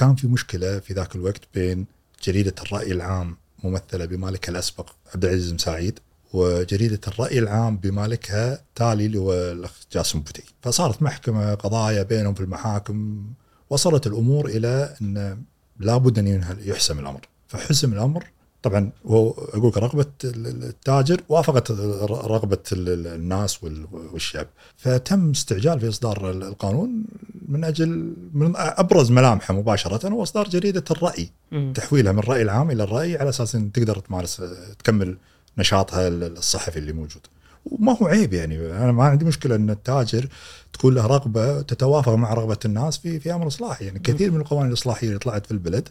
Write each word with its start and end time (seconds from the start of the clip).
فكان 0.00 0.14
في 0.14 0.26
مشكلة 0.26 0.78
في 0.78 0.94
ذاك 0.94 1.16
الوقت 1.16 1.40
بين 1.54 1.86
جريدة 2.24 2.54
الرأي 2.62 2.92
العام 2.92 3.36
ممثلة 3.64 4.04
بمالكها 4.04 4.50
الأسبق 4.52 4.90
عبد 5.14 5.24
العزيز 5.24 5.52
مساعيد 5.52 5.98
وجريدة 6.32 7.00
الرأي 7.08 7.38
العام 7.38 7.76
بمالكها 7.76 8.62
تالي 8.74 9.06
اللي 9.06 9.18
هو 9.18 9.32
الأخ 9.32 9.72
جاسم 9.92 10.20
بوتي. 10.20 10.42
فصارت 10.62 11.02
محكمة 11.02 11.54
قضايا 11.54 12.02
بينهم 12.02 12.34
في 12.34 12.40
المحاكم 12.40 13.26
وصلت 13.70 14.06
الأمور 14.06 14.46
إلى 14.46 14.96
إن 15.02 15.42
لابد 15.78 16.18
أن 16.18 16.44
يحسم 16.64 16.98
الأمر. 16.98 17.28
فحسم 17.48 17.92
الأمر 17.92 18.24
طبعا 18.62 18.90
هو 19.06 19.30
أقول 19.30 19.82
رغبة 19.82 20.06
التاجر 20.24 21.20
وافقت 21.28 21.70
رغبة 22.10 22.58
الناس 22.72 23.64
والشعب. 23.92 24.46
فتم 24.76 25.30
استعجال 25.30 25.80
في 25.80 25.88
إصدار 25.88 26.30
القانون 26.30 27.04
من 27.48 27.64
أجل 27.64 28.14
من 28.34 28.52
أبرز 28.56 29.10
ملامحه 29.10 29.54
مباشرة 29.54 30.08
هو 30.08 30.22
اصدار 30.22 30.48
جريدة 30.48 30.84
الرأي 30.90 31.30
م. 31.52 31.72
تحويلها 31.72 32.12
من 32.12 32.18
الراي 32.18 32.42
العام 32.42 32.70
إلى 32.70 32.82
الرأي 32.82 33.16
على 33.16 33.28
أساس 33.28 33.54
إن 33.54 33.72
تقدر 33.72 33.98
تمارس 33.98 34.42
تكمل 34.78 35.16
نشاطها 35.58 36.08
الصحفي 36.08 36.78
اللي 36.78 36.92
موجود. 36.92 37.26
وما 37.64 37.96
هو 38.02 38.06
عيب 38.06 38.32
يعني 38.32 38.58
أنا 38.58 38.92
ما 38.92 39.04
عندي 39.04 39.24
مشكلة 39.24 39.54
إن 39.54 39.70
التاجر 39.70 40.28
تكون 40.72 40.94
له 40.94 41.06
رغبة 41.06 41.62
تتوافق 41.62 42.14
مع 42.14 42.34
رغبة 42.34 42.58
الناس 42.64 42.98
في 42.98 43.20
في 43.20 43.34
أمر 43.34 43.46
إصلاحي. 43.46 43.84
يعني 43.84 43.98
كثير 43.98 44.30
من 44.30 44.40
القوانين 44.40 44.68
الإصلاحية 44.68 45.08
اللي 45.08 45.18
طلعت 45.18 45.46
في 45.46 45.52
البلد 45.52 45.88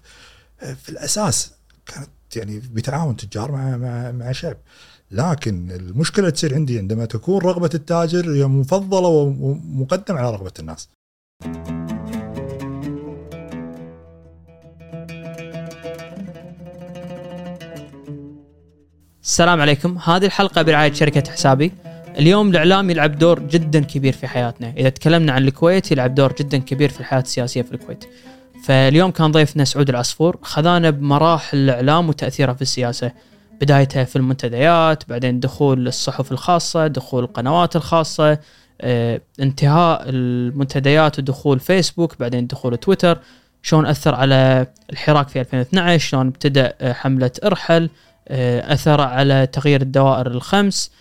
في 0.59 0.89
الأساس 0.89 1.51
كانت 1.85 2.09
يعني 2.35 2.61
بتعاون 2.73 3.15
تجار 3.15 3.51
مع 3.51 3.77
مع 3.77 4.11
مع 4.11 4.31
شعب. 4.31 4.57
لكن 5.11 5.71
المشكلة 5.71 6.29
تصير 6.29 6.55
عندي 6.55 6.77
عندما 6.77 7.05
تكون 7.05 7.41
رغبة 7.41 7.69
التاجر 7.73 8.31
هي 8.33 8.47
مفضلة 8.47 9.07
ومقدمة 9.07 10.19
على 10.19 10.31
رغبة 10.31 10.53
الناس. 10.59 10.89
السلام 19.23 19.61
عليكم. 19.61 19.97
هذه 19.97 20.25
الحلقة 20.25 20.61
برعاية 20.61 20.93
شركة 20.93 21.31
حسابي. 21.31 21.71
اليوم 22.17 22.49
الإعلام 22.49 22.89
يلعب 22.89 23.17
دور 23.17 23.39
جدا 23.39 23.79
كبير 23.79 24.13
في 24.13 24.27
حياتنا. 24.27 24.73
إذا 24.77 24.89
تكلمنا 24.89 25.33
عن 25.33 25.47
الكويت 25.47 25.91
يلعب 25.91 26.15
دور 26.15 26.33
جدا 26.33 26.57
كبير 26.57 26.89
في 26.89 26.99
الحياة 26.99 27.21
السياسية 27.21 27.61
في 27.61 27.71
الكويت. 27.71 28.05
فاليوم 28.63 29.11
كان 29.11 29.31
ضيفنا 29.31 29.65
سعود 29.65 29.89
العصفور 29.89 30.37
خذانا 30.41 30.89
بمراحل 30.89 31.57
الإعلام 31.57 32.09
وتأثيره 32.09 32.53
في 32.53 32.61
السياسة. 32.61 33.11
بدايته 33.61 34.03
في 34.03 34.15
المنتديات 34.15 35.09
بعدين 35.09 35.39
دخول 35.39 35.87
الصحف 35.87 36.31
الخاصة 36.31 36.87
دخول 36.87 37.23
القنوات 37.23 37.75
الخاصة 37.75 38.39
آه 38.81 39.21
انتهاء 39.39 40.03
المنتديات 40.05 41.19
ودخول 41.19 41.59
فيسبوك 41.59 42.19
بعدين 42.19 42.47
دخول 42.47 42.77
تويتر. 42.77 43.19
شلون 43.61 43.85
أثر 43.85 44.15
على 44.15 44.67
الحراك 44.89 45.27
في 45.27 45.39
2012 45.39 46.09
شلون 46.09 46.27
ابتدأ 46.27 46.93
حملة 46.93 47.31
إرحل 47.45 47.89
آه 48.27 48.73
أثر 48.73 49.01
على 49.01 49.47
تغيير 49.47 49.81
الدوائر 49.81 50.27
الخمس. 50.27 50.91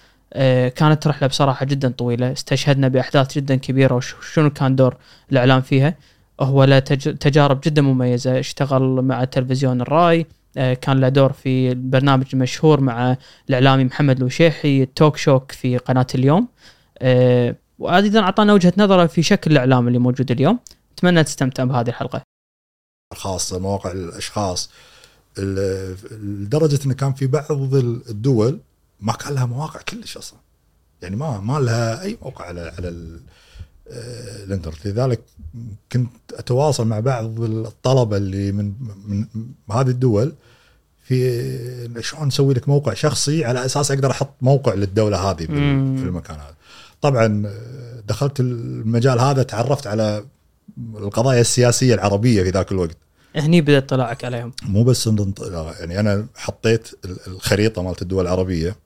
كانت 0.77 1.07
رحلة 1.07 1.29
بصراحة 1.29 1.67
جدا 1.67 1.89
طويلة 1.89 2.33
استشهدنا 2.33 2.89
بأحداث 2.89 3.35
جدا 3.39 3.55
كبيرة 3.55 3.95
وشنو 3.95 4.51
كان 4.51 4.77
دور 4.77 4.97
الإعلام 5.33 5.61
فيها. 5.61 5.95
هو 6.41 6.65
له 6.65 6.79
تجارب 6.79 7.61
جدا 7.65 7.83
مميزة. 7.83 8.39
اشتغل 8.39 8.83
مع 8.83 9.25
تلفزيون 9.25 9.81
الرأي 9.81 10.27
آه، 10.57 10.75
كان 10.75 11.01
له 11.01 11.09
دور 11.09 11.33
في 11.33 11.75
برنامج 11.75 12.37
مشهور 12.37 12.81
مع 12.81 13.17
الإعلامي 13.49 13.85
محمد 13.85 14.17
الوشيحي 14.17 14.87
توك 14.87 15.17
شوك 15.17 15.53
في 15.53 15.77
قناة 15.79 16.07
اليوم. 16.15 16.49
آه، 16.99 17.57
وأيضا 17.79 18.21
أعطانا 18.21 18.53
وجهة 18.53 18.73
نظره 18.77 19.07
في 19.07 19.23
شكل 19.23 19.53
الإعلام 19.53 19.89
اللي 19.89 19.99
موجود 19.99 20.31
اليوم. 20.31 20.59
أتمنى 20.93 21.25
تستمتع 21.25 21.65
بهذه 21.65 21.89
الحلقة. 21.89 22.23
خاصة 23.15 23.59
مواقع 23.59 23.93
الأشخاص. 23.93 24.71
لدرجة 25.39 26.79
أنه 26.87 26.95
كان 26.95 27.13
في 27.13 27.27
بعض 27.27 27.75
الدول 27.75 28.61
ما 29.01 29.13
كان 29.13 29.35
لها 29.35 29.47
مواقع 29.47 29.81
كلش 29.81 30.17
أصلا. 30.17 30.39
يعني 31.03 31.17
ما 31.17 31.41
ما 31.41 31.59
لها 31.59 32.03
أي 32.03 32.19
موقع 32.23 32.45
على 32.45 32.73
على 32.79 32.89
الانترنت 34.45 34.87
لذلك 34.87 35.21
كنت 35.93 36.11
أتواصل 36.35 36.87
مع 36.87 37.01
بعض 37.01 37.41
الطلبة 37.41 38.17
اللي 38.17 38.53
من 38.53 38.73
من 39.07 39.27
هذه 39.71 39.89
الدول 39.89 40.33
في 41.09 42.01
شلون 42.01 42.27
نسوي 42.27 42.55
لك 42.55 42.69
موقع 42.69 42.95
شخصي 42.95 43.45
على 43.45 43.65
أساس 43.65 43.91
أقدر 43.91 44.11
أحط 44.11 44.35
موقع 44.41 44.75
للدولة 44.75 45.31
هذه 45.31 45.47
في 45.47 45.53
المكان 46.03 46.37
هذا. 46.37 46.55
طبعا 47.01 47.47
آه، 47.47 48.03
دخلت 48.09 48.41
المجال 48.41 49.21
هذا 49.21 49.43
تعرفت 49.43 49.87
على 49.87 50.25
القضايا 50.95 51.41
السياسية 51.41 51.95
العربية 51.95 52.43
في 52.43 52.51
ذاك 52.51 52.73
الوقت. 52.73 52.97
هني 53.37 53.61
بدا 53.61 53.79
اطلاعك 53.79 54.25
عليهم. 54.25 54.53
مو 54.63 54.85
بس 54.85 55.07
يعني 55.81 56.01
أنا 56.01 56.27
حطيت 56.37 56.89
الخريطة 57.27 57.83
مالت 57.83 58.03
الدول 58.03 58.25
العربية 58.25 58.77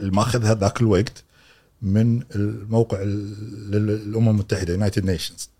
ماخذها 0.00 0.54
ذاك 0.54 0.80
الوقت 0.80 1.24
من 1.82 2.22
الموقع 2.34 2.98
الامم 3.02 4.28
المتحدة 4.28 4.72
United 4.72 5.04
Nations 5.04 5.50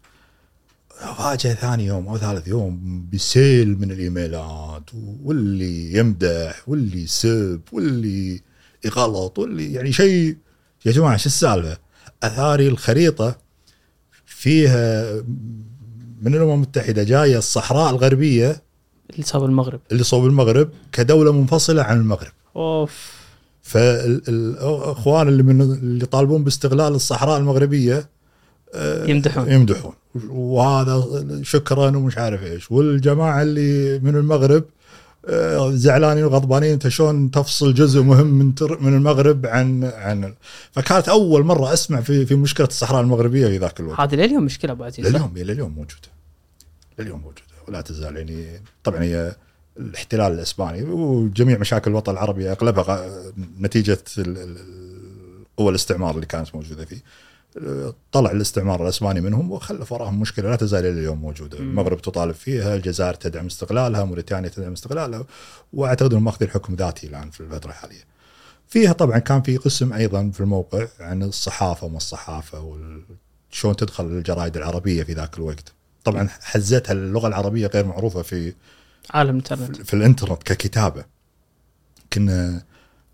فاجأ 1.19 1.55
ثاني 1.55 1.87
يوم 1.87 2.09
أو 2.09 2.19
ثالث 2.19 2.49
يوم 2.49 3.07
بسيل 3.13 3.79
من 3.79 3.91
الإيميلات 3.91 4.91
واللي 5.23 5.93
يمدح 5.93 6.69
واللي 6.69 7.03
يسب 7.03 7.61
واللي 7.73 8.41
يغلط 8.85 9.39
واللي 9.39 9.73
يعني 9.73 9.93
شيء 9.93 10.37
يا 10.87 10.93
جماعة 10.93 11.17
شو 11.17 11.27
السالفة؟ 11.27 11.79
أثاري 12.23 12.69
الخريطة 12.69 13.39
فيها 14.27 15.13
من 16.23 16.35
الأمم 16.35 16.53
المتحدة 16.53 17.03
جاية 17.03 17.39
الصحراء 17.39 17.91
الغربية 17.91 18.63
اللي 19.11 19.23
صوب 19.23 19.45
المغرب. 19.45 19.81
اللي 19.93 20.05
صوب 20.05 20.27
المغرب 20.27 20.71
كدولة 20.93 21.33
منفصلة 21.33 21.83
عن 21.83 21.97
المغرب. 22.01 22.33
أوف. 22.57 23.18
فالأخوان 23.69 25.29
اللي 25.29 25.43
من 25.43 25.61
اللي 25.61 26.05
يطالبون 26.05 26.45
باستغلال 26.45 26.95
الصحراء 26.95 27.39
المغربية 27.39 28.09
آه، 28.75 29.07
يمدحون. 29.07 29.53
يمدحون. 29.53 29.93
وهذا 30.29 31.05
شكرا 31.43 31.97
ومش 31.97 32.19
عارف 32.19 32.43
إيش. 32.43 32.71
والجماعة 32.71 33.43
اللي 33.43 33.99
من 33.99 34.17
المغرب 34.17 34.65
آه، 35.27 35.71
زعلانين 35.71 36.25
وغضبانين 36.25 36.73
أنت 36.73 36.89
شلون 36.89 37.31
تفصل 37.31 37.75
جزء 37.75 38.03
مهم 38.03 38.27
من 38.27 38.53
من 38.81 38.95
المغرب 38.97 39.47
عن 39.47 39.85
عن 39.85 40.35
فكانت 40.73 41.09
أول 41.09 41.45
مرة 41.45 41.73
أسمع 41.73 42.01
في 42.01 42.27
في 42.27 42.35
مشكلة 42.35 42.67
الصحراء 42.67 43.01
المغربية 43.01 43.47
في 43.47 43.59
ذاك 43.59 43.81
الوقت. 43.81 44.01
هذه 44.01 44.15
لليوم 44.15 44.45
مشكلة 44.45 44.73
ابو 44.73 44.85
عزيز 44.85 45.07
لليوم 45.07 45.33
لليوم 45.37 45.71
موجودة. 45.71 46.09
لليوم 46.99 47.21
موجودة. 47.21 47.43
ولا 47.69 47.81
تزال 47.81 48.17
يعني 48.17 48.63
طبعا 48.85 49.03
هي 49.03 49.37
الاحتلال 49.79 50.33
الإسباني 50.33 50.83
وجميع 50.83 51.59
مشاكل 51.59 51.91
الوطن 51.91 52.13
العربي 52.13 52.53
أغلبها 52.53 53.11
نتيجة 53.61 53.99
قوى 55.57 55.71
الاستعمار 55.71 56.15
اللي 56.15 56.27
كانت 56.27 56.55
موجودة 56.55 56.85
فيه. 56.85 57.03
طلع 58.13 58.31
الاستعمار 58.31 58.83
الإسباني 58.83 59.21
منهم 59.21 59.53
وخلف 59.53 59.93
وراهم 59.93 60.21
مشكلة 60.21 60.51
لا 60.51 60.57
تزال 60.57 60.87
إلى 60.87 61.01
اليوم 61.01 61.21
موجودة، 61.21 61.59
المغرب 61.59 62.03
تطالب 62.03 62.35
فيها، 62.35 62.77
الجزائر 62.77 63.15
تدعم 63.15 63.47
استقلالها، 63.47 64.05
موريتانيا 64.05 64.49
تدعم 64.49 64.73
استقلالها 64.73 65.25
وأعتقد 65.73 66.11
إنهم 66.11 66.25
ماخذين 66.25 66.51
حكم 66.51 66.75
ذاتي 66.75 67.07
الآن 67.07 67.31
في 67.31 67.41
الفترة 67.41 67.71
الحالية. 67.71 68.05
فيها 68.69 68.93
طبعا 68.93 69.19
كان 69.19 69.43
في 69.43 69.57
قسم 69.57 69.93
أيضا 69.93 70.31
في 70.31 70.41
الموقع 70.41 70.87
عن 71.01 71.23
الصحافة 71.23 71.87
وما 71.87 71.97
الصحافة 71.97 72.61
وشلون 72.61 73.77
تدخل 73.77 74.07
الجرائد 74.07 74.57
العربية 74.57 75.03
في 75.03 75.13
ذاك 75.13 75.39
الوقت. 75.39 75.73
طبعا 76.05 76.29
حزتها 76.41 76.93
اللغة 76.93 77.29
العربية 77.29 77.67
غير 77.67 77.87
معروفة 77.87 78.23
في 78.23 78.55
عالم 79.11 79.31
الإنترنت. 79.31 79.83
في 79.83 79.95
الإنترنت 79.95 80.43
ككتابة. 80.43 81.05
كنا 82.13 82.63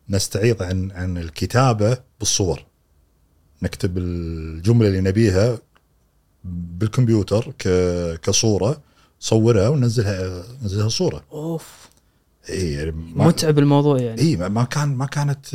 نستعيض 0.08 0.62
عن 0.62 0.90
عن 0.90 1.18
الكتابة 1.18 1.98
بالصور. 2.18 2.64
نكتب 3.62 3.98
الجملة 3.98 4.88
اللي 4.88 5.00
نبيها 5.00 5.58
بالكمبيوتر 6.44 7.52
كصورة 8.22 8.82
صورها 9.20 9.68
وننزلها 9.68 10.44
ننزلها 10.62 10.88
صورة. 10.88 11.24
أوف. 11.32 11.88
اي 12.50 12.72
يعني 12.72 12.90
متعب 12.92 13.58
الموضوع 13.58 14.00
يعني. 14.00 14.20
اي 14.20 14.36
ما 14.36 14.64
كان 14.64 14.88
ما 14.88 15.06
كانت 15.06 15.46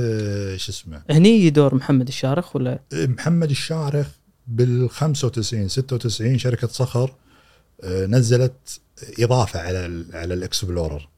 شو 0.56 0.72
اسمه. 0.72 1.02
هني 1.10 1.50
دور 1.50 1.76
محمد 1.76 2.08
الشارخ 2.08 2.56
ولا؟ 2.56 2.80
محمد 2.94 3.50
الشارخ 3.50 4.08
بال 4.48 4.90
95 4.90 5.68
96 5.68 6.38
شركة 6.38 6.68
صخر. 6.68 7.14
نزلت 7.86 8.80
إضافة 9.20 9.60
على 9.60 10.06
على 10.14 10.34
الإكسبلورر 10.34 11.10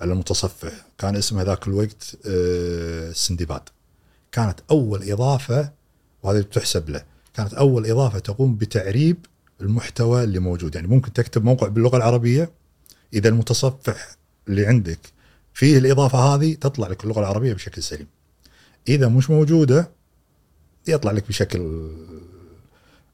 على 0.00 0.12
المتصفح. 0.12 0.72
كان 0.98 1.16
اسمه 1.16 1.42
ذاك 1.42 1.68
الوقت 1.68 2.16
السندباد 2.26 3.60
آه، 3.60 3.72
كانت 4.32 4.60
أول 4.70 5.10
إضافة 5.10 5.70
وهذه 6.22 6.40
تحسب 6.40 6.90
له 6.90 7.04
كانت 7.34 7.54
أول 7.54 7.86
إضافة 7.86 8.18
تقوم 8.18 8.54
بتعريب 8.56 9.16
المحتوى 9.60 10.24
اللي 10.24 10.38
موجود. 10.38 10.74
يعني 10.74 10.86
ممكن 10.86 11.12
تكتب 11.12 11.44
موقع 11.44 11.68
باللغة 11.68 11.96
العربية 11.96 12.50
إذا 13.14 13.28
المتصفح 13.28 14.08
اللي 14.48 14.66
عندك 14.66 14.98
فيه 15.54 15.78
الإضافة 15.78 16.18
هذه 16.18 16.54
تطلع 16.54 16.88
لك 16.88 17.04
اللغة 17.04 17.20
العربية 17.20 17.52
بشكل 17.52 17.82
سليم. 17.82 18.06
إذا 18.88 19.08
مش 19.08 19.30
موجودة 19.30 19.90
يطلع 20.88 21.12
لك 21.12 21.28
بشكل 21.28 21.90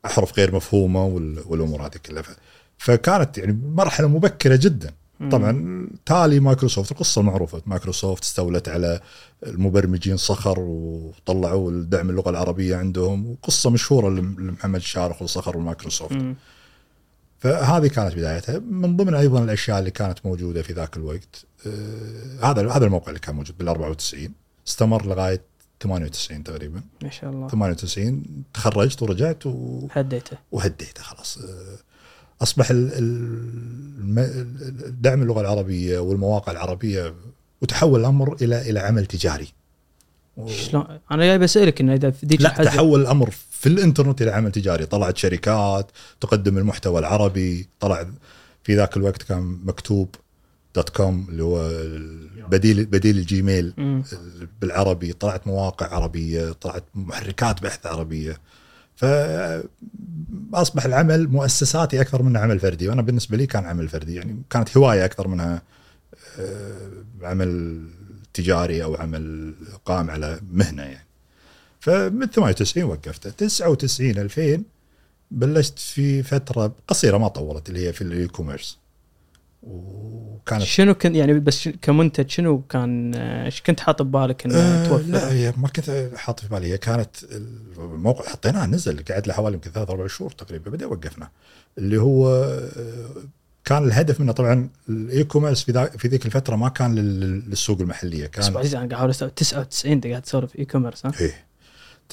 احرف 0.05 0.38
غير 0.38 0.55
مفهومة 0.55 1.05
والأمور 1.47 1.87
هذه 1.87 1.97
كلها. 2.06 2.37
فكانت 2.79 3.38
يعني 3.38 3.53
مرحلة 3.75 4.09
مبكرة 4.09 4.56
جدا. 4.56 4.91
طبعا 5.31 5.87
تالي 6.06 6.41
مايكروسوفت 6.41 6.93
القصة 6.93 7.21
المعروفه 7.21 7.62
مايكروسوفت 7.67 8.23
استولت 8.23 8.69
على 8.69 9.00
المبرمجين 9.47 10.17
صخر 10.17 10.61
وطلعوا 10.61 11.71
الدعم 11.71 12.11
اللغة 12.11 12.31
العربية 12.31 12.76
عندهم. 12.76 13.31
وقصه 13.31 13.71
مشهورة 13.71 14.09
لمحمد 14.11 14.75
الشارخ 14.81 15.23
وصخر 15.23 15.56
ومايكروسوفت. 15.56 16.17
فهذه 17.38 17.87
كانت 17.87 18.15
بدايتها. 18.15 18.59
من 18.59 18.97
ضمن 18.97 19.15
أيضا 19.15 19.44
الأشياء 19.44 19.79
اللي 19.79 19.91
كانت 19.91 20.26
موجودة 20.26 20.62
في 20.62 20.73
ذاك 20.73 20.97
الوقت 20.97 21.44
آه 21.67 22.50
هذا 22.50 22.71
هذا 22.73 22.85
الموقع 22.87 23.09
اللي 23.09 23.21
كان 23.21 23.35
موجود 23.35 23.59
بال 23.59 23.69
94 23.69 24.29
استمر 24.69 25.06
لغاية 25.06 25.41
98 25.82 26.44
تقريبا. 26.44 26.82
ما 27.03 27.11
شاء 27.11 27.31
الله. 27.31 27.49
98 27.49 28.23
تخرجت 28.55 29.03
ورجعت 29.03 29.47
و... 29.47 29.87
هديته. 29.93 30.37
وهديته 30.53 31.03
خلاص. 31.03 31.38
آه، 31.38 31.79
أصبح 32.43 32.71
ال- 32.71 32.93
ال- 32.93 33.95
الم- 34.01 34.19
الدعم 34.87 35.23
اللغة 35.23 35.41
العربية 35.41 35.99
والمواقع 35.99 36.53
العربية 36.53 37.15
وتحول 37.63 38.01
الأمر 38.01 38.37
إلى 38.43 38.71
إلى 38.71 38.81
عمل 38.81 39.07
تجاري. 39.07 39.49
شلون؟ 40.47 40.85
أنا 41.11 41.25
جاي 41.25 41.39
بسألك 41.39 41.81
إنه 41.81 41.95
إذا 41.95 42.11
في 42.11 42.27
هالحزة 42.26 42.65
تحول 42.65 43.01
الأمر 43.01 43.31
في 43.51 43.69
الإنترنت 43.69 44.23
إلى 44.23 44.31
عمل 44.31 44.53
تجاري. 44.53 44.87
طلعت 44.87 45.17
شركات 45.17 45.91
تقدم 46.21 46.59
المحتوى 46.59 46.99
العربي 46.99 47.69
طلع 47.81 48.07
في 48.63 48.77
ذاك 48.77 48.97
الوقت 48.97 49.23
كان 49.23 49.59
مكتوب 49.65 50.15
dot 50.75 50.88
com 50.88 51.26
اللي 51.29 51.43
هو 51.43 51.71
بديل 52.49 52.87
بديل 52.87 53.19
الجيميل. 53.19 53.75
بالعربي. 54.61 55.13
طلعت 55.13 55.47
مواقع 55.47 55.95
عربية 55.95 56.53
طلعت 56.53 56.85
محركات 56.95 57.63
بحث 57.63 57.87
عربية. 57.87 58.37
فاصبح 60.53 60.85
العمل 60.85 61.29
مؤسساتي 61.29 62.01
أكثر 62.01 62.23
منه 62.23 62.41
عمل 62.41 62.61
فردي 62.61 62.89
وأنا 62.89 63.03
بالنسبة 63.03 63.37
لي 63.37 63.47
كان 63.47 63.65
عمل 63.65 63.89
فردي 63.89 64.15
يعني 64.15 64.43
كانت 64.51 64.77
هواية 64.77 65.05
أكثر 65.05 65.29
منها 65.29 65.62
آه، 66.39 66.91
عمل 67.23 67.83
تجاري 68.35 68.85
أو 68.85 68.95
عمل 68.95 69.55
قائم 69.85 70.11
على 70.11 70.41
مهنة 70.53 70.83
يعني. 70.83 71.06
فمن 71.81 72.27
98 72.27 72.85
وقفته. 72.85 73.31
99 73.31 74.11
2000 74.11 74.62
بلشت 75.31 75.79
في 75.79 76.23
فترة 76.23 76.75
قصيرة 76.89 77.19
ما 77.19 77.29
طولت 77.29 77.69
اللي 77.69 77.89
هي 77.89 77.93
في 77.93 78.03
ال 78.03 78.26
e-commerce 78.26 78.79
وكانت 79.66 80.62
شنو 80.62 80.94
كنت 80.94 81.16
يعني 81.16 81.32
بس 81.40 81.69
كمنتج 81.82 82.31
شنو 82.31 82.62
كان 82.62 83.14
إيش 83.14 83.62
كنت 83.62 83.81
حاط 83.81 84.02
ببالك 84.02 84.44
إنه 84.46 84.55
آه 84.58 84.82
لا 84.82 84.88
توفر؟ 84.88 85.19
هي 85.32 85.52
ما 85.56 85.69
كنت 85.69 86.11
حاط 86.16 86.40
في 86.40 86.49
بالي 86.49 86.66
هي 86.72 86.78
كانت 86.78 87.16
الموقع 87.78 88.25
حطيناه 88.28 88.66
نزل 88.66 89.05
قعد 89.11 89.26
له 89.26 89.34
حوالي 89.34 89.55
يمكن 89.55 89.70
ثلاث 89.70 89.90
أربع 89.90 90.06
شهور 90.06 90.31
تقريبا 90.31 90.70
بعدين 90.70 90.87
وقفنا 90.88 91.28
اللي 91.78 91.96
هو 92.00 92.28
آه، 92.34 93.08
كان 93.64 93.84
الهدف 93.84 94.20
منه 94.20 94.32
طبعا 94.32 94.69
ال 94.88 95.25
e-commerce 95.25 95.62
في 95.64 95.88
في 95.99 96.08
ذيك 96.08 96.26
الفترة 96.26 96.56
ما 96.56 96.69
كان 96.69 96.94
لل- 96.94 97.50
للسوق 97.50 97.81
المحلية 97.81 98.31
بس 98.38 98.49
كان 98.49 98.56
عزيز 98.56 98.75
أنا 98.75 98.78
قاعد 98.81 98.93
احاول 98.93 99.11
استوعب 99.11 99.34
99 99.34 99.93
أنت 99.93 100.06
قاعد 100.06 100.22
تسولف 100.22 100.56
e-commerce 100.59 101.06
ها؟ 101.06 101.12
إيه 101.20 101.44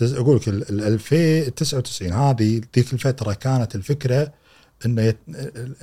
أقول 0.02 0.36
لك 0.38 0.48
ال- 0.48 0.82
2099 0.84 2.14
هذه 2.14 2.62
ذيك 2.76 2.94
الفترة 2.94 3.34
كانت 3.34 3.76
الفكرة 3.76 4.32
إن 4.86 5.00
يت... 5.00 5.18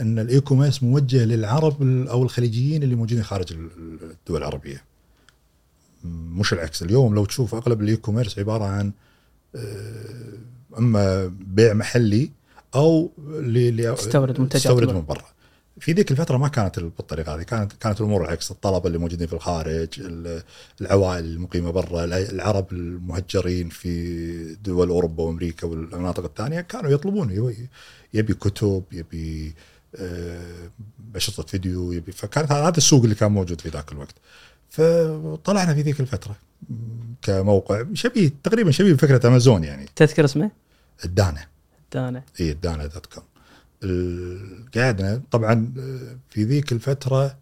إن 0.01 0.19
ال 0.19 0.41
e-commerce 0.41 0.83
موجه 0.83 1.25
للعرب 1.25 1.83
أو 2.09 2.23
الخليجيين 2.23 2.83
اللي 2.83 2.95
موجودين 2.95 3.23
خارج 3.25 3.53
ال- 3.53 3.71
الدول 4.11 4.39
العربية. 4.39 4.85
مش 6.05 6.53
العكس. 6.53 6.83
اليوم 6.83 7.15
لو 7.15 7.25
تشوف 7.25 7.55
أغلب 7.55 7.83
ال 7.83 7.97
e-commerce 7.97 8.39
عبارة 8.39 8.65
عن 8.65 8.93
آه، 9.57 10.39
أما 10.79 11.33
بيع 11.47 11.73
محلي 11.73 12.31
أو 12.75 13.11
اللي 13.19 13.69
اللي 13.69 13.95
تستورد 13.95 14.41
منتجات. 14.41 14.63
تستورد. 14.63 14.91
من 14.93 15.05
برا. 15.05 15.25
في 15.81 15.93
ذيك 15.93 16.11
الفترة 16.11 16.37
ما 16.37 16.49
كانت 16.49 16.81
بالطريقة 16.81 17.35
هذه. 17.35 17.43
كانت 17.43 17.73
كانت 17.73 18.01
الأمور 18.01 18.25
العكس. 18.25 18.51
الطلبة 18.51 18.87
اللي 18.87 18.99
موجودين 18.99 19.27
في 19.27 19.33
الخارج 19.33 19.89
ال- 19.99 20.43
العوائل 20.81 21.25
المقيمة 21.25 21.71
برا 21.71 22.05
الع- 22.05 22.17
العرب 22.19 22.73
المهجرين 22.73 23.69
في 23.69 24.55
دول 24.55 24.89
أوروبا 24.89 25.23
وأمريكا 25.23 25.67
والمناطق 25.67 26.25
الثانية 26.25 26.61
كانوا 26.61 26.91
يطلبون 26.91 27.31
يبي, 28.15 28.35
كتب 28.35 28.85
يبي 28.93 29.55
آه، 29.97 30.71
اشرطه 31.15 31.43
فيديو 31.43 31.93
يبي 31.93 32.13
فكانت 32.13 32.53
هذا 32.53 32.77
السوق 32.77 33.03
اللي 33.03 33.15
كان 33.15 33.33
موجود 33.33 33.61
في 33.61 33.69
ذاك 33.69 33.93
الوقت. 33.93 34.15
فطلعنا 34.71 35.75
في 35.75 35.83
ذيك 35.83 36.01
الفترة 36.01 36.37
كموقع 37.23 37.85
شبيه 37.95 38.33
تقريبا 38.43 38.71
شبيه 38.71 38.93
بفكرة 38.93 39.27
امازون 39.27 39.65
يعني. 39.65 39.87
تذكر 39.97 40.25
اسمه؟ 40.25 40.51
الدانا 41.05 41.47
دانا 41.93 42.23
اي 42.41 42.51
الدانا 42.51 42.87
dot 42.87 43.07
com 43.07 43.25
قعدنا 44.77 45.23
طبعا 45.31 45.73
آه، 45.79 46.19
في 46.31 46.45
ذيك 46.45 46.73
الفترة 46.73 47.37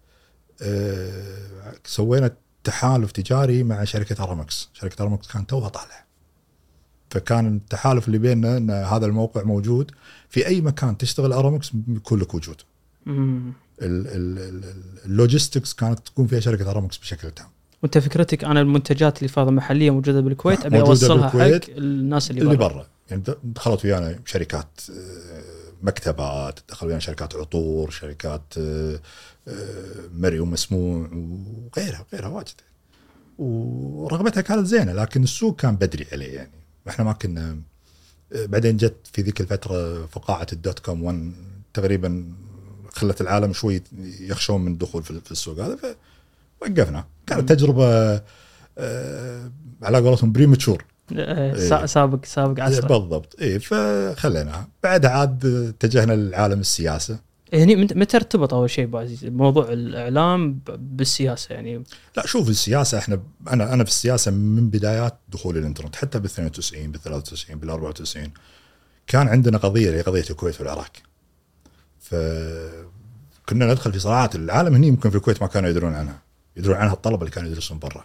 آه، 0.63 1.75
سوينا 1.85 2.31
تحالف 2.65 3.13
تجاري 3.13 3.63
مع 3.63 3.85
شركة 3.85 4.25
ارامكس، 4.25 4.71
شركة 4.73 5.03
ارامكس 5.03 5.29
كان 5.29 5.47
توها 5.47 5.69
طالعه. 5.69 6.06
فكان 7.11 7.57
التحالف 7.57 8.07
اللي 8.07 8.19
بيننا 8.19 8.57
إن 8.57 8.71
هذا 8.71 9.07
الموقع 9.07 9.43
موجود 9.43 9.91
في 10.29 10.47
أي 10.47 10.61
مكان 10.61 10.99
تشتغل 10.99 11.33
ارامكس 11.33 11.71
بيكون 11.75 12.21
لك 12.21 12.35
وجود. 12.35 12.57
ال 15.05 15.12
logistics 15.12 15.75
كانت 15.75 15.99
تكون 15.99 16.27
فيها 16.27 16.41
شركة 16.41 16.71
ارامكس 16.71 16.99
بشكل 16.99 17.31
تام. 17.31 17.47
وأنت 17.83 17.99
فكرتك 17.99 18.45
أنا 18.45 18.61
المنتجات 18.61 19.19
اللي 19.19 19.29
فاضلة 19.29 19.53
محلية 19.53 19.91
موجودة 19.91 20.21
بالكويت 20.21 20.67
أبي 20.67 20.79
موجودة 20.79 20.91
أوصلها 20.91 21.31
بالكويت. 21.31 21.65
حق 21.65 21.71
الناس 21.77 22.31
اللي, 22.31 22.43
اللي 22.43 22.57
برا 22.57 22.69
برا 22.69 22.87
يعني 23.11 23.23
دخلت 23.45 23.85
ويانا 23.85 24.19
شركات 24.25 24.81
آه، 24.91 25.43
مكتبات 25.83 26.61
دخلوا 26.69 26.89
ويانا 26.89 27.01
شركات 27.01 27.37
عطور 27.37 27.91
شركات 27.91 28.43
آه، 28.59 29.01
آه، 29.49 30.09
مرئي 30.15 30.41
ومسموع 30.41 31.09
وغيرها 31.77 32.07
وغيرها 32.13 32.29
واجد 32.29 32.55
ورغبتها 33.39 34.41
كانت 34.41 34.67
زينة 34.67 34.93
لكن 34.93 35.23
السوق 35.23 35.61
كان 35.61 35.77
بدري 35.77 36.07
عليه 36.13 36.35
يعني 36.35 36.56
إحنا 36.89 37.05
ما 37.05 37.13
كنا 37.13 37.57
بعدين 38.35 38.77
جت 38.77 38.97
في 39.13 39.23
ذيك 39.23 39.41
الفترة 39.41 40.07
فقاعة 40.07 40.47
ال 40.53 40.59
dot 40.59 40.79
com 40.79 41.03
1 41.03 41.33
تقريبا 41.75 42.33
خلت 42.93 43.21
العالم 43.21 43.53
شوي 43.53 43.83
يخشون 44.21 44.61
من 44.61 44.73
الدخول 44.73 45.03
في 45.03 45.31
السوق 45.31 45.59
هذا 45.61 45.79
فوقفنا. 46.61 47.05
كانت 47.27 47.49
تجربة 47.49 48.21
آه، 48.79 49.51
على 49.83 49.99
قولتهم 50.01 50.33
premature 50.33 50.85
آه، 51.17 51.55
إيه. 51.55 51.69
سا- 51.69 51.87
سابق 51.87 52.25
سابق 52.25 52.63
عصره 52.63 52.99
بالضبط. 52.99 53.37
اي 53.41 53.59
فخليناها 53.59 54.69
بعدها 54.83 55.11
عاد 55.11 55.47
اتجهنا 55.47 56.13
لعالم 56.13 56.61
السياسة 56.61 57.19
هني 57.55 57.77
مت- 57.77 57.93
متى 57.97 58.17
ارتبط 58.17 58.55
أول 58.55 58.71
شيء 58.71 58.85
ابو 58.85 58.99
عزيز 58.99 59.25
موضوع 59.25 59.73
الإعلام 59.73 60.61
بالسياسة 60.69 61.55
يعني. 61.55 61.85
لا 62.17 62.27
شوف 62.27 62.49
السياسة 62.49 62.99
إحنا 62.99 63.23
أنا 63.49 63.73
أنا 63.73 63.85
في 63.85 63.91
السياسة 63.91 64.31
من 64.31 64.71
بدايات 64.71 65.19
دخول 65.29 65.57
الإنترنت 65.57 65.97
حتى 65.97 66.19
بال 66.19 66.27
92 66.31 66.91
بال 66.93 67.01
93 67.01 67.59
بال 67.59 67.71
94 67.71 68.31
كان 69.07 69.29
عندنا 69.29 69.59
قضية 69.59 69.89
اللي 69.91 70.01
قضية 70.01 70.25
الكويت 70.31 70.61
والعراق. 70.61 70.93
فكنا 72.01 73.67
ندخل 73.73 73.93
في 73.93 73.99
صراعات 73.99 74.35
العالم 74.37 74.75
هني 74.75 74.87
يمكن 74.87 75.11
في 75.11 75.17
الكويت 75.17 75.43
ما 75.43 75.49
كانوا 75.49 75.71
يدرون 75.71 75.95
عنها 75.95 76.23
يدرون 76.57 76.77
عنها 76.77 76.93
الطلبة 76.93 77.19
اللي 77.23 77.31
كانوا 77.31 77.51
يدرسون 77.51 77.79
برا. 77.79 78.05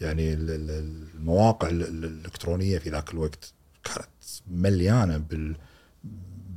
يعني 0.00 0.32
ال- 0.34 0.50
ال- 0.50 1.06
المواقع 1.14 1.68
ال- 1.68 1.82
ال- 1.82 2.04
الإلكترونية 2.04 2.78
في 2.78 2.90
ذاك 2.90 3.10
الوقت 3.14 3.52
كانت 3.84 4.08
مليانة 4.50 5.16
بال 5.16 5.56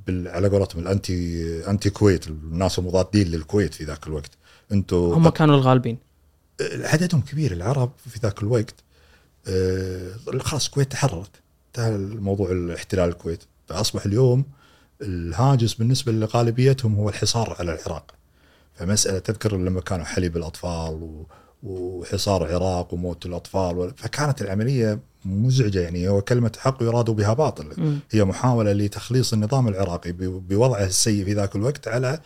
بال 0.08 0.28
على 0.28 0.48
قولتهم 0.48 0.82
الأنتي 0.82 1.70
انتي 1.70 1.90
كويت 1.90 2.28
الناس 2.28 2.80
المضادين 2.80 3.28
للكويت 3.28 3.74
في 3.74 3.84
ذاك 3.84 4.08
الوقت. 4.08 4.32
أنتم 4.72 4.98
هم 4.98 5.30
كانوا 5.30 5.56
الغالبين. 5.56 5.98
عددهم 6.62 7.22
كبير 7.22 7.52
العرب 7.52 7.92
في 8.10 8.20
ذاك 8.20 8.44
الوقت. 8.44 8.76
آه، 9.48 10.12
خلاص 10.40 10.66
الكويت 10.66 10.92
تحررت. 10.92 11.32
انتهى 11.68 11.96
الموضوع 11.96 12.74
احتلال 12.76 13.10
الكويت. 13.10 13.44
فأصبح 13.68 14.06
اليوم 14.06 14.46
الهاجس 15.02 15.74
بالنسبة 15.74 16.12
لغالبيتهم 16.12 16.96
هو 16.96 17.10
الحصار 17.10 17.56
على 17.60 17.74
العراق. 17.74 18.14
فمسألة 18.76 19.20
تذكر 19.20 19.58
لما 19.58 19.82
كانوا 19.82 20.06
حليب 20.06 20.38
الأطفال 20.38 20.94
و- 20.94 21.28
وحصار 21.64 22.46
العراق 22.46 22.94
وموت 22.94 23.26
الأطفال 23.26 23.94
فكانت 23.98 24.42
العملية 24.42 25.00
مزعجة 25.26 25.80
يعني 25.80 26.08
هو 26.08 26.22
كلمة 26.22 26.52
حق 26.58 26.84
يراد 26.84 27.10
بها 27.10 27.34
باطل. 27.34 27.68
مم. 27.78 28.00
هي 28.12 28.24
محاولة 28.24 28.72
لتخليص 28.74 29.34
النظام 29.34 29.68
العراقي 29.68 30.12
بوضعه 30.12 30.84
السيء 30.84 31.26
في 31.26 31.34
ذاك 31.34 31.56
الوقت 31.56 31.88
على 31.88 32.20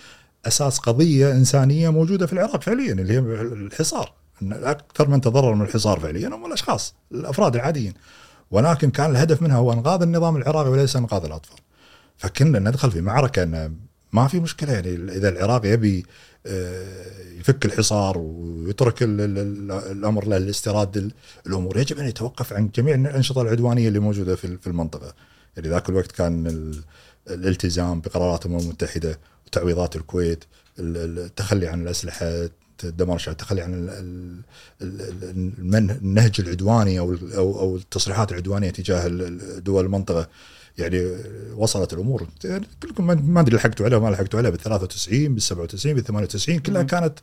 أساس 0.46 0.80
قضية 0.80 1.32
إنسانية 1.32 1.90
موجودة 1.90 2.26
في 2.26 2.34
العراق 2.34 2.62
فعليا 2.62 2.94
اللي 2.94 3.14
هي 3.14 3.20
الحصار. 3.42 4.14
أكثر 4.52 5.08
من 5.08 5.22
تضرر 5.22 5.54
من 5.54 5.62
الحصار 5.62 6.00
فعليا 6.00 6.28
هم 6.28 6.46
الأشخاص 6.46 6.94
الأفراد 7.12 7.56
العاديين. 7.56 7.94
ولكن 8.52 8.90
كان 8.90 9.12
الهدف 9.12 9.42
منها 9.42 9.58
هو 9.58 9.74
إنقاذ 9.74 10.02
النظام 10.02 10.38
العراقي 10.38 10.70
وليس 10.70 10.96
إنقاذ 10.96 11.26
الأطفال. 11.26 11.60
فكنا 12.18 12.60
ندخل 12.60 12.92
في 12.92 13.02
معركة 13.02 13.72
ما 14.16 14.28
في 14.28 14.40
مشكلة 14.40 14.74
يعني 14.74 14.90
إذا 15.12 15.30
العراق 15.30 15.66
يبي 15.66 16.06
آه، 16.46 17.36
يفك 17.40 17.66
الحصار 17.66 18.18
ويترك 18.18 19.04
ال- 19.04 19.22
ال- 19.22 19.38
ال- 19.38 19.72
الأمر 19.72 20.28
للاستيراد 20.28 20.98
ال- 20.98 21.12
الأمور 21.48 21.78
يجب 21.78 22.00
أن 22.00 22.06
يتوقف 22.08 22.54
عن 22.54 22.70
جميع 22.76 22.96
الأنشطة 22.96 23.42
العدوانية 23.42 23.88
اللي 23.88 24.00
موجودة 24.00 24.36
في 24.36 24.68
المنطقة. 24.68 25.14
يعني 25.58 25.70
ذاك 25.70 25.90
الوقت 25.90 26.12
كان 26.12 26.48
ال- 26.48 26.82
الالتزام 27.30 28.02
بقرارات 28.02 28.46
الأمم 28.46 28.60
المتحدة 28.60 29.20
تعويضات 29.52 29.96
الكويت 29.96 30.44
ال- 30.80 30.98
ال- 30.98 31.20
التخلي 31.20 31.68
عن 31.68 31.82
الأسلحة 31.82 32.50
الدمار 32.84 33.16
الشعبي 33.16 33.32
التخلي 33.34 33.62
عن 33.62 33.74
النهج 34.82 36.42
العدواني 36.42 37.00
أو 37.00 37.14
أو 37.38 37.76
التصريحات 37.76 38.32
العدوانية 38.32 38.70
تجاه 38.70 39.08
دول 39.60 39.86
المنطقة. 39.86 40.28
يعني 40.78 41.12
وصلت 41.56 41.94
الأمور. 41.94 42.28
يعني 42.44 42.66
كلكم 42.84 43.08
ما- 43.08 43.42
أدري 43.42 43.56
لحقتوا 43.56 43.86
عليها 43.86 43.98
وما 43.98 44.10
لحقتوا 44.10 44.40
عليها 44.40 44.52
بال 44.52 44.60
93 44.60 45.34
بال 45.34 45.42
97 45.42 45.94
بال 45.96 46.04
98 46.04 46.60
كلها. 46.60 46.84
كانت 46.84 47.20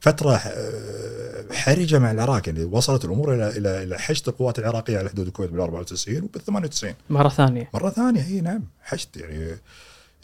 فترة 0.00 0.34
آه، 0.36 1.52
حرجة 1.52 1.98
مع 1.98 2.10
العراق. 2.10 2.48
يعني 2.48 2.64
وصلت 2.64 3.04
الأمور 3.04 3.34
إلى 3.34 3.48
إلى 3.48 3.82
إلى 3.82 3.98
حشد 3.98 4.28
القوات 4.28 4.58
العراقية 4.58 4.98
على 4.98 5.08
حدود 5.08 5.26
الكويت 5.26 5.50
بال 5.50 5.60
94 5.60 6.22
وبال 6.22 6.44
98 6.44 6.94
مرة 7.10 7.28
ثانية. 7.28 7.70
مرة 7.74 7.90
ثانية 7.90 8.26
إي 8.26 8.40
نعم 8.40 8.62
حشد. 8.82 9.08
يعني 9.16 9.56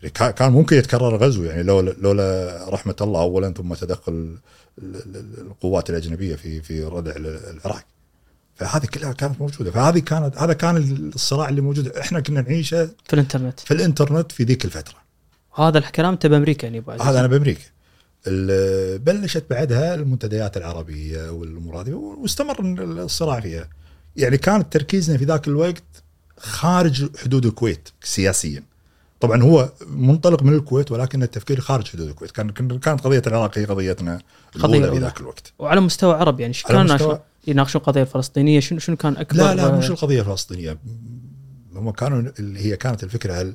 يعني 0.03 0.33
كان 0.33 0.53
ممكن 0.53 0.77
يتكرر 0.77 1.17
غزو. 1.17 1.45
يعني 1.45 1.63
لولا 1.63 1.91
لولا 2.01 2.57
رحمة 2.69 2.97
الله 3.01 3.21
اولا 3.21 3.53
ثم 3.53 3.75
تدخل 3.75 4.13
ال- 4.13 4.37
ال- 4.97 5.17
ال- 5.17 5.41
القوات 5.47 5.91
الأجنبية 5.91 6.35
في 6.37 6.63
في 6.63 6.85
ردع 6.85 7.13
ال- 7.17 7.27
العراق. 7.57 7.85
فهذه 8.59 8.87
كلها 8.87 9.13
كانت 9.13 9.41
موجودة. 9.41 9.71
فهذه 9.71 9.99
كانت 9.99 10.39
هذا 10.39 10.53
كان 10.53 10.77
الصراع 11.15 11.49
اللي 11.49 11.61
موجود. 11.61 11.89
إحنا 11.89 12.21
كنا 12.21 12.41
نعيشه 12.41 12.87
في 12.87 13.13
الإنترنت. 13.13 13.61
في 13.61 13.75
الإنترنت 13.75 14.33
في 14.33 14.45
ذيك 14.45 14.65
الفترة. 14.65 14.95
هذا 15.55 15.79
الكلام 15.79 16.13
انت 16.13 16.27
بامريكا 16.27 16.67
يعني 16.67 16.79
أبو 16.79 16.91
عزيز. 16.91 17.07
هذا 17.07 17.21
أنا 17.21 17.27
بأمريكا. 17.29 17.63
بلشت 18.97 19.45
بعدها 19.51 19.95
المنتديات 19.95 20.57
العربية 20.57 21.31
والامور 21.31 21.81
هذه 21.81 21.93
واستمر 21.93 22.57
الصراع 23.05 23.41
فيها. 23.41 23.69
يعني 24.17 24.39
كان 24.39 24.71
تركيزنا 24.71 25.17
في 25.19 25.25
ذاك 25.25 25.49
الوقت 25.49 25.83
خارج 26.39 27.17
حدود 27.19 27.47
الكويت 27.47 27.89
سياسيا. 28.03 28.63
طبعا 29.21 29.43
هو 29.43 29.73
منطلق 29.87 30.43
من 30.43 30.55
الكويت 30.55 30.93
ولكن 30.93 31.23
التفكير 31.23 31.61
خارج 31.61 31.89
حدود 31.89 32.09
الكويت. 32.09 32.31
كان 32.31 32.51
كان- 32.51 32.79
كانت 32.79 33.01
قضية 33.01 33.23
العراق 33.27 33.59
هي 33.59 33.65
قضيتنا 33.65 34.21
الأولى 34.57 34.91
في. 34.91 34.99
ذاك 34.99 35.21
الوقت. 35.21 35.53
وعلى 35.59 35.81
مستوى 35.81 36.15
عربي 36.15 36.43
يعني 36.43 36.55
كان 36.69 36.99
مستوى- 36.99 37.19
يناقشون 37.49 37.81
القضية 37.81 38.03
الفلسطينيه 38.03 38.61
شنو 38.61 38.79
شنو 38.79 38.97
كان 38.97 39.17
أكبر؟ 39.17 39.37
لا 39.37 39.55
لا 39.55 39.79
مش 39.79 39.91
القضية 39.91 40.21
الفلسطينيه 40.21 40.79
هم 41.75 41.91
كانوا 41.91 42.33
اللي 42.39 42.61
هي 42.61 42.77
كانت 42.77 43.05
الفكرة 43.05 43.33
هل 43.33 43.55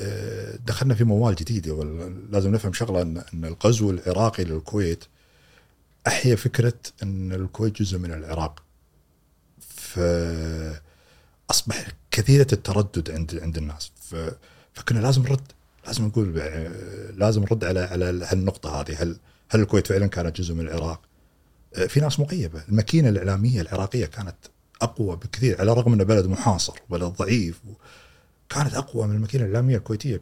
آه، 0.00 0.58
دخلنا 0.66 0.94
في 0.94 1.04
موال 1.04 1.34
جديد 1.34 1.68
لازم 2.30 2.52
نفهم 2.52 2.72
شغلة 2.72 3.02
ان 3.02 3.44
الغزو 3.44 3.90
العراقي 3.90 4.44
للكويت 4.44 5.04
أحيا 6.06 6.36
فكرة 6.36 6.74
إن 7.02 7.32
الكويت 7.32 7.82
جزء 7.82 7.98
من 7.98 8.12
العراق. 8.12 8.62
فاصبح 9.60 10.78
كثيرة 12.10 12.46
التردد 12.52 13.10
عند 13.10 13.40
عند 13.42 13.56
الناس. 13.56 13.92
فكنا 14.74 14.98
لازم 14.98 15.22
نرد 15.22 15.52
لازم 15.86 16.06
نقول 16.06 16.38
آه، 16.38 17.10
لازم 17.10 17.42
نرد 17.42 17.64
على 17.64 17.80
على 17.80 18.04
هالنقطة 18.04 18.80
هذه. 18.80 19.02
هل 19.02 19.16
هل 19.50 19.60
الكويت 19.60 19.86
فعلا 19.86 20.06
كانت 20.06 20.40
جزء 20.40 20.54
من 20.54 20.60
العراق؟ 20.60 21.00
آه، 21.74 21.86
في 21.86 22.00
ناس 22.00 22.20
مغيبه، 22.20 22.62
الماكينة 22.68 23.08
الإعلامية 23.08 23.60
العراقية 23.60 24.06
كانت 24.06 24.36
أقوى 24.82 25.16
بكثير 25.16 25.60
على 25.60 25.72
الرغم 25.72 25.92
إنه 25.92 26.04
بلد 26.04 26.26
محاصر 26.26 26.72
وبلد 26.88 27.12
ضعيف 27.12 27.60
كانت 28.48 28.74
أقوى 28.74 29.06
من 29.06 29.14
الماكينة 29.14 29.44
الإعلامية 29.44 29.76
الكويتية 29.76 30.20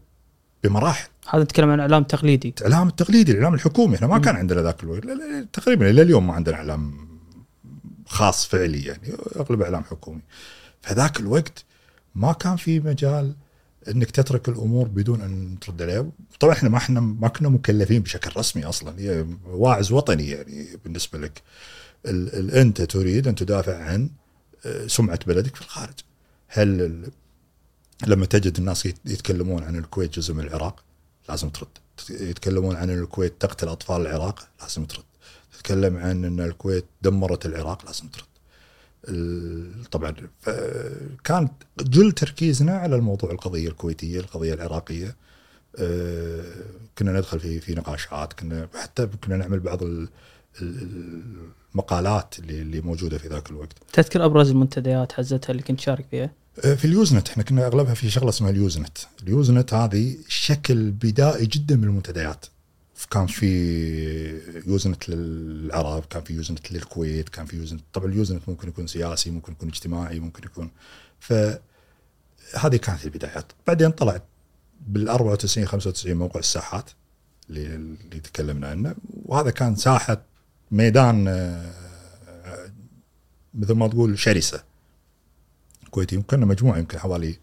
بمراحل، 0.65 1.09
هذا 1.29 1.43
نتكلم 1.43 1.71
عن 1.71 1.81
إعلام 1.81 2.03
تقليدي 2.03 2.55
الاعلام 2.61 2.89
التقليدي، 2.89 3.33
الاعلام 3.33 3.55
الحكومي، 3.55 3.97
إحنا 3.97 4.07
ما 4.07 4.17
مم. 4.17 4.23
كان 4.23 4.37
عندنا 4.37 4.63
ذاك 4.63 4.85
الوقت 4.85 5.05
تقريبا 5.53 5.91
إلى 5.91 6.03
اليوم 6.03 6.27
ما 6.27 6.35
عندنا 6.35 6.57
إعلام 6.57 7.09
خاص 8.07 8.47
فعلي 8.47 8.85
يعني 8.85 9.13
أغلب 9.37 9.63
إعلام 9.63 9.85
حكومي. 9.85 10.21
فذاك 10.83 11.21
الوقت 11.21 11.65
ما 12.15 12.33
كان 12.33 12.57
في 12.57 12.81
مجال 12.81 13.35
إنك 13.89 14.11
تترك 14.11 14.49
الأمور 14.49 14.89
بدون 14.89 15.21
أن 15.21 15.59
ترد 15.61 15.83
عليها، 15.83 16.11
طبعا 16.41 16.53
إحنا 16.53 16.69
ما 16.69 16.77
إحنا 16.79 17.01
ما 17.01 17.29
كنا 17.29 17.49
مكلفين 17.49 18.03
بشكل 18.03 18.31
رسمي 18.37 18.65
أصلا 18.65 18.99
هي 19.01 19.27
واعز 19.47 19.93
وطني 19.93 20.29
يعني 20.31 20.69
بالنسبة 20.85 21.19
لك. 21.19 21.43
ال 22.07 22.35
ال 22.35 22.51
أنت 22.51 22.83
تريد 22.83 23.29
أن 23.29 23.35
تدافع 23.35 23.77
عن 23.83 24.11
آه، 24.67 24.87
سمعة 24.87 25.19
بلدك 25.27 25.57
في 25.57 25.63
الخارج. 25.63 25.95
هل 26.49 27.03
لما 28.07 28.27
تجد 28.27 28.59
الناس 28.59 28.87
يت- 28.87 28.97
يتكلمون 29.05 29.63
عن 29.65 29.77
الكويت 29.77 30.15
جزء 30.19 30.35
من 30.35 30.45
العراق 30.45 30.85
لازم 31.29 31.49
ترد. 31.49 31.69
يتكلمون 32.11 32.77
عن 32.77 32.91
أن 32.91 32.99
الكويت 32.99 33.35
تقتل 33.41 33.69
أطفال 33.69 34.01
العراق 34.01 34.49
لازم 34.63 34.85
ترد. 34.85 35.05
تتكلم 35.53 35.97
عن 35.97 36.25
إن 36.25 36.41
الكويت 36.41 36.85
دمرت 37.03 37.47
العراق 37.47 37.87
لازم 37.87 38.09
ترد. 38.09 38.25
طبعا 39.91 40.15
كانت 41.25 41.53
جل 41.81 42.13
تركيزنا 42.13 42.73
على 42.73 42.97
الموضوع 42.97 43.31
القضية 43.31 43.69
الكويتية، 43.69 44.21
القضية 44.21 44.55
العراقية. 44.55 45.17
آه، 45.79 46.45
كنا 46.99 47.13
ندخل 47.13 47.41
في 47.41 47.61
في 47.61 47.75
نقاشات، 47.75 48.33
كنا 48.33 48.69
حتى 48.83 49.07
كنا 49.25 49.37
نعمل 49.37 49.61
بعض 49.61 49.83
ال- 49.83 50.09
ال- 50.63 51.33
المقالات 51.75 52.39
اللي 52.39 52.63
اللي 52.63 52.81
موجودة 52.81 53.19
في 53.19 53.29
ذاك 53.29 53.51
الوقت. 53.51 53.73
تذكر 53.93 54.25
أبرز 54.25 54.51
المنتديات 54.51 55.13
حزتها 55.13 55.51
اللي 55.51 55.63
كنت 55.63 55.81
شارك 55.81 56.07
فيها 56.11 56.31
آه، 56.65 56.75
في 56.75 56.85
ال 56.85 56.91
Usenet 56.91 57.29
إحنا 57.29 57.43
كنا 57.43 57.67
أغلبها 57.67 57.95
في 57.95 58.11
شغلة 58.11 58.29
اسمها 58.29 58.51
ال 58.51 58.57
Usenet، 58.57 58.99
ال 59.23 59.30
Usenet 59.30 59.75
هذه 59.75 60.17
شكل 60.29 60.91
بدائي 60.91 61.47
جدا 61.47 61.77
من 61.77 61.85
المنتديات. 61.85 62.47
كان 63.11 63.27
في 63.27 64.63
Usenet 64.67 65.09
للعرب، 65.09 66.05
كان 66.05 66.23
في 66.23 66.35
Usenet 66.35 66.73
للكويت، 66.73 67.29
كان 67.29 67.47
في 67.47 67.57
Usenet 67.57 67.81
طبعا 67.93 68.07
ال 68.07 68.13
Usenet 68.13 68.49
ممكن 68.49 68.69
يكون 68.69 68.87
سياسي، 68.87 69.31
ممكن 69.31 69.53
يكون 69.53 69.69
اجتماعي، 69.69 70.21
ممكن 70.21 70.45
يكون. 70.45 70.71
ف 71.21 71.33
هذه 72.55 72.77
كانت 72.77 73.05
البدايات، 73.05 73.53
بعدين 73.67 73.91
طلعت 73.91 74.23
بال 74.87 75.09
94 75.09 75.67
95 75.67 76.17
موقع 76.17 76.41
الساحات 76.41 76.91
اللي 77.51 77.75
اللي 77.75 78.21
تكلمنا 78.21 78.69
عنه. 78.69 78.95
وهذا 79.25 79.51
كان 79.51 79.77
ساحة 79.77 80.23
ميدان 80.71 81.29
آه، 81.29 81.73
مثل 83.55 83.73
ما 83.73 83.89
تقول 83.89 84.19
شرسة. 84.19 84.63
كويتي 85.91 86.15
يمكن 86.15 86.41
مجموعة 86.41 86.79
يمكن 86.79 86.99
حوالي 86.99 87.39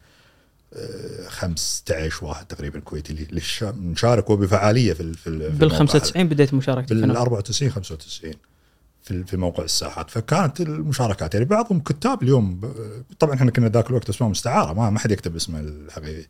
15 1.27 2.25
واحد 2.25 2.46
تقريبا 2.46 2.79
كويتي 2.79 3.13
اللي 3.13 3.24
اللي 3.24 3.41
شا- 3.41 3.72
نشاركوا 3.82 4.36
بفعاليه 4.36 4.94
في 4.94 5.13
في 5.13 5.27
ال- 5.27 5.39
في 5.51 5.58
بال 5.58 5.63
الموقع 5.63 5.65
هذا. 5.67 5.77
95 5.79 6.27
بديت 6.27 6.53
مشاركتك 6.53 6.89
بال 6.94 7.03
هنا 7.03 7.22
94 7.22 7.72
95 7.72 8.34
في 9.03 9.24
في 9.24 9.38
موقع 9.38 9.63
الساحات. 9.63 10.10
فكانت 10.10 10.62
المشاركات 10.62 11.34
يعني 11.34 11.46
بعضهم 11.46 11.79
كتاب 11.79 12.24
اليوم 12.24 12.62
طبعا 13.20 13.34
إحنا 13.34 13.51
كنا 13.51 13.70
ذاك 13.70 13.89
الوقت 13.89 14.10
اسمهم 14.10 14.32
مستعارة 14.32 14.74
ما 14.74 14.89
ما 14.89 15.00
حد 15.00 15.12
يكتب 15.12 15.36
اسمه 15.36 15.60
الحقيقي. 15.60 16.25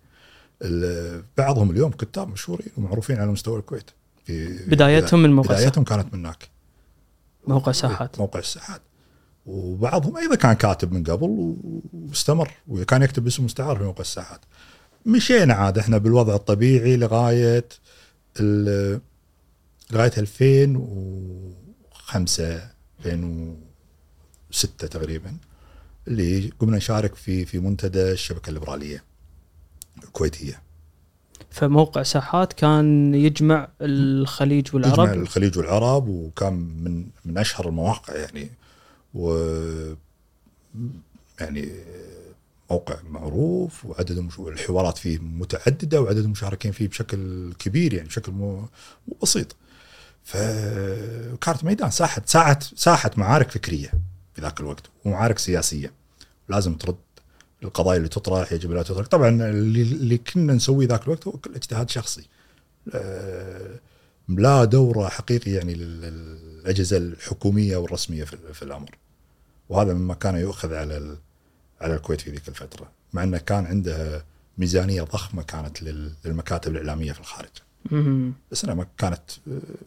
ال- 0.62 1.24
بعضهم 1.38 1.72
اليوم 1.72 1.92
كتاب 1.92 2.28
مشهورين 2.28 2.68
ومعروفين 2.78 3.20
على 3.20 3.32
مستوى 3.32 3.60
الكويت. 3.60 3.90
في 4.26 4.48
بدايتهم 4.68 5.24
من 5.24 5.34
موقع 5.34 5.56
بدايتهم 5.56 5.84
كانت 5.84 6.14
من 6.14 6.20
هناك. 6.26 6.50
موقع 7.48 7.72
ساحات. 7.72 8.20
موقع 8.20 8.40
الساحات. 8.40 8.82
وبعضهم 9.46 10.18
أيضا 10.18 10.36
كان 10.36 10.54
كاتب 10.54 10.94
من 10.94 11.04
قبل 11.04 11.56
واستمر 11.94 12.52
وكان 12.68 13.02
يكتب 13.02 13.28
اسم 13.28 13.46
مستعار 13.46 13.78
في 13.78 13.84
موقع 13.84 14.02
الساحات 14.02 14.40
مشينا 15.06 15.54
عاد 15.54 15.78
إحنا 15.78 15.98
بالوضع 15.98 16.36
الطبيعي 16.36 16.98
لغاية 16.98 17.66
لغاية 18.40 19.02
2005 20.18 22.70
2006 23.06 24.88
تقريبا 24.88 25.38
اللي 26.08 26.52
قمنا 26.60 26.78
نشارك 26.78 27.16
في 27.16 27.46
في 27.46 27.60
منتدى 27.60 28.12
الشبكة 28.12 28.50
الليبرالية 28.50 29.04
الكويتية. 30.04 30.62
فموقع 31.50 32.04
ساحات 32.04 32.54
كان 32.54 33.16
يجمع 33.16 33.68
الخليج 33.82 34.68
يجمع 34.68 34.90
والعرب 34.90 35.14
الخليج 35.22 35.58
والعرب 35.58 36.08
وكان 36.08 36.54
من 36.54 37.06
من 37.26 37.38
أشهر 37.38 37.70
المواقع 37.70 38.16
يعني. 38.16 38.50
و 39.16 39.34
يعني 41.40 41.70
موقع 42.72 42.96
معروف 43.10 43.86
وعدد 43.86 44.12
المش- 44.18 44.40
الحوارات 44.40 44.98
فيه 44.98 45.20
متعددة 45.20 46.02
وعدد 46.02 46.18
المشاركين 46.18 46.72
فيه 46.72 46.88
بشكل 46.88 47.54
كبير 47.60 47.94
يعني 47.94 48.08
بشكل 48.08 48.32
مو 48.32 48.68
بسيط. 49.24 49.56
فكانت 50.24 51.64
ميدان 51.64 51.92
ساحه 51.92 52.22
ساحه 52.26 52.60
ساحه 52.76 53.12
معارك 53.18 53.52
فكرية 53.52 53.94
في 54.36 54.42
ذاك 54.42 54.60
الوقت 54.60 54.84
ومعارك 55.06 55.40
سياسية. 55.40 55.94
لازم 56.50 56.74
ترد 56.76 56.96
القضايا 57.64 57.98
اللي 57.98 58.10
تطرح 58.10 58.52
يجب 58.52 58.72
لا 58.72 58.84
تطرح. 58.84 59.08
طبعا 59.08 59.30
اللي, 59.30 59.82
اللي 59.82 60.18
كنا 60.18 60.54
نسويه 60.54 60.88
ذاك 60.88 61.04
الوقت 61.04 61.28
هو 61.28 61.32
كل 61.32 61.56
اجتهاد 61.56 61.90
شخصي. 61.90 62.28
آه، 62.94 63.80
لا 64.30 64.66
دور 64.66 65.10
حقيقي 65.10 65.52
يعني 65.52 65.74
لل- 65.74 66.02
للأجهزة 66.02 66.98
الحكومية 66.98 67.78
والرسمية 67.78 68.24
في 68.24 68.62
الأمر. 68.62 68.98
وهذا 69.70 69.94
مما 69.94 70.14
كان 70.14 70.36
يؤخذ 70.36 70.74
على 70.74 70.98
ال- 70.98 71.18
على 71.82 71.96
الكويت 71.96 72.22
في 72.22 72.30
ذيك 72.32 72.48
الفترة 72.48 72.92
مع 73.14 73.24
إنه 73.24 73.38
كان 73.38 73.66
عندها 73.66 74.24
ميزانية 74.58 75.02
ضخمة 75.02 75.44
كانت 75.44 75.84
لل- 75.84 76.14
للمكاتب 76.26 76.72
الإعلامية 76.72 77.12
في 77.12 77.20
الخارج. 77.20 77.50
مم. 77.92 78.34
بس 78.52 78.64
إنها 78.64 78.76
ما 78.76 78.86
كانت 78.98 79.22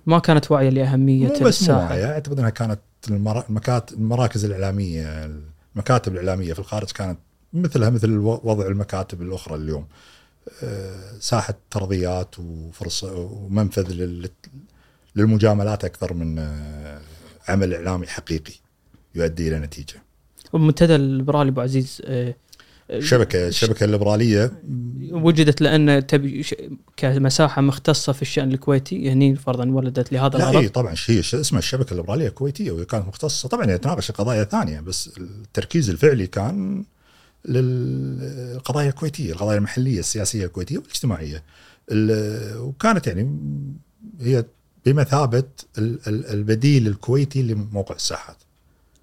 ما 0.07 0.19
كانت 0.19 0.51
واعية 0.51 0.69
لأهمية 0.69 1.27
مو 1.29 1.33
بس 1.35 1.61
الساحة. 1.61 1.79
واعية، 1.85 2.07
أعتقد 2.13 2.39
إنها 2.39 2.51
كانت 2.51 2.81
المرا- 3.09 3.45
المكات 3.49 3.93
المراكز 3.93 4.45
الإعلامية 4.45 5.31
المكاتب 5.75 6.13
الإعلامية 6.13 6.53
في 6.53 6.59
الخارج 6.59 6.91
كانت 6.91 7.19
مثلها 7.53 7.91
مثل 7.91 8.17
وضع 8.19 8.67
المكاتب 8.67 9.23
الأخرى 9.23 9.55
اليوم. 9.55 9.87
آه، 10.63 11.19
ساحة 11.21 11.55
ترضيات 11.71 12.39
وفرصة 12.39 13.15
ومنفذ 13.15 13.93
لل- 13.93 14.31
للمجاملات 15.17 15.85
أكثر 15.85 16.15
من 16.15 16.39
آه، 16.39 17.01
عمل 17.49 17.75
إعلامي 17.75 18.07
حقيقي. 18.07 18.53
يؤدي 19.19 19.49
إلى 19.49 19.59
نتيجة. 19.59 20.03
والمنتدى 20.53 20.95
الليبرالي 20.95 21.51
أبو 21.51 21.61
عزيز 21.61 22.03
آه، 22.05 22.35
الشبكه 22.91 23.49
الشبكه 23.49 23.85
الليبرالية 23.85 24.53
وجدت 25.11 25.61
لأن 25.61 26.07
تبي 26.07 26.45
كمساحة 26.97 27.63
مختصة 27.63 28.13
في 28.13 28.23
الشأن 28.23 28.53
الكويتي 28.53 29.11
هني 29.13 29.37
فرضا 29.37 29.71
ولدت 29.71 30.13
لهذا 30.13 30.37
الغرض 30.37 30.57
اي 30.57 30.69
طبعا 30.69 30.95
هي 31.07 31.21
اسمها 31.21 31.59
الشبكة 31.59 31.91
الليبرالية 31.93 32.29
الكويتية 32.29 32.71
وهي 32.71 32.85
كانت 32.85 33.09
مختصة 33.09 33.49
طبعا 33.49 33.71
يتناقش 33.71 34.11
قضايا 34.11 34.45
ثانية 34.45 34.81
بس 34.81 35.11
التركيز 35.19 35.91
الفعلي 35.91 36.27
كان 36.27 36.85
للقضايا 37.45 38.89
الكويتية، 38.89 39.33
القضايا 39.33 39.59
المحلية 39.59 39.99
السياسية 40.01 40.45
الكويتية 40.47 40.79
والاجتماعية. 40.79 41.43
ال- 41.91 42.59
وكانت 42.59 43.07
يعني 43.07 43.37
هي 44.21 44.45
بمثابة 44.87 45.45
ال- 45.79 45.99
ال- 46.09 46.27
البديل 46.27 46.87
الكويتي 46.87 47.43
لموقع 47.43 47.95
الساحات. 47.95 48.37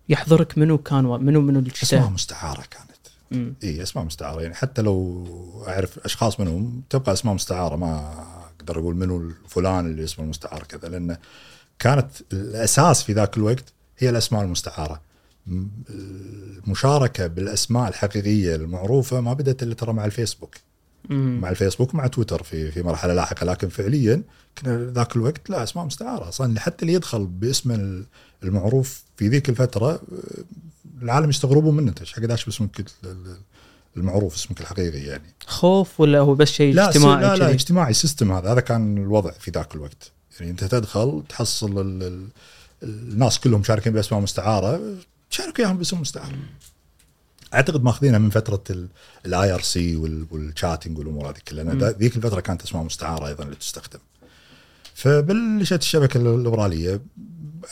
يحضرك 0.09 0.57
منو 0.57 0.77
كان 0.77 1.03
منو 1.03 1.41
منو 1.41 1.59
اسماء 1.59 1.67
الكتاب 1.67 2.12
مستعارة 2.12 2.63
كانت. 2.71 3.55
إي 3.63 3.83
اسماء 3.83 4.05
مستعارة 4.05 4.41
يعني 4.41 4.53
حتى 4.53 4.81
لو 4.81 5.25
أعرف 5.67 6.00
أشخاص 6.00 6.39
منهم 6.39 6.81
تبقى 6.89 7.13
اسماء 7.13 7.35
مستعارة 7.35 7.75
ما 7.75 8.13
أقدر 8.59 8.79
أقول 8.79 8.95
منو 8.95 9.31
فلان 9.47 9.85
اللي 9.85 10.03
اسمه 10.03 10.25
المستعار 10.25 10.63
كذا 10.63 10.89
لأن 10.89 11.17
كانت 11.79 12.07
الأساس 12.33 13.03
في 13.03 13.13
ذاك 13.13 13.38
الوقت 13.38 13.74
هي 13.97 14.09
الأسماء 14.09 14.43
المستعارة. 14.43 15.01
المشاركه 16.67 17.27
بالأسماء 17.27 17.89
الحقيقية 17.89 18.55
المعروفة 18.55 19.21
ما 19.21 19.33
بدأت 19.33 19.63
إلا 19.63 19.74
ترى 19.74 19.93
مع 19.93 20.05
الفيسبوك. 20.05 20.55
مم. 21.09 21.39
مع 21.41 21.50
الفيسبوك 21.50 21.93
ومع 21.93 22.07
تويتر 22.07 22.43
في 22.43 22.71
في 22.71 22.83
مرحلة 22.83 23.13
لاحقة. 23.13 23.45
لكن 23.45 23.69
فعليا 23.69 24.21
كنا 24.57 24.91
ذاك 24.91 25.15
الوقت 25.15 25.50
لا 25.50 25.63
أسماء 25.63 25.85
مستعارة. 25.85 26.29
أصلا 26.29 26.59
حتى 26.59 26.81
اللي 26.81 26.93
يدخل 26.93 27.25
باسم 27.25 28.03
المعروف 28.43 29.03
في 29.17 29.27
ذيك 29.27 29.50
الفترة 29.50 29.91
آه، 29.91 30.00
العالم 31.01 31.29
يستغربون 31.29 31.75
منه. 31.75 31.89
أنت 31.89 32.00
إيش 32.00 32.13
حق 32.13 32.19
داش 32.19 32.45
باسمك 32.45 32.79
ال- 32.79 32.85
ال- 33.03 33.38
المعروف 33.97 34.35
اسمك 34.35 34.62
الحقيقي 34.62 35.00
يعني؟ 35.00 35.33
خوف 35.47 36.00
ولا 36.00 36.19
هو 36.19 36.35
بس 36.35 36.51
شيء 36.51 36.74
لا 36.74 36.89
اجتماعي 36.89 37.21
لا 37.21 37.35
لا؟ 37.35 37.50
اجتماعي 37.50 37.93
system 37.94 38.32
هذا. 38.31 38.51
هذا 38.53 38.59
كان 38.62 38.97
الوضع 38.97 39.31
في 39.31 39.51
ذاك 39.51 39.75
الوقت. 39.75 40.12
يعني 40.39 40.51
أنت 40.51 40.63
تدخل 40.63 41.24
تحصل 41.29 41.81
ال 41.81 42.03
ال 42.03 42.27
الناس 42.83 43.39
كلهم 43.39 43.63
شاركين 43.63 43.93
بأسماء 43.93 44.21
مستعارة 44.21 44.81
شارك 45.29 45.59
إياهم 45.59 45.77
باسم 45.77 46.01
مستعار. 46.01 46.33
أعتقد 47.55 47.83
ماخذينها 47.83 48.19
من 48.19 48.29
فترة 48.29 48.63
ال 49.25 49.51
IRC 49.53 49.62
وال 49.62 49.96
chatting 50.32 50.98
والأمور 50.97 51.29
هذه 51.29 51.38
كلها. 51.47 51.91
ذيك 51.91 52.15
الفترة 52.15 52.39
كانت 52.41 52.63
أسماء 52.63 52.83
مستعارة 52.83 53.27
أيضا 53.27 53.43
اللي 53.43 53.55
تستخدم 53.55 54.00
فبلشت 54.96 55.82
الشبكة 55.82 56.18
الليبراليه 56.18 57.02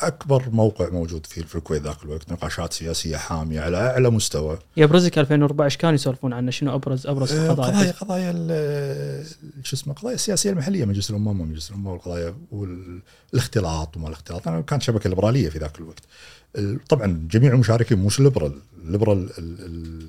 أكبر 0.02 0.50
موقع 0.50 0.90
موجود 0.90 1.26
في 1.26 1.44
في 1.44 1.56
الكويت 1.56 1.82
ذاك 1.82 2.04
الوقت 2.04 2.32
نقاشات 2.32 2.74
سياسية 2.74 3.18
حامية 3.18 3.62
على 3.62 3.78
أعلى 3.78 4.10
مستوى. 4.10 4.60
يبرزك 4.78 5.18
2014 5.20 5.80
كانوا 5.80 5.96
يسولفون 5.96 6.34
عنه؟ 6.34 6.52
شنو 6.52 6.76
ابرز 6.76 7.08
أبرز 7.08 7.34
آه، 7.34 7.50
قضايا؟ 7.52 7.92
قضايا 7.92 8.32
ال- 8.36 9.26
شو 9.64 9.76
اسمه 9.76 9.94
قضايا 9.94 10.16
السياسيه 10.16 10.50
المحلية 10.50 10.86
مجلس 10.86 11.10
الأمم 11.10 11.28
ومجلس 11.42 11.70
الامه 11.70 11.92
والقضايا 11.92 12.36
والاختلاط 12.52 13.98
وما 13.98 14.08
الاختلاط. 14.08 14.48
أنا 14.48 14.62
كانت 14.62 14.82
شبكة 14.82 15.10
ليبرالية 15.10 15.50
في 15.50 15.58
ذاك 15.60 15.80
الوقت. 15.80 16.04
ال- 16.58 16.80
طبعا 16.90 17.28
جميع 17.32 17.54
المشاركين 17.54 17.98
مش 18.00 18.20
ليبرال 18.20 18.54
ليبرال 18.86 19.30
ال- 19.38 19.60
ال- 19.66 20.08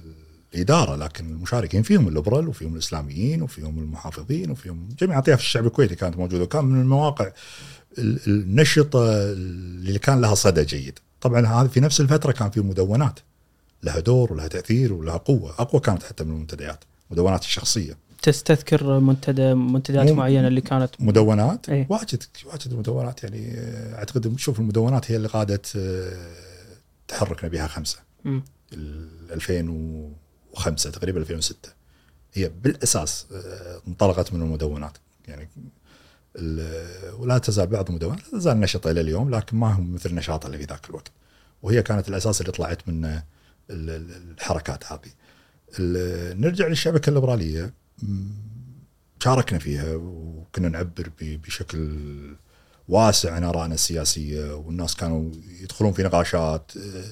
الإدارة 0.55 0.97
لكن 0.97 1.31
المشاركين 1.31 1.83
فيهم 1.83 2.09
الليبرال 2.09 2.49
وفيهم 2.49 2.75
الإسلاميين 2.75 3.43
وفيهم 3.43 3.79
المحافظين 3.79 4.51
وفيهم 4.51 4.89
جميع 5.01 5.19
أطياف 5.19 5.39
الشعب 5.41 5.67
الكويتي 5.67 5.95
كانت 5.95 6.17
موجودة. 6.17 6.43
وكان 6.43 6.65
من 6.65 6.81
المواقع 6.81 7.31
ال- 7.99 8.21
النشطة 8.27 9.13
اللي 9.33 9.99
كان 9.99 10.21
لها 10.21 10.35
صدى 10.35 10.65
جيد. 10.65 10.99
طبعا 11.21 11.47
هذا 11.47 11.69
في 11.69 11.81
نفس 11.81 12.01
الفترة 12.01 12.33
كان 12.33 12.51
في 12.51 12.61
مدونات. 12.61 13.19
لها 13.83 14.01
دور 14.01 14.33
ولها 14.33 14.49
تأثير 14.49 14.93
ولها 14.93 15.17
قوة. 15.17 15.55
أقوى 15.59 15.81
كانت 15.81 16.03
حتى 16.03 16.25
من 16.25 16.31
المنتديات 16.31 16.85
مدونات 17.11 17.43
الشخصية. 17.43 17.97
تستذكر 18.23 19.01
منتدى 19.01 19.55
منتديات 19.55 20.11
معينة 20.11 20.49
اللي 20.49 20.61
كانت؟ 20.61 20.91
مدونات؟ 21.01 21.69
إيه. 21.69 21.87
واجد 21.91 22.23
واجد 22.47 22.75
مدونات. 22.75 23.25
يعني 23.25 23.53
آه، 23.59 23.95
أعتقد 23.99 24.39
شوف 24.39 24.61
المدونات 24.61 25.11
هي 25.11 25.17
اللي 25.17 25.29
قادت 25.29 25.73
آه، 25.77 26.13
تحركنا 27.09 27.49
بها 27.51 27.67
خمسة. 27.67 27.99
مم. 28.25 28.43
ال 28.73 29.09
2005 30.57 30.91
تقريبا 30.91 31.21
2006 31.21 31.57
هي 32.35 32.49
بالأساس 32.49 33.27
آه، 33.33 33.81
انطلقت 33.89 34.33
من 34.33 34.43
المدونات. 34.43 34.99
يعني 35.29 35.49
ولا 37.19 37.39
تزال 37.39 37.67
بعض 37.67 37.89
المدونات 37.89 38.19
لا 38.33 38.39
تزال 38.39 38.61
نشطة 38.61 38.91
إلى 38.91 39.01
اليوم 39.01 39.31
لكن 39.35 39.57
ما 39.57 39.73
هم 39.73 39.95
مثل 39.95 40.15
نشاطها 40.15 40.47
اللي 40.47 40.59
في 40.59 40.65
ذاك 40.65 40.91
الوقت. 40.91 41.11
وهي 41.63 41.83
كانت 41.83 42.09
الأساس 42.09 42.41
اللي 42.41 42.53
طلعت 42.53 42.89
من 42.89 43.05
ال- 43.05 43.21
الحركات 43.71 44.85
هذه. 44.93 45.11
نرجع 46.41 46.67
للشبكة 46.67 47.09
الليبرالية. 47.11 47.73
شاركنا 49.25 49.59
فيها 49.59 49.95
وكنا 49.95 50.69
نعبر 50.69 51.11
بشكل 51.21 51.99
واسع 52.89 53.33
عن 53.35 53.45
آرائنا 53.45 53.75
السياسية 53.75 54.55
والناس 54.55 54.95
كانوا 54.95 55.31
يدخلون 55.61 55.93
في 55.93 56.03
نقاشات 56.03 56.73
آه، 56.77 57.05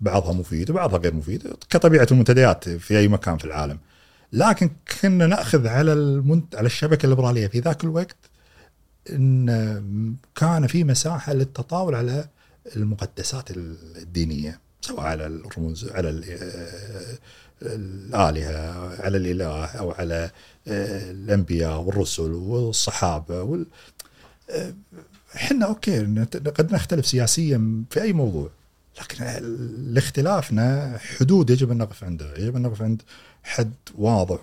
بعضها 0.00 0.32
مفيد 0.32 0.70
وبعضها 0.70 0.98
غير 0.98 1.14
مفيد 1.14 1.42
كطبيعة 1.70 2.06
المنتديات 2.10 2.68
في 2.68 2.98
أي 2.98 3.08
مكان 3.08 3.36
في 3.38 3.44
العالم. 3.44 3.78
لكن 4.32 4.70
كنا 5.02 5.26
نأخذ 5.26 5.66
على 5.66 5.92
المنت... 5.92 6.56
على 6.56 6.66
الشبكة 6.66 7.04
الليبرالية 7.06 7.46
في 7.46 7.60
ذاك 7.60 7.84
الوقت 7.84 8.16
إن 9.10 10.14
كان 10.34 10.66
في 10.66 10.84
مساحة 10.84 11.32
للتطاول 11.32 11.94
على 11.94 12.28
المقدسات 12.76 13.50
الدينية 13.96 14.60
سواء 14.80 15.00
على 15.00 15.26
الرموز 15.26 15.88
على 15.90 16.10
ال- 16.10 16.24
الآلهة 17.62 19.02
على 19.02 19.16
الإله 19.16 19.64
أو 19.64 19.90
على 19.90 20.30
الأنبياء 20.66 21.80
والرسل 21.80 22.32
والصحابة 22.32 23.42
وال 23.42 23.66
إحنا 25.36 25.66
أوكي 25.66 26.24
قد 26.58 26.72
نختلف 26.74 27.06
سياسيا 27.06 27.84
في 27.90 28.02
أي 28.02 28.12
موضوع. 28.12 28.50
لكن 29.00 29.24
لاختلافنا 29.94 30.98
حدود 30.98 31.50
يجب 31.50 31.70
أن 31.70 31.78
نقف 31.78 32.04
عندها، 32.04 32.38
يجب 32.38 32.56
أن 32.56 32.62
نقف 32.62 32.82
عند 32.82 33.02
حد 33.42 33.74
واضح 33.94 34.38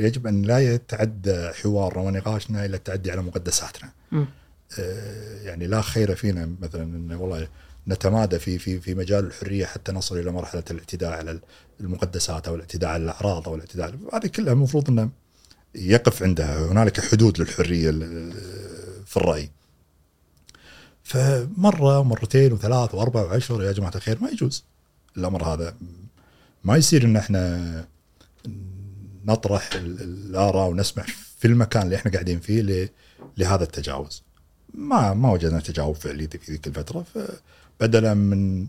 يجب 0.00 0.26
أن 0.26 0.42
لا 0.42 0.74
يتعدى 0.74 1.48
حوارنا 1.48 2.02
ونقاشنا 2.02 2.64
إلى 2.64 2.76
التعدي 2.76 3.10
على 3.10 3.22
مقدساتنا. 3.22 3.90
مم. 4.12 4.26
آه، 4.78 5.42
يعني 5.42 5.66
لا 5.66 5.82
خير 5.82 6.14
فينا 6.14 6.50
مثلا 6.60 6.82
إن 6.82 7.12
والله 7.12 7.48
نتمادى 7.88 8.38
في 8.38 8.58
في 8.58 8.80
في 8.80 8.94
مجال 8.94 9.26
الحرية 9.26 9.66
حتى 9.66 9.92
نصل 9.92 10.18
إلى 10.18 10.30
مرحلة 10.30 10.64
الاعتداء 10.70 11.12
على 11.12 11.40
المقدسات 11.80 12.48
أو 12.48 12.54
الاعتداء 12.54 12.90
على 12.90 13.04
الأعراض 13.04 13.48
أو 13.48 13.54
الاعتداء 13.54 13.94
هذه 14.12 14.26
كلها 14.26 14.52
المفروض 14.52 14.90
إنه 14.90 15.10
يقف 15.74 16.22
عندها 16.22 16.66
هنالك 16.66 17.00
حدود 17.00 17.40
للحرية 17.40 17.90
في 19.06 19.16
الرأي. 19.16 19.50
فمرة 21.04 21.98
ومرتين 21.98 22.52
وثلاث 22.52 22.94
وأربع 22.94 23.22
وعشر 23.22 23.62
يا 23.62 23.72
جماعة 23.72 23.92
الخير 23.94 24.18
ما 24.22 24.30
يجوز 24.30 24.64
الأمر 25.16 25.44
هذا 25.44 25.74
ما 26.64 26.76
يصير 26.76 27.04
إن 27.04 27.16
إحنا 27.16 27.84
نطرح 29.24 29.74
ال- 29.74 30.02
الآراء 30.02 30.68
ونسمع 30.70 31.04
في 31.38 31.44
المكان 31.48 31.82
اللي 31.82 31.96
إحنا 31.96 32.10
قاعدين 32.12 32.40
فيه 32.40 32.90
لهذا 33.38 33.64
التجاوز. 33.64 34.22
ما 34.74 35.14
ما 35.14 35.32
وجدنا 35.32 35.60
تجاوب 35.60 35.94
فعلي 35.96 36.28
في 36.28 36.52
ذيك 36.52 36.66
الفترة 36.66 37.04
فبدلا 37.14 38.14
من 38.14 38.60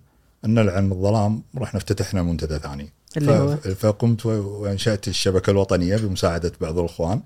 أن 0.46 0.54
نلعن 0.54 0.92
الظلام 0.92 1.44
رحنا 1.58 1.78
افتتحنا 1.78 2.24
منتدى 2.24 2.60
ثاني. 2.60 2.90
اللي 3.18 3.76
فقمت 3.76 4.26
وأنشأت 4.26 5.08
الشبكة 5.08 5.52
الوطنية 5.52 5.98
بمساعدة 5.98 6.52
بعض 6.62 6.78
الإخوان 6.80 7.22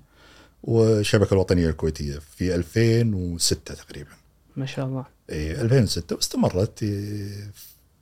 والشبكة 0.64 1.34
الوطنية 1.34 1.70
الكويتية 1.70 2.20
في 2.36 2.56
2006 2.56 3.74
تقريبا. 3.74 4.10
ما 4.58 4.66
شاء 4.66 4.86
الله 4.86 5.06
اي 5.32 5.62
2006 5.62 6.16
واستمرت 6.16 6.84
إيه، 6.84 7.52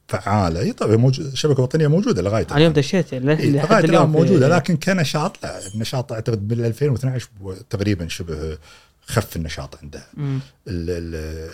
فعالة 0.08 0.62
هي 0.62 0.72
طبعا 0.74 0.96
موجود 0.96 1.26
الشبكة 1.26 1.58
الوطنية 1.58 1.88
موجودة 1.88 2.22
لغاية 2.22 2.48
على 2.52 2.63
يوم 2.63 2.74
دشيت 2.74 3.13
إيه، 3.13 3.20
لغاية 3.20 3.84
اليوم 3.86 4.12
في- 4.12 4.18
موجودة 4.18 4.48
لكن 4.48 4.78
كنشاط 4.78 5.44
لا 5.44 5.68
النشاط 5.68 6.12
أعتقد 6.13 6.48
بال 6.48 6.65
2012 6.65 7.28
تقريبا 7.70 8.08
شبه 8.08 8.58
خف 9.06 9.36
النشاط 9.36 9.76
عندها. 9.84 10.08
مم. 10.13 10.39
ال- 10.68 11.15
ال- 11.15 11.50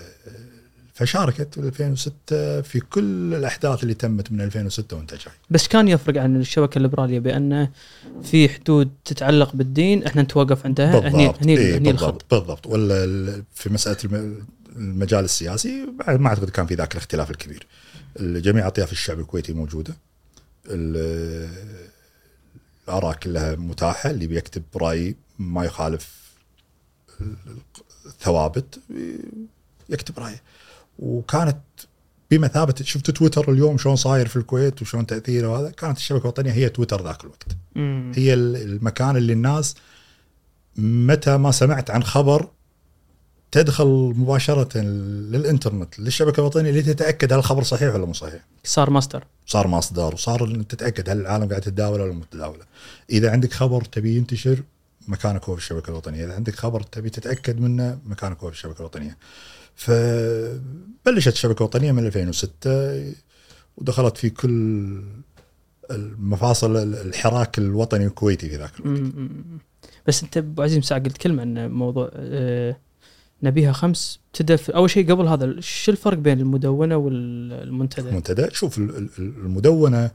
فشاركت 0.93 1.57
2006 1.57 2.61
في 2.61 2.79
كل 2.79 3.33
الأحداث 3.33 3.83
اللي 3.83 3.93
تمت 3.93 4.31
من 4.31 4.41
2006 4.41 4.97
وأنت 4.97 5.13
جاي. 5.13 5.33
بس 5.49 5.67
كان 5.67 5.87
يفرق 5.87 6.21
عن 6.21 6.35
الشبكة 6.35 6.77
الليبرالية 6.77 7.19
بانه 7.19 7.69
في 8.23 8.49
حدود 8.49 8.89
تتعلق 9.05 9.55
بالدين 9.55 10.03
إحنا 10.03 10.21
نتوقف 10.21 10.65
عندها 10.65 10.99
هني 10.99 11.09
بالضبط 11.27 11.43
هني, 11.43 11.57
إيه 11.57 11.77
هني 11.77 11.89
الخط 11.91 12.05
بالضبط 12.13 12.33
بالضبط 12.33 12.67
ولا 12.67 13.43
في 13.53 13.69
مسألة 13.73 13.97
المجال 14.75 15.23
السياسي 15.25 15.87
بعد 15.99 16.19
ما 16.19 16.29
أعتقد 16.29 16.49
كان 16.49 16.65
في 16.65 16.75
ذاك 16.75 16.91
الاختلاف 16.91 17.31
الكبير. 17.31 17.67
جميع 18.19 18.67
أطياف 18.67 18.91
الشعب 18.91 19.19
الكويتي 19.19 19.53
موجودة. 19.53 19.95
ال- 20.65 21.51
الآراء 22.87 23.13
كلها 23.15 23.55
متاحة 23.55 24.09
اللي 24.09 24.27
بيكتب 24.27 24.63
رأي 24.75 25.15
ما 25.39 25.65
يخالف 25.65 26.21
الثوابت 28.05 28.79
يكتب 29.89 30.19
رأيه 30.19 30.41
وكانت 30.99 31.57
بمثابة 32.31 32.75
شفت 32.83 33.11
تويتر 33.11 33.51
اليوم 33.51 33.77
شلون 33.77 33.95
صاير 33.95 34.27
في 34.27 34.35
الكويت 34.35 34.81
وشلون 34.81 35.05
تأثيره 35.05 35.47
وهذا 35.47 35.69
كانت 35.69 35.97
الشبكة 35.97 36.21
الوطنية 36.21 36.51
هي 36.51 36.69
تويتر 36.69 37.03
ذاك 37.03 37.23
الوقت 37.23 37.47
مم. 37.75 38.11
هي 38.15 38.33
المكان 38.33 39.17
اللي 39.17 39.33
الناس 39.33 39.75
متى 40.77 41.37
ما 41.37 41.51
سمعت 41.51 41.89
عن 41.91 42.03
خبر 42.03 42.49
تدخل 43.51 44.13
مباشرة 44.17 44.77
للإنترنت 44.77 45.99
للشبكة 45.99 46.39
الوطنية 46.39 46.71
لتتاكد 46.71 47.33
هل 47.33 47.39
الخبر 47.39 47.63
صحيح 47.63 47.95
ولا 47.95 48.05
مو 48.05 48.13
صحيح. 48.13 48.45
صار 48.63 48.89
ماستر. 48.89 49.23
صار 49.45 49.67
مصدر 49.67 50.13
وصار 50.13 50.61
تتأكد 50.69 51.09
هل 51.09 51.21
العالم 51.21 51.49
قاعد 51.49 51.61
تتداوله 51.61 52.03
ولا 52.03 52.13
متداوله 52.13 52.63
إذا 53.09 53.31
عندك 53.31 53.53
خبر 53.53 53.81
تبي 53.83 54.15
ينتشر 54.15 54.63
مكانك 55.07 55.43
هو 55.43 55.55
في 55.55 55.61
الشبكة 55.61 55.89
الوطنية. 55.89 56.25
إذا 56.25 56.35
عندك 56.35 56.55
خبر 56.55 56.83
تبي 56.83 57.09
تتأكد 57.09 57.59
منه 57.59 57.99
مكانك 58.05 58.37
هو 58.37 58.49
في 58.49 58.55
الشبكة 58.55 58.79
الوطنية. 58.79 59.17
فبلشت 59.75 61.33
الشبكة 61.33 61.59
الوطنية 61.59 61.91
من 61.91 62.05
2006 62.05 63.13
ودخلت 63.77 64.17
في 64.17 64.29
كل 64.29 65.01
المفاصل 65.91 66.77
الحراك 66.77 67.57
الوطني 67.57 68.05
الكويتي 68.05 68.49
في 68.49 68.55
ذاك 68.55 68.71
الوقت. 68.79 69.13
بس 70.07 70.23
أنت 70.23 70.37
أبو 70.37 70.61
عزيز 70.61 70.77
مساء 70.77 70.99
قلت 70.99 71.17
كلمة 71.17 71.43
ان 71.43 71.71
موضوع 71.71 72.11
آه، 72.13 72.77
نبيها 73.43 73.71
خمس 73.71 74.19
في- 74.33 74.75
أول 74.75 74.89
شيء 74.89 75.11
قبل 75.11 75.27
هذا 75.27 75.55
شو 75.59 75.91
الفرق 75.91 76.17
بين 76.17 76.39
المدونة 76.39 76.95
والمنتدى؟ 76.97 78.09
المنتدى 78.09 78.47
شوف 78.51 78.77
ال- 78.77 78.97
ال- 78.97 79.09
المدونة 79.19 80.11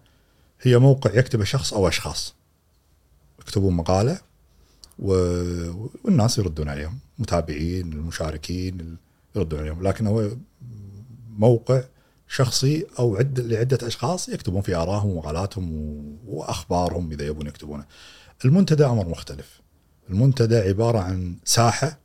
هي 0.62 0.78
موقع 0.78 1.10
يكتبه 1.14 1.44
شخص 1.44 1.74
أو 1.74 1.88
أشخاص 1.88 2.34
يكتبون 3.40 3.74
مقالة 3.74 4.18
والناس 4.98 6.38
يردون 6.38 6.68
عليهم 6.68 6.98
متابعين 7.18 7.92
المشاركين 7.92 8.80
ال- 8.80 8.96
يردون 9.36 9.60
عليهم 9.60 9.82
لكن 9.82 10.06
هو 10.06 10.28
موقع 11.38 11.82
شخصي 12.28 12.86
أو 12.98 13.16
عده 13.16 13.42
لعدة 13.42 13.86
أشخاص 13.86 14.28
يكتبون 14.28 14.60
في 14.62 14.74
آرائهم 14.74 15.10
ومقالاتهم 15.10 15.70
وأخبارهم 16.26 17.12
إذا 17.12 17.26
يبون 17.26 17.46
يكتبونه. 17.46 17.84
المنتدى 18.44 18.84
أمر 18.84 19.08
مختلف. 19.08 19.60
المنتدى 20.10 20.56
عبارة 20.56 20.98
عن 20.98 21.36
ساحة 21.44 21.98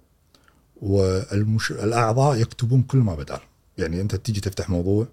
والاعضاء 0.81 2.37
يكتبون 2.41 2.81
كل 2.81 2.97
ما 2.97 3.15
بدال. 3.15 3.39
يعني 3.77 4.01
أنت 4.01 4.15
تيجي 4.15 4.41
تفتح 4.41 4.69
موضوع 4.69 5.07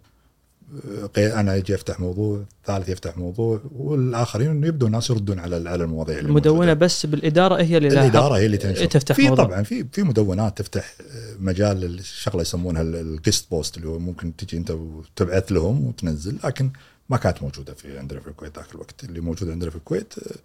أنا 1.19 1.57
أجي 1.57 1.75
أفتح 1.75 2.01
موضوع، 2.01 2.45
ثالث 2.67 2.89
يفتح 2.89 3.17
موضوع 3.17 3.61
والآخرين 3.77 4.65
يبدو 4.65 4.87
الناس 4.87 5.11
يردون 5.11 5.39
على 5.39 5.69
على 5.69 5.85
المواضيع 5.85 6.19
اللي 6.19 6.29
المدونة 6.29 6.57
موجودة. 6.59 6.75
بس 6.75 7.07
بالإدارة 7.07 7.63
هي 7.63 7.77
اللي 7.77 7.89
الإدارة 7.89 8.35
هي 8.37 8.47
اللي 8.47 8.57
تنشر 8.57 8.85
تفتح 8.85 9.15
في 9.17 9.29
موضوع. 9.29 9.45
طبعا 9.45 9.63
في 9.63 9.87
في 9.93 10.03
مدونات 10.03 10.59
تفتح 10.59 10.95
آه، 11.01 11.35
مجال 11.41 11.85
الشغله 11.85 12.43
يسمونها 12.43 12.83
ال 12.83 12.94
guest 12.94 13.51
post 13.51 13.77
اللي 13.77 13.89
هو 13.89 13.99
ممكن 13.99 14.37
تجي 14.37 14.57
أنت 14.57 14.71
وتبعث 14.71 15.53
لهم 15.53 15.87
وتنزل 15.87 16.39
لكن 16.45 16.71
ما 17.09 17.17
كانت 17.17 17.43
موجودة 17.43 17.75
في 17.75 17.99
عندنا 17.99 18.21
في 18.21 18.29
الكويت 18.29 18.57
ذاك 18.59 18.75
الوقت 18.75 19.05
اللي 19.05 19.21
موجود 19.21 19.51
عندنا 19.51 19.71
في 19.71 19.77
الكويت 19.77 20.15
آه، 20.19 20.37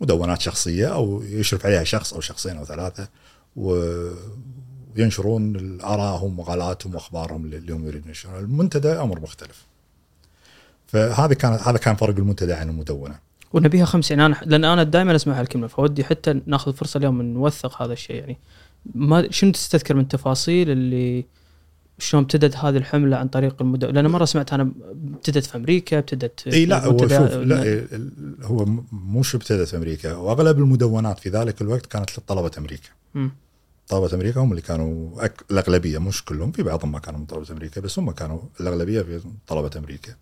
مدونات 0.00 0.40
شخصية 0.40 0.86
أو 0.94 1.22
يشرف 1.22 1.66
عليها 1.66 1.84
شخص 1.84 2.14
أو 2.14 2.20
شخصين 2.20 2.56
أو 2.56 2.64
ثلاثة 2.64 3.08
و- 3.56 4.10
وينشرون 4.96 5.80
ارائهم 5.80 6.38
ومقالاتهم 6.38 6.94
وأخبارهم 6.94 7.44
اللي 7.44 7.72
هم 7.72 7.86
يريدون 7.86 8.08
ينشرونها. 8.08 8.40
المنتدى 8.40 8.88
أمر 8.88 9.20
مختلف. 9.20 9.66
فهذا 10.86 11.34
كان 11.34 11.52
هذا 11.52 11.78
كان 11.78 11.96
فرق 11.96 12.16
المنتدى 12.16 12.52
عن 12.52 12.68
المدونة. 12.68 13.18
ونبيها 13.52 13.84
خمس 13.84 14.10
يعني 14.10 14.26
أنا 14.26 14.36
لأن 14.46 14.64
أنا 14.64 14.82
دائما 14.82 15.16
أسمع 15.16 15.40
هالكلمة 15.40 15.66
فودي 15.66 16.04
حتى 16.04 16.40
ناخذ 16.46 16.72
فرصة 16.72 16.98
اليوم 16.98 17.22
نوثق 17.22 17.82
هذا 17.82 17.92
الشيء 17.92 18.16
يعني. 18.16 18.38
ما 18.94 19.30
شنو 19.30 19.52
تستذكر 19.52 19.94
من 19.94 20.08
تفاصيل 20.08 20.70
اللي 20.70 21.24
شلون 21.98 22.22
ابتدت 22.22 22.56
هذه 22.56 22.76
الحملة 22.76 23.16
عن 23.16 23.28
طريق 23.28 23.56
المدونة 23.62 23.92
لأن 23.92 24.06
مرة 24.06 24.24
سمعت 24.24 24.52
أنا 24.52 24.72
ابتدت 25.14 25.44
في 25.44 25.56
أمريكا 25.56 25.98
ابتدت 25.98 26.46
إي 26.46 26.66
لا 26.66 26.84
هو 26.86 26.98
شوف 26.98 27.12
لا 27.12 27.86
هو 28.42 28.64
م- 28.64 28.84
مو 28.92 29.22
شو 29.22 29.36
ابتدت 29.38 29.68
في 29.68 29.76
أمريكا 29.76 30.14
واغلب 30.16 30.58
المدونات 30.58 31.18
في 31.18 31.28
ذلك 31.28 31.62
الوقت 31.62 31.86
كانت 31.86 32.18
لطلبة 32.18 32.50
أمريكا. 32.58 32.88
مم. 33.14 33.30
طلبه 33.90 34.14
أمريكا 34.14 34.40
هم 34.40 34.50
اللي 34.50 34.62
كانوا 34.62 35.24
أك... 35.24 35.44
الأغلبية 35.50 35.98
مش 35.98 36.24
كلهم 36.24 36.52
في 36.52 36.62
بعضهم 36.62 36.92
ما 36.92 36.98
كانوا 36.98 37.20
من 37.20 37.26
طلبه 37.26 37.52
أمريكا 37.52 37.80
بس 37.80 37.98
هم 37.98 38.10
كانوا 38.10 38.40
الأغلبية 38.60 39.02
في 39.02 39.20
طلبة 39.46 39.70
أمريكا 39.78 40.14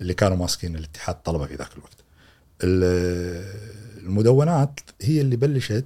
اللي 0.00 0.14
كانوا 0.14 0.36
ماسكين 0.36 0.76
الاتحاد 0.76 1.14
الطلبة 1.14 1.46
في 1.46 1.54
ذاك 1.54 1.72
الوقت 1.76 1.96
ال- 2.62 4.04
المدونات 4.06 4.80
هي 5.02 5.20
اللي 5.20 5.36
بلشت 5.36 5.84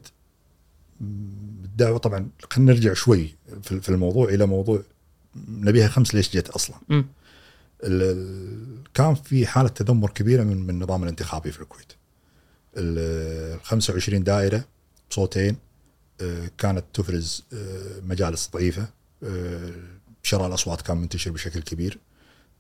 الدعوه 1.01 1.99
طبعا 1.99 2.29
خلينا 2.51 2.73
نرجع 2.73 2.93
شوي 2.93 3.35
في 3.63 3.89
الموضوع 3.89 4.29
إلى 4.29 4.47
موضوع 4.47 4.83
نبيها 5.49 5.89
خمس 5.89 6.15
ليش 6.15 6.37
جت. 6.37 6.51
ال- 6.91 7.05
ال- 7.85 8.79
كان 8.95 9.15
في 9.15 9.47
حالة 9.47 9.69
تذمر 9.69 10.11
كبيرة 10.11 10.43
من 10.43 10.57
من 10.57 10.71
النظام 10.71 11.03
الانتخابي 11.03 11.53
في 11.53 11.61
الكويت. 11.61 11.93
ال 12.77 13.61
25 13.61 14.25
دائرة 14.25 14.65
بصوتين 15.11 15.57
كانت 16.59 16.85
تفرز 16.95 17.45
آه، 17.53 18.01
مجالس 18.09 18.51
ضعيفة 18.53 18.89
آه، 19.23 19.73
شراء 20.23 20.47
الاصوات 20.47 20.83
كان 20.83 20.97
منتشر 20.97 21.31
بشكل 21.31 21.63
كبير. 21.63 21.99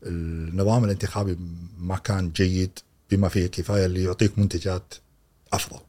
النظام 0.02 0.84
الانتخابي 0.84 1.38
ما 1.78 1.96
كان 1.96 2.30
جيد 2.30 2.78
بما 3.10 3.28
فيه 3.28 3.46
الكفاية 3.46 3.86
اللي 3.86 4.04
يعطيك 4.04 4.38
منتجات 4.38 4.94
أفضل. 5.52 5.80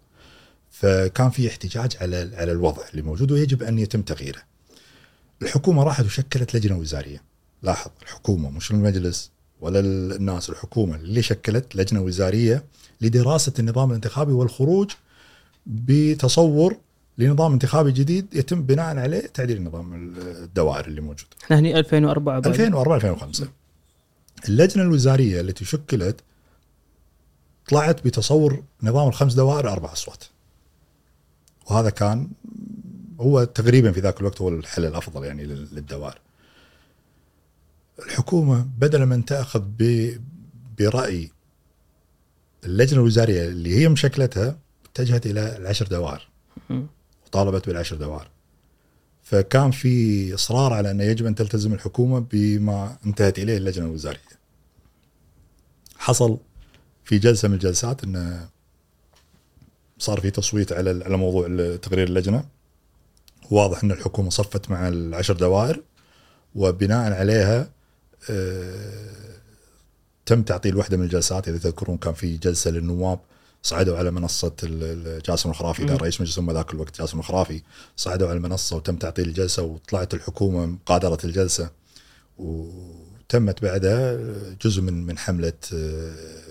فكان 0.71 1.29
في 1.29 1.47
احتجاج 1.47 1.97
على 2.01 2.32
على 2.36 2.51
الوضع 2.51 2.84
اللي 2.91 3.01
موجود 3.01 3.32
ويجب 3.32 3.63
أن 3.63 3.79
يتم 3.79 4.01
تغييره. 4.01 4.41
الحكومة 5.41 5.84
راحت 5.84 6.05
وشكلت 6.05 6.55
لجنة 6.55 6.77
وزارية. 6.77 7.21
لاحظ 7.63 7.91
الحكومة 8.01 8.49
مش 8.49 8.71
المجلس 8.71 9.32
ولا 9.62 9.79
الناس 9.79 10.49
الحكومة 10.49 10.95
اللي 10.95 11.21
شكلت 11.21 11.75
لجنة 11.75 12.01
وزارية 12.01 12.63
لدراسة 13.01 13.53
النظام 13.60 13.89
الانتخابي 13.89 14.32
والخروج 14.32 14.91
بتصور 15.65 16.77
لنظام 17.19 17.53
انتخابي 17.53 17.91
جديد 17.91 18.34
يتم 18.36 18.63
بناء 18.63 18.97
عليه 18.97 19.27
تعديل 19.27 19.63
نظام 19.63 19.93
الدوائر 20.17 20.88
اللي 20.88 21.01
موجود. 21.01 21.27
إحنا 21.43 21.60
هني 21.60 21.79
2004 21.79 22.39
بعد. 22.39 22.47
2004 22.47 22.95
2005 22.95 23.47
اللجنة 24.49 24.84
الوزارية 24.84 25.41
التي 25.41 25.65
شكلت 25.65 26.19
طلعت 27.69 28.05
بتصور 28.05 28.63
نظام 28.84 29.08
الخمس 29.08 29.34
دوائر 29.34 29.71
أربع 29.71 29.93
أصوات. 29.93 30.23
وهذا 31.69 31.89
كان 31.89 32.27
هو 33.19 33.43
تقريبا 33.43 33.91
في 33.91 33.99
ذاك 33.99 34.19
الوقت 34.19 34.41
هو 34.41 34.49
الحل 34.49 34.86
الأفضل 34.86 35.25
يعني 35.25 35.45
لل- 35.45 35.67
للدوائر. 35.75 36.17
الحكومة 38.05 38.67
بدل 38.79 39.05
من 39.05 39.25
تأخذ 39.25 39.63
برأي 40.79 41.32
اللجنة 42.65 42.99
الوزارية 42.99 43.47
اللي 43.47 43.75
هي 43.75 43.89
مشكلتها 43.89 44.58
اتجهت 44.86 45.25
إلى 45.25 45.58
العشر 45.58 45.88
دوائر. 45.88 46.27
وطالبت 47.29 47.67
بالعشر 47.67 47.95
دوائر 47.95 48.27
فكان 49.23 49.71
في 49.71 50.33
إصرار 50.33 50.73
على 50.73 50.91
انه 50.91 51.03
يجب 51.03 51.25
أن 51.25 51.35
تلتزم 51.35 51.73
الحكومة 51.73 52.19
بما 52.31 52.97
انتهت 53.05 53.39
إليه 53.39 53.57
اللجنة 53.57 53.85
الوزارية. 53.85 54.39
حصل 55.97 56.37
في 57.03 57.19
جلسة 57.19 57.47
من 57.47 57.53
الجلسات 57.53 58.03
انه 58.03 58.49
صار 59.97 60.19
في 60.19 60.31
تصويت 60.31 60.73
على 60.73 61.03
على 61.05 61.17
موضوع 61.17 61.47
تقرير 61.75 62.07
اللجنة. 62.07 62.45
واضح 63.51 63.83
أن 63.83 63.91
الحكومة 63.91 64.29
صفت 64.29 64.69
مع 64.69 64.87
العشر 64.87 65.33
دوائر 65.33 65.83
وبناء 66.55 67.13
عليها 67.13 67.69
آه، 68.29 69.39
تم 70.25 70.41
تعطيل 70.41 70.75
واحدة 70.75 70.97
من 70.97 71.03
الجلسات. 71.03 71.47
إذا 71.47 71.57
تذكرون 71.57 71.97
كان 71.97 72.13
في 72.13 72.37
جلسة 72.37 72.71
للنواب 72.71 73.19
صعدوا 73.63 73.98
على 73.98 74.12
منصة 74.12 74.52
جاسم 75.26 75.50
الخرافي 75.50 75.84
مم. 75.84 75.89
رئيس 75.98 76.22
مجلس 76.22 76.38
الأمة 76.38 76.54
ذاك 76.54 76.74
الوقت 76.74 77.00
جاسم 77.02 77.19
الخرافي 77.19 77.62
صعدوا 77.98 78.28
على 78.30 78.38
المنصة 78.38 78.76
وتم 78.76 78.95
تعطيل 78.95 79.28
الجلسة 79.28 79.63
وطلعت 79.63 80.13
الحكومة 80.13 80.78
قادره 80.86 81.17
الجلسة. 81.24 81.69
وتمت 82.38 83.62
بعدها 83.62 84.17
جزء 84.62 84.82
من 84.82 85.06
من 85.06 85.17
حملة 85.17 85.54
آه، 85.74 86.41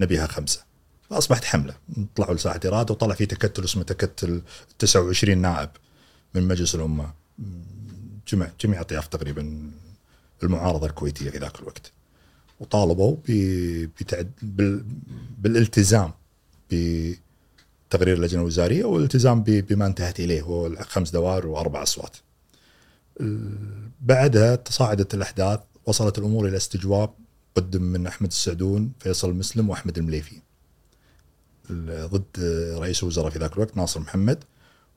نبيها 0.00 0.26
خمسة. 0.26 0.64
فأصبحت 1.10 1.44
حملة. 1.44 1.74
طلعوا 2.16 2.34
لساحة 2.34 2.60
اراده 2.66 2.92
وطلع 2.94 3.14
في 3.14 3.26
تكتل 3.26 3.64
اسمه 3.64 3.82
تكتل 3.82 4.42
29 4.78 5.38
نائب 5.38 5.70
من 6.34 6.42
مجلس 6.48 6.74
الأمة. 6.74 7.12
جمع 8.28 8.50
جميع 8.60 8.80
اطياف 8.80 9.06
تقريبا 9.06 9.70
المعارضة 10.42 10.86
الكويتية 10.86 11.30
في 11.30 11.38
ذاك 11.38 11.60
الوقت. 11.60 11.92
وطالبوا 12.60 13.16
ب- 13.28 13.88
بتعد 14.00 14.30
بال 14.42 14.84
بالالتزام 15.38 16.12
بتقرير 16.70 18.16
اللجنة 18.16 18.40
الوزارية 18.40 18.84
والالتزام 18.84 19.42
بما 19.44 19.86
انتهت 19.86 20.20
إليه 20.20 20.42
هو 20.42 20.76
خمس 20.76 21.10
دوائر 21.10 21.46
وأربع 21.46 21.82
أصوات. 21.82 22.16
ال- 23.20 23.90
بعدها 24.00 24.56
تصاعدت 24.56 25.14
الأحداث 25.14 25.60
وصلت 25.86 26.18
الأمور 26.18 26.48
إلى 26.48 26.56
استجواب 26.56 27.10
قدم 27.54 27.82
من 27.82 28.06
أحمد 28.06 28.28
السعدون، 28.28 28.92
فيصل 29.00 29.30
المسلم 29.30 29.70
وأحمد 29.70 29.98
المليفي. 29.98 30.40
ضد 31.90 32.26
رئيس 32.78 33.02
الوزراء 33.02 33.30
في 33.30 33.38
ذاك 33.38 33.52
الوقت 33.52 33.76
ناصر 33.76 34.00
محمد 34.00 34.44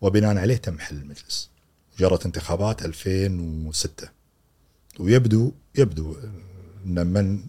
وبناء 0.02 0.38
عليه 0.38 0.58
تم 0.58 0.80
حل 0.80 0.96
المجلس 0.96 1.50
جرت 2.00 2.26
انتخابات 2.26 2.86
2006 2.86 4.10
ويبدو 5.00 5.52
يبدو 5.76 6.16
أن 6.86 7.08
من 7.08 7.44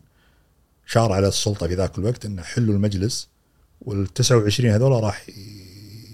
شار 0.87 1.12
على 1.12 1.28
السلطة 1.28 1.66
في 1.66 1.74
ذاك 1.74 1.98
الوقت 1.98 2.26
انه 2.26 2.42
حلوا 2.42 2.74
المجلس 2.74 3.28
وال 3.80 4.06
29 4.14 4.70
هذول 4.70 5.02
راح 5.02 5.26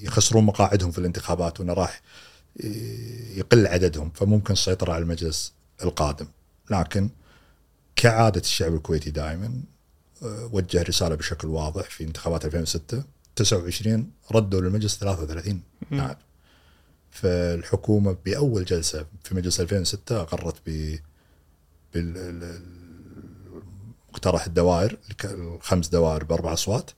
يخسرون 0.02 0.44
مقاعدهم 0.44 0.90
في 0.90 0.98
الانتخابات 0.98 1.60
وإنه 1.60 1.72
راح 1.72 2.02
يقل 3.36 3.66
عددهم 3.66 4.10
فممكن 4.10 4.52
السيطره 4.52 4.92
على 4.92 5.02
المجلس 5.02 5.52
القادم. 5.82 6.26
لكن 6.70 7.10
كعادة 7.96 8.40
الشعب 8.40 8.74
الكويتي 8.74 9.10
دائما 9.10 9.62
آه، 10.22 10.50
وجه 10.52 10.82
رسالة 10.82 11.14
بشكل 11.14 11.48
واضح 11.48 11.90
في 11.90 12.04
انتخابات 12.04 12.44
2006 12.44 13.04
29 13.36 14.10
ردوا 14.32 14.60
للمجلس 14.60 14.98
33 14.98 15.62
نائب. 15.90 16.16
فالحكومة 17.10 18.16
بأول 18.24 18.64
جلسة 18.64 19.06
في 19.24 19.34
مجلس 19.34 19.60
2006 19.60 20.20
أقرت 20.20 20.56
ب 20.66 20.96
مقترح 24.12 24.46
الدوائر 24.46 24.98
الخمس 25.24 25.88
دوائر 25.88 26.24
بأربع 26.24 26.52
أصوات 26.52 26.90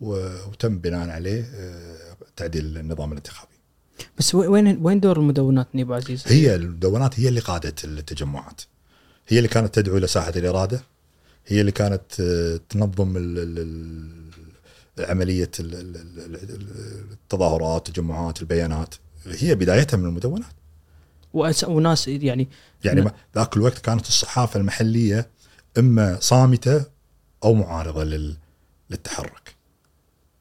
وتم 0.00 0.78
بناء 0.78 1.08
عليه 1.08 1.50
آه، 1.54 2.16
تعديل 2.36 2.78
النظام 2.78 3.12
الانتخابي. 3.12 3.54
بس 4.18 4.34
وين 4.34 4.78
وين 4.82 5.00
دور 5.00 5.16
المدونات 5.18 5.68
ابو 5.74 5.94
عزيز؟ 5.94 6.22
هي 6.26 6.54
المدونات 6.54 7.20
هي 7.20 7.28
اللي 7.28 7.40
قادت 7.40 7.84
التجمعات. 7.84 8.60
هي 9.28 9.38
اللي 9.38 9.48
كانت 9.48 9.74
تدعو 9.74 9.96
إلى 9.96 10.06
ساحة 10.06 10.32
الإرادة 10.36 10.82
هي 11.46 11.60
اللي 11.60 11.72
كانت 11.72 12.20
آه، 12.20 12.60
تنظم 12.68 13.16
عملية 14.98 15.50
التظاهرات 17.12 17.88
التجمعات 17.88 18.40
البيانات 18.40 18.94
هي 19.26 19.54
بدايتها 19.54 19.96
من 19.96 20.04
المدونات 20.04 20.52
وناس 21.66 22.08
يعني 22.08 22.48
يعني 22.84 23.10
ذاك 23.34 23.56
الوقت 23.56 23.78
كانت 23.78 24.06
الصحافة 24.06 24.60
المحلية 24.60 25.30
إما 25.78 26.18
صامتة 26.20 26.84
أو 27.44 27.54
معارضة 27.54 28.34
للتحرك 28.90 29.53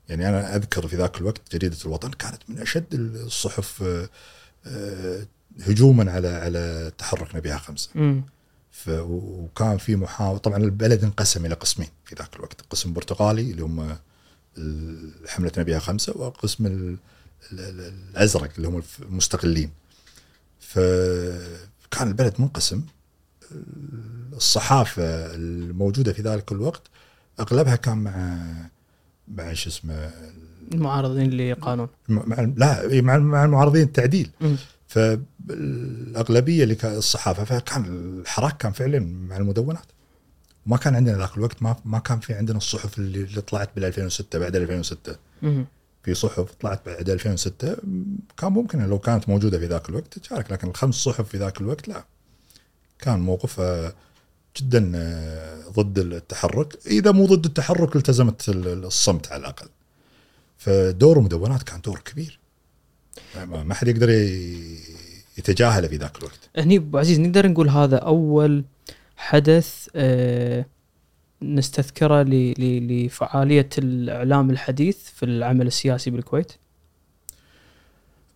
يعني 0.09 0.29
أنا 0.29 0.55
أذكر 0.55 0.87
في 0.87 0.95
ذاك 0.95 1.17
الوقت 1.17 1.55
جريدة 1.55 1.77
الوطن 1.85 2.11
كانت 2.11 2.41
من 2.47 2.59
أشد 2.59 2.93
الصحف 2.93 3.83
آه، 3.83 4.09
آه، 4.65 5.27
هجوما 5.61 6.11
على 6.11 6.27
على 6.27 6.91
تحرك 6.97 7.35
نبيها 7.35 7.57
خمسة. 7.57 7.89
م. 7.95 8.23
وكان 8.89 9.77
في 9.77 9.95
محاولة 9.95 10.37
طبعا 10.37 10.57
البلد 10.57 11.03
انقسم 11.03 11.45
إلى 11.45 11.55
قسمين 11.55 11.89
في 12.05 12.15
ذاك 12.15 12.35
الوقت 12.35 12.61
قسم 12.69 12.93
برتقالي 12.93 13.51
اللي 13.51 13.61
هم 13.63 13.97
حملة 15.27 15.51
نبيها 15.57 15.79
خمسة 15.79 16.17
وقسم 16.17 16.97
الأزرق 17.51 18.49
اللي 18.57 18.67
هم 18.67 18.83
المستقلين. 18.99 19.71
فكان 20.59 22.07
البلد 22.07 22.33
منقسم. 22.39 22.81
الصحافة 24.33 25.35
الموجودة 25.35 26.13
في 26.13 26.21
ذلك 26.21 26.51
الوقت 26.51 26.81
أغلبها 27.39 27.75
كان 27.75 27.97
مع 27.97 28.45
مع 29.37 29.53
شو 29.53 29.69
اسمه 29.69 30.11
المعارضين 30.73 31.51
لقانون 31.51 31.87
مع 32.09 32.51
لا 32.57 33.01
مع 33.01 33.45
المعارضين 33.45 33.83
التعديل. 33.83 34.29
فالأغلبية 34.87 36.63
اللي 36.63 36.75
كان 36.75 36.95
الصحافة 36.95 37.43
فكان 37.43 37.85
الحراك 38.19 38.57
كان 38.57 38.71
فعلا 38.71 38.99
مع 38.99 39.37
المدونات. 39.37 39.85
ما 40.65 40.77
كان 40.77 40.95
عندنا 40.95 41.17
ذاك 41.17 41.37
الوقت 41.37 41.63
ما 41.63 41.75
ما 41.85 41.99
كان 41.99 42.19
في 42.19 42.33
عندنا 42.33 42.57
الصحف 42.57 42.99
اللي, 42.99 43.23
اللي 43.23 43.41
طلعت 43.41 43.69
بال 43.75 43.85
2006 43.85 44.39
بعد 44.39 44.55
2006 44.55 45.15
في 46.03 46.13
صحف 46.13 46.53
طلعت 46.61 46.85
بعد 46.85 47.09
2006 47.09 47.75
كان 48.37 48.51
ممكن 48.51 48.79
لو 48.87 48.99
كانت 48.99 49.29
موجودة 49.29 49.59
في 49.59 49.65
ذاك 49.65 49.89
الوقت 49.89 50.19
تشارك 50.19 50.51
لكن 50.51 50.67
الخمس 50.67 50.95
صحف 50.95 51.29
في 51.29 51.37
ذاك 51.37 51.61
الوقت 51.61 51.87
لا. 51.87 52.05
كان 52.99 53.19
موقفها 53.19 53.93
جدا 54.57 54.91
آه، 54.95 55.63
ضد 55.69 55.97
التحرك. 55.99 56.79
إذا 56.87 57.11
مو 57.11 57.25
ضد 57.25 57.45
التحرك 57.45 57.95
التزمت 57.95 58.49
الصمت 58.49 59.31
على 59.31 59.39
الأقل. 59.39 59.67
فدور 60.57 61.17
المدونات 61.17 61.63
كان 61.63 61.81
دور 61.81 61.99
كبير. 61.99 62.39
ما 63.47 63.73
حد 63.73 63.87
يقدر 63.87 64.09
يتجاهله 65.37 65.87
في 65.87 65.97
ذاك 65.97 66.17
الوقت. 66.17 66.39
هني 66.57 66.77
أبو 66.77 66.97
عزيز 66.97 67.19
نقدر 67.19 67.47
نقول 67.47 67.69
هذا 67.69 67.97
أول 67.97 68.63
حدث 69.17 69.89
آه 69.95 70.65
نستذكره 71.41 72.23
لفعالية 72.59 73.69
الإعلام 73.77 74.49
الحديث 74.49 74.97
في 74.97 75.25
العمل 75.25 75.67
السياسي 75.67 76.09
بالكويت؟ 76.09 76.51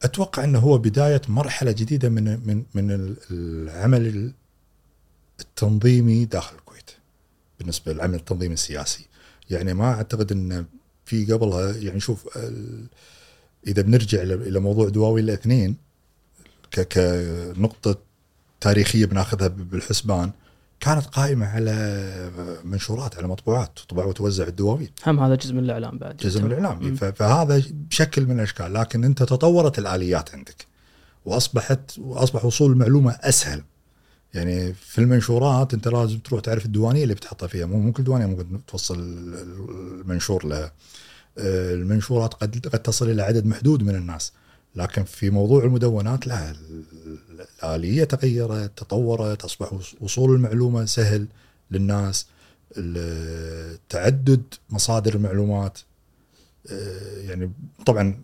أتوقع 0.03 0.43
إنه 0.43 0.59
هو 0.59 0.77
بداية 0.77 1.21
مرحلة 1.27 1.71
جديدة 1.71 2.09
من 2.09 2.23
من 2.23 2.63
من 2.73 3.15
العمل 3.31 4.33
التنظيمي 5.39 6.25
داخل 6.25 6.55
الكويت 6.55 6.91
بالنسبة 7.59 7.93
للعمل 7.93 8.15
التنظيمي 8.15 8.53
السياسي. 8.53 9.05
يعني 9.49 9.73
ما 9.73 9.93
أعتقد 9.93 10.31
إن 10.31 10.65
في 11.05 11.33
قبلها 11.33 11.71
يعني 11.71 11.99
شوف 11.99 12.37
إذا 13.67 13.81
بنرجع 13.81 14.21
إلى 14.21 14.59
موضوع 14.59 14.89
دواوي 14.89 15.21
الإثنين 15.21 15.77
كنقطة 16.93 17.95
تاريخية 18.61 19.05
بناخذها 19.05 19.47
بالحسبان 19.47 20.31
كانت 20.79 21.05
قائمة 21.05 21.45
على 21.45 22.31
منشورات 22.63 23.17
على 23.17 23.27
مطبوعات 23.27 23.71
تطبع 23.75 24.05
وتوزع 24.05 24.47
الدواوين 24.47 24.89
هم 25.07 25.19
هذا 25.19 25.35
جزء 25.35 25.53
من 25.53 25.63
الإعلام 25.63 25.97
بعد. 25.97 26.17
جزء 26.17 26.41
من 26.41 26.51
الإعلام. 26.51 26.95
فهذا 26.95 27.63
بشكل 27.71 28.25
من 28.25 28.35
الأشكال. 28.39 28.73
لكن 28.73 29.03
أنت 29.03 29.23
تطورت 29.23 29.79
الآليات 29.79 30.35
عندك 30.35 30.65
وأصبحت 31.25 31.79
وأصبح 31.97 32.45
وصول 32.45 32.71
المعلومة 32.71 33.11
أسهل. 33.11 33.63
يعني 34.37 34.73
في 34.73 34.99
المنشورات 35.01 35.73
انت 35.73 35.87
لازم 35.87 36.19
تروح 36.19 36.41
تعرف 36.41 36.65
الديوانية 36.65 37.03
اللي 37.03 37.13
بتحطها 37.13 37.47
فيها. 37.47 37.65
مو 37.65 37.91
كل 37.91 38.03
ديوانية 38.03 38.25
ممكن 38.25 38.65
توصل 38.65 38.99
المنشور 38.99 40.45
لها. 40.45 40.71
المنشورات 41.37 42.33
قد 42.33 42.67
قد 42.67 42.79
تصل 42.79 43.09
إلى 43.09 43.21
عدد 43.21 43.45
محدود 43.45 43.83
من 43.83 43.95
الناس. 43.95 44.31
لكن 44.75 45.03
في 45.03 45.29
موضوع 45.29 45.63
المدونات 45.63 46.27
لا 46.27 46.55
الآلية 47.63 48.03
تغيرت 48.03 48.77
تطورت 48.77 49.43
أصبح 49.43 49.73
وصول 50.01 50.35
المعلومة 50.35 50.85
سهل 50.85 51.27
للناس. 51.71 52.27
تعدد 53.89 54.43
مصادر 54.69 55.15
المعلومات 55.15 55.79
آه، 56.71 57.17
يعني 57.21 57.51
طبعا 57.85 58.21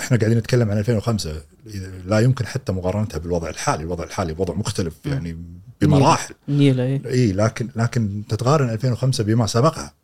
إحنا 0.00 0.16
قاعدين 0.16 0.38
نتكلم 0.38 0.70
عن 0.70 0.78
2005 0.78 1.42
لا 2.06 2.20
يمكن 2.20 2.46
حتى 2.46 2.72
مقارنتها 2.72 3.18
بالوضع 3.18 3.48
الحالي، 3.48 3.82
الوضع 3.82 4.04
الحالي 4.04 4.34
وضع 4.38 4.54
مختلف 4.54 4.94
يعني 5.06 5.38
بمراحل. 5.80 6.34
نيلة 6.48 7.00
أي. 7.06 7.32
لكن 7.32 7.68
لكن 7.76 8.22
تتقارن 8.28 8.70
2005 8.70 9.24
بما 9.24 9.46
سبقها. 9.46 9.94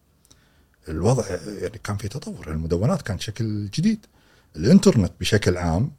الوضع 0.89 1.25
يعني 1.61 1.79
كان 1.85 1.97
في 1.97 2.09
تطور. 2.09 2.51
المدونات 2.51 3.03
كانت 3.03 3.21
شكل 3.21 3.69
جديد. 3.75 4.07
الإنترنت 4.57 5.13
بشكل 5.21 5.57
عام 5.57 5.91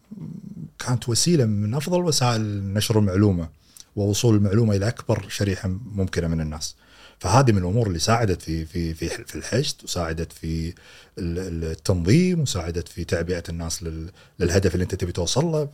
كانت 0.79 1.09
وسيلة 1.09 1.45
من 1.45 1.73
أفضل 1.73 2.03
وسائل 2.03 2.73
نشر 2.73 2.99
المعلومة 2.99 3.49
ووصول 3.95 4.35
المعلومة 4.35 4.75
إلى 4.75 4.87
أكبر 4.87 5.25
شريحة 5.29 5.69
ممكنة 5.95 6.27
من 6.27 6.41
الناس. 6.41 6.75
فهذه 7.19 7.51
من 7.51 7.57
الأمور 7.57 7.87
اللي 7.87 7.99
ساعدت 7.99 8.41
في 8.41 8.65
في 8.65 8.93
في 8.93 9.09
في 9.09 9.35
الحشد 9.35 9.75
وساعدت 9.83 10.33
في 10.33 10.73
التنظيم 11.17 12.39
وساعدت 12.39 12.87
في 12.87 13.03
تعبئة 13.03 13.43
الناس 13.49 13.85
للهدف 14.39 14.73
اللي 14.73 14.83
انت 14.83 14.95
تبي 14.95 15.11
توصل 15.11 15.45
له. 15.45 15.69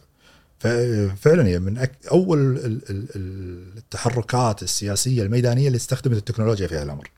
ففعلا 0.60 1.48
هي 1.48 1.60
من 1.60 1.88
أول 2.12 2.58
التحركات 3.78 4.64
السياسية 4.64 5.24
الميدانية 5.24 5.68
اللي 5.68 5.76
استخدمت 5.76 6.18
التكنولوجيا 6.18 6.68
في 6.68 6.76
هالامر. 6.76 7.12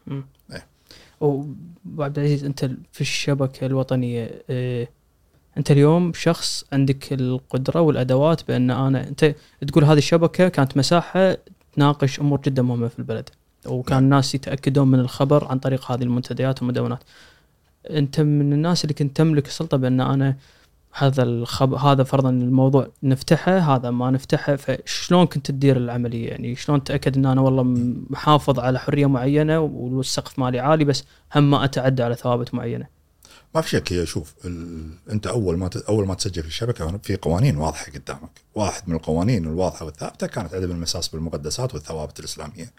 إيه. 0.51 0.67
وعبد 1.21 2.19
العزيز 2.19 2.43
أنت 2.43 2.65
في 2.91 3.01
الشبكة 3.01 3.65
الوطنية 3.65 4.43
إيه 4.49 4.89
أنت 5.57 5.71
اليوم 5.71 6.13
شخص 6.13 6.65
عندك 6.73 7.13
القدرة 7.13 7.81
والأدوات 7.81 8.47
بأن 8.47 8.71
أنا 8.71 9.07
أنت 9.07 9.35
تقول 9.67 9.83
هذه 9.83 9.97
الشبكة 9.97 10.47
كانت 10.47 10.77
مساحة 10.77 11.37
تناقش 11.73 12.19
أمور 12.19 12.41
جدا 12.41 12.61
مهمة 12.61 12.87
في 12.87 12.99
البلد 12.99 13.29
وكان 13.67 13.95
نعم. 13.95 14.03
الناس 14.03 14.35
يتأكدون 14.35 14.87
من 14.87 14.99
الخبر 14.99 15.47
عن 15.47 15.59
طريق 15.59 15.91
هذه 15.91 16.03
المنتديات 16.03 16.61
والمدونات 16.61 16.99
أنت 17.89 18.19
من 18.19 18.53
الناس 18.53 18.83
اللي 18.83 18.93
كنت 18.93 19.17
تملك 19.17 19.47
السلطة 19.47 19.77
بأن 19.77 20.01
أنا 20.01 20.37
هذا 20.97 21.23
الخب... 21.23 21.73
هذا 21.73 22.03
فرضا 22.03 22.29
الموضوع 22.29 22.87
نفتحه 23.03 23.57
هذا 23.57 23.91
ما 23.91 24.11
نفتحه 24.11 24.55
فشلون 24.55 25.25
كنت 25.25 25.51
تدير 25.51 25.77
العملية 25.77 26.29
يعني 26.29 26.55
شلون 26.55 26.83
تأكد 26.83 27.17
أن 27.17 27.25
أنا 27.25 27.41
والله 27.41 27.63
محافظ 28.09 28.59
على 28.59 28.79
حرية 28.79 29.05
معينة 29.05 29.59
والسقف 29.59 30.39
مالي 30.39 30.59
عالي 30.59 30.85
بس 30.85 31.03
هم 31.35 31.49
ما 31.49 31.65
أتعدى 31.65 32.03
على 32.03 32.15
ثوابت 32.15 32.53
معينة 32.53 32.95
ما 33.55 33.61
في 33.61 33.69
شك 33.69 33.93
هي 33.93 34.05
شوف 34.05 34.33
ال... 34.45 34.89
أنت 35.11 35.27
أول 35.27 35.57
ما 35.57 35.67
ت... 35.67 35.77
أول 35.77 36.07
ما 36.07 36.13
تسجل 36.13 36.41
في 36.41 36.47
الشبكة 36.47 36.97
في 36.97 37.15
قوانين 37.15 37.57
واضحة 37.57 37.85
قدامك، 37.91 38.41
واحد 38.55 38.83
من 38.87 38.95
القوانين 38.95 39.45
الواضحة 39.45 39.85
والثابتة 39.85 40.27
كانت 40.27 40.53
عدم 40.53 40.71
المساس 40.71 41.07
بالمقدسات 41.07 41.73
والثوابت 41.73 42.19
الإسلامية. 42.19 42.71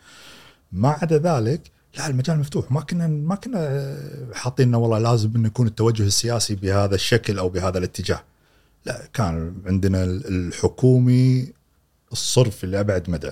ما 0.72 0.88
عدا 0.88 1.18
ذلك 1.18 1.70
لا 1.98 2.06
المجال 2.06 2.38
مفتوح. 2.38 2.72
ما 2.72 2.80
كنا 2.80 3.06
ما 3.06 3.34
كنا 3.34 3.96
حاطين 4.34 4.68
إنه 4.68 4.78
والله 4.78 4.98
لازم 4.98 5.30
إنه 5.36 5.46
يكون 5.46 5.66
التوجه 5.66 6.02
السياسي 6.02 6.54
بهذا 6.54 6.94
الشكل 6.94 7.38
أو 7.38 7.48
بهذا 7.48 7.78
الاتجاه. 7.78 8.22
لا 8.86 9.08
كان 9.14 9.54
عندنا 9.66 10.04
الحكومي 10.04 11.52
الصرف 12.12 12.64
اللي 12.64 12.80
أبعد 12.80 13.10
مدى 13.10 13.30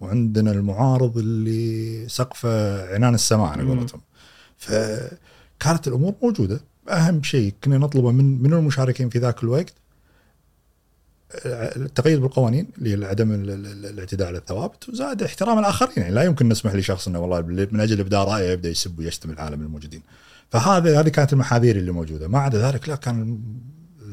وعندنا 0.00 0.50
المعارض 0.50 1.18
اللي 1.18 2.08
سقفة 2.08 2.86
عنان 2.94 3.14
السماء 3.14 3.46
على 3.46 3.62
قولتهم. 3.62 4.00
فكانت 4.58 5.88
الأمور 5.88 6.14
موجودة. 6.22 6.60
أهم 6.88 7.22
شيء 7.22 7.54
كنا 7.64 7.78
نطلبه 7.78 8.10
من 8.12 8.42
من 8.42 8.52
المشاركين 8.52 9.08
في 9.08 9.18
ذاك 9.18 9.42
الوقت 9.42 9.74
التقيد 11.46 12.20
بالقوانين 12.20 12.68
اللي 12.78 12.90
هي 12.90 13.04
عدم 13.04 13.32
الاعتداء 13.34 14.28
على 14.28 14.38
الثوابت 14.38 14.88
وزاد 14.88 15.22
احترام 15.22 15.58
الاخرين 15.58 15.92
يعني 15.96 16.14
لا 16.14 16.22
يمكن 16.22 16.48
نسمح 16.48 16.74
لشخص 16.74 17.08
إنه 17.08 17.18
والله 17.18 17.66
من 17.72 17.80
أجل 17.80 18.00
ابداء 18.00 18.28
رأيه 18.28 18.50
يبدأ 18.50 18.68
يسب 18.68 18.98
ويشتم 18.98 19.30
العالم 19.30 19.60
الموجودين. 19.60 20.02
فهذه 20.50 21.00
هذه 21.00 21.08
كانت 21.08 21.32
المحاذير 21.32 21.76
اللي 21.76 21.92
موجودة. 21.92 22.28
ما 22.28 22.38
عدا 22.38 22.70
ذلك 22.70 22.88
لا 22.88 22.96
كان 22.96 23.40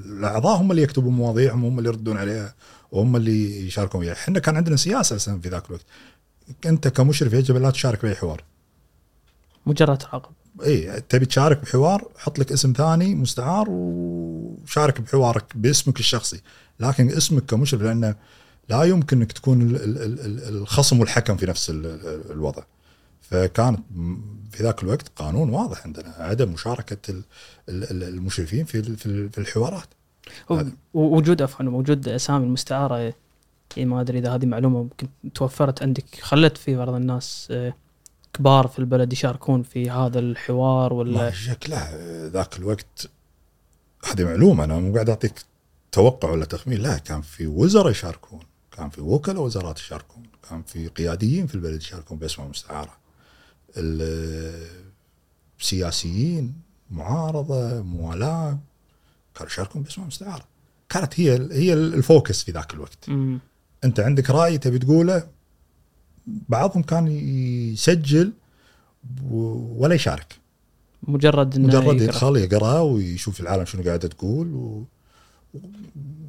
الأعضاء 0.05 0.61
هم 0.61 0.71
اللي 0.71 0.81
يكتبوا 0.81 1.11
مواضيعهم 1.11 1.65
هم 1.65 1.77
اللي 1.79 1.89
يردون 1.89 2.17
عليها 2.17 2.55
وهم 2.91 3.15
اللي 3.15 3.67
يشاركون 3.67 4.01
فيها 4.01 4.13
إحنا 4.13 4.39
كان 4.39 4.57
عندنا 4.57 4.75
سياسة 4.75 5.15
أساسا 5.15 5.39
في 5.43 5.49
ذاك 5.49 5.65
الوقت. 5.67 5.85
أنت 6.65 6.87
كمشرف 6.87 7.33
يجب 7.33 7.57
لا 7.57 7.69
تشارك 7.69 8.01
بأي 8.01 8.15
حوار. 8.15 8.43
مجرد 9.65 9.97
تراقب 9.97 10.31
اي 10.65 11.01
تبي 11.09 11.25
تشارك 11.25 11.61
بحوار 11.61 12.07
حط 12.17 12.39
لك 12.39 12.51
اسم 12.51 12.73
ثاني 12.77 13.15
مستعار 13.15 13.65
وشارك 13.69 15.01
بحوارك 15.01 15.45
باسمك 15.55 15.99
الشخصي. 15.99 16.41
لكن 16.79 17.09
اسمك 17.09 17.45
كمشرف 17.45 17.81
لأنه 17.81 18.15
لا 18.69 18.83
يمكن 18.83 19.17
إنك 19.17 19.31
تكون 19.31 19.77
الخصم 20.47 20.99
والحكم 20.99 21.37
في 21.37 21.45
نفس 21.45 21.69
الوضع. 22.29 22.63
فكانت 23.21 23.79
في 24.51 24.63
ذاك 24.63 24.83
الوقت 24.83 25.07
قانون 25.15 25.49
واضح 25.49 25.85
عندنا 25.85 26.15
عدم 26.17 26.51
مشاركة 26.51 27.23
المشرفين 27.69 28.65
في 28.65 28.95
في 29.29 29.37
الحوارات. 29.37 29.87
وجود 30.93 31.41
عفوا 31.41 31.65
وجود 31.65 32.07
أسامي 32.07 32.45
المستعارة 32.45 32.97
يعني 32.97 33.89
ما 33.89 34.01
أدري 34.01 34.19
إذا 34.19 34.35
هذه 34.35 34.45
معلومة 34.45 34.83
ممكن 34.83 35.07
توفرت 35.33 35.83
عندك 35.83 36.05
خلت 36.21 36.57
في 36.57 36.75
بعض 36.75 36.89
الناس 36.93 37.47
آه، 37.51 37.73
كبار 38.33 38.67
في 38.67 38.79
البلد 38.79 39.13
يشاركون 39.13 39.63
في 39.63 39.89
هذا 39.89 40.19
الحوار 40.19 40.93
ولا؟ 40.93 41.17
ما 41.17 41.31
شك 41.31 41.69
لا 41.69 41.87
ذاك 42.27 42.59
الوقت 42.59 43.09
هذه 44.05 44.23
معلومة 44.23 44.63
أنا 44.63 44.79
مو 44.79 44.93
قاعد 44.93 45.09
أعطيك 45.09 45.33
توقع 45.91 46.29
ولا 46.31 46.45
تخمين؟ 46.45 46.81
لا 46.81 46.97
كان 46.97 47.21
في 47.21 47.47
وزراء 47.47 47.91
يشاركون 47.91 48.39
كان 48.77 48.89
في 48.89 49.01
وكلاء 49.01 49.41
وزارات 49.41 49.79
يشاركون 49.79 50.23
كان 50.49 50.63
في 50.63 50.87
قياديين 50.87 51.47
في 51.47 51.55
البلد 51.55 51.81
يشاركون 51.81 52.17
بأسماء 52.17 52.47
مستعارة. 52.47 52.97
السياسيين 55.59 56.53
معارضة 56.91 57.81
موالاه 57.81 58.59
كانوا 59.35 59.51
يشاركون 59.51 59.83
بأسماء 59.83 60.07
مستعارة. 60.07 60.45
كانت 60.89 61.19
هي 61.19 61.31
هي 61.51 61.73
الفوكس 61.73 62.43
في 62.43 62.51
ذاك 62.51 62.73
الوقت. 62.73 63.09
م. 63.09 63.37
أنت 63.83 63.99
عندك 63.99 64.29
رأي 64.29 64.57
تبي 64.57 64.79
تقوله؟ 64.79 65.27
بعضهم 66.27 66.83
كان 66.83 67.07
يسجل 67.07 68.33
ولا 69.21 69.95
يشارك. 69.95 70.39
مجرد 71.03 71.55
إنه 71.55 71.67
مجرد 71.67 72.01
يدخل 72.01 72.37
يقرأ 72.37 72.79
ويشوف 72.79 73.39
العالم 73.39 73.65
شنو 73.65 73.83
قاعدة 73.83 74.07
تقول 74.07 74.53
و... 74.53 74.85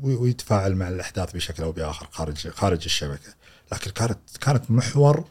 ويتفاعل 0.03 0.75
مع 0.75 0.89
الأحداث 0.89 1.33
بشكل 1.33 1.63
أو 1.63 1.73
بآخر 1.73 2.09
خارج 2.11 2.49
خارج 2.49 2.83
الشبكة. 2.85 3.35
لكن 3.73 3.91
كانت 3.91 4.19
كانت 4.41 4.71
محور 4.71 5.25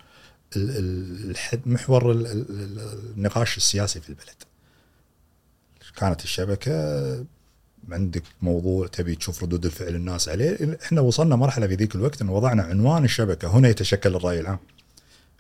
محور 1.66 2.12
النقاش 2.12 3.58
السياسي 3.58 4.02
في 4.02 4.10
البلد. 4.10 4.44
كانت 5.96 6.24
الشبكة 6.24 7.26
عندك 7.90 8.24
موضوع 8.42 8.88
تبي 8.88 9.16
تشوف 9.16 9.44
ردود 9.44 9.66
الفعل 9.66 9.96
الناس 9.96 10.30
عليه. 10.30 10.78
إحنا 10.84 11.02
وصلنا 11.02 11.36
مرحلة 11.36 11.68
في 11.68 11.76
ذيك 11.76 11.96
الوقت 11.96 12.22
ان 12.22 12.30
وضعنا 12.30 12.64
عنوان 12.64 13.04
الشبكة. 13.04 13.48
هنا 13.48 13.70
يتشكل 13.70 14.16
الرأي 14.16 14.40
العام. 14.40 14.60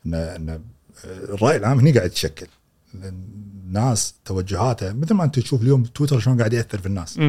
ان 0.05 0.13
إن 0.13 0.61
الرأي 1.03 1.57
العام 1.57 1.79
هنا 1.79 1.93
قاعد 1.93 2.05
يتشكل. 2.05 2.47
الناس 2.95 4.13
توجهاتها 4.25 4.93
مثل 4.93 5.13
ما 5.13 5.23
أنت 5.23 5.39
تشوف 5.39 5.61
اليوم 5.61 5.83
تويتر 5.83 6.19
شلون 6.19 6.37
قاعد 6.37 6.53
يأثر 6.53 6.77
في 6.77 6.85
الناس. 6.85 7.19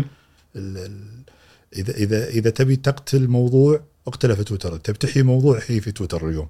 اذا 0.57 1.93
اذا 1.97 2.29
إذا 2.29 2.51
تبي 2.51 2.77
تقتل 2.77 3.29
موضوع 3.29 3.81
اقتله 4.07 4.35
في 4.35 4.45
تويتر. 4.45 4.77
تبي 4.77 4.99
تحيي 4.99 5.23
موضوع 5.23 5.61
حي 5.61 5.81
في 5.81 5.93
تويتر 5.93 6.29
اليوم. 6.29 6.49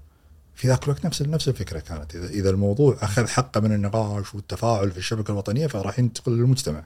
في 0.54 0.68
ذاك 0.68 0.84
الوقت 0.84 1.06
نفس 1.06 1.22
نفس 1.22 1.48
الفكرة 1.48 1.78
كانت. 1.78 2.14
اذا 2.14 2.26
إذا 2.26 2.50
الموضوع 2.50 2.98
أخذ 3.00 3.26
حقه 3.26 3.60
من 3.60 3.72
النقاش 3.72 4.34
والتفاعل 4.34 4.90
في 4.90 4.98
الشبكة 4.98 5.32
الوطنية 5.32 5.66
فراح 5.66 5.98
ينتقل 5.98 6.32
للمجتمع. 6.32 6.84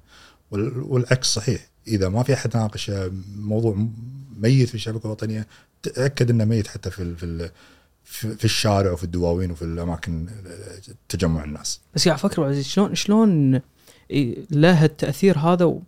والعكس 0.50 1.26
صحيح. 1.26 1.68
إذا 1.88 2.08
ما 2.08 2.22
في 2.22 2.34
أحد 2.34 2.56
ناقش 2.56 2.92
موضوع 3.36 3.86
ميت 4.36 4.68
في 4.68 4.74
الشبكة 4.74 5.06
الوطنية 5.06 5.46
تأكد 5.82 6.30
إنه 6.30 6.44
ميت 6.44 6.66
حتى 6.66 6.90
في 6.90 7.14
في 7.14 7.50
في 8.36 8.44
الشارع 8.44 8.92
وفي 8.92 9.04
الدواوين 9.04 9.50
وفي 9.50 9.62
الأماكن 9.62 10.26
تجمع 11.08 11.44
الناس. 11.44 11.80
بس 11.94 12.08
قاعد 12.08 12.18
أفكر 12.18 12.44
عزيز 12.44 12.66
شلون 12.66 12.94
شلون 12.94 13.60
له 14.50 14.84
التأثير 14.84 15.38
هذا؟ 15.38 15.78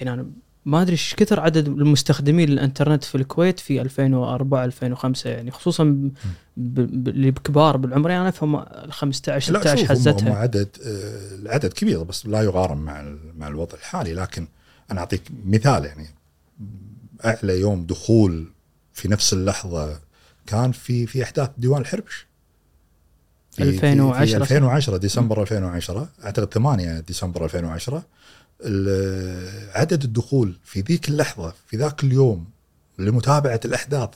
يعني 0.00 0.20
أنا 0.20 0.26
ما 0.66 0.82
أدري 0.82 0.92
إيش 0.92 1.14
كثر 1.14 1.40
عدد 1.40 1.68
المستخدمين 1.68 2.48
للإنترنت 2.48 3.04
في 3.04 3.14
الكويت 3.14 3.60
في 3.60 3.80
2004 3.80 4.64
2005 4.64 5.30
يعني 5.30 5.50
خصوصا 5.50 6.10
اللي 6.58 7.30
بكبار 7.30 7.76
بالعمر 7.76 8.10
يعني 8.10 8.28
افهم 8.28 8.64
15 8.90 9.58
16 9.58 9.86
حزتها. 9.86 10.28
هم 10.28 10.32
عدد 10.32 10.68
آه، 10.86 11.34
العدد 11.34 11.72
كبير 11.72 12.02
بس 12.02 12.26
لا 12.26 12.42
يقارن 12.42 12.78
مع 12.78 13.14
مع 13.38 13.48
الوضع 13.48 13.74
الحالي. 13.74 14.14
لكن 14.14 14.46
أنا 14.90 15.00
أعطيك 15.00 15.22
مثال 15.46 15.84
يعني 15.84 16.06
أعلى 17.24 17.60
يوم 17.60 17.86
دخول 17.86 18.46
في 18.94 19.08
نفس 19.08 19.32
اللحظة 19.32 20.00
كان 20.46 20.72
في 20.72 21.06
في 21.06 21.22
أحداث 21.22 21.50
ديوان 21.58 21.80
الحربش. 21.80 22.26
في 23.50 23.62
2010 23.62 24.26
في 24.26 24.36
2010 24.36 24.96
ديسمبر 24.96 25.42
2010 25.42 26.08
أعتقد 26.24 26.52
8 26.52 27.00
ديسمبر 27.00 27.44
2010 27.44 28.02
عدد 29.74 30.04
الدخول 30.04 30.58
في 30.64 30.80
ذيك 30.80 31.08
اللحظة 31.08 31.54
في 31.66 31.76
ذاك 31.76 32.04
اليوم 32.04 32.44
لمتابعة 32.98 33.60
الأحداث 33.64 34.08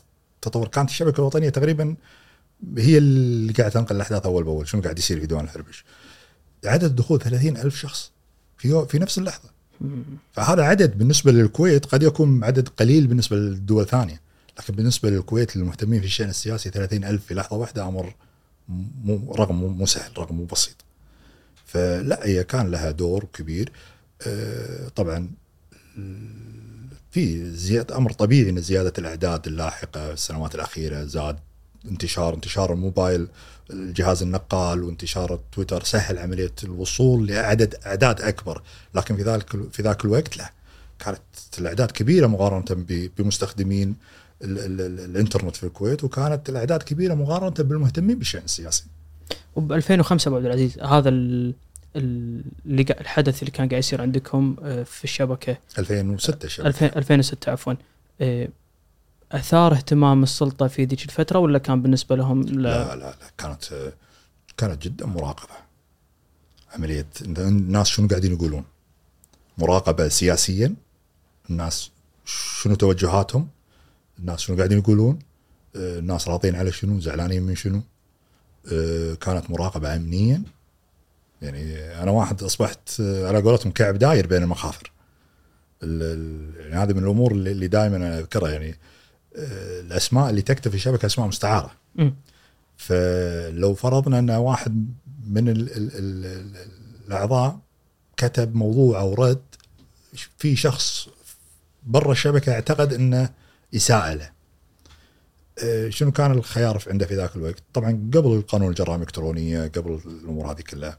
تطور 0.43 0.69
كانت 0.69 0.91
الشبكة 0.91 1.21
الوطنية 1.21 1.49
تقريبا 1.49 1.97
هي 2.77 2.99
اللي 2.99 3.53
قاعدة 3.53 3.75
تنقل 3.75 3.97
الأحداث 3.97 4.27
أول 4.27 4.45
بأول 4.45 4.69
شنو 4.69 4.83
قاعد 4.83 4.99
يصير 4.99 5.21
في 5.21 5.27
ديوان 5.27 5.45
الحربش 5.45 5.85
عدد 6.65 6.85
الدخول 6.85 7.21
30 7.21 7.57
ألف 7.57 7.77
شخص 7.77 8.11
في 8.59 8.87
في 8.89 8.99
نفس 8.99 9.19
اللحظة. 9.19 9.51
فهذا 10.33 10.63
عدد 10.63 10.99
بالنسبة 10.99 11.33
للكويت 11.33 11.87
قد 11.87 12.03
يكون 12.03 12.45
عدد 12.45 12.69
قليل 12.69 13.07
بالنسبة 13.07 13.37
للدول 13.37 13.83
الثانية. 13.83 14.21
لكن 14.59 14.75
بالنسبة 14.75 15.11
للكويت 15.11 15.57
المهتمين 15.57 16.01
في 16.01 16.07
الشأن 16.07 16.29
السياسي 16.29 16.71
30 16.71 17.05
ألف 17.05 17.27
في 17.27 17.35
لحظة 17.35 17.57
واحدة 17.57 17.89
أمر 17.89 18.15
مو 19.05 19.35
رقم 19.39 19.55
مو 19.55 19.87
سهل 19.87 20.19
رقم 20.19 20.35
مو 20.35 20.45
بسيط. 20.45 20.77
فلا 21.67 22.27
هي 22.27 22.45
كان 22.45 22.71
لها 22.71 22.91
دور 22.91 23.27
كبير. 23.33 23.73
طبعا 24.97 25.29
في 27.11 27.51
زيادة 27.51 27.97
أمر 27.97 28.13
طبيعي 28.13 28.51
إن 28.51 28.61
زيادة 28.61 28.93
الأعداد 28.99 29.47
اللاحقة 29.47 30.13
السنوات 30.13 30.55
الأخيرة 30.55 31.05
زاد. 31.05 31.37
انتشار 31.91 32.35
انتشار 32.35 32.73
الموبايل 32.73 33.29
الجهاز 33.71 34.23
النقال 34.23 34.85
وانتشار 34.85 35.41
تويتر 35.53 35.85
سهل 35.85 36.19
عملية 36.19 36.53
الوصول 36.65 37.27
لاعداد 37.27 37.75
أعداد 37.87 38.21
أكبر. 38.21 38.63
لكن 38.95 39.17
في 39.17 39.23
ذلك 39.23 39.73
في 39.73 39.83
ذاك 39.83 40.05
الوقت 40.05 40.37
لا. 40.37 40.53
كانت 40.99 41.21
الأعداد 41.59 41.91
كبيرة 41.91 42.27
مقارنة 42.27 42.85
بمستخدمين 43.19 43.97
الإنترنت 44.43 45.57
في 45.57 45.65
الكويت 45.65 46.05
وكانت 46.05 46.49
الأعداد 46.49 46.83
كبيرة 46.83 47.15
مقارنة 47.15 47.69
بالمهتمين 47.69 48.19
بالشان 48.19 48.43
السياسي. 48.45 48.85
وب 49.57 49.73
2005 49.73 50.29
أبو 50.29 50.37
عبد 50.37 50.47
العزيز 50.47 50.79
هذا 50.79 51.09
اللي 51.97 52.83
الحدث 53.01 53.41
اللي 53.43 53.51
كان 53.51 53.69
قاعد 53.69 53.79
يصير 53.79 54.03
عندكم 54.03 54.57
آه، 54.63 54.83
في 54.83 55.05
الشبكة. 55.05 55.57
2006 55.79 56.45
الشبكه 56.45 56.87
2006 56.87 57.53
عفوا. 57.53 57.75
آه، 58.21 58.49
أثار 59.33 59.73
اهتمام 59.73 60.23
السلطة 60.23 60.67
في 60.67 60.85
ذيك 60.85 61.05
الفترة 61.05 61.39
ولا 61.39 61.59
كان 61.59 61.83
بالنسبة 61.83 62.17
لهم 62.17 62.43
لا 62.43 62.53
لا؟ 62.53 62.95
لا, 62.95 63.01
لا 63.01 63.15
كانت 63.39 63.93
كانت 64.57 64.83
جدا 64.83 65.07
مراقبة. 65.07 65.55
عملية 66.75 67.07
الناس 67.23 67.89
شنو 67.89 68.09
قاعدين 68.09 68.33
يقولون؟ 68.33 68.65
مراقبة 69.59 70.09
سياسيا. 70.09 70.75
الناس 71.51 71.91
شنو 72.25 72.75
توجهاتهم؟ 72.75 73.49
الناس 74.19 74.41
شنو 74.41 74.57
قاعدين 74.57 74.79
يقولون؟ 74.79 75.19
آه، 75.77 75.99
الناس 75.99 76.29
راضين 76.29 76.57
على 76.57 76.73
شنو؟ 76.73 77.01
زعلانين 77.01 77.43
من 77.43 77.55
شنو؟ 77.55 77.83
كانت 79.21 79.51
مراقبة 79.51 79.97
امنيا. 79.97 80.43
يعني 81.43 81.75
أنا 82.03 82.11
واحد 82.11 82.43
أصبحت 82.43 83.01
على 83.01 83.41
قولتهم 83.43 83.73
كعب 83.73 83.99
داير 83.99 84.27
بين 84.27 84.43
المخافر 84.43 84.93
يعني 85.83 86.75
هذه 86.75 86.93
من 86.93 86.99
الأمور 87.05 87.33
اللي 87.33 87.67
دائما 87.69 87.97
أنا 87.97 88.19
أذكرها 88.19 88.51
يعني 88.51 88.71
آه، 89.37 89.81
الأسماء 89.81 90.31
اللي 90.31 90.43
تكتب 90.43 90.71
في 90.71 90.77
الشبكه 90.77 91.07
أسماء 91.07 91.29
مستعارة 91.29 91.71
فلو 92.77 93.75
فرضنا 93.75 94.19
أن 94.19 94.31
واحد 94.31 94.87
من 95.27 95.49
ال 95.49 95.77
ال 95.77 95.91
ال 95.99 96.27
ال 96.27 96.57
الأعضاء 97.09 97.59
كتب 98.17 98.55
موضوع 98.55 99.01
أو 99.01 99.15
رد 99.15 99.43
في 100.39 100.57
شخص 100.57 101.09
برا 101.87 102.13
الشبكة 102.13 102.53
اعتقد 102.53 102.93
أنه 102.93 103.31
اساءه 103.75 104.15
له. 104.15 104.31
آه، 105.65 105.89
شنو 105.89 106.13
كان 106.13 106.31
الخيار 106.33 106.79
في- 106.79 106.91
عنده 106.91 107.07
في 107.07 107.17
ذاك 107.17 107.37
الوقت؟ 107.37 107.63
طبعا 107.75 107.91
قبل 108.15 108.33
القانون 108.33 108.69
الجرائم 108.71 108.95
الإلكترونية 108.97 109.69
قبل 109.69 110.01
الأمور 110.07 110.53
هذه 110.53 110.61
كلها. 110.61 110.99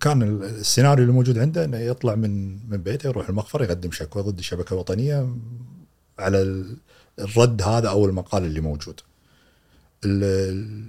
كان 0.00 0.22
ال- 0.22 0.42
السيناريو 0.44 1.02
اللي 1.04 1.14
موجود 1.14 1.38
عنده 1.38 1.64
إنه 1.64 1.78
يطلع 1.78 2.14
من 2.14 2.58
من 2.70 2.76
بيته 2.76 3.06
يروح 3.06 3.28
المخفر 3.28 3.62
يقدم 3.62 3.90
شكوى 3.90 4.22
ضد 4.22 4.38
الشبكه 4.38 4.74
الوطنيه 4.74 5.36
على 6.18 6.42
ال- 6.42 6.76
الرد 7.18 7.62
هذا 7.62 7.88
أو 7.88 8.06
المقال 8.06 8.44
اللي 8.44 8.60
موجود. 8.60 9.00
ال- 10.04 10.24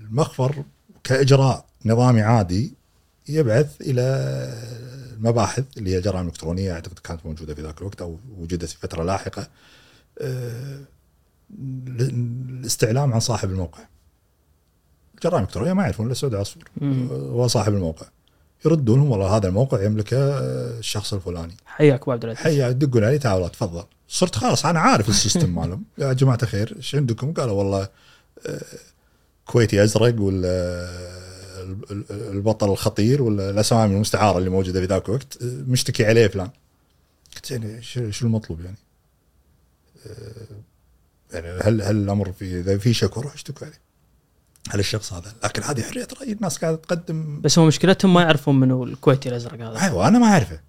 المخفر 0.10 0.64
كإجراء 1.04 1.66
نظامي 1.86 2.22
عادي 2.22 2.74
يبعث 3.30 3.82
إلى 3.82 4.02
المباحث 5.18 5.64
اللي 5.78 5.90
هي 5.94 5.98
الجرائم 5.98 6.22
الالكترونيه 6.26 6.74
أعتقد 6.74 7.00
كانت 7.00 7.26
موجودة 7.26 7.56
في 7.56 7.62
ذاك 7.62 7.78
الوقت 7.82 8.02
أو 8.02 8.20
وجدت 8.38 8.66
في 8.66 8.78
فترة 8.78 9.04
لاحقة 9.04 9.48
آه، 10.22 10.80
الاستعلام 12.00 13.14
عن 13.14 13.20
صاحب 13.20 13.50
الموقع. 13.50 13.84
الجرائم 15.16 15.38
الالكترونيه 15.44 15.74
ما 15.74 15.84
يعرفون 15.84 16.06
إلا 16.06 16.14
سعود 16.14 16.36
عصفور. 16.36 16.64
هو 17.12 17.48
صاحب 17.48 17.74
الموقع. 17.74 18.06
يردون 18.66 19.00
لهم 19.00 19.12
والله 19.12 19.38
هذا 19.38 19.48
الموقع 19.48 19.84
يملكه 19.84 20.18
آه، 20.18 20.80
الشخص 20.80 21.14
الفلاني. 21.14 21.54
حياك 21.66 22.02
أبو 22.02 22.12
عبد 22.12 22.24
العزيز 22.24 22.44
حيا 22.44 22.70
يدقون 22.70 23.04
علي 23.04 23.18
تعالوا 23.20 23.48
تفضل 23.48 23.84
صرت 24.08 24.36
خلاص 24.36 24.66
أنا 24.66 24.80
عارف 24.80 25.10
ال 25.10 25.16
system 25.16 25.50
مالهم 25.60 25.84
يا 25.98 26.14
جماعة 26.14 26.38
الخير 26.44 26.74
إيش 26.78 26.96
عندكم؟ 26.96 27.34
قالوا 27.34 27.54
والله 27.54 27.88
آه، 28.48 28.62
كويتي 29.46 29.84
أزرق 29.84 30.22
ولا 30.22 30.48
ال- 31.64 31.86
ال- 31.92 32.30
البطل 32.32 32.70
الخطير 32.72 33.22
ولا 33.22 33.50
الأسامي 33.50 33.96
المستعارة 33.96 34.38
اللي 34.38 34.50
موجودة 34.50 34.80
في 34.80 34.86
ذاك 34.86 35.10
الوقت 35.10 35.38
آه، 35.42 35.46
مشتكي 35.68 36.06
عليه 36.06 36.28
فلان 36.28 36.50
قلت 37.36 37.52
يعني 37.52 37.82
شو 38.12 38.26
المطلوب 38.26 38.60
يعني؟ 38.62 38.78
يعني 41.34 41.48
هل 41.48 41.82
هل 41.82 41.96
الأمر 41.96 42.32
في 42.32 42.60
إذا 42.60 42.78
في 42.78 42.94
شكوى 42.94 43.24
روح 43.24 43.34
اشتكوا 43.34 43.68
عليه 43.68 43.78
على 44.70 44.80
الشخص 44.80 45.14
هذا. 45.14 45.34
لكن 45.44 45.64
هذه 45.64 45.82
حرية 45.82 46.08
رأي 46.22 46.32
الناس 46.32 46.58
قاعدة 46.58 46.78
تقدم. 46.78 47.42
بس 47.42 47.60
هو 47.60 47.66
مشكلتهم 47.66 48.14
ما 48.14 48.22
يعرفون 48.22 48.60
منو 48.60 48.84
الكويتي 48.84 49.30
الأزرق 49.30 49.54
هذا. 49.54 49.82
أيوه 49.82 50.08
أنا 50.08 50.20
ما 50.20 50.26
أعرفه. 50.26 50.60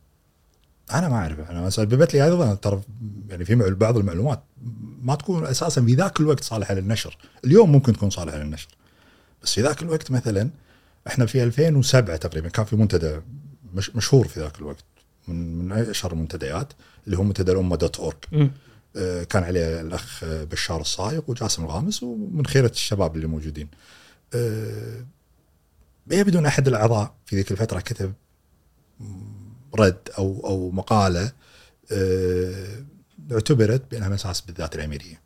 أنا 0.92 1.08
ما 1.08 1.16
أعرفه. 1.16 1.50
أنا 1.50 1.60
مثلا 1.60 1.84
ببت 1.84 2.14
لي 2.14 2.24
أيضا 2.24 2.54
ترى 2.54 2.80
يعني 3.28 3.44
في 3.44 3.54
بعض 3.54 3.96
المعلومات 3.96 4.42
ما 5.02 5.14
تكون 5.14 5.46
أساسا 5.46 5.82
في 5.82 5.94
ذاك 5.94 6.20
الوقت 6.20 6.44
صالحه 6.44 6.74
للنشر 6.74 7.16
اليوم 7.44 7.72
ممكن 7.72 7.92
تكون 7.92 8.10
صالحه 8.10 8.36
للنشر 8.36 8.68
بس 9.42 9.54
في 9.54 9.62
ذاك 9.62 9.82
الوقت 9.82 10.10
مثلا 10.10 10.50
إحنا 11.06 11.26
في 11.26 11.42
2007 11.42 12.16
تقريبا 12.16 12.48
كان 12.48 12.64
في 12.64 12.76
منتدى 12.76 13.20
مش 13.74 13.96
مشهور 13.96 14.28
في 14.28 14.40
ذاك 14.40 14.58
الوقت 14.58 14.84
من 15.28 15.58
من 15.58 15.72
أشهر 15.72 16.12
المنتديات 16.12 16.72
اللي 17.06 17.18
هو 17.18 17.22
منتدى 17.22 17.52
الأمة 17.52 17.76
دوت 17.76 17.96
أورج. 17.96 18.50
كان 19.24 19.44
عليه 19.44 19.80
الأخ 19.80 20.24
آه، 20.24 20.44
بشار 20.44 20.80
الصايغ 20.80 21.22
وجاسم 21.26 21.64
الغامس 21.64 22.02
ومن 22.02 22.46
خيرة 22.46 22.70
الشباب 22.70 23.16
اللي 23.16 23.26
موجودين. 23.26 23.68
آه، 24.34 25.06
يبدو 26.10 26.38
ان 26.38 26.46
أحد 26.46 26.68
الأعضاء 26.68 27.14
في 27.26 27.36
ذيك 27.36 27.50
الفترة 27.52 27.80
كتب 27.80 28.12
رد 29.74 30.08
أو 30.18 30.46
أو 30.46 30.70
مقالة 30.70 31.32
آه، 31.92 32.84
اعتبرت 33.32 33.90
بأنها 33.90 34.08
مساس 34.08 34.40
بالذات 34.40 34.74
الأميرية. 34.74 35.20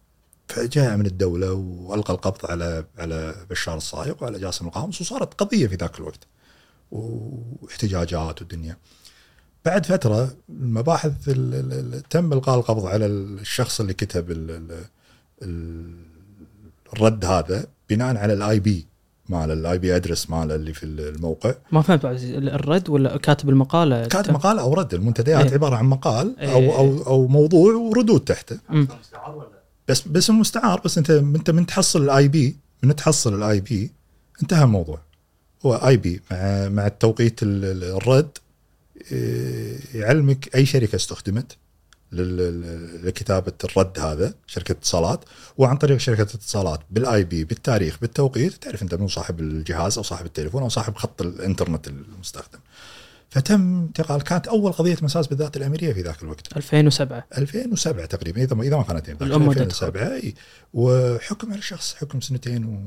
فجاء 0.48 0.96
أمن 0.96 1.06
الدولة 1.06 1.52
وألقى 1.52 2.14
القبض 2.14 2.46
على 2.50 2.84
على 2.98 3.46
بشار 3.50 3.76
الصايغ 3.76 4.14
وعلى 4.22 4.38
جاسم 4.38 4.68
القامس 4.68 5.00
وصارت 5.00 5.34
قضية 5.34 5.66
في 5.66 5.74
ذاك 5.74 5.98
الوقت. 5.98 6.26
واحتجاجات 6.90 8.42
والدنيا. 8.42 8.76
بعد 9.66 9.86
فترة 9.86 10.36
المباحث 10.48 11.28
ال- 11.28 11.54
ال- 11.54 11.94
ال- 11.94 12.02
تم 12.08 12.32
إلقاء 12.32 12.58
القبض 12.58 12.86
على 12.86 13.06
الشخص 13.06 13.80
اللي 13.80 13.94
كتب 13.94 14.30
ال 14.30 14.50
ال 14.50 14.84
ال 15.42 15.90
الرد 16.92 17.24
هذا 17.24 17.66
بناء 17.90 18.16
على 18.16 18.32
ال 18.32 18.60
IP 18.60 18.86
مال 19.28 19.50
ال 19.50 19.78
IP 19.78 19.96
address 19.96 20.30
ماله 20.30 20.54
اللي 20.54 20.72
في 20.74 20.86
الموقع 20.86 21.54
ما 21.72 21.82
فهمت 21.82 22.04
عزيز 22.04 22.30
الرد 22.36 22.88
ولا 22.88 23.16
كاتب 23.16 23.48
المقالة 23.48 24.06
كاتب 24.06 24.32
مقال 24.34 24.58
أو 24.58 24.74
رد 24.74 24.94
المنتديات 24.94 25.46
إيه. 25.46 25.52
عبارة 25.54 25.76
عن 25.76 25.84
مقال 25.84 26.36
إيه. 26.40 26.52
أو 26.52 26.76
أو 26.78 27.02
أو 27.06 27.26
موضوع 27.26 27.74
وردود 27.74 28.20
تحته. 28.20 28.58
بس 29.88 30.00
باسم 30.00 30.38
مستعار 30.40 30.80
بس 30.84 30.98
انت 30.98 31.10
أنت 31.10 31.50
من 31.50 31.66
تحصل 31.66 32.02
ال 32.04 32.28
IP 32.28 32.56
من 32.82 32.96
تحصل 32.96 33.34
ال 33.34 33.60
IP 33.60 33.90
انتهى 34.42 34.64
الموضوع 34.64 34.98
هو 35.66 35.74
IP 35.74 36.20
مع 36.30 36.68
مع 36.68 36.86
التوقيت 36.86 37.42
ال- 37.42 37.64
ال- 37.64 37.84
الرد 37.96 38.38
يعلمك 39.94 40.56
أي 40.56 40.66
شركة 40.66 40.96
استخدمت 40.96 41.56
لكتابة 42.12 43.52
الرد 43.64 43.98
هذا 43.98 44.34
شركة 44.46 44.72
اتصالات. 44.72 45.24
وعن 45.58 45.76
طريق 45.76 45.96
شركة 45.96 46.22
اتصالات 46.22 46.80
بال 46.90 47.24
IP 47.24 47.44
بالتاريخ 47.44 47.98
بالتوقيت 48.00 48.52
تعرف 48.52 48.82
أنت 48.82 48.94
منو 48.94 49.08
صاحب 49.08 49.40
الجهاز 49.40 49.98
أو 49.98 50.02
صاحب 50.04 50.26
التليفون 50.26 50.62
أو 50.62 50.68
صاحب 50.68 50.96
خط 50.96 51.22
الإنترنت 51.22 51.88
المستخدم. 51.88 52.58
فتم 53.30 53.78
انتقال 53.78 54.22
كانت 54.22 54.48
أول 54.48 54.72
قضية 54.72 54.96
مساس 55.02 55.26
بالذات 55.26 55.56
الاميريه 55.56 55.92
في 55.92 56.02
ذاك 56.02 56.22
الوقت. 56.22 56.56
2007 56.56 57.24
2007 57.38 58.06
تقريبا 58.06 58.42
إذا 58.42 58.56
ما 58.56 58.62
إذا 58.62 58.76
ما 58.76 58.82
كانت 58.82 59.08
ينفع. 59.08 59.26
الأمة 59.26 59.52
2007 59.52 60.14
إي. 60.14 60.34
وحكم 60.74 61.50
على 61.50 61.58
الشخص 61.58 61.94
حكم 61.94 62.20
سنتين 62.20 62.64
و... 62.64 62.78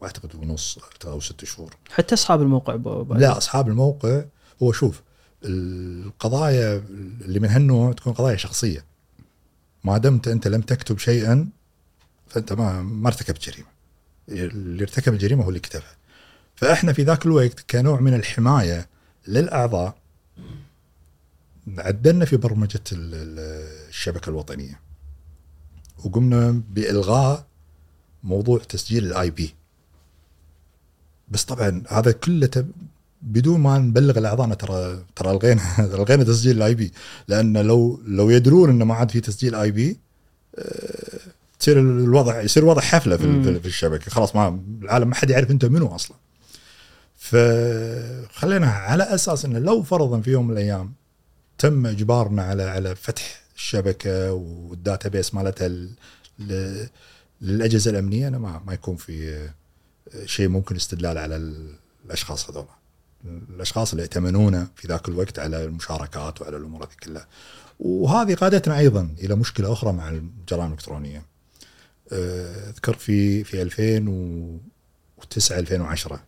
وأعتقد 0.00 0.34
ونص 0.34 0.78
أو 1.04 1.20
ست 1.20 1.44
شهور. 1.44 1.76
حتى 1.90 2.14
أصحاب 2.14 2.42
الموقع 2.42 2.72
عزيز. 2.72 3.22
لا 3.22 3.36
أصحاب 3.36 3.68
الموقع. 3.68 4.24
هو 4.62 4.72
شوف 4.72 5.02
القضايا 5.44 6.76
اللي 7.20 7.40
من 7.40 7.48
هالنوع 7.48 7.92
تكون 7.92 8.12
قضايا 8.12 8.36
شخصية. 8.36 8.84
ما 9.84 9.98
دمت 9.98 10.28
أنت 10.28 10.48
لم 10.48 10.60
تكتب 10.60 10.98
شيئا 10.98 11.48
فأنت 12.28 12.52
ما 12.52 12.82
ما 12.82 13.08
ارتكبت 13.08 13.42
جريمة. 13.50 13.68
اللي 14.28 14.82
ارتكب 14.82 15.12
الجريمة 15.12 15.44
هو 15.44 15.48
اللي 15.48 15.60
كتبها. 15.60 15.94
فإحنا 16.56 16.92
في 16.92 17.02
ذاك 17.02 17.26
الوقت 17.26 17.60
كنوع 17.70 18.00
من 18.00 18.14
الحماية 18.14 18.88
للأعضاء 19.28 19.96
عدلنا 21.78 22.24
في 22.24 22.36
برمجة 22.36 22.80
ال- 22.92 23.14
ال- 23.14 23.88
الشبكة 23.88 24.30
الوطنية. 24.30 24.80
وقمنا 26.04 26.62
بإلغاء 26.70 27.46
موضوع 28.24 28.58
تسجيل 28.58 29.06
ال 29.06 29.30
IP 29.30 29.54
بس 31.28 31.44
طبعا 31.44 31.82
هذا 31.88 32.12
كله 32.12 32.64
بدون 33.22 33.60
ما 33.60 33.78
نبلغ 33.78 34.18
الإعضاء 34.18 34.54
ترى 34.54 35.04
ترى 35.16 35.30
ألغينا 35.30 35.62
ألغينا 35.94 36.24
تسجيل 36.24 36.56
ال 36.56 36.74
IP 36.74 36.92
لأن 37.28 37.56
لو 37.58 38.00
لو 38.06 38.30
يدرون 38.30 38.70
إنه 38.70 38.84
ما 38.84 38.94
عاد 38.94 39.10
في 39.10 39.20
تسجيل 39.20 39.54
IP 39.54 39.98
تصير 41.60 41.80
الوضع 41.80 42.40
يصير 42.40 42.64
وضع 42.64 42.80
حفلة 42.80 43.16
في, 43.16 43.26
مم. 43.26 43.42
في 43.60 43.66
الشبكة. 43.66 44.10
خلاص 44.10 44.36
ما 44.36 44.60
العالم 44.82 45.08
ما 45.08 45.14
حد 45.14 45.30
يعرف 45.30 45.50
أنت 45.50 45.64
منو 45.64 45.94
أصلا. 45.94 46.16
فخلينا 47.16 48.66
على 48.70 49.02
أساس 49.02 49.44
إنه 49.44 49.58
لو 49.58 49.82
فرضا 49.82 50.20
في 50.20 50.30
يوم 50.30 50.46
من 50.46 50.52
الأيام 50.52 50.92
تم 51.58 51.86
إجبارنا 51.86 52.42
على 52.42 52.62
على 52.62 52.96
فتح 52.96 53.42
الشبكة 53.56 54.32
وال 54.32 55.08
database 55.08 55.34
مالتها 55.34 55.70
للأجهزة 57.40 57.90
الأمنية 57.90 58.28
أنا 58.28 58.38
ما 58.38 58.62
ما 58.66 58.72
يكون 58.74 58.96
في 58.96 59.34
آه، 60.14 60.26
شيء 60.26 60.48
ممكن 60.48 60.76
استدلال 60.76 61.18
على 61.18 61.36
ال- 61.36 61.74
الأشخاص 62.06 62.50
هذول 62.50 62.64
الأشخاص 63.24 63.90
اللي 63.90 64.02
ائتمنونا 64.02 64.68
في 64.76 64.88
ذاك 64.88 65.08
الوقت 65.08 65.38
على 65.38 65.64
المشاركات 65.64 66.42
وعلى 66.42 66.56
الأمور 66.56 66.84
هذه 66.84 66.94
كلها. 67.02 67.26
وهذه 67.80 68.34
قادتنا 68.34 68.78
أيضا 68.78 69.14
إلى 69.18 69.34
مشكلة 69.34 69.72
أخرى 69.72 69.92
مع 69.92 70.08
الجرائم 70.08 70.66
الإلكترونية. 70.66 71.22
آه، 72.12 72.70
أذكر 72.70 72.94
في 72.94 73.44
في 73.44 73.62
2009 73.62 75.58
2010 75.58 76.20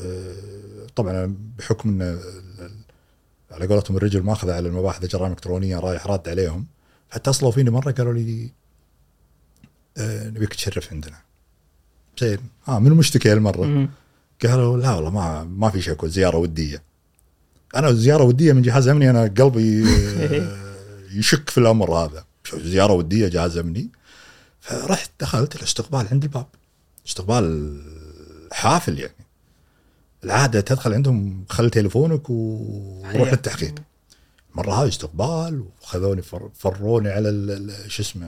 آه، 0.00 0.86
طبعا 0.96 1.36
بحكم 1.58 2.02
إن 2.02 2.20
على 3.50 3.66
قولتهم 3.66 3.96
الرجل 3.96 4.22
ماخذ 4.22 4.50
على 4.50 4.68
المباحث 4.68 5.04
الجرائم 5.04 5.26
الالكترونيه 5.26 5.78
رايح 5.78 6.06
راد 6.06 6.28
عليهم. 6.28 6.66
فاتصلوا 7.08 7.50
فيني 7.50 7.70
مرة 7.70 7.90
قالوا 7.90 8.12
لي 8.12 8.50
آه، 9.96 10.28
نبيك 10.28 10.54
تشرف 10.54 10.92
عندنا. 10.92 11.16
زين. 12.20 12.38
آه 12.68 12.78
من 12.78 12.86
المشتكي 12.86 13.32
هالمرة؟ 13.32 13.88
قالوا 14.42 14.76
لا 14.78 14.94
والله 14.94 15.10
ما 15.10 15.44
ما 15.44 15.70
في 15.70 15.80
شكوى 15.82 16.08
زيارة 16.10 16.36
ودية. 16.36 16.82
أنا 17.76 17.92
زيارة 17.92 18.24
ودية 18.24 18.52
من 18.52 18.62
جهاز 18.62 18.88
أمني 18.88 19.10
أنا 19.10 19.22
قلبي 19.38 19.84
يشك 21.18 21.50
في 21.50 21.58
الأمر 21.58 21.92
هذا. 21.94 22.24
زيارة 22.54 22.92
ودية 22.92 23.28
جهاز 23.28 23.56
أمني. 23.58 23.88
فرحت 24.60 25.10
دخلت 25.20 25.56
الاستقبال 25.56 26.06
عند 26.12 26.22
الباب. 26.22 26.46
استقبال 27.06 27.80
حافل 28.52 28.98
يعني. 28.98 29.14
العادة 30.24 30.60
تدخل 30.60 30.94
عندهم 30.94 31.44
خل 31.48 31.70
تليفونك 31.70 32.30
وروح 32.30 33.12
حقيقة. 33.12 33.32
التحقيق 33.32 33.74
مره 34.54 34.72
هذه 34.82 34.88
استقبال 34.88 35.64
وخذوني 35.82 36.22
فر- 36.22 36.50
فروني 36.54 37.08
على 37.08 37.60
شو 37.86 38.02
اسمه 38.02 38.26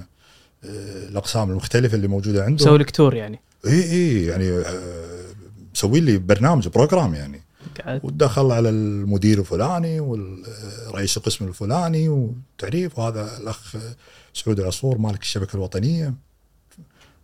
آه، 0.64 1.08
الأقسام 1.08 1.50
المختلفة 1.50 1.94
اللي 1.94 2.08
موجودة 2.08 2.40
عندهم. 2.44 2.54
مسوي 2.68 2.78
لك 2.78 2.90
تور 2.90 3.14
يعني. 3.14 3.40
اي 3.66 3.82
اي 3.92 4.24
يعني 4.26 4.50
آه، 4.50 5.25
مسوي 5.76 6.00
لي 6.00 6.18
برنامج 6.18 6.68
بروجرام 6.68 7.14
يعني. 7.14 7.40
قاعد. 7.84 8.00
ودخل 8.04 8.50
على 8.52 8.68
المدير 8.68 9.38
الفلاني 9.38 10.00
والرئيس 10.00 11.16
القسم 11.16 11.48
الفلاني 11.48 12.08
وتعريف 12.08 12.98
وهذا 12.98 13.38
الأخ 13.38 13.76
سعود 14.34 14.60
العصفور 14.60 14.98
مالك 14.98 15.22
الشبكة 15.22 15.56
الوطنية. 15.56 16.14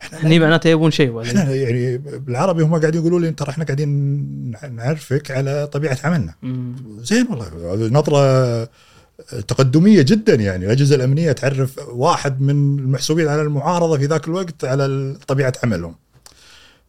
إحنا 0.03 0.19
هني 0.19 0.39
معناته 0.39 0.69
يبون 0.69 0.91
شيء 0.91 1.23
إحنا 1.23 1.55
يعني 1.55 1.99
بالعربي 1.99 2.63
هم 2.63 2.81
قاعدين 2.81 3.01
يقولوا 3.01 3.21
لي 3.21 3.31
ترى 3.31 3.51
إحنا 3.51 3.65
قاعدين 3.65 3.91
نعرفك 4.71 5.31
على 5.31 5.69
طبيعة 5.73 5.99
عملنا. 6.05 6.35
مم. 6.43 6.75
زين 7.03 7.27
والله 7.31 7.89
نظرة 7.89 8.65
تقدمية 9.49 10.03
جدا 10.03 10.35
يعني. 10.35 10.67
الأجهزة 10.67 10.95
الأمنية 10.97 11.33
تعرف 11.33 11.79
واحد 11.89 12.41
من 12.41 12.79
المحسوبين 12.79 13.29
على 13.29 13.43
المعارضة 13.43 13.99
في 13.99 14.07
ذاك 14.07 14.29
الوقت 14.29 14.65
على 14.65 15.17
طبيعة 15.29 15.53
عملهم. 15.65 15.95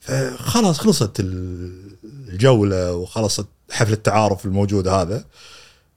فخلاص 0.04 0.80
خلصت 0.80 1.20
الجولة 1.20 2.94
وخلصت 2.94 3.48
حفل 3.72 3.94
التعارف 3.94 4.46
الموجود 4.46 4.88
هذا. 4.88 5.26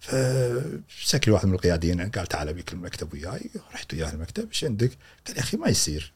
فسكري 0.00 1.32
واحد 1.32 1.46
من 1.46 1.54
القياديين 1.54 2.11
قال 2.11 2.26
تعال 2.26 2.48
ابيك 2.48 2.72
المكتب 2.72 3.14
وياي. 3.14 3.50
رحت 3.74 3.94
وياه 3.94 4.12
المكتب. 4.12 4.48
إيش 4.48 4.64
عندك؟ 4.64 4.90
قال 5.26 5.36
يا 5.36 5.42
أخي 5.42 5.57
ما 5.57 5.68
يصير. 5.68 6.12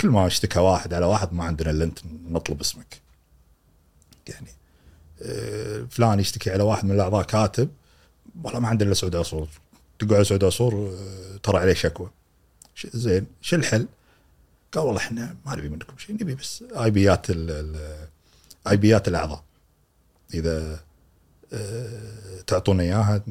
كل 0.00 0.08
ما 0.08 0.26
اشتكى 0.26 0.58
واحد 0.58 0.94
على 0.94 1.06
واحد 1.06 1.32
ما 1.32 1.44
عندنا 1.44 1.70
إلا 1.70 1.84
أنت 1.84 1.98
نطلب 2.28 2.60
اسمك. 2.60 3.00
يعني 4.28 4.50
آه، 5.22 5.86
فلان 5.90 6.20
يشتكي 6.20 6.50
على 6.50 6.62
واحد 6.62 6.84
من 6.84 6.90
الأعضاء 6.90 7.22
كاتب. 7.22 7.68
والله 8.42 8.60
ما 8.60 8.68
عندنا 8.68 8.88
إلا 8.88 8.94
سعود 8.94 9.16
عصور. 9.16 9.48
على 10.02 10.24
سعود 10.24 10.44
عصور 10.44 10.74
آه، 10.74 11.36
ترى 11.42 11.58
عليه 11.58 11.74
شكوى. 11.74 12.10
زين 12.94 13.26
شو 13.40 13.56
الحل؟ 13.56 13.86
قال 14.72 14.84
والله 14.84 15.00
إحنا 15.00 15.36
ما 15.46 15.56
نبي 15.56 15.68
منكم 15.68 15.98
شيء 15.98 16.14
نبي 16.14 16.34
بس 16.34 16.64
IP 16.76 16.90
ات 16.90 17.26
IP 18.68 18.76
ات 18.76 19.08
الأعضاء. 19.08 19.44
إذا 20.34 20.80
آه، 21.52 22.40
تعطونا 22.46 22.82
إياها 22.82 23.22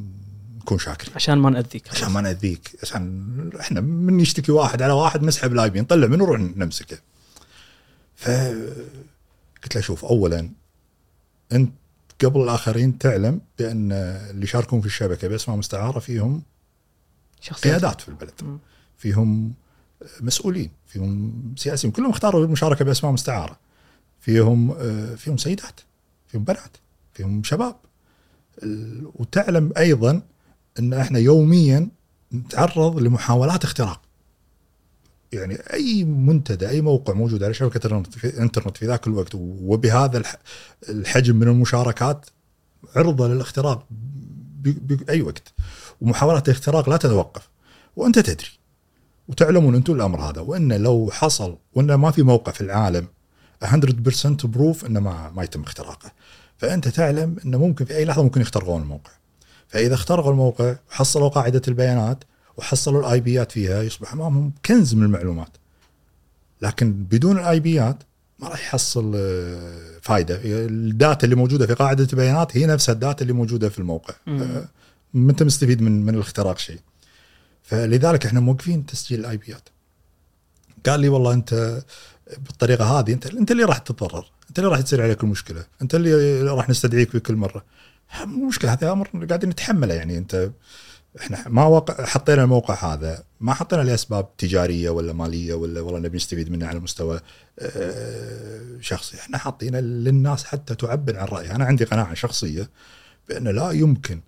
نكون 0.58 0.80
شاكرين. 0.80 1.16
عشان 1.16 1.38
ما 1.38 1.50
نأذيك. 1.50 1.90
عشان 1.90 2.10
ما 2.10 2.22
نأذيك. 2.22 2.72
عشان 2.82 3.52
إحنا 3.60 3.82
من 3.82 4.20
يشتكي 4.20 4.52
واحد 4.52 4.82
على 4.82 4.94
واحد 4.94 5.24
نسحب 5.24 5.54
ال 5.54 5.70
IP 5.70 5.82
نطلع 5.82 6.08
منه 6.08 6.26
نروح 6.26 6.40
نمسكه. 6.40 6.98
ف 8.16 8.30
قلت 9.64 9.76
له 9.76 9.82
شوف 9.82 10.06
اولا 10.06 10.50
أنت 11.52 11.72
قبل 12.24 12.42
الآخرين 12.42 12.98
تعلم 12.98 13.42
بأن 13.60 13.92
اللي 13.92 14.44
يشاركون 14.44 14.82
في 14.82 14.86
الشبكة 14.86 15.28
باسماء 15.28 15.58
مستعاره 15.58 16.00
فيهم 16.00 16.44
شخصيات. 17.42 17.74
قيادات 17.74 18.02
في 18.02 18.10
البلد. 18.10 18.34
مم. 18.42 18.58
فيهم 18.98 19.54
مسؤولين 20.22 20.70
فيهم 20.88 21.34
سياسيين 21.58 21.92
كلهم 21.92 22.10
اختاروا 22.10 22.46
المشاركه 22.46 22.86
بأسماء 22.86 23.14
مستعارة. 23.14 23.58
فيهم 24.20 24.72
آه، 24.72 25.16
فيهم 25.16 25.38
سيدات 25.38 25.80
فيهم 26.28 26.44
بنات 26.44 26.78
فيهم 27.14 27.44
شباب. 27.44 27.76
وتعلم 29.16 29.72
أيضا 29.78 30.22
أن 30.80 30.94
إحنا 30.94 31.20
يوميا 31.20 31.88
نتعرض 32.34 33.00
لمحاولات 33.00 33.64
اختراق. 33.64 34.02
يعني 35.34 35.56
أي 35.74 36.04
منتدى 36.04 36.70
أي 36.70 36.82
موقع 36.82 37.14
موجود 37.14 37.44
على 37.44 37.54
شبكة 37.54 37.88
الإنترنت 38.24 38.78
في, 38.78 38.86
ذاك 38.86 39.08
الوقت 39.08 39.32
وبهذا 39.36 40.18
الح- 40.18 40.40
الحجم 40.90 41.36
من 41.36 41.48
المشاركات 41.48 42.26
عرضة 42.96 43.28
للاختراق 43.28 43.88
بأي 44.62 45.22
وقت. 45.22 45.54
ومحاولات 46.02 46.50
الاختراق 46.50 46.90
لا 46.90 46.98
تتوقف. 46.98 47.50
وأنت 47.96 48.20
تدري 48.20 48.48
وتعلمون 49.28 49.76
أنتم 49.76 49.94
الأمر 49.94 50.22
هذا 50.22 50.42
وإن 50.42 50.74
لو 50.74 51.10
حصل 51.12 51.58
وإن 51.74 51.94
ما 51.94 52.12
في 52.12 52.24
موقع 52.24 52.52
في 52.52 52.62
العالم 52.62 53.08
100% 53.64 54.46
proof 54.46 54.86
إنه 54.86 55.00
ما 55.00 55.32
ما 55.36 55.44
يتم 55.44 55.62
اختراقه. 55.62 56.12
فأنت 56.58 56.88
تعلم 56.88 57.36
انه 57.46 57.58
ممكن 57.58 57.86
في 57.86 57.96
أي 57.96 58.06
لحظة 58.06 58.24
ممكن 58.24 58.42
يخترقون 58.42 58.82
الموقع. 58.82 59.12
فإذا 59.68 59.94
اخترقوا 59.94 60.32
الموقع 60.32 60.76
وحصلوا 60.90 61.30
قاعدة 61.30 61.62
البيانات 61.68 62.24
وحصلوا 62.58 63.00
ال 63.00 63.20
IP 63.20 63.41
ات 63.41 63.52
فيها 63.52 63.84
يصبح 63.84 64.14
أمامهم 64.14 64.54
كنز 64.66 64.94
من 64.94 65.04
المعلومات. 65.04 65.58
لكن 66.62 66.94
بدون 66.94 67.40
ال 67.40 67.60
IP 67.60 67.89
ات 67.89 68.04
ما 68.40 68.48
راح 68.48 68.60
يحصل 68.60 69.14
آه، 69.16 70.00
فائده 70.02 70.40
ال 70.44 70.60
data 70.60 71.26
اللي 71.26 71.36
موجودة 71.36 71.68
في 71.68 71.74
قاعدة 71.74 72.08
البيانات 72.14 72.58
هي 72.58 72.66
نفسها 72.66 72.94
ال 72.94 73.00
data 73.00 73.22
اللي 73.22 73.34
موجودة 73.34 73.70
في 73.70 73.80
الموقع. 73.80 74.14
مم. 74.28 74.42
آه، 74.42 74.66
ما 75.14 75.32
أنت 75.32 75.44
مستفيد 75.44 75.82
من 75.82 76.06
من 76.06 76.16
الاختراق 76.16 76.58
شيء. 76.58 76.80
فلذلك 77.66 78.26
إحنا 78.26 78.40
موقفين 78.40 78.86
تسجيل 78.86 79.20
ال 79.20 79.38
IP 79.38 79.59
ات 79.59 79.70
قال 80.86 81.00
لي 81.00 81.10
والله 81.10 81.34
أنت 81.34 81.84
بالطريقة 82.38 83.00
هذه 83.00 83.14
انت 83.14 83.26
أنت 83.26 83.52
اللي 83.52 83.64
راح 83.64 83.78
تتضرر. 83.78 84.32
أنت 84.50 84.60
اللي 84.60 84.70
راح 84.70 84.82
تصير 84.82 85.04
عليك 85.04 85.24
المشكلة. 85.24 85.66
أنت 85.82 85.96
اللي 85.96 86.42
راح 86.42 86.70
نستدعيك 86.70 87.10
في 87.10 87.20
كل 87.20 87.36
مره 87.36 87.66
مشكلة 88.48 88.74
هذا 88.74 88.92
أمر 88.92 89.26
قاعدين 89.26 89.50
نتحمله 89.50 89.94
يعني. 89.94 90.18
أنت 90.18 90.52
إحنا 91.20 91.44
ما 91.48 91.66
وقع 91.66 92.06
حطينا 92.06 92.44
الموقع 92.44 92.94
هذا 92.94 93.24
ما 93.40 93.54
حطينا 93.54 93.82
لأسباب 93.82 94.38
تجارية 94.38 94.90
ولا 94.90 95.14
مالية 95.14 95.54
ولا 95.54 95.82
والله 95.82 96.00
نبي 96.00 96.18
نستفيد 96.18 96.52
منه 96.52 96.68
على 96.68 96.80
مستوى 96.80 97.20
آه، 97.60 98.62
شخصي. 98.82 99.18
إحنا 99.18 99.38
حاطينه 99.38 99.80
للناس 99.80 100.44
حتى 100.44 100.76
تعبر 100.76 101.20
عن 101.20 101.26
رأيها. 101.28 101.56
أنا 101.56 101.66
عندي 101.66 101.84
قناعة 101.84 102.14
شخصية 102.14 102.70
بان 103.30 103.48
لا 103.48 103.72
يمكن 103.72 104.20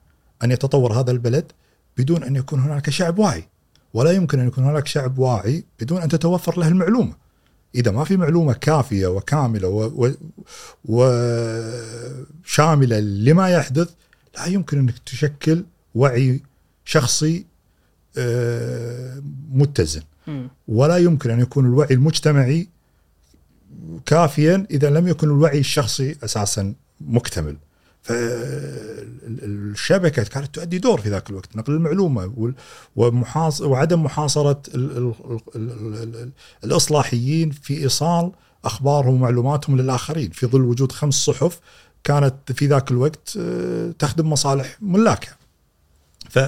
أن 0.43 0.51
يتطور 0.51 0.93
هذا 0.93 1.11
البلد 1.11 1.51
بدون 1.97 2.23
أن 2.23 2.35
يكون 2.35 2.59
هناك 2.59 2.89
شعب 2.89 3.19
واعي 3.19 3.47
ولا 3.93 4.11
يمكن 4.11 4.39
أن 4.39 4.47
يكون 4.47 4.63
هناك 4.63 4.87
شعب 4.87 5.19
واعي 5.19 5.63
بدون 5.79 6.01
أن 6.01 6.09
تتوفر 6.09 6.59
له 6.59 6.67
المعلومة 6.67 7.13
إذا 7.75 7.91
ما 7.91 8.03
في 8.03 8.17
معلومة 8.17 8.53
كافية 8.53 9.07
وكاملة 9.07 9.91
وشاملة 10.85 12.99
لما 12.99 13.49
يحدث 13.49 13.89
لا 14.37 14.45
يمكن 14.45 14.79
أنك 14.79 14.97
تشكل 15.05 15.63
وعي 15.95 16.41
شخصي 16.85 17.45
آه، 18.17 19.21
متزن. 19.51 20.01
ولا 20.67 20.97
يمكن 20.97 21.29
أن 21.29 21.39
يكون 21.39 21.65
الوعي 21.65 21.93
المجتمعي 21.93 22.67
كافيا 24.05 24.67
إذا 24.71 24.89
لم 24.89 25.07
يكن 25.07 25.27
الوعي 25.27 25.59
الشخصي 25.59 26.15
أساسا 26.23 26.73
مكتمل. 27.01 27.57
فالشبكة 29.27 30.23
كانت 30.23 30.55
تؤدي 30.55 30.77
دور 30.77 31.01
في 31.01 31.09
ذاك 31.09 31.29
الوقت 31.29 31.55
نقل 31.55 31.73
المعلومة 31.73 32.53
ومحاص 32.95 33.61
وعدم 33.61 34.03
محاصرة 34.03 34.61
ال 34.75 34.97
ال 34.97 35.13
ال 35.55 35.71
ال 35.71 36.15
ال 36.15 36.31
الإصلاحيين 36.63 37.51
في 37.51 37.77
إيصال 37.83 38.31
أخبارهم 38.65 39.13
ومعلوماتهم 39.13 39.77
للآخرين 39.81 40.29
في 40.31 40.47
ظل 40.47 40.61
وجود 40.61 40.91
خمس 40.91 41.13
صحف 41.13 41.59
كانت 42.03 42.51
في 42.51 42.67
ذاك 42.67 42.91
الوقت 42.91 43.37
آه، 43.39 43.91
تخدم 43.99 44.29
مصالح 44.29 44.77
ملاكها. 44.81 45.37
ف 46.29 46.39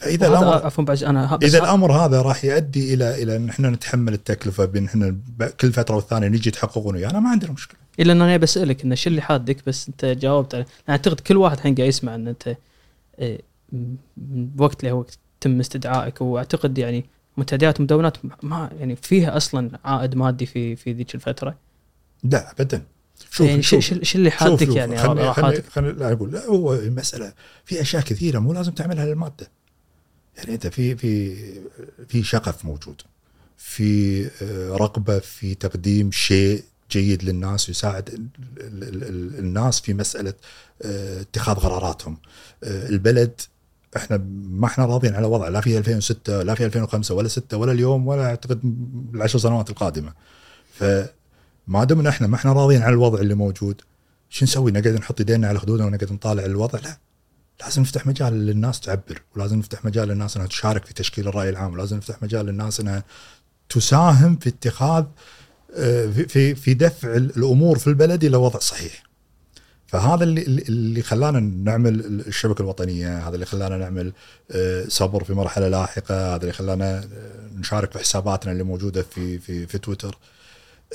فإذا 0.00 0.28
الامر 0.28 0.66
عفوا 0.66 0.84
أنا 1.10 1.38
إذا 1.42 1.58
الأمر 1.58 1.92
هذا 1.92 2.22
راح 2.22 2.44
يؤدي 2.44 2.94
إلى 2.94 3.22
إلى 3.22 3.36
إن 3.36 3.48
إحنا 3.48 3.70
نتحمل 3.70 4.14
التكلفة 4.14 4.64
بإن 4.64 4.84
إحنا 4.84 5.16
كل 5.60 5.72
فترة 5.72 5.96
والثانية 5.96 6.28
نجي 6.28 6.48
يتحققون 6.48 6.94
ويانا 6.94 7.20
ما 7.20 7.30
عندنا 7.30 7.52
مشكلة. 7.52 7.80
إلا 8.00 8.12
إن 8.12 8.22
أنا 8.22 8.36
بسألك 8.36 8.84
انه 8.84 8.94
شو 8.94 9.10
اللي 9.10 9.22
حادك 9.22 9.56
بس 9.66 9.88
أنت 9.88 10.04
جاوبت 10.04 10.54
أنا 10.54 10.64
أعتقد 10.88 11.20
كل 11.20 11.36
واحد 11.36 11.56
الحين 11.56 11.74
قاعد 11.74 11.88
يسمع 11.88 12.14
إن 12.14 12.28
أنت 12.28 12.56
إيه، 13.18 13.40
بوقت 14.16 14.84
له 14.84 14.92
وقت 14.92 15.18
تم 15.40 15.60
استدعائك 15.60 16.20
وأعتقد 16.20 16.78
يعني 16.78 17.04
منتديات 17.36 17.80
ومدونات 17.80 18.16
ما 18.42 18.70
يعني 18.78 18.96
فيها 18.96 19.36
أصلا 19.36 19.78
عائد 19.84 20.14
مادي 20.14 20.46
في 20.46 20.76
في 20.76 20.92
ذيك 20.92 21.14
الفترة 21.14 21.56
لا 22.24 22.50
ابدا. 22.50 22.82
شوف 23.30 23.46
يعني 23.46 23.62
شو 23.62 23.80
شو 23.80 24.18
اللي 24.18 24.30
حادك 24.30 24.76
يعني 24.76 24.96
خلني 24.96 25.32
خلني؟ 25.32 25.62
خلني 25.62 25.92
لا 25.92 26.12
أقول 26.12 26.32
لا 26.32 26.46
هو 26.46 26.74
المسألة 26.74 27.32
في 27.64 27.80
أشياء 27.80 28.02
كثيرة 28.02 28.38
مو 28.38 28.52
لازم 28.52 28.72
تعملها 28.72 29.06
للمادة. 29.06 29.48
يعني 30.36 30.54
أنت 30.54 30.66
في 30.66 30.96
في 30.96 31.36
في 32.08 32.22
شغف 32.22 32.64
موجود. 32.64 33.02
في 33.56 34.24
آه، 34.42 34.76
رغبة 34.76 35.18
في 35.18 35.54
تقديم 35.54 36.10
شيء 36.12 36.62
جيد 36.90 37.24
للناس 37.24 37.68
يساعد 37.68 38.08
ال- 38.08 38.26
ال- 38.58 39.02
ال- 39.04 39.38
الناس 39.38 39.80
في 39.80 39.94
مسألة 39.94 40.34
آه، 40.82 41.20
اتخاذ 41.20 41.54
قراراتهم. 41.56 42.16
آه، 42.64 42.88
البلد 42.88 43.40
إحنا 43.96 44.16
ما 44.50 44.66
إحنا 44.66 44.84
راضيين 44.86 45.14
على 45.14 45.26
وضع 45.26 45.48
لا 45.48 45.60
في 45.60 45.78
2006 45.78 46.42
لا 46.42 46.54
في 46.54 46.66
2005 46.66 47.14
ولا 47.14 47.28
6 47.28 47.56
ولا 47.56 47.72
اليوم 47.72 48.06
ولا 48.08 48.26
أعتقد 48.26 48.60
العشر 49.14 49.38
سنوات 49.38 49.70
القادمة. 49.70 50.12
فما 50.72 51.84
دمنا 51.84 52.08
إحنا 52.10 52.26
ما 52.26 52.36
إحنا 52.36 52.52
راضيين 52.52 52.82
على 52.82 52.92
الوضع 52.92 53.20
اللي 53.20 53.34
موجود 53.34 53.80
شو 54.30 54.44
نسوي؟ 54.44 54.70
نقعد 54.70 54.88
نحط 54.88 55.20
ايدينا 55.20 55.48
على 55.48 55.58
خدودنا 55.58 55.86
ونقعد 55.86 56.12
نطالع 56.12 56.44
الوضع؟ 56.44 56.78
لا 56.78 56.98
لازم 57.62 57.82
نفتح 57.82 58.06
مجال 58.06 58.32
للناس 58.46 58.80
تعبر 58.80 59.22
ولازم 59.36 59.58
نفتح 59.58 59.84
مجال 59.84 60.08
للناس 60.08 60.36
إنها 60.36 60.46
تشارك 60.46 60.84
في 60.84 60.94
تشكيل 60.94 61.28
الرأي 61.28 61.48
العام 61.48 61.72
ولازم 61.72 61.96
نفتح 61.96 62.22
مجال 62.22 62.46
للناس 62.46 62.80
إنها 62.80 63.04
تساهم 63.68 64.36
في 64.36 64.48
اتخاذ 64.48 65.04
آه، 65.76 66.06
في- 66.06 66.54
في 66.54 66.74
دفع 66.74 67.16
الأمور 67.16 67.78
في 67.78 67.86
البلد 67.86 68.24
إلى 68.24 68.36
وضع 68.36 68.58
صحيح. 68.58 69.02
فهذا 69.86 70.24
اللي 70.24 70.42
اللي 70.42 71.02
خلانا 71.02 71.40
نعمل 71.40 72.00
الشبكة 72.26 72.62
الوطنية، 72.62 73.28
هذا 73.28 73.34
اللي 73.34 73.46
خلانا 73.46 73.76
نعمل 73.78 74.12
آه، 74.50 74.84
صبر 74.88 75.24
في 75.24 75.32
مرحلة 75.32 75.68
لاحقة، 75.68 76.34
هذا 76.34 76.40
اللي 76.42 76.52
خلانا 76.52 76.98
آه، 76.98 77.48
نشارك 77.58 77.92
في 77.92 77.98
حساباتنا 77.98 78.52
اللي 78.52 78.62
موجودة 78.62 79.02
في 79.02 79.38
في 79.38 79.66
في 79.66 79.78
تويتر. 79.78 80.18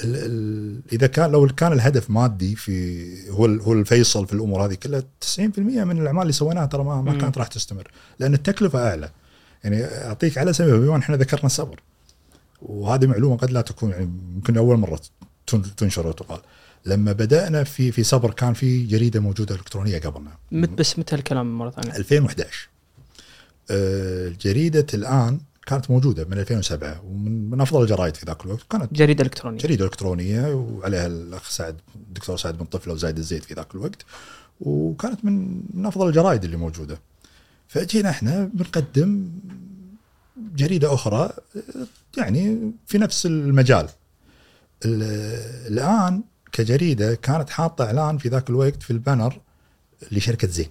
ال 0.03 0.15
ال 0.15 0.81
إذا 0.93 1.07
كان 1.07 1.31
لو 1.31 1.47
كان 1.47 1.73
الهدف 1.73 2.09
مادي 2.09 2.55
في 2.55 3.29
هو 3.29 3.45
هو 3.45 3.73
الفيصل 3.73 4.27
في 4.27 4.33
الأمور 4.33 4.65
هذه 4.65 4.73
كلها 4.73 5.03
90% 5.35 5.39
من 5.59 6.01
الأعمال 6.01 6.21
اللي 6.21 6.33
سويناها 6.33 6.65
ترى 6.65 6.83
ما, 6.83 7.01
ما. 7.01 7.17
كانت 7.17 7.37
راح 7.37 7.47
تستمر. 7.47 7.91
لأن 8.19 8.33
التكلفة 8.33 8.89
أعلى. 8.89 9.09
يعني 9.63 9.83
أعطيك 9.85 10.37
على 10.37 10.53
سبيل 10.53 10.77
بما 10.79 10.97
إحنا 10.97 11.15
ذكرنا 11.17 11.45
الصبر 11.45 11.79
وهذه 12.61 13.05
معلومة 13.05 13.37
قد 13.37 13.51
لا 13.51 13.61
تكون 13.61 13.89
يعني 13.91 14.09
ممكن 14.35 14.57
أول 14.57 14.77
مرة 14.77 14.99
تن- 15.47 15.75
تنشر 15.77 16.07
وتقال. 16.07 16.39
لما 16.85 17.11
بدأنا 17.11 17.63
في 17.63 17.91
في 17.91 18.03
صبر 18.03 18.31
كان 18.31 18.53
في 18.53 18.83
جريدة 18.85 19.19
موجودة 19.19 19.55
إلكترونية 19.55 19.99
قبلنا 19.99 20.31
مت 20.51 20.69
بس 20.69 20.99
متى 20.99 21.15
الكلام 21.15 21.57
مرة 21.57 21.69
ثانية؟ 21.69 21.95
2011 21.97 22.69
آه، 23.71 24.29
جريدة 24.41 24.85
الآن 24.93 25.39
كانت 25.65 25.91
موجودة 25.91 26.25
من 26.25 26.39
2007 26.39 27.01
ومن 27.05 27.49
من 27.49 27.61
أفضل 27.61 27.81
الجرائد 27.81 28.15
في 28.15 28.25
ذاك 28.25 28.45
الوقت. 28.45 28.63
كانت 28.69 28.93
جريدة 28.93 29.23
إلكترونية. 29.23 29.57
جريدة 29.59 29.85
إلكترونية 29.85 30.53
وعليها 30.53 31.07
الأخ 31.07 31.49
سعد 31.49 31.77
الدكتور 31.95 32.37
سعد 32.37 32.57
بن 32.57 32.65
طفله 32.65 32.93
وزايد 32.93 33.17
الزيت 33.17 33.43
في 33.43 33.53
ذاك 33.53 33.75
الوقت. 33.75 34.05
وكانت 34.61 35.25
من 35.25 35.61
من 35.73 35.85
أفضل 35.85 36.07
الجرائد 36.07 36.43
اللي 36.43 36.57
موجودة. 36.57 36.99
فجينا 37.67 38.09
إحنا 38.09 38.49
بنقدم 38.53 39.29
جريدة 40.37 40.93
أخرى 40.93 41.29
يعني 42.17 42.71
في 42.87 42.97
نفس 42.97 43.25
المجال. 43.25 43.89
ال- 44.85 45.73
الآن 45.73 46.23
كجريدة 46.51 47.15
كانت 47.15 47.49
حاطة 47.49 47.85
إعلان 47.85 48.17
في 48.17 48.29
ذاك 48.29 48.49
الوقت 48.49 48.83
في 48.83 48.91
البانر 48.91 49.39
لشركة 50.11 50.47
زين. 50.47 50.69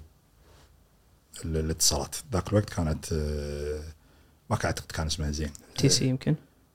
ال- 1.45 1.57
الاتصالات. 1.57 2.17
ذاك 2.33 2.49
الوقت 2.49 2.71
كانت 2.71 3.13
آه، 3.13 3.81
ما 4.55 4.61
كان 4.61 4.67
أعتقد 4.67 4.93
كان 4.93 5.07
اسمها 5.07 5.31
زين. 5.31 5.51
TC 5.79 6.05
يمكن. 6.07 6.35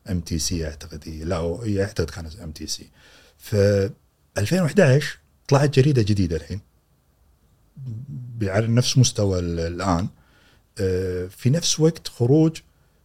MTC 0.09 0.67
أعتقد 0.67 1.03
هي. 1.07 1.23
لا 1.23 1.37
هو- 1.37 1.61
هي 1.61 1.83
أعتقد 1.83 2.09
كانت 2.09 2.35
MTC 2.39 2.89
ف 3.37 3.55
2011 4.37 5.17
طلعت 5.47 5.69
جريدة 5.75 6.01
جديدة 6.01 6.35
الحين. 6.37 6.59
على 8.43 8.67
نفس 8.67 8.97
مستوى 8.97 9.39
ال- 9.39 9.59
الآن. 9.59 10.07
آه، 10.79 11.27
في 11.27 11.49
نفس 11.49 11.79
وقت 11.79 12.07
خروج 12.07 12.57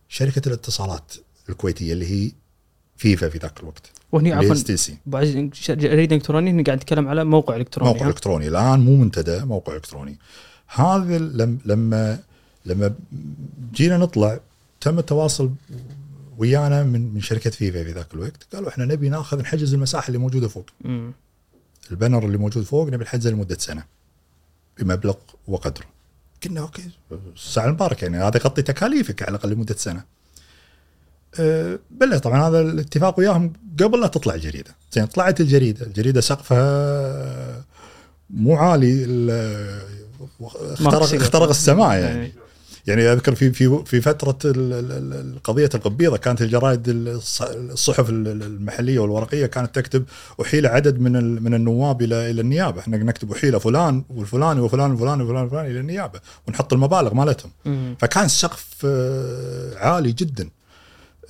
شركة 0.09 0.43
الاتصالات 0.49 1.12
الكويتية 1.49 1.93
اللي 1.93 2.07
هي 2.11 2.33
Viva 2.97 3.29
في 3.29 3.39
ذاك 3.39 3.61
الوقت. 3.61 3.91
وهني 4.12 4.33
عفوا 4.33 4.51
عزيز، 4.51 4.93
جريدة 5.70 6.16
إلكترونية 6.16 6.51
هني 6.51 6.62
قاعد 6.62 6.79
نتكلم 6.79 7.09
على 7.09 7.25
موقع 7.25 7.57
إلكتروني 7.57 7.93
موقع؟ 7.93 8.07
إلكتروني. 8.09 8.49
الآن 8.49 8.81
مو 8.81 8.97
منتدى 8.97 9.39
موقع 9.45 9.77
إلكتروني. 9.77 10.18
هذا 10.66 11.18
لم- 11.18 11.59
لما 11.64 12.18
لما 12.66 12.95
جينا 13.75 13.99
نطلع 13.99 14.41
تم 14.85 14.99
التواصل 14.99 15.51
ويانا 16.39 16.82
من 16.82 17.14
من 17.14 17.20
شركة 17.20 17.51
Viva 17.51 17.85
في 17.85 17.93
ذاك 17.93 18.14
الوقت. 18.14 18.47
قالوا 18.55 18.68
إحنا 18.68 18.85
نبي 18.85 19.09
ناخذ 19.09 19.39
نحجز 19.41 19.74
المساحة 19.74 20.07
اللي 20.09 20.18
موجودة 20.18 20.49
فوق. 20.49 20.66
مم. 20.80 21.12
ال 21.91 21.95
banner 21.95 22.25
اللي 22.26 22.39
موجود 22.39 22.64
فوق 22.64 22.89
نبي 22.89 23.05
نحجزه 23.05 23.30
لمدة 23.30 23.57
سنة 23.59 23.85
بمبلغ 24.78 25.14
وقدره. 25.47 25.87
قلنا 26.45 26.61
okay 26.61 26.91
الساعة 27.37 27.66
المباركة 27.67 28.03
يعني 28.03 28.18
هذا 28.18 28.37
يغطي 28.37 28.62
تكاليفك 28.62 29.22
على 29.22 29.30
الأقل 29.30 29.51
لمدة 29.51 29.74
سنة. 29.74 30.05
أه 31.41 31.78
بلى 31.91 32.20
طبعا 32.20 32.49
هذا 32.49 32.61
الاتفاق 32.61 33.18
وياهم 33.18 33.53
قبل 33.80 34.01
لا 34.01 34.07
تطلع 34.07 34.35
الجريدة. 34.35 34.74
زين 34.93 35.07
طلعت 35.07 35.41
الجريدة. 35.41 35.87
الجريدة 35.87 36.20
سقفها 36.20 37.64
مو 38.30 38.57
عالي 38.57 39.05
ال- 39.05 39.80
اخترق. 40.41 41.14
اخترق 41.14 41.49
السماء 41.49 41.99
يعني. 41.99 42.32
يعني. 42.87 43.12
اذكر 43.12 43.35
في 43.35 43.53
في 43.53 43.82
في 43.87 44.01
فترة 44.01 44.53
قضيه 45.45 45.70
القبيضه 45.74 46.16
كانت 46.16 46.43
الجرائد 46.43 46.87
الص- 47.20 47.43
الصحف 47.51 48.11
ال- 48.11 48.28
ال- 48.28 48.43
المحلية 48.43 48.99
والورقية 48.99 49.47
كانت 49.47 49.74
تكتب 49.74 50.05
أحيل 50.43 50.66
عدد 50.66 51.01
من 51.01 51.43
من 51.43 51.55
النواب 51.55 52.03
إلى 52.03 52.30
إلى 52.30 52.41
النيابة 52.41 52.80
إحنا 52.80 52.97
نكتب 52.97 53.32
أحيل 53.32 53.61
فلان 53.61 54.05
والفلاني 54.11 54.61
وفلان 54.61 54.93
وفلان 54.93 55.20
وفلان 55.20 55.45
وفلان 55.45 55.66
إلى 55.66 55.80
النيابة 55.80 56.20
ونحط 56.49 56.72
المبالغ 56.72 57.14
مالتهم. 57.14 57.51
فكان 57.99 58.24
السقف 58.24 58.66
آه، 58.85 59.76
عالي 59.78 60.12
جدا 60.12 60.49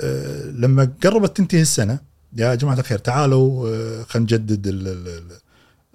آه، 0.00 0.42
لما 0.44 0.92
قربت 1.02 1.36
تنتهي 1.36 1.62
السنة 1.62 1.98
يا 2.36 2.54
جماعة 2.54 2.78
الخير 2.78 2.98
تعالوا 2.98 3.68
آه، 3.68 4.02
خلينا 4.02 4.24
نجدد 4.32 4.66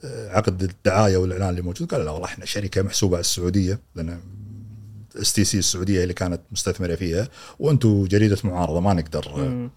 عقد 0.03 0.64
الدعاية 0.64 1.18
والإعلان 1.18 1.49
اللي 1.49 1.62
موجود 1.62 1.91
قال 1.91 2.05
لا 2.05 2.12
والله 2.12 2.26
إحنا 2.28 2.45
شركة 2.45 2.82
محسوبة 2.82 3.16
على 3.16 3.22
السعودية 3.22 3.80
لأن 3.95 4.20
STC 5.16 5.58
السعوديه 5.60 6.03
اللي 6.03 6.14
كانت 6.14 6.41
مستثمرة 6.51 6.95
فيها 6.95 7.28
وأنتم 7.60 8.05
جريدة 8.05 8.38
معارضة 8.43 8.80
ما 8.80 8.93
نقدر. 8.93 9.34
مم. 9.38 9.72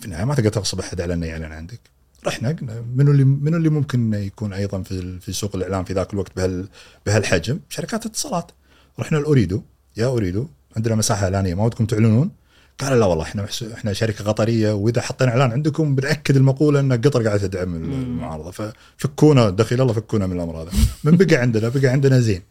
في 0.00 0.04
النهاية 0.04 0.24
ما 0.24 0.34
تقدر 0.34 0.48
تغصب 0.48 0.80
أحد 0.80 1.00
على 1.00 1.14
إنه 1.14 1.26
يعلن 1.26 1.52
عندك. 1.52 1.80
رحنا 2.26 2.48
قلنا 2.48 2.84
منو 2.94 3.10
اللي 3.10 3.24
منو 3.24 3.56
اللي 3.56 3.68
ممكن 3.68 4.14
يكون 4.14 4.52
أيضا 4.52 4.82
في 4.82 5.20
في 5.20 5.32
سوق 5.32 5.56
الإعلام 5.56 5.84
في 5.84 5.92
ذاك 5.92 6.12
الوقت 6.12 6.36
بهال 6.36 6.68
بهالحجم؟ 7.06 7.60
شركات 7.68 8.06
اتصالات. 8.06 8.50
رحنا 8.98 9.18
ل 9.18 9.24
Ooredoo 9.24 9.62
يا 9.96 10.06
Ooredoo 10.06 10.46
عندنا 10.76 10.94
مساحة 10.94 11.24
إعلانية 11.24 11.54
ما 11.54 11.64
ودكم 11.64 11.86
تعلنون. 11.86 12.30
قال 12.78 13.00
لا 13.00 13.06
والله 13.06 13.24
إحنا 13.24 13.46
إحنا 13.74 13.92
شركة 13.92 14.24
قطرية 14.24 14.72
وإذا 14.72 15.00
حطينا 15.00 15.30
إعلان 15.30 15.52
عندكم 15.52 15.94
بنأكد 15.94 16.36
المقولة 16.36 16.80
إن 16.80 16.92
قطر 16.92 17.24
قاعدة 17.24 17.46
تدعم 17.46 17.74
المعارضة. 17.74 18.50
ففكونا 18.50 19.50
دخيل 19.50 19.80
الله 19.80 19.92
فكونا 19.92 20.26
من 20.26 20.36
الأمر 20.36 20.62
هذا. 20.62 20.70
من 21.04 21.16
بقى 21.16 21.36
عندنا؟ 21.36 21.68
بقى 21.68 21.88
عندنا 21.88 22.20
زين. 22.20 22.42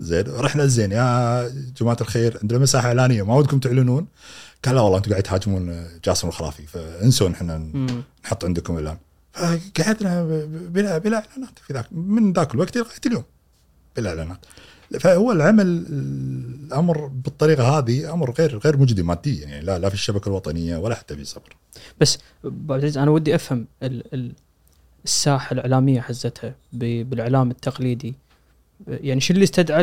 زين 0.00 0.24
رحنا 0.28 0.62
لزين 0.62 0.92
يا 0.92 1.52
جماعة 1.80 1.96
الخير 2.00 2.38
عندنا 2.42 2.58
مساحة 2.58 2.88
إعلانية 2.88 3.22
ما 3.22 3.34
ودكم 3.34 3.58
تعلنون؟ 3.58 4.06
قال 4.64 4.74
لا 4.74 4.80
والله 4.80 4.98
أنتم 4.98 5.10
قاعد 5.10 5.22
تهاجمون 5.22 5.86
جاسم 6.04 6.28
الخرافي 6.28 6.66
فانسوا 6.66 7.28
إحنا. 7.28 7.58
نحط 8.24 8.44
عندكم 8.44 8.74
إعلان. 8.74 8.96
فقعدنا 9.32 10.24
بلا 10.50 10.98
بلا 10.98 11.16
إعلانات 11.16 11.58
في 11.66 11.72
ذاك 11.72 11.86
من 11.92 12.32
ذاك 12.32 12.54
الوقت 12.54 12.76
لغايه 12.76 13.00
اليوم 13.06 13.24
بلا 13.96 14.10
إعلانات. 14.10 14.46
فهو 15.00 15.32
العمل 15.32 15.66
الأمر 15.66 17.06
بالطريقة 17.06 17.78
هذه 17.78 18.12
أمر 18.12 18.30
غير 18.30 18.58
غير 18.58 18.76
مجدي 18.76 19.02
ماديا 19.02 19.46
يعني 19.48 19.64
لا 19.64 19.78
لا 19.78 19.88
في 19.88 19.94
الشبكة 19.94 20.28
الوطنية 20.28 20.76
ولا 20.76 20.94
حتى 20.94 21.16
في 21.16 21.24
صبر. 21.24 21.56
بس 22.00 22.18
عزيز 22.70 22.98
أنا 22.98 23.10
ودي 23.10 23.34
أفهم 23.34 23.66
ال 23.82 24.14
ال 24.14 24.32
الساحة 25.04 25.54
الإعلامية 25.54 26.00
حزتها 26.00 26.54
بالإعلام 26.72 27.50
التقليدي. 27.50 28.14
يعني 28.86 29.20
شو 29.20 29.34
اللي 29.34 29.44
استدعى 29.44 29.82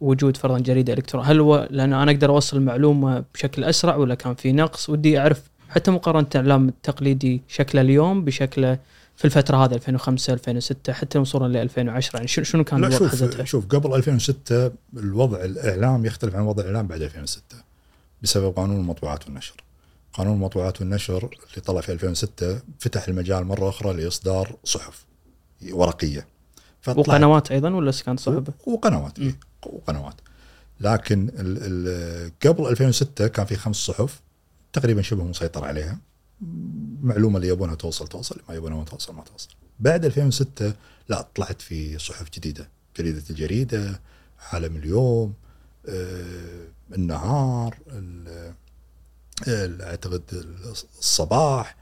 لوجود 0.00 0.36
فرضا 0.36 0.58
جريدة 0.58 0.92
إلكترونية؟ 0.92 1.30
هل 1.30 1.40
هو 1.40 1.68
لأن 1.70 1.92
أنا 1.92 2.10
أقدر 2.10 2.30
أوصل 2.30 2.56
المعلومة 2.56 3.24
بشكل 3.34 3.64
أسرع 3.64 3.96
ولا 3.96 4.14
كان 4.14 4.34
في 4.34 4.52
نقص؟ 4.52 4.90
ودي 4.90 5.18
أعرف 5.18 5.42
حتى 5.68 5.90
مقارنة 5.90 6.26
الاعلام 6.34 6.68
التقليدي 6.68 7.42
شكله 7.48 7.80
اليوم 7.80 8.24
بشكله 8.24 8.78
في 9.16 9.24
الفترة 9.24 9.56
هذه 9.56 9.74
2005 9.74 10.32
2006 10.32 10.92
حتى 10.92 11.18
وصولا 11.18 11.52
ل 11.52 11.56
2010 11.56 12.16
يعني 12.16 12.28
شنو 12.28 12.44
شنو 12.44 12.64
كان 12.64 12.80
لا 12.80 12.90
شوف 12.90 13.12
حزتها؟ 13.12 13.44
شوف 13.44 13.66
قبل 13.66 13.94
2006 13.94 14.72
الوضع 14.96 15.44
الإعلام 15.44 16.06
يختلف 16.06 16.34
عن 16.34 16.42
وضع 16.42 16.62
الإعلام 16.62 16.86
بعد 16.86 17.02
2006 17.02 17.42
بسبب 18.22 18.56
قانون 18.56 18.76
المطبوعات 18.76 19.26
والنشر. 19.26 19.54
قانون 20.12 20.34
المطبوعات 20.34 20.80
والنشر 20.80 21.16
اللي 21.24 21.60
طلع 21.64 21.80
في 21.80 21.92
2006 21.92 22.60
فتح 22.78 23.08
المجال 23.08 23.44
مرة 23.44 23.68
أخرى 23.68 23.92
لإصدار 23.92 24.56
صحف 24.64 25.04
ورقية. 25.72 26.26
وقنوات 26.88 27.50
أيضا 27.50 27.70
ولا 27.70 27.92
كانت 28.06 28.20
صعبه؟ 28.20 28.52
وقنوات 28.66 29.20
مم. 29.20 29.26
إيه، 29.26 29.38
وقنوات. 29.72 30.14
لكن 30.80 31.28
ال 31.28 31.58
ال 31.60 32.32
قبل 32.46 32.66
2006 32.66 33.26
كان 33.26 33.46
في 33.46 33.56
خمس 33.56 33.76
صحف 33.76 34.20
تقريبا 34.72 35.02
شبه 35.02 35.24
مسيطر 35.24 35.64
عليها. 35.64 35.98
معلومة 37.02 37.36
اللي 37.36 37.48
يبونها 37.48 37.74
توصل 37.74 38.08
توصل 38.08 38.40
ما 38.48 38.54
يبونها 38.54 38.76
ما 38.78 38.84
توصل 38.84 39.14
ما 39.14 39.22
توصل. 39.22 39.48
بعد 39.80 40.04
2006 40.04 40.72
لا 41.08 41.26
طلعت 41.34 41.62
في 41.62 41.98
صحف 41.98 42.30
جديدة. 42.30 42.68
جريدة 42.98 43.22
الجريدة 43.30 44.00
عالم 44.52 44.76
اليوم 44.76 45.34
آه 45.88 46.66
النهار 46.94 47.76
ال- 47.88 48.52
ال- 49.48 49.82
أعتقد 49.82 50.22
الصباح 50.98 51.76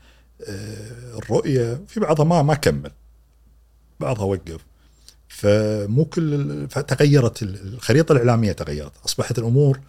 آه 0.48 1.18
الرؤية 1.18 1.80
في 1.88 2.00
بعضها 2.00 2.24
ما 2.24 2.42
ما 2.42 2.54
كمل. 2.54 2.90
بعضها 4.00 4.24
وقف. 4.24 4.60
فمو 5.42 6.04
كل 6.04 6.66
فتغيرت 6.70 7.42
ال- 7.42 7.74
الخريطة 7.74 8.12
الإعلامية 8.12 8.52
تغيرت. 8.52 8.92
أصبحت 9.06 9.38
الأمور 9.38 9.80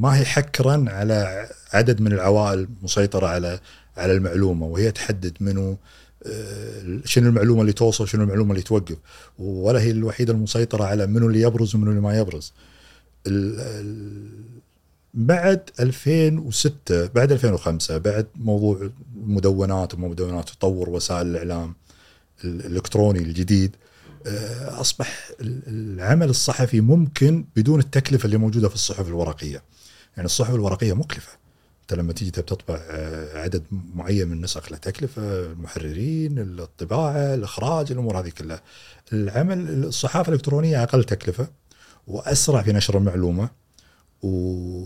ما 0.00 0.16
هي 0.18 0.24
حكرا 0.24 0.84
على 0.88 1.48
عدد 1.72 2.00
من 2.00 2.12
العوائل 2.12 2.68
مسيطرة 2.82 3.26
على 3.26 3.60
على 3.96 4.12
المعلومة 4.12 4.66
وهي 4.66 4.90
تحدد 4.92 5.36
منو 5.40 5.76
آه، 6.26 7.00
شنو 7.04 7.28
المعلومة 7.28 7.60
اللي 7.60 7.72
توصل 7.72 8.08
شنو 8.08 8.22
المعلومة 8.22 8.50
اللي 8.50 8.62
توقف 8.62 8.96
ولا 9.38 9.80
هي 9.80 9.90
الوحيدة 9.90 10.32
المسيطرة 10.32 10.84
على 10.84 11.06
منو 11.06 11.26
اللي 11.26 11.40
يبرز 11.40 11.74
ومنو 11.74 11.90
اللي 11.90 12.00
ما 12.02 12.18
يبرز. 12.18 12.52
بعد 15.14 15.70
2006 15.80 17.06
بعد 17.06 17.32
2005 17.32 17.98
بعد 17.98 18.26
موضوع 18.36 18.90
المدونات 19.16 19.94
ومدونات 19.94 20.48
تطور 20.50 20.90
وسائل 20.90 21.26
الإعلام 21.26 21.74
ال- 22.44 22.66
الإلكتروني 22.66 23.18
الجديد 23.18 23.76
أصبح 24.80 25.28
ال- 25.40 25.62
العمل 25.68 26.28
الصحفي 26.30 26.80
ممكن 26.80 27.44
بدون 27.56 27.80
التكلفة 27.80 28.26
اللي 28.26 28.36
موجودة 28.36 28.68
في 28.68 28.74
الصحف 28.74 29.08
الورقية. 29.08 29.62
يعني 30.16 30.26
الصحف 30.26 30.54
الورقية 30.54 30.92
مكلفة. 30.92 31.32
أنت 31.82 31.94
لما 31.94 32.12
تيجي 32.12 32.30
تطبع 32.30 32.78
آه، 32.90 33.38
عدد 33.38 33.62
معين 33.94 34.28
من 34.28 34.32
النسخ 34.32 34.72
له 34.72 34.78
تكلفة 34.78 35.22
المحررين 35.46 36.38
الطباعة 36.38 37.34
الإخراج 37.34 37.92
الأمور 37.92 38.18
هذه 38.20 38.28
كلها 38.28 38.62
العمل 39.12 39.84
الصحافة 39.84 40.28
الإلكترونية 40.28 40.82
أقل 40.82 41.04
تكلفة 41.04 41.48
وأسرع 42.06 42.62
في 42.62 42.72
نشر 42.72 42.98
المعلومة 42.98 43.50
و 44.22 44.84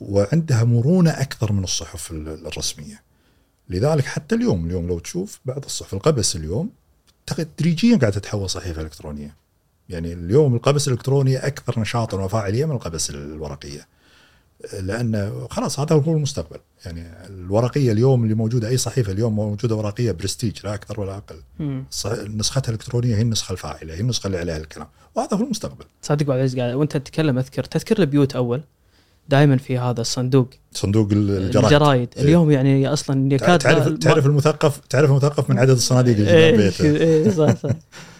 وعندها 0.00 0.64
مرونة 0.64 1.10
أكثر 1.10 1.52
من 1.52 1.64
الصحف 1.64 2.10
ال- 2.10 2.46
الرسمية 2.46 3.02
لذلك 3.68 4.04
حتى 4.04 4.34
اليوم 4.34 4.66
اليوم 4.66 4.86
لو 4.86 4.98
تشوف 4.98 5.40
بعض 5.44 5.64
الصحف 5.64 5.94
القبس 5.94 6.36
اليوم 6.36 6.70
تدريجيا 7.26 7.96
قاعدة 7.96 8.18
تتحول 8.18 8.50
صحيفة 8.50 8.82
إلكترونية. 8.82 9.36
يعني 9.88 10.12
اليوم 10.12 10.54
القبس 10.54 10.88
الالكترونيه 10.88 11.46
أكثر 11.46 11.80
نشاطا 11.80 12.24
وفاعليه 12.24 12.64
من 12.64 12.72
القبس 12.72 13.10
الورقية. 13.10 13.86
لأن 14.80 15.32
خلاص 15.50 15.80
هذا 15.80 15.96
هو 15.96 16.12
المستقبل. 16.12 16.58
يعني 16.86 17.26
الورقية 17.26 17.92
اليوم 17.92 18.24
اللي 18.24 18.34
موجودة 18.34 18.68
أي 18.68 18.76
صحيفة 18.76 19.12
اليوم 19.12 19.36
موجودة 19.36 19.74
ورقية 19.74 20.12
برستيج 20.12 20.58
لا 20.64 20.74
أكثر 20.74 21.00
ولا 21.00 21.16
أقل. 21.16 21.42
نسختها 22.36 22.68
الالكترونيه 22.70 23.16
هي 23.16 23.22
النسخة 23.22 23.52
الفاعلة 23.52 23.94
هي 23.94 24.00
النسخة 24.00 24.26
اللي 24.26 24.38
عليها 24.38 24.56
الكلام. 24.56 24.88
وهذا 25.14 25.36
هو 25.36 25.44
المستقبل. 25.44 25.84
صادق 26.02 26.26
بعد 26.26 26.38
العزيز 26.38 26.58
قاعد 26.58 26.74
وأنت 26.74 26.96
تتكلم 26.96 27.38
أذكر 27.38 27.64
تذكر 27.64 27.98
البيوت 27.98 28.36
أول؟ 28.36 28.62
دائما 29.28 29.56
في 29.56 29.78
هذا 29.78 30.00
الصندوق. 30.00 30.48
صندوق 30.72 31.08
الجرايد. 31.12 31.64
الجرايد. 31.64 32.08
إيه. 32.16 32.22
اليوم 32.22 32.50
يعني 32.50 32.88
أصلا 32.88 33.34
يكاد 33.34 33.58
تعرف 33.58 33.88
تعرف 33.88 34.26
المثقف 34.26 34.80
تعرف 34.90 35.10
المثقف 35.10 35.50
من 35.50 35.58
عدد 35.58 35.70
الصناديق 35.70 36.16
اللي 36.16 36.50
جنب 36.50 36.60
بيته 36.60 36.84
إيه، 36.84 37.30
صح 37.30 37.56
صح. 37.62 37.70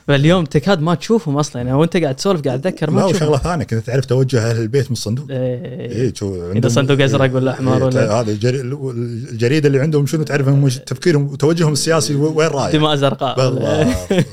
فاليوم 0.08 0.44
تكاد 0.44 0.80
ما 0.82 0.94
تشوفهم 0.94 1.36
أصلا. 1.36 1.62
يعني 1.62 1.72
وأنت 1.72 1.96
قاعد 1.96 2.14
تسولف 2.16 2.40
قاعد 2.42 2.66
اتذكر 2.66 2.90
ما 2.90 3.00
لا 3.00 3.06
وشغلة 3.06 3.38
ثانية 3.38 3.64
كنت 3.64 3.86
تعرف 3.86 4.04
توجه 4.04 4.50
أهل 4.50 4.60
البيت 4.60 4.86
من 4.86 4.92
الصندوق؟ 4.92 5.26
إيه. 5.30 6.02
اي 6.02 6.12
شو 6.14 6.52
إذا 6.52 6.68
صندوق 6.68 7.00
أزرق 7.00 7.34
ولا 7.34 7.50
أحمر 7.52 7.76
إيه، 7.76 7.84
ولا 7.84 8.20
هذا 8.20 8.30
الجري- 8.30 8.60
الجريدة 8.60 9.66
اللي 9.66 9.80
عندهم 9.80 10.06
شنو 10.06 10.22
تعرف 10.22 10.48
هم 10.48 10.64
وش 10.64 10.78
تفكيرهم 10.78 11.26
وتوجههم 11.26 11.72
السياسي 11.72 12.14
وين 12.14 12.48
رايح؟ 12.48 12.72
دماء 12.72 12.94
زرقاء 12.96 13.36
بالضبط. 13.36 14.26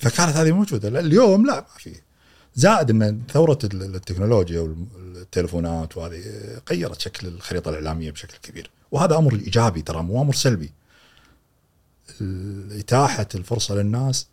فكانت 0.00 0.36
هذه 0.36 0.52
موجودة. 0.52 1.00
اليوم 1.00 1.46
لا 1.46 1.54
ما 1.54 1.64
في. 1.78 1.90
زائد 2.54 2.90
ان 2.90 3.22
ثورة 3.32 3.58
ال- 3.64 3.94
التكنولوجيا 3.94 4.60
والتلفونات 4.60 5.96
وهذه 5.96 6.22
غيرت 6.70 7.00
شكل 7.00 7.26
الخريطة 7.26 7.68
الإعلامية 7.68 8.10
بشكل 8.10 8.38
كبير. 8.42 8.70
وهذا 8.90 9.16
أمر 9.18 9.34
إيجابي 9.34 9.82
ترى 9.82 10.02
مو 10.02 10.22
أمر 10.22 10.34
سلبي. 10.34 10.70
اتاحه 12.80 13.28
الفرصة 13.34 13.74
للناس 13.74 14.26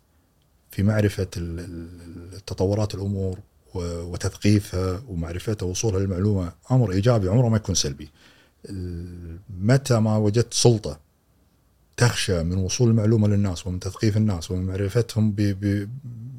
في 0.70 0.82
معرفة 0.82 1.26
التطورات 1.36 2.94
الأمور 2.94 3.38
وتثقيفها 3.74 5.02
ومعرفتها 5.08 5.66
ووصولها 5.66 6.00
للمعلومة. 6.00 6.52
أمر 6.70 6.92
إيجابي 6.92 7.28
عمره 7.28 7.48
ما 7.48 7.56
يكون 7.56 7.74
سلبي. 7.74 8.10
متى 9.60 10.00
ما 10.00 10.16
وجدت 10.16 10.54
سلطة 10.54 10.98
تخشى 11.96 12.42
من 12.42 12.56
وصول 12.58 12.90
المعلومة 12.90 13.28
للناس 13.28 13.66
ومن 13.66 13.80
تثقيف 13.80 14.16
الناس 14.16 14.50
ومن 14.50 14.66
معرفتهم 14.66 15.34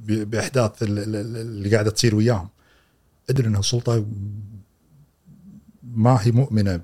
بأحداث 0.10 0.84
ال- 0.84 1.00
ال- 1.00 1.16
ال- 1.16 1.38
اللي 1.38 1.70
قاعدة 1.74 1.92
تصير 1.92 2.16
وياهم. 2.16 2.50
أدري 3.30 3.48
أنها 3.48 3.62
سلطة 3.62 4.06
ما 5.84 6.18
هي 6.22 6.32
مؤمنة 6.32 6.82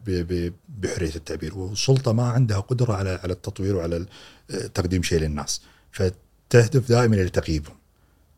بحرية 0.80 1.16
التعبير 1.16 1.58
وسلطه 1.58 2.14
ما 2.14 2.24
عندها 2.30 2.60
قدرة 2.60 2.94
على 2.94 3.20
على 3.24 3.34
التطوير 3.34 3.76
وعلى 3.76 4.06
تقديم 4.74 5.04
شيء 5.04 5.20
للناس. 5.20 5.62
فتهدف 5.92 6.90
دائما 6.90 7.16
إلى 7.16 7.30
تغييبهم 7.30 7.76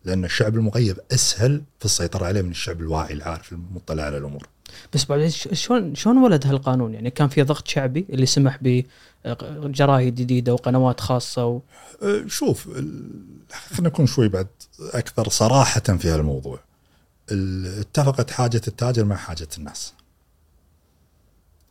لأن 0.05 0.25
الشعب 0.25 0.55
المغيب 0.55 0.99
أسهل 1.11 1.63
في 1.79 1.85
السيطرة 1.85 2.25
عليه 2.25 2.41
من 2.41 2.51
الشعب 2.51 2.81
الواعي 2.81 3.13
العارف 3.13 3.51
المطلع 3.53 4.03
على 4.03 4.17
الأمور. 4.17 4.47
بس 4.93 5.05
بعد 5.05 5.27
ش- 5.27 5.47
شلون 5.53 5.95
شلون 5.95 6.17
ولد 6.17 6.47
هالقانون؟ 6.47 6.93
يعني 6.93 7.09
كان 7.09 7.27
في 7.27 7.43
ضغط 7.43 7.67
شعبي 7.67 8.05
اللي 8.09 8.25
سمح 8.25 8.59
بجرايد 9.25 10.15
جديدة 10.15 10.53
وقنوات 10.53 10.99
خاصة 10.99 11.45
و... 11.45 11.61
أه، 12.03 12.23
شوف 12.27 12.67
خلينا 13.51 13.89
نكون 13.89 14.05
شوي 14.05 14.27
بعد 14.29 14.47
أكثر 14.93 15.29
صراحة 15.29 15.79
في 15.79 16.09
هالموضوع. 16.09 16.59
ال- 17.31 17.79
اتفقت 17.79 18.31
حاجة 18.31 18.61
التاجر 18.67 19.05
مع 19.05 19.15
حاجة 19.15 19.47
الناس. 19.57 19.93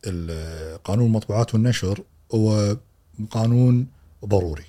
ال- 0.07 0.83
قانون 0.83 1.05
المطبوعات 1.05 1.53
والنشر 1.53 2.03
هو 2.33 2.77
قانون 3.31 3.87
ضروري. 4.25 4.65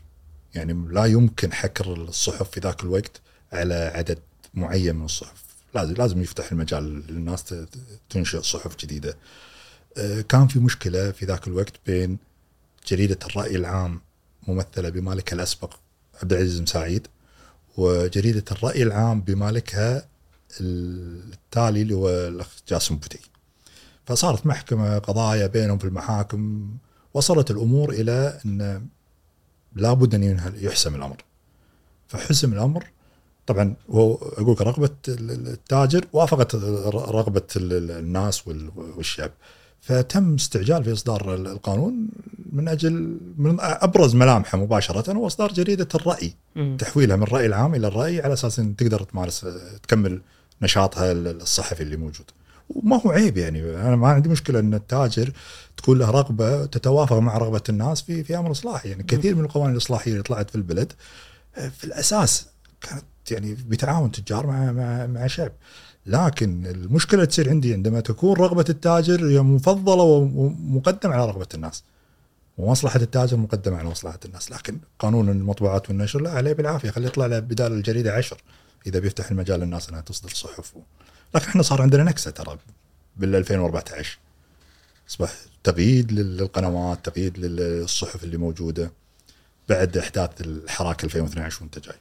يعني 0.55 0.87
لا 0.91 1.05
يمكن 1.05 1.53
حكر 1.53 1.93
الصحف 1.93 2.51
في 2.51 2.61
ذاك 2.61 2.83
الوقت 2.83 3.20
على 3.53 3.93
عدد 3.95 4.18
معين 4.55 4.97
من 4.97 5.05
الصحف. 5.05 5.48
لازم 5.75 5.95
لازم 5.95 6.23
يفتح 6.23 6.53
المجال 6.53 7.07
للناس 7.07 7.55
تنشئ 8.11 8.43
صحف 8.43 8.77
جديدة. 8.77 9.16
أه، 9.97 10.21
كان 10.21 10.49
في 10.49 10.59
مشكلة 10.59 11.11
في 11.11 11.25
ذاك 11.25 11.49
الوقت 11.49 11.73
بين 11.87 12.19
جريدة 12.89 13.19
الرأي 13.27 13.57
العام 13.57 14.01
ممثلة 14.49 14.89
بمالكها 14.89 15.35
الأسبق 15.35 15.75
عبد 16.23 16.33
العزيز 16.33 16.61
مساعيد 16.61 17.07
وجريدة 17.77 18.45
الرأي 18.51 18.83
العام 18.83 19.21
بمالكها 19.21 20.09
التالي 20.61 21.83
اللي 21.83 21.95
هو 21.95 22.09
الأخ 22.09 22.49
جاسم 22.69 22.97
بوتي. 22.97 23.19
فصارت 24.07 24.47
محكمة 24.47 24.99
قضايا 24.99 25.47
بينهم 25.47 25.79
في 25.79 25.85
المحاكم 25.85 26.71
وصلت 27.14 27.51
الأمور 27.51 27.91
إلى 27.91 28.41
إن 28.47 28.87
لابد 29.77 30.14
أن 30.14 30.53
يحسم 30.61 30.95
الأمر. 30.95 31.25
فحسم 32.09 32.53
الأمر 32.53 32.87
طبعا 33.49 33.75
هو 33.91 34.15
أقول 34.15 34.67
رغبة 34.67 34.91
التاجر 35.09 36.05
وافقت 36.13 36.55
رغبة 36.95 37.43
الناس 37.57 38.49
وال- 38.49 38.71
والشعب. 38.97 39.31
فتم 39.81 40.35
استعجال 40.35 40.85
في 40.85 40.93
إصدار 40.93 41.35
القانون 41.35 42.09
من 42.53 42.69
أجل 42.69 43.19
من 43.39 43.57
أبرز 43.61 44.15
ملامحه 44.15 44.59
مباشرة 44.59 45.13
هو 45.13 45.27
اصدار 45.27 45.53
جريدة 45.53 45.89
الرأي. 45.95 46.35
تحويلها 46.79 47.17
من 47.17 47.23
الراي 47.23 47.47
العام 47.47 47.75
إلى 47.75 47.87
الرأي 47.87 48.21
على 48.23 48.33
أساس 48.33 48.59
إن 48.59 48.77
تقدر 48.77 49.03
تمارس 49.03 49.47
تكمل 49.83 50.21
نشاطها 50.63 51.13
الصحفي 51.13 51.83
اللي 51.83 51.97
موجود. 51.97 52.27
وما 52.71 53.01
هو 53.07 53.11
عيب 53.11 53.37
يعني 53.37 53.63
أنا 53.75 53.97
ما 53.97 54.09
عندي 54.09 54.29
مشكلة 54.29 54.59
إن 54.59 54.75
التاجر 54.75 55.33
تكون 55.77 55.99
له 55.99 56.11
رغبة 56.11 56.67
تتوافق 56.67 57.17
مع 57.19 57.39
رغبة 57.39 57.63
الناس 57.69 58.03
في 58.03 58.25
في 58.25 58.39
أمر 58.39 58.51
إصلاحي. 58.51 58.89
يعني 58.89 59.03
كثير 59.03 59.35
من 59.35 59.45
القوانين 59.45 59.73
الإصلاحية 59.73 60.13
اللي 60.13 60.23
طلعت 60.23 60.51
في 60.51 60.57
البلد 60.57 60.93
في 61.79 61.85
الأساس 61.85 62.47
كانت 62.81 63.05
يعني 63.33 63.55
بتعاون 63.55 64.12
تجار 64.12 64.47
مع 64.47 64.72
مع 64.72 65.07
مع 65.07 65.26
شعب. 65.26 65.53
لكن 66.07 66.66
المشكلة 66.66 67.24
تصير 67.24 67.51
عندي 67.51 67.72
عندما 67.72 68.01
تكون 68.01 68.37
رغبة 68.37 68.64
التاجر 68.68 69.29
هي 69.29 69.43
مفضلة 69.43 70.03
ومقدمه 70.03 71.14
على 71.14 71.26
رغبة 71.26 71.49
الناس. 71.55 71.85
ومصلحة 72.59 73.01
التاجر 73.01 73.37
مقدمة 73.37 73.76
على 73.76 73.89
مصلحة 73.89 74.20
الناس. 74.24 74.51
لكن 74.53 74.79
قانون 74.99 75.29
المطبوعات 75.29 75.89
والنشر 75.89 76.20
لا 76.20 76.31
عليه 76.31 76.53
بالعافية. 76.53 76.91
خليه 76.91 77.07
يطلع 77.07 77.26
له 77.26 77.39
بدال 77.39 77.72
الجريدة 77.72 78.12
عشر 78.12 78.43
إذا 78.87 78.99
بيفتح 78.99 79.31
المجال 79.31 79.61
للناس 79.61 79.89
إنها 79.89 80.01
تصدر 80.01 80.29
صحف 80.29 80.74
لكن 81.35 81.47
إحنا 81.47 81.62
صار 81.62 81.83
عندنا 81.83 82.03
نكسة 82.05 82.31
ترى 82.31 82.59
بال 83.16 83.35
2014 83.35 84.18
أصبح 85.11 85.33
تقييد 85.64 86.12
للقنوات 86.12 87.05
تقييد 87.05 87.39
للصحف 87.39 88.24
اللي 88.24 88.37
موجودة 88.37 88.93
بعد 89.68 89.97
إحداث 89.97 90.41
الحراك 90.41 91.05
2012 91.05 91.62
وأنت 91.62 91.79
جاي. 91.79 91.95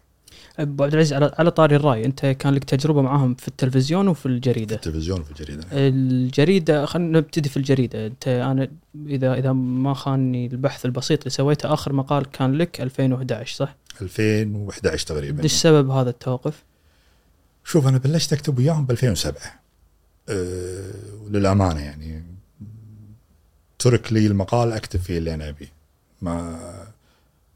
أبو 0.60 0.84
عبد 0.84 0.94
العزيز 0.94 1.14
على 1.14 1.32
على 1.40 1.52
طاري 1.52 1.76
الرأي 1.76 2.06
أنت 2.06 2.26
كان 2.26 2.54
لك 2.54 2.64
تجربة 2.64 3.02
معاهم 3.02 3.36
في 3.36 3.48
التلفزيون 3.48 4.08
وفي 4.08 4.26
الجريدة؟ 4.26 4.76
التلفزيون 4.76 5.22
وفي 5.22 5.32
الجريدة 5.32 5.64
الجريدة 5.74 6.86
خلينا 6.86 7.20
نبتدي 7.20 7.50
في 7.50 7.58
الجريدة. 7.58 8.08
أنت 8.08 8.28
أنا 8.28 8.68
اذا 9.06 9.34
إذا 9.34 9.54
ما 9.54 9.94
خانني 9.94 10.46
البحث 10.46 10.86
البسيط 10.86 11.20
اللي 11.20 11.30
سويته 11.30 11.74
آخر 11.74 11.94
مقال 11.94 12.32
كان 12.32 12.54
لك 12.54 12.82
2011 12.82 13.56
صح؟ 13.56 13.76
2011 14.02 15.08
تقريبا. 15.08 15.44
إيش 15.44 15.54
سبب 15.54 15.90
هذا 15.90 16.10
التوقف؟ 16.10 16.64
شوف 17.64 17.88
أنا 17.88 17.98
بلشت 17.98 18.34
أكتب 18.34 18.58
وياهم 18.58 18.86
ب 18.86 18.92
2007 18.92 19.42
أه 20.30 20.92
وللامانه 21.26 21.80
يعني 21.80 22.24
ترك 23.80 24.14
لي 24.14 24.28
المقال 24.28 24.72
أكتب 24.72 25.00
فيه 25.00 25.18
اللي 25.18 25.34
أنا 25.34 25.50
أبيه. 25.50 25.72
ما 26.22 26.87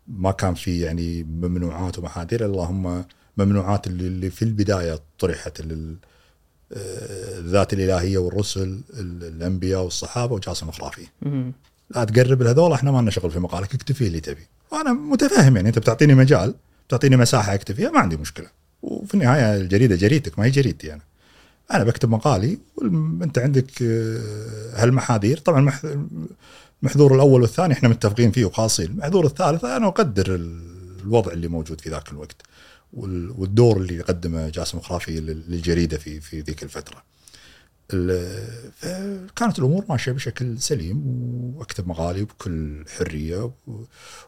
ما 0.07 0.31
كان 0.31 0.53
في 0.53 0.79
يعني 0.79 1.23
ممنوعات 1.23 1.99
ومحاذير 1.99 2.45
اللهم 2.45 3.05
ممنوعات 3.37 3.87
اللي, 3.87 4.07
اللي 4.07 4.29
في 4.29 4.41
البداية 4.41 4.99
طرحت 5.19 5.61
آه، 5.61 7.39
الذات 7.39 7.73
الإلهية 7.73 8.17
والرسل 8.17 8.81
الأنبياء 8.99 9.83
والصحابة 9.83 10.35
وجاسم 10.35 10.69
الخرافي. 10.69 11.07
لا 11.95 12.03
تقرب 12.03 12.41
لهذول 12.41 12.73
إحنا 12.73 12.91
ما 12.91 13.01
لنا 13.01 13.11
شغل 13.11 13.31
في 13.31 13.39
مقالك 13.39 13.73
اكتب 13.75 13.95
فيه 13.95 14.07
اللي 14.07 14.19
تبي. 14.19 14.47
وأنا 14.71 14.93
متفاهم 14.93 15.55
يعني 15.55 15.67
أنت 15.67 15.79
بتعطيني 15.79 16.13
مجال 16.15 16.55
بتعطيني 16.87 17.17
مساحة 17.17 17.53
اكتب 17.53 17.75
فيها 17.75 17.89
ما 17.89 17.99
عندي 17.99 18.17
مشكلة. 18.17 18.47
وفي 18.81 19.13
النهاية 19.13 19.55
الجريدة 19.61 19.95
جريدتك 19.95 20.39
ما 20.39 20.45
هي 20.45 20.49
جريدتي 20.49 20.93
أنا. 20.93 21.01
أنا 21.71 21.83
بكتب 21.83 22.09
مقالي 22.09 22.57
وانت 22.75 23.37
عندك 23.37 23.81
آه، 23.81 24.83
هالمحاذير. 24.83 25.37
طبعا 25.37 25.71
المحذور 26.83 27.15
الأول 27.15 27.41
والثاني 27.41 27.73
إحنا 27.73 27.89
متفقين 27.89 28.31
فيه 28.31 28.45
وخاصين 28.45 28.85
المحذور 28.85 29.25
الثالث 29.25 29.65
أنا 29.65 29.87
أقدر 29.87 30.35
الوضع 31.05 31.31
اللي 31.31 31.47
موجود 31.47 31.81
في 31.81 31.89
ذاك 31.89 32.11
الوقت 32.11 32.35
وال- 32.93 33.31
والدور 33.37 33.77
اللي 33.77 34.01
قدمه 34.01 34.49
جاسم 34.49 34.79
خرافي 34.79 35.19
لل- 35.19 35.43
للجريدة 35.51 35.97
في 35.97 36.19
في 36.19 36.41
ذيك 36.41 36.63
الفترة. 36.63 37.03
ال- 37.93 38.71
فكانت 38.75 39.59
الأمور 39.59 39.85
ماشية 39.89 40.11
بشكل 40.11 40.59
سليم 40.61 41.01
وأكتب 41.57 41.87
مقالي 41.87 42.23
بكل 42.23 42.85
حرية 42.97 43.51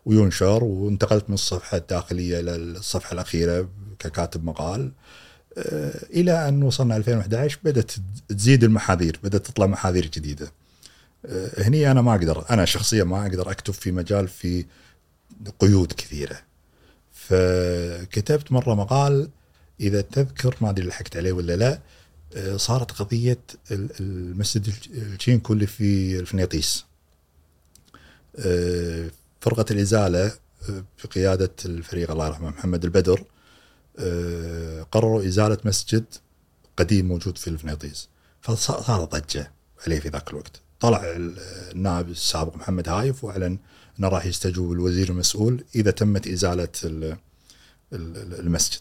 وينشر 0.05 0.63
وانتقلت 0.63 1.25
من 1.29 1.33
الصفحة 1.33 1.77
الداخلية 1.77 2.39
إلى 2.39 2.55
الصفحة 2.55 3.13
الأخيرة 3.13 3.69
ككاتب 3.99 4.43
مقال 4.43 4.91
آه، 5.57 6.05
إلى 6.13 6.47
أن 6.49 6.63
وصلنا 6.63 6.97
2011 6.97 7.59
بدأت 7.63 7.91
تزيد 8.29 8.63
المحاذير 8.63 9.19
بدأت 9.23 9.45
تطلع 9.47 9.65
محاذير 9.65 10.05
جديدة. 10.13 10.51
هني 11.57 11.91
أنا 11.91 12.01
ما 12.01 12.11
أقدر 12.15 12.45
أنا 12.49 12.65
شخصيا 12.65 13.03
ما 13.03 13.21
أقدر 13.27 13.51
أكتب 13.51 13.73
في 13.73 13.91
مجال 13.91 14.27
في 14.27 14.65
قيود 15.59 15.91
كثيرة. 15.93 16.39
فكتبت 17.13 18.51
مرة 18.51 18.73
مقال 18.75 19.29
إذا 19.79 20.01
تذكر 20.01 20.55
ما 20.61 20.69
أدري 20.69 20.87
لحقت 20.87 21.17
عليه 21.17 21.31
ولا 21.31 21.55
لا 21.55 21.79
آه، 22.35 22.57
صارت 22.57 22.91
قضية 22.91 23.39
ال- 23.71 23.89
المسجد 23.99 24.67
الج- 24.67 24.89
الشينكو 24.91 25.53
اللي 25.53 25.67
في 25.67 26.19
الفنيطيس 26.19 26.85
آه، 28.39 29.09
فرقة 29.41 29.65
الإزالة 29.71 30.25
آه، 30.69 30.83
بقيادة 31.03 31.51
الفريق 31.65 32.11
الله 32.11 32.27
يرحمه 32.27 32.49
محمد 32.49 32.83
البدر 32.83 33.23
آه، 33.99 34.83
قرروا 34.91 35.25
إزالة 35.27 35.57
مسجد 35.65 36.05
قديم 36.77 37.07
موجود 37.07 37.37
في 37.37 37.47
الفنيطيس 37.49 38.09
فصارت 38.41 39.15
ضجة 39.15 39.51
عليه 39.87 39.99
في 39.99 40.09
ذاك 40.09 40.29
الوقت. 40.29 40.61
طلع 40.83 41.03
ال- 41.03 41.35
النائب 41.75 42.09
السابق 42.09 42.55
محمد 42.55 42.89
هايف 42.89 43.23
وأعلن 43.23 43.57
أنه 43.99 44.07
راح 44.07 44.25
يستجوب 44.25 44.71
الوزير 44.71 45.09
المسؤول 45.09 45.63
إذا 45.75 45.91
تمت 45.91 46.27
إزالة 46.27 46.67
ال- 46.83 47.17
ال- 47.93 48.39
المسجد. 48.39 48.79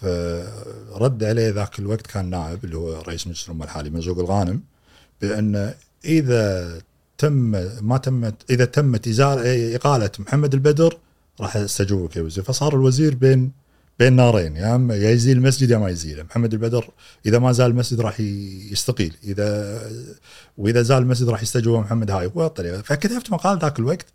فرد 0.00 1.24
عليه 1.24 1.50
ذاك 1.50 1.78
الوقت 1.78 2.06
كان 2.06 2.30
نائب 2.30 2.64
اللي 2.64 2.76
هو 2.76 3.00
رئيس 3.00 3.26
مجلس 3.26 3.44
الأمة 3.48 3.64
الحالي 3.64 3.90
مرزوق 3.90 4.18
الغانم 4.18 4.60
بأن 5.20 5.74
إذا 6.04 6.78
تم 7.18 7.36
ما 7.82 7.98
تمت 7.98 8.34
إذا 8.50 8.64
تمت 8.64 9.08
ازاله 9.08 9.76
إقالة 9.76 10.10
محمد 10.18 10.54
البدر 10.54 10.98
راح 11.40 11.56
استجوبك 11.56 12.16
يا 12.16 12.22
وزير. 12.22 12.44
فصار 12.44 12.74
الوزير 12.74 13.14
بين 13.14 13.52
بين 14.00 14.12
نارين 14.12 14.56
يا 14.56 14.74
أما 14.74 14.94
يا 14.94 15.10
يزيل 15.10 15.36
المسجد 15.36 15.70
يا 15.70 15.78
ما 15.78 15.88
يزيله 15.88 16.22
محمد 16.22 16.52
البدر 16.52 16.90
إذا 17.26 17.38
ما 17.38 17.52
زال 17.52 17.70
المسجد 17.70 18.00
راح 18.00 18.20
يستقيل. 18.20 19.16
إذا 19.24 19.80
وإذا 20.58 20.82
زال 20.82 20.98
المسجد 20.98 21.28
راح 21.28 21.42
يستجوب 21.42 21.80
محمد 21.84 22.10
هاي. 22.10 22.30
والطريقة 22.34 22.82
فكتبت 22.82 23.30
مقال 23.30 23.58
ذاك 23.58 23.78
الوقت؟ 23.78 24.06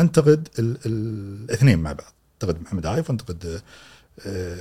أنتقد 0.00 0.48
ال- 0.58 0.78
ال- 0.86 1.44
الاثنين 1.44 1.78
مع 1.78 1.92
بعض. 1.92 2.12
أنتقد 2.34 2.62
محمد 2.62 2.86
هايف 2.86 3.10
وأنتقد 3.10 3.60
آه، 4.26 4.56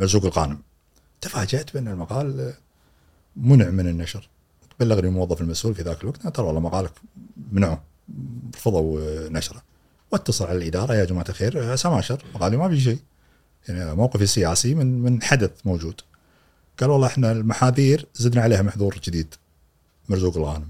مرزوق 0.00 0.24
الغانم 0.24 0.58
تفاجأت 1.20 1.74
بأن 1.74 1.88
المقال 1.88 2.52
منع 3.36 3.70
من 3.70 3.86
النشر. 3.88 4.28
بلغني 4.80 5.08
الموظف 5.08 5.40
المسؤول 5.40 5.74
في 5.74 5.82
ذاك 5.82 6.02
الوقت 6.02 6.26
ترى 6.26 6.46
والله 6.46 6.60
مقالك 6.60 6.92
منعه 7.52 7.82
رفضوا 8.56 9.00
آه، 9.00 9.28
نشره. 9.28 9.62
واتصل 10.10 10.46
على 10.46 10.58
الإدارة 10.58 10.94
يا 10.94 11.04
جماعة 11.04 11.26
الخير 11.28 11.72
آه، 11.72 11.76
سماشر 11.76 12.22
مقالي 12.34 12.56
ما 12.56 12.68
في 12.68 12.80
شيء. 12.80 12.98
يعني 13.68 13.94
موقفي 13.94 14.24
السياسي 14.24 14.74
من 14.74 15.02
من 15.02 15.22
حدث 15.22 15.50
موجود. 15.64 16.00
قال 16.80 16.90
والله 16.90 17.06
إحنا 17.06 17.32
المحاذير 17.32 18.06
زدنا 18.14 18.42
عليها 18.42 18.62
محذور 18.62 18.98
جديد. 19.04 19.34
مرزوق 20.08 20.36
الغانم. 20.36 20.68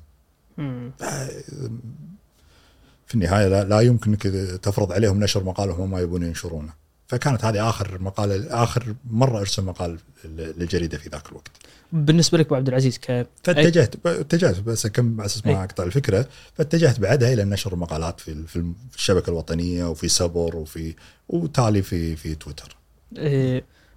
في 3.07 3.15
النهاية 3.15 3.49
لا, 3.49 3.65
لا 3.65 3.81
يمكن 3.81 4.19
تفرض 4.63 4.93
عليهم 4.93 5.25
نشر 5.25 5.45
مقالهم 5.45 5.81
هم 5.81 5.91
ما 5.91 6.01
يبون 6.01 6.23
ينشرونه. 6.23 6.73
فكانت 7.09 7.45
هذه 7.45 7.69
آخر 7.69 8.03
مقال 8.03 8.49
آخر 8.49 8.95
مرة 9.11 9.39
أرسل 9.39 9.63
مقال 9.63 9.99
للجريدة 10.25 10.99
في 10.99 11.09
ذاك 11.09 11.29
الوقت. 11.29 11.51
بالنسبة 11.93 12.39
لك 12.39 12.47
أبو 12.47 12.55
عبد 12.55 12.69
العزيز 12.69 12.99
ك 12.99 13.27
فاتجهت 13.45 14.07
اتجهت 14.07 14.61
بس 14.61 14.87
كم 14.87 15.21
على 15.21 15.27
أساس 15.27 15.47
ما 15.47 15.53
أي. 15.53 15.65
أقطع 15.65 15.85
الفكرة 15.85 16.29
فاتجهت 16.55 17.01
بعدها 17.01 17.33
إلى 17.33 17.45
نشر 17.45 17.73
المقالات 17.73 18.21
في 18.21 18.47
في 18.47 18.73
الشبكة 18.95 19.31
الوطنية 19.31 19.91
وفي 19.91 20.09
سبر 20.09 20.57
وفي 20.57 20.95
وتالي 21.29 21.83
في 21.83 22.17
في 22.17 22.35
تويتر. 22.35 22.69
إيه، 22.69 22.78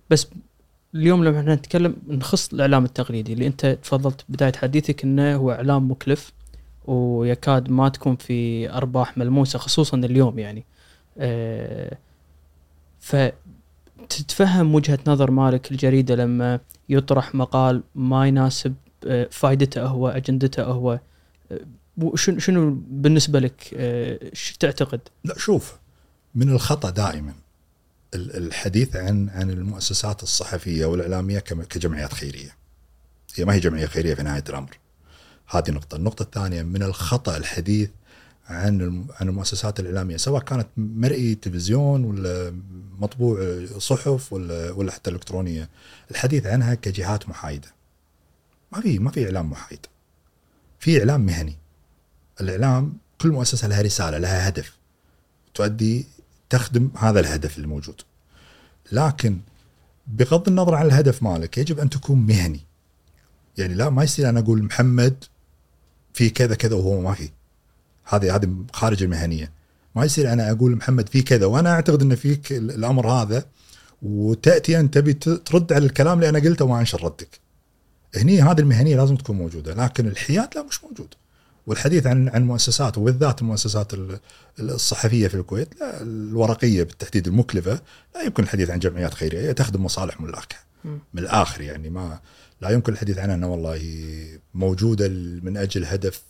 بس 0.10 0.28
اليوم 0.96 1.24
لما 1.24 1.40
إحنا 1.40 1.56
نتكلم 1.56 1.96
نخص 2.08 2.54
الإعلام 2.54 2.86
التقليدي 2.86 3.34
اللي 3.34 3.48
انت 3.48 3.66
تفضلت 3.66 4.26
بداية 4.30 4.54
حديثك 4.54 5.04
إنه 5.04 5.36
هو 5.36 5.52
إعلام 5.52 5.92
مكلف 5.92 6.32
ويكاد 6.86 7.70
ما 7.70 7.90
تكون 7.90 8.16
في 8.16 8.70
أرباح 8.72 9.18
ملموسة 9.18 9.60
خصوصا 9.60 9.98
اليوم 9.98 10.40
يعني. 10.40 10.66
إيه، 11.20 12.00
فتتفهم 13.00 14.76
وجهة 14.76 15.00
نظر 15.08 15.32
مالك 15.32 15.72
الجريدة 15.72 16.16
لما 16.16 16.60
يطرح 16.90 17.36
مقال 17.36 17.84
ما 17.96 18.28
يناسب 18.28 18.74
إيه، 19.06 19.28
فائدته 19.32 19.86
هو 19.86 20.08
أجندته 20.08 20.64
هو. 20.64 21.00
إيه، 21.52 21.66
وشنو 21.98 22.40
شنو 22.40 22.78
بالنسبة 22.88 23.40
لك؟ 23.40 23.74
إيه، 23.74 24.34
شو 24.34 24.56
تعتقد؟ 24.60 25.00
لا 25.24 25.38
شوف 25.38 25.80
من 26.36 26.50
الخطأ 26.50 26.90
دائما 26.90 27.34
الحديث 28.14 28.96
عن 28.96 29.30
عن 29.30 29.50
المؤسسات 29.50 30.24
الصحفية 30.24 30.86
والإعلامية 30.86 31.40
كجمعيات 31.40 32.14
خيرية. 32.14 32.56
هي 33.36 33.46
ما 33.46 33.54
هي 33.54 33.60
جمعية 33.60 33.86
خيرية 33.86 34.14
في 34.14 34.24
نهاية 34.24 34.44
الأمر. 34.50 34.78
هذه 35.48 35.72
نقطة، 35.72 35.96
النقطة 35.96 36.24
الثانية 36.24 36.64
من 36.64 36.84
الخطأ 36.84 37.38
الحديث 37.38 37.90
عن 38.46 39.06
عن 39.20 39.30
المؤسسات 39.30 39.80
الإعلامية 39.80 40.18
سواء 40.18 40.44
كانت 40.44 40.68
مرئي 40.78 41.36
تلفزيون 41.36 42.04
ولا 42.04 42.54
مطبوع 43.00 43.66
صحف 43.78 44.34
ولا 44.34 44.72
ولا 44.72 44.92
حتى 44.92 45.10
إلكترونية، 45.10 45.70
الحديث 46.12 46.46
عنها 46.46 46.74
كجهات 46.74 47.30
محايدة. 47.30 47.74
ما 48.72 48.82
في 48.82 49.00
ما 49.00 49.12
في 49.12 49.26
إعلام 49.26 49.50
محايد. 49.50 49.86
في 50.80 51.00
إعلام 51.00 51.22
مهني. 51.22 51.58
الإعلام 52.42 52.98
كل 53.22 53.30
مؤسسة 53.30 53.68
لها 53.68 53.82
رسالة، 53.82 54.18
لها 54.18 54.48
هدف. 54.48 54.78
تؤدي 55.54 56.08
تخدم 56.52 56.90
هذا 56.98 57.20
الهدف 57.20 57.58
الموجود 57.58 58.02
لكن 58.92 59.38
بغض 60.08 60.48
النظر 60.48 60.76
عن 60.76 60.86
الهدف 60.86 61.24
مالك 61.24 61.58
يجب 61.58 61.80
أن 61.80 61.90
تكون 61.90 62.20
مهني. 62.20 62.60
يعني 63.58 63.74
لا 63.74 63.90
ما 63.90 64.04
يصير 64.04 64.30
أنا 64.30 64.40
أقول 64.40 64.64
محمد 64.64 65.24
في 66.14 66.30
كذا 66.30 66.56
كذا 66.56 66.76
وهو 66.76 67.02
ما 67.02 67.14
في. 67.14 67.30
هذه 68.06 68.36
هذه 68.36 68.56
خارج 68.74 69.04
المهنية. 69.04 69.52
ما 69.96 70.06
يصير 70.06 70.34
أنا 70.34 70.52
أقول 70.52 70.76
محمد 70.76 71.10
في 71.10 71.22
كذا 71.22 71.46
وأنا 71.46 71.72
أعتقد 71.72 72.02
إن 72.02 72.16
فيك 72.16 72.52
ال- 72.52 72.72
الأمر 72.72 73.08
هذا 73.08 73.46
وتأتي 74.02 74.80
أنت 74.80 74.94
تبي 74.94 75.14
ترد 75.14 75.74
على 75.74 75.86
الكلام 75.86 76.18
اللي 76.18 76.30
أنا 76.30 76.40
قلته 76.40 76.66
وما 76.66 76.80
أنشر 76.80 77.04
ردك. 77.04 77.40
هني 78.16 78.42
هذه 78.42 78.60
المهنية 78.60 78.96
لازم 78.96 79.16
تكون 79.16 79.36
موجودة 79.36 79.74
لكن 79.74 80.08
الحياد 80.08 80.50
لا 80.56 80.64
مش 80.64 80.84
موجود. 80.84 81.14
والحديث 81.68 82.08
عن 82.08 82.30
عن 82.30 82.44
مؤسسات 82.48 82.98
وبالذات 82.98 83.42
المؤسسات 83.42 83.94
ال- 83.94 84.20
الصحفية 84.60 85.28
في 85.28 85.36
الكويت 85.36 85.80
لا 85.80 86.02
الورقية 86.02 86.84
بالتحديد 86.84 87.28
المكلفة 87.28 87.82
لا 88.16 88.22
يمكن 88.22 88.44
الحديث 88.44 88.70
عن 88.70 88.80
جمعيات 88.80 89.14
خيرية 89.14 89.40
هي 89.50 89.54
تخدم 89.54 89.86
مصالح 89.86 90.22
ملاكه 90.22 90.56
مم. 90.86 91.00
من 91.14 91.24
الآخر 91.24 91.62
يعني 91.62 91.90
ما 91.90 92.20
لا 92.62 92.70
يمكن 92.70 92.94
الحديث 92.94 93.18
عنها 93.18 93.36
انه 93.36 93.52
والله 93.52 93.82
موجودة 94.54 95.08
من 95.44 95.58
أجل 95.58 95.86
هدف 95.86 96.22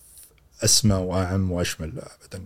أسمى 0.63 0.95
وأعم 0.95 1.51
وأشمل 1.51 1.95
لا 1.95 2.07
ابدا. 2.25 2.43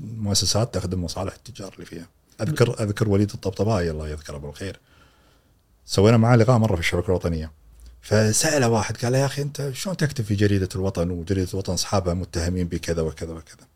مؤسسات 0.00 0.74
تخدم 0.74 1.04
مصالح 1.04 1.34
التجار 1.34 1.72
اللي 1.74 1.86
فيها. 1.86 2.06
اذكر 2.40 2.82
أذكر 2.82 3.08
وليد 3.08 3.30
الطبطبائي 3.34 3.90
الله 3.90 4.08
يذكره 4.08 4.36
بالخير. 4.38 4.78
سوينا 5.86 6.16
معاه 6.16 6.36
لقاء 6.36 6.58
مرة 6.58 6.74
في 6.74 6.80
الشبكة 6.80 7.06
الوطنية. 7.06 7.50
فساله 8.02 8.68
واحد 8.68 8.96
قال 8.96 9.12
له 9.12 9.18
يا 9.18 9.26
أخي 9.26 9.42
أنت 9.42 9.70
شلون 9.72 9.96
تكتب 9.96 10.24
في 10.24 10.34
جريده 10.34 10.68
الوطن 10.74 11.10
وجريدة 11.10 11.48
الوطن 11.54 11.72
أصحابها 11.72 12.14
متهمين 12.14 12.68
بكذا 12.68 13.02
وكذا 13.02 13.32
وكذا؟ 13.32 13.66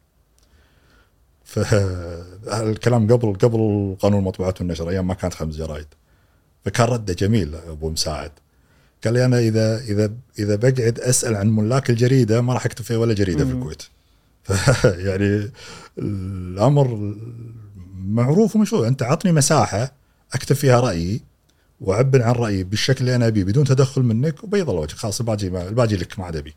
فالكلام 1.44 3.06
قبل 3.12 3.34
قبل 3.34 3.96
قانون 4.00 4.18
المطبوعات 4.18 4.60
والنشر 4.60 4.90
أيام 4.90 5.06
ما 5.06 5.14
كانت 5.14 5.34
خمس 5.34 5.56
جرايد. 5.56 5.86
فكان 6.64 6.86
رده 6.86 7.14
جميل 7.14 7.54
أبو 7.54 7.90
مساعد. 7.90 8.30
قال 9.04 9.14
لي 9.14 9.24
أنا 9.24 9.38
إذا 9.38 9.80
إذا 9.80 10.12
إذا 10.38 10.56
بقعد 10.56 11.00
أسأل 11.00 11.36
عن 11.36 11.48
ملاك 11.48 11.90
الجريدة 11.90 12.40
ما 12.40 12.54
راح 12.54 12.66
اكتب 12.66 12.84
فيها 12.84 12.96
ولا 12.96 13.14
جريدة 13.14 13.44
في. 13.44 13.50
الكويت. 13.50 13.82
يعني 15.06 15.50
الأمر 15.98 17.14
معروف 17.94 18.56
ومشهور 18.56 18.88
أنت 18.88 19.02
عطني 19.02 19.32
مساحة 19.32 19.92
اكتب 20.32 20.56
فيها 20.56 20.80
رأيي 20.80 21.22
واعبر 21.80 22.22
عن 22.22 22.32
رأيي 22.32 22.64
بالشكل 22.64 23.00
اللي 23.00 23.16
أنا 23.16 23.26
أبيه 23.26 23.44
بدون 23.44 23.64
تدخل 23.64 24.02
منك 24.02 24.44
وبيض 24.44 24.70
الله 24.70 24.80
وجهك 24.82 24.96
خلاص 24.96 25.20
الباقي 25.20 25.50
ما- 25.50 25.68
الباقي 25.68 25.96
لك 25.96 26.18
ما 26.18 26.24
عاد 26.24 26.36
ابي 26.36 26.54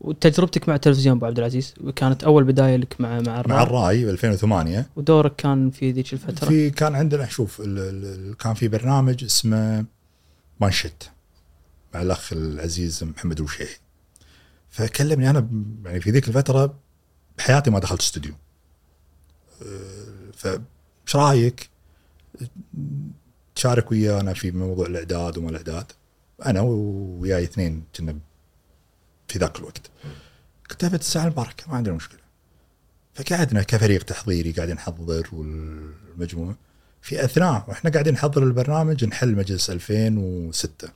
وتجربتك 0.00 0.68
مع 0.68 0.74
التلفزيون 0.74 1.16
أبو 1.16 1.26
عبد 1.26 1.38
العزيز؟ 1.38 1.74
كانت 1.96 2.24
أول 2.24 2.44
بداية 2.44 2.76
لك 2.76 3.00
مع 3.00 3.20
مع 3.20 3.40
الرأي 3.40 3.56
مع 3.56 3.62
الرأي 3.62 4.04
ب 4.04 4.08
2008 4.08 4.86
ودورك 4.96 5.36
كان 5.36 5.70
في 5.70 5.92
ذيك 5.92 6.12
الفترة؟ 6.12 6.48
في 6.48 6.70
كان 6.70 6.94
عندنا 6.94 7.26
شوف 7.28 7.60
ال- 7.60 7.78
ال- 7.78 8.36
كان 8.36 8.54
في 8.54 8.68
برنامج 8.68 9.24
اسمه 9.24 9.84
مانشيت 10.60 11.04
مع 11.94 12.02
الأخ 12.02 12.32
العزيز 12.32 13.04
محمد 13.04 13.36
الوشيحي. 13.38 13.76
فكلمني 14.70 15.30
أنا 15.30 15.48
يعني 15.84 16.00
في 16.00 16.10
ذيك 16.10 16.28
الفترة 16.28 16.74
بحياتي 17.38 17.70
ما 17.70 17.78
دخلت 17.78 18.00
استوديو. 18.00 18.32
أه، 19.62 20.32
فايش 20.36 21.16
رأيك؟ 21.16 21.68
تشارك 23.62 23.90
ويانا 23.90 24.34
في 24.34 24.50
موضوع 24.50 24.86
الإعداد 24.86 25.38
وما 25.38 25.50
الإعداد. 25.50 25.92
أنا 26.46 26.60
وياي 26.60 27.44
اثنين 27.44 27.84
كنا 27.96 28.18
في 29.28 29.38
ذاك 29.38 29.58
الوقت. 29.58 29.90
كتبت 30.68 31.00
الساعة 31.00 31.24
المباركة 31.24 31.64
ما 31.68 31.76
عندنا 31.76 31.94
مشكلة. 31.94 32.18
فقعدنا 33.14 33.62
كفريق 33.62 34.02
تحضيري 34.02 34.52
قاعدين 34.52 34.74
نحضر 34.74 35.28
والمجموعة. 35.32 36.56
في 37.02 37.24
أثناء 37.24 37.64
وإحنا 37.68 37.90
قاعدين 37.90 38.12
نحضر 38.14 38.42
البرنامج 38.42 39.04
نحل 39.04 39.34
مجلس 39.34 39.70
2006 39.70 40.88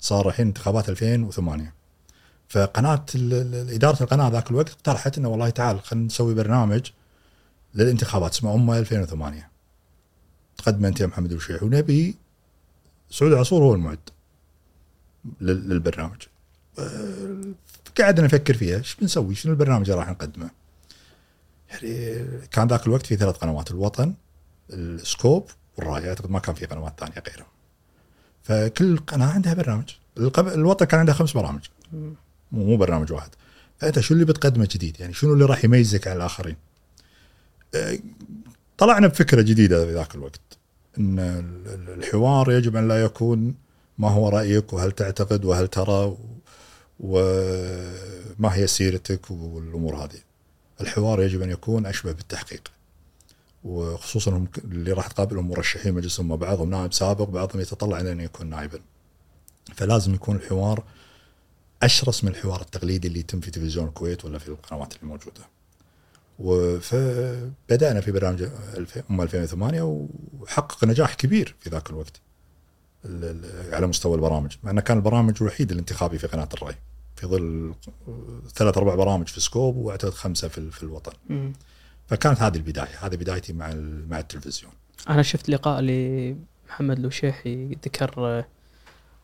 صار 0.00 0.28
الحين 0.28 0.46
انتخابات 0.46 0.88
2008 0.88 1.74
فقناة 2.48 3.04
إدارة 3.74 4.02
القناة 4.02 4.28
ذاك 4.28 4.50
الوقت 4.50 4.70
اقترحت 4.70 5.18
إنه 5.18 5.28
والله 5.28 5.50
تعال 5.50 5.80
خلينا 5.80 6.06
نسوي 6.06 6.34
برنامج 6.34 6.90
للانتخابات 7.74 8.32
اسمه 8.32 8.54
أمة 8.54 8.78
2008 8.78 9.53
تقدم 10.64 10.84
أنت 10.86 11.00
يا 11.00 11.06
محمد 11.06 11.32
الشيخ 11.32 11.62
ونبي 11.62 12.16
سعود 13.10 13.32
عصور 13.32 13.62
هو 13.62 13.74
المعد 13.74 13.98
لل- 15.40 15.68
للبرنامج. 15.68 16.22
قعدنا 18.00 18.26
نفكر 18.26 18.54
فيها. 18.54 18.78
إيش 18.78 18.94
بنسوي؟ 19.00 19.34
شنو 19.34 19.52
البرنامج 19.52 19.90
اللي 19.90 20.00
راح 20.00 20.10
نقدمه؟ 20.10 20.50
يعني 21.70 22.24
كان 22.50 22.68
ذاك 22.68 22.86
الوقت 22.86 23.06
في 23.06 23.16
ثلاث 23.16 23.36
قنوات 23.36 23.70
الوطن 23.70 24.14
السكوب 24.70 25.50
والراي. 25.76 26.08
أعتقد 26.08 26.30
ما 26.30 26.38
كان 26.38 26.54
في 26.54 26.66
قنوات 26.66 27.00
ثانية 27.00 27.22
غيرهم. 27.28 27.46
فكل 28.42 28.96
قناة 28.96 29.32
عندها 29.32 29.54
برنامج. 29.54 29.90
الوطن 30.38 30.84
كان 30.84 31.00
عندها 31.00 31.14
خمس 31.14 31.32
برامج. 31.32 31.62
مو 32.52 32.76
برنامج 32.76 33.12
واحد. 33.12 33.30
فأنت 33.78 34.00
شو 34.00 34.14
اللي 34.14 34.24
بتقدمه 34.24 34.68
جديد؟ 34.70 35.00
يعني 35.00 35.12
شنو 35.12 35.32
اللي 35.34 35.44
راح 35.44 35.64
يميزك 35.64 36.08
عن 36.08 36.16
الآخرين؟ 36.16 36.56
طلعنا 38.78 39.06
بفكرة 39.06 39.42
جديدة 39.42 39.86
في 39.86 39.92
ذاك 39.94 40.14
الوقت 40.14 40.40
إن 40.98 41.18
ال- 41.18 41.68
ال- 41.74 41.98
الحوار 41.98 42.52
يجب 42.52 42.76
أن 42.76 42.88
لا 42.88 43.02
يكون 43.04 43.54
ما 43.98 44.10
هو 44.10 44.28
رأيك 44.28 44.72
وهل 44.72 44.92
تعتقد 44.92 45.44
وهل 45.44 45.68
ترى 45.68 46.16
وما 47.00 48.54
هي 48.54 48.66
سيرتك 48.66 49.30
والأمور 49.30 49.96
هذه. 49.96 50.18
الحوار 50.80 51.22
يجب 51.22 51.42
أن 51.42 51.50
يكون 51.50 51.86
أشبه 51.86 52.12
بالتحقيق 52.12 52.68
وخصوصا 53.64 54.46
اللي 54.64 54.92
راح 54.92 55.06
تقابلهم 55.06 55.48
مرشحين 55.48 55.94
مجلس 55.94 56.20
الأمة 56.20 56.36
بعضهم 56.36 56.70
نائب 56.70 56.92
سابق 56.92 57.28
بعضهم 57.28 57.60
يتطلع 57.60 58.00
إلى 58.00 58.12
أن 58.12 58.20
يكون 58.20 58.46
نائبا. 58.50 58.80
فلازم 59.74 60.14
يكون 60.14 60.36
الحوار 60.36 60.84
أشرس 61.82 62.24
من 62.24 62.30
الحوار 62.30 62.60
التقليدي 62.60 63.08
اللي 63.08 63.20
يتم 63.20 63.40
في 63.40 63.50
تلفزيون 63.50 63.86
الكويت 63.88 64.24
ولا 64.24 64.38
في 64.38 64.48
القنوات 64.48 64.94
اللي 64.96 65.06
موجودة. 65.06 65.40
و- 66.38 66.78
فبدانا 66.80 68.00
في 68.00 68.12
برنامج 68.12 68.42
أم 69.10 69.20
2008 69.20 69.82
وحقق 70.40 70.84
نجاح 70.84 71.14
كبير 71.14 71.54
في 71.60 71.70
ذاك 71.70 71.90
الوقت 71.90 72.20
ال- 73.04 73.24
ال- 73.24 73.74
على 73.74 73.86
مستوى 73.86 74.14
البرامج 74.14 74.56
مع 74.62 74.70
أنه 74.70 74.80
كان 74.80 74.96
البرامج 74.96 75.34
الوحيد 75.40 75.70
الانتخابي 75.72 76.18
في 76.18 76.26
قناة 76.26 76.48
الرأي 76.54 76.74
في 77.16 77.26
ظل 77.26 77.74
ثلاث 78.54 78.78
أربع 78.78 78.94
برامج 78.94 79.26
في 79.28 79.40
سكوب 79.40 79.76
وأعتقد 79.76 80.12
خمسة 80.14 80.48
في, 80.48 80.70
في 80.70 80.82
الوطن. 80.82 81.12
مم. 81.28 81.52
فكانت 82.08 82.42
هذه 82.42 82.56
البداية 82.56 82.98
هذه 83.06 83.16
بدايتي 83.16 83.52
مع 83.52 83.72
مع 84.08 84.18
التلفزيون. 84.18 84.72
أنا 85.08 85.22
شفت 85.22 85.48
لقاء 85.48 85.80
لمحمد 85.80 86.98
لوشيحي 86.98 87.66
ذكر 87.84 88.44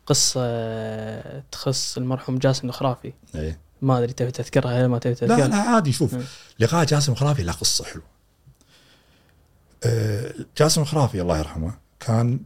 قصة 0.07 0.41
آه، 0.45 1.43
تخص 1.53 1.97
المرحوم 1.97 2.39
جاسم 2.39 2.69
الخرافي. 2.69 3.13
إيه. 3.35 3.59
ما 3.83 3.99
أدري 3.99 4.13
تبي 4.13 4.31
تذكرها 4.31 4.89
ما 4.89 4.99
تبي 4.99 5.13
لا 5.13 5.19
تذكرها. 5.19 5.49
لا 5.49 5.57
عادي 5.57 5.93
شوف. 5.93 6.17
لقاء 6.59 6.85
جاسم 6.85 7.15
خرافي 7.15 7.43
له 7.43 7.53
قصة 7.53 7.85
حلوة. 7.85 8.05
آه، 9.85 10.35
جاسم 10.59 10.85
خرافي 10.85 11.21
الله 11.21 11.39
يرحمه 11.39 11.75
كان 12.01 12.41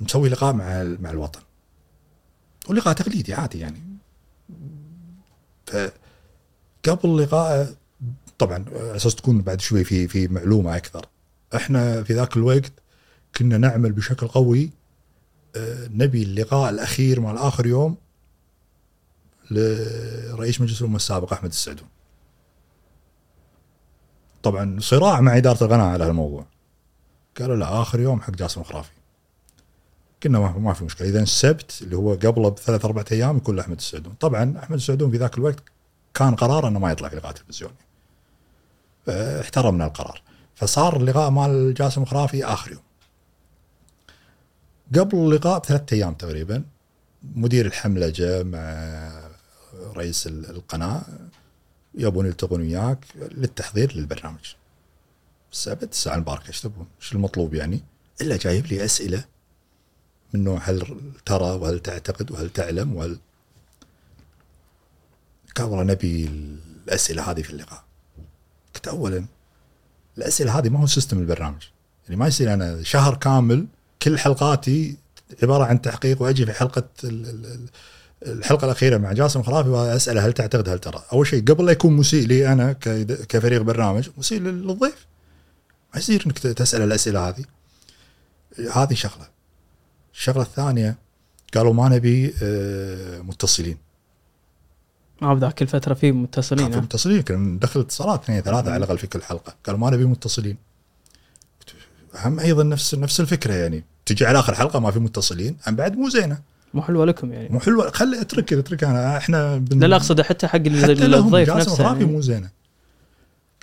مسوي 0.00 0.28
لقاء 0.28 0.52
مع 0.52 0.82
مع 0.82 1.10
الوطن. 1.10 1.40
ولقاء 2.68 2.94
تقليدي 2.94 3.34
عادي 3.34 3.58
يعني. 3.58 3.82
فقبل 5.66 7.22
لقائه 7.22 7.74
طبعا 8.38 8.64
أساس 8.76 9.14
تكون 9.14 9.42
بعد 9.42 9.60
شوي 9.60 9.84
في 9.84 10.08
في 10.08 10.28
معلومة 10.28 10.76
أكثر 10.76 11.06
إحنا 11.56 12.02
في 12.02 12.14
ذاك 12.14 12.36
الوقت 12.36 12.72
كنا 13.36 13.58
نعمل 13.58 13.92
بشكل 13.92 14.28
قوي 14.28 14.70
آه، 15.56 15.88
نبي 15.88 16.22
اللقاء 16.22 16.70
الأخير 16.70 17.20
مع 17.20 17.48
آخر 17.48 17.66
يوم 17.66 17.96
لرئيس 19.50 20.60
مجلس 20.60 20.80
الامه 20.80 20.96
السابق 20.96 21.32
أحمد 21.32 21.50
السعدون. 21.50 21.88
طبعا 24.42 24.80
صراع 24.80 25.20
مع 25.20 25.36
إدارة 25.36 25.64
القناة 25.64 25.84
على 25.84 26.04
هالموضوع. 26.04 26.46
قالوا 27.40 27.56
لا 27.56 27.82
آخر 27.82 28.00
يوم 28.00 28.20
حق 28.20 28.30
جاسم 28.30 28.62
خرافي. 28.62 28.90
قلنا 30.24 30.38
ما 30.38 30.72
في 30.72 30.84
مشكلة 30.84 31.08
اذا 31.08 31.22
السبت 31.22 31.82
اللي 31.82 31.96
هو 31.96 32.12
قبله 32.12 32.48
بثلاث 32.48 32.84
أربع 32.84 33.04
أيام 33.12 33.36
يكون 33.36 33.56
لأحمد 33.56 33.76
السعدون، 33.76 34.14
طبعا 34.20 34.58
أحمد 34.58 34.76
السعدون 34.76 35.10
في 35.10 35.16
ذاك 35.16 35.38
الوقت 35.38 35.62
كان 36.14 36.34
قراره 36.34 36.68
إنه 36.68 36.78
ما 36.78 36.92
يطلع 36.92 37.08
في 37.08 37.16
لقاء 37.16 37.32
تلفزيوني. 37.32 37.74
احترمنا 39.08 39.86
القرار. 39.86 40.22
فصار 40.54 40.96
اللقاء 40.96 41.30
مال 41.30 41.74
جاسم 41.74 42.04
خرافي 42.04 42.44
آخر 42.44 42.72
يوم. 42.72 42.82
قبل 44.94 45.16
اللقاء 45.18 45.58
بثلاث 45.58 45.92
أيام 45.92 46.14
تقريبا 46.14 46.64
مدير 47.22 47.66
الحملة 47.66 48.08
جاء 48.08 48.44
مع 48.44 49.21
رئيس 49.92 50.26
ال- 50.26 50.50
القناة 50.50 51.02
يبون 51.94 52.26
يلتقون 52.26 52.60
وياك 52.60 52.98
للتحضير 53.16 53.96
للبرنامج. 53.96 54.54
السبت 55.52 55.92
الساعة 55.92 56.14
المباركه 56.14 56.48
إيش 56.48 56.60
تبون؟ 56.60 56.86
إيش 57.02 57.12
المطلوب 57.12 57.54
يعني؟ 57.54 57.80
إلا 58.20 58.36
جايب 58.36 58.66
لي 58.66 58.84
أسئلة 58.84 59.24
من 60.34 60.44
نوع 60.44 60.58
هل 60.62 61.00
ترى 61.26 61.50
وهل 61.50 61.80
تعتقد 61.80 62.30
وهل 62.30 62.50
تعلم 62.50 62.96
وهل 62.96 63.18
قال 65.56 65.66
والله 65.66 65.84
نبي 65.84 66.26
الأسئلة 66.86 67.30
هذه 67.30 67.42
في 67.42 67.50
اللقاء. 67.50 67.84
قلت 68.74 68.88
اولا 68.88 69.24
الأسئلة 70.18 70.58
هذه 70.58 70.68
ما 70.68 70.80
هو 70.80 70.86
سيستم 70.86 71.18
البرنامج. 71.18 71.62
يعني 72.04 72.16
ما 72.16 72.26
يصير 72.26 72.52
أنا 72.52 72.82
شهر 72.82 73.14
كامل 73.14 73.66
كل 74.02 74.18
حلقاتي 74.18 74.96
عبارة 75.42 75.64
عن 75.64 75.82
تحقيق 75.82 76.22
وأجي 76.22 76.46
في 76.46 76.52
حلقة 76.52 76.88
الحلقة 78.26 78.64
الأخيرة 78.64 78.98
مع 78.98 79.12
جاسم 79.12 79.42
خرافي 79.42 79.68
وأسأله 79.68 80.26
هل 80.26 80.32
تعتقد 80.32 80.68
هل 80.68 80.78
ترى؟ 80.78 81.02
أول 81.12 81.26
شيء 81.26 81.44
قبل 81.44 81.66
لا 81.66 81.72
يكون 81.72 81.92
مسيء 81.92 82.26
لي 82.26 82.52
أنا 82.52 82.72
كفريق 83.28 83.62
برنامج 83.62 84.08
مسيء 84.18 84.40
لل- 84.40 84.66
للضيف. 84.66 85.06
ما 85.94 86.00
يصير 86.00 86.22
إنك 86.26 86.38
تسأل 86.38 86.82
الأسئلة 86.82 87.28
هذه. 87.28 87.44
هذه 88.72 88.94
شغلة. 88.94 89.28
الشغلة 90.14 90.42
الثانية 90.42 90.96
قالوا 91.54 91.72
ما 91.74 91.88
نبي 91.88 92.34
آه، 92.42 93.20
متصلين. 93.20 93.76
ما 95.22 95.34
بذاك 95.34 95.62
الفترة 95.62 95.94
في 95.94 96.12
متصلين 96.12 96.64
كان 96.68 96.72
في؟ 96.72 96.86
متصلين 96.86 97.22
كنا 97.22 97.36
ندخل 97.38 97.80
اتصالات 97.80 98.22
اثنين 98.24 98.40
ثلاثة 98.40 98.72
على 98.72 98.76
الأقل 98.84 98.98
في 98.98 99.06
كل 99.06 99.22
حلقة 99.22 99.54
قالوا 99.66 99.80
ما 99.80 99.90
نبي 99.90 100.04
متصلين 100.04 100.56
هم 102.14 102.40
أيضا 102.40 102.62
نفس 102.62 102.94
نفس 102.94 103.20
الفكرة 103.20 103.54
يعني 103.54 103.84
تجي 104.06 104.26
على 104.26 104.38
آخر 104.38 104.54
حلقة 104.54 104.78
ما 104.80 104.90
في 104.90 104.98
متصلين 104.98 105.56
هم 105.68 105.76
بعد 105.76 105.96
مو 105.96 106.08
زينة 106.08 106.40
مو 106.74 106.82
حلوة 106.82 107.04
لكم 107.04 107.32
يعني. 107.32 107.48
مو 107.48 107.60
حلوة. 107.60 107.90
خلي 107.90 108.20
اترك 108.20 108.52
اترك 108.52 108.84
أنا. 108.84 109.16
إحنا 109.16 109.56
بن... 109.56 109.80
لا 109.80 109.86
لا 109.86 109.96
أقصد 109.96 110.20
حتى 110.20 110.46
حق 110.46 110.58
حتى 110.58 110.92
الضيف 110.92 111.50
نفسه 111.50 111.84
يعني. 111.84 112.04
مو 112.04 112.20
زينة. 112.20 112.50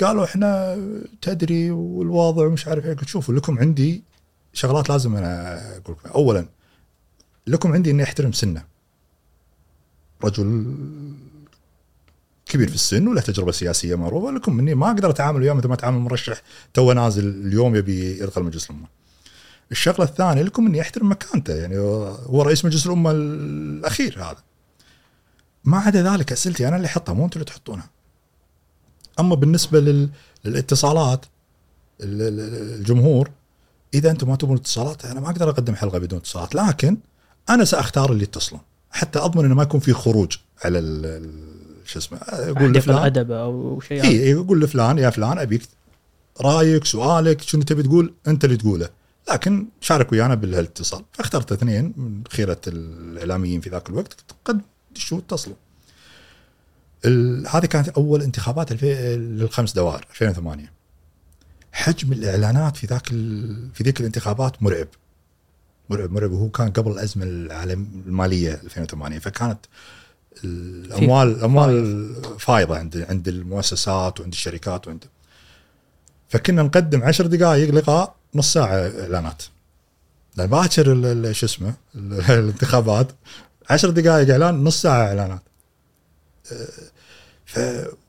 قالوا 0.01 0.23
إحنا 0.25 0.77
تدري 1.21 1.71
والوضع 1.71 2.45
ومش 2.45 2.67
عارف 2.67 2.85
إيه. 2.85 2.93
قلت 2.93 3.07
شوفوا 3.07 3.33
لكم 3.33 3.59
عندي 3.59 4.03
شغلات 4.53 4.89
لازم 4.89 5.15
أنا 5.15 5.59
أقول 5.77 5.95
لكم. 5.99 6.09
اولا 6.09 6.45
لكم 7.47 7.71
عندي 7.71 7.91
إني 7.91 8.03
أحترم 8.03 8.31
سنة. 8.31 8.63
رجل 10.23 10.75
كبير 12.45 12.67
في 12.67 12.75
السن 12.75 13.07
وله 13.07 13.21
تجربة 13.21 13.51
سياسية 13.51 13.95
معروفة. 13.95 14.31
لكم 14.31 14.59
إني 14.59 14.75
ما 14.75 14.87
أقدر 14.87 15.09
أتعامل 15.09 15.41
وياه 15.41 15.53
مثل 15.53 15.67
ما 15.67 15.73
أتعامل 15.73 15.99
مرشح. 15.99 16.41
تو 16.73 16.91
نازل 16.91 17.27
اليوم 17.27 17.75
يبي 17.75 18.19
يدخل 18.19 18.43
مجلس 18.43 18.69
الأمة. 18.69 18.98
الشغلة 19.71 20.03
الثانية 20.03 20.41
لكم 20.41 20.65
إني 20.67 20.81
أحترم 20.81 21.11
مكانته 21.11 21.53
يعني 21.55 21.77
هو 21.77 22.41
رئيس 22.41 22.65
مجلس 22.65 22.85
الأمة 22.85 23.11
الأخير 23.11 24.17
هذا. 24.23 24.37
ما 25.63 25.77
عدا 25.77 26.03
ذلك 26.13 26.31
أسئلتي 26.31 26.67
أنا 26.67 26.75
اللي 26.75 26.85
أحطها 26.85 27.13
مو 27.13 27.25
أنتم 27.25 27.39
اللي 27.39 27.45
تحطونها. 27.51 27.89
أما 29.19 29.35
بالنسبة 29.35 29.79
لل... 29.79 30.09
للاتصالات 30.45 31.25
ال- 32.01 32.21
ال- 32.21 32.79
الجمهور 32.79 33.29
إذا 33.93 34.11
أنتم 34.11 34.27
ما 34.29 34.35
تبون 34.35 34.57
اتصالات 34.57 35.05
أنا 35.05 35.19
ما 35.19 35.29
أقدر 35.29 35.49
أقدم 35.49 35.75
حلقة 35.75 35.97
بدون 35.97 36.19
اتصالات 36.19 36.55
لكن 36.55 36.97
أنا 37.49 37.65
سأختار 37.65 38.11
اللي 38.11 38.23
يتصلون 38.23 38.61
حتى 38.91 39.19
أضمن 39.19 39.45
إنه 39.45 39.55
ما 39.55 39.63
يكون 39.63 39.79
في 39.79 39.93
خروج 39.93 40.37
على 40.65 40.79
شو 41.85 41.99
اسمه 41.99 42.17
أقول 42.21 42.73
لفلان 42.73 42.97
الأدب 42.97 43.31
أو 43.31 43.79
شيء 43.81 44.03
اي 44.03 44.15
يقول 44.29 44.61
لفلان 44.61 44.97
يا 44.97 45.09
فلان 45.09 45.37
أبيك 45.37 45.61
رايك 46.41 46.85
سؤالك 46.85 47.41
شنو 47.41 47.61
تبي 47.63 47.83
تقول 47.83 48.13
أنت 48.27 48.45
اللي 48.45 48.57
تقوله 48.57 48.89
لكن 49.31 49.67
شارك 49.81 50.11
ويانا 50.11 50.35
بالهالاتصال 50.35 51.05
فاخترت 51.13 51.51
اثنين 51.51 51.93
من 51.97 52.23
خيرة 52.29 52.61
الإعلاميين 52.67 53.61
في 53.61 53.69
ذاك 53.69 53.89
الوقت 53.89 54.25
قد 54.45 54.61
شو 54.93 55.17
اتصلوا. 55.17 55.55
هذه 57.49 57.65
كانت 57.65 57.89
أول 57.89 58.21
انتخابات. 58.21 58.83
للخمس 58.83 59.73
دوائر 59.73 60.05
2008 60.11 60.71
حجم 61.71 62.11
الإعلانات 62.11 62.77
في 62.77 62.87
ذاك 62.87 63.11
ال... 63.11 63.69
في 63.73 63.83
ذيك 63.83 63.99
الانتخابات 63.99 64.63
مرعب. 64.63 64.87
مرعب 65.89 66.11
مرعب. 66.11 66.31
وهو 66.31 66.49
كان 66.49 66.71
قبل 66.71 66.91
الازمه 66.91 67.25
العالم 67.25 68.03
المالية 68.07 68.53
2008 68.63 69.19
فكانت 69.19 69.59
الاموال 70.43 71.27
الاموال 71.27 72.15
فايضة. 72.39 72.77
عند 72.77 73.05
عند 73.09 73.27
المؤسسات 73.27 74.19
وعند 74.19 74.33
الشركات 74.33 74.87
وعند. 74.87 75.05
فكنا 76.29 76.63
نقدم 76.63 77.03
عشر 77.03 77.27
دقائق 77.27 77.69
لقاء 77.73 78.18
نص 78.35 78.53
ساعة 78.53 78.75
إعلانات. 78.75 79.43
لأن 80.37 80.47
باكر 80.47 81.31
شو 81.31 81.45
اسمه 81.45 81.73
ال- 81.95 82.13
الانتخابات 82.39 83.07
عشر 83.69 83.89
دقائق 83.89 84.29
إعلان 84.31 84.63
نص 84.63 84.81
ساعة 84.81 85.07
إعلانات. 85.07 85.41
ف 87.45 87.59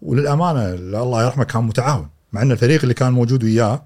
وللأمانة 0.03 0.69
الله 1.03 1.25
يرحمه 1.25 1.45
كان 1.45 1.65
متعاون 1.65 2.09
مع 2.33 2.43
إن 2.43 2.53
الفريق 2.53 2.83
اللي 2.83 2.95
كان 2.95 3.13
موجود 3.13 3.45
وياه 3.45 3.83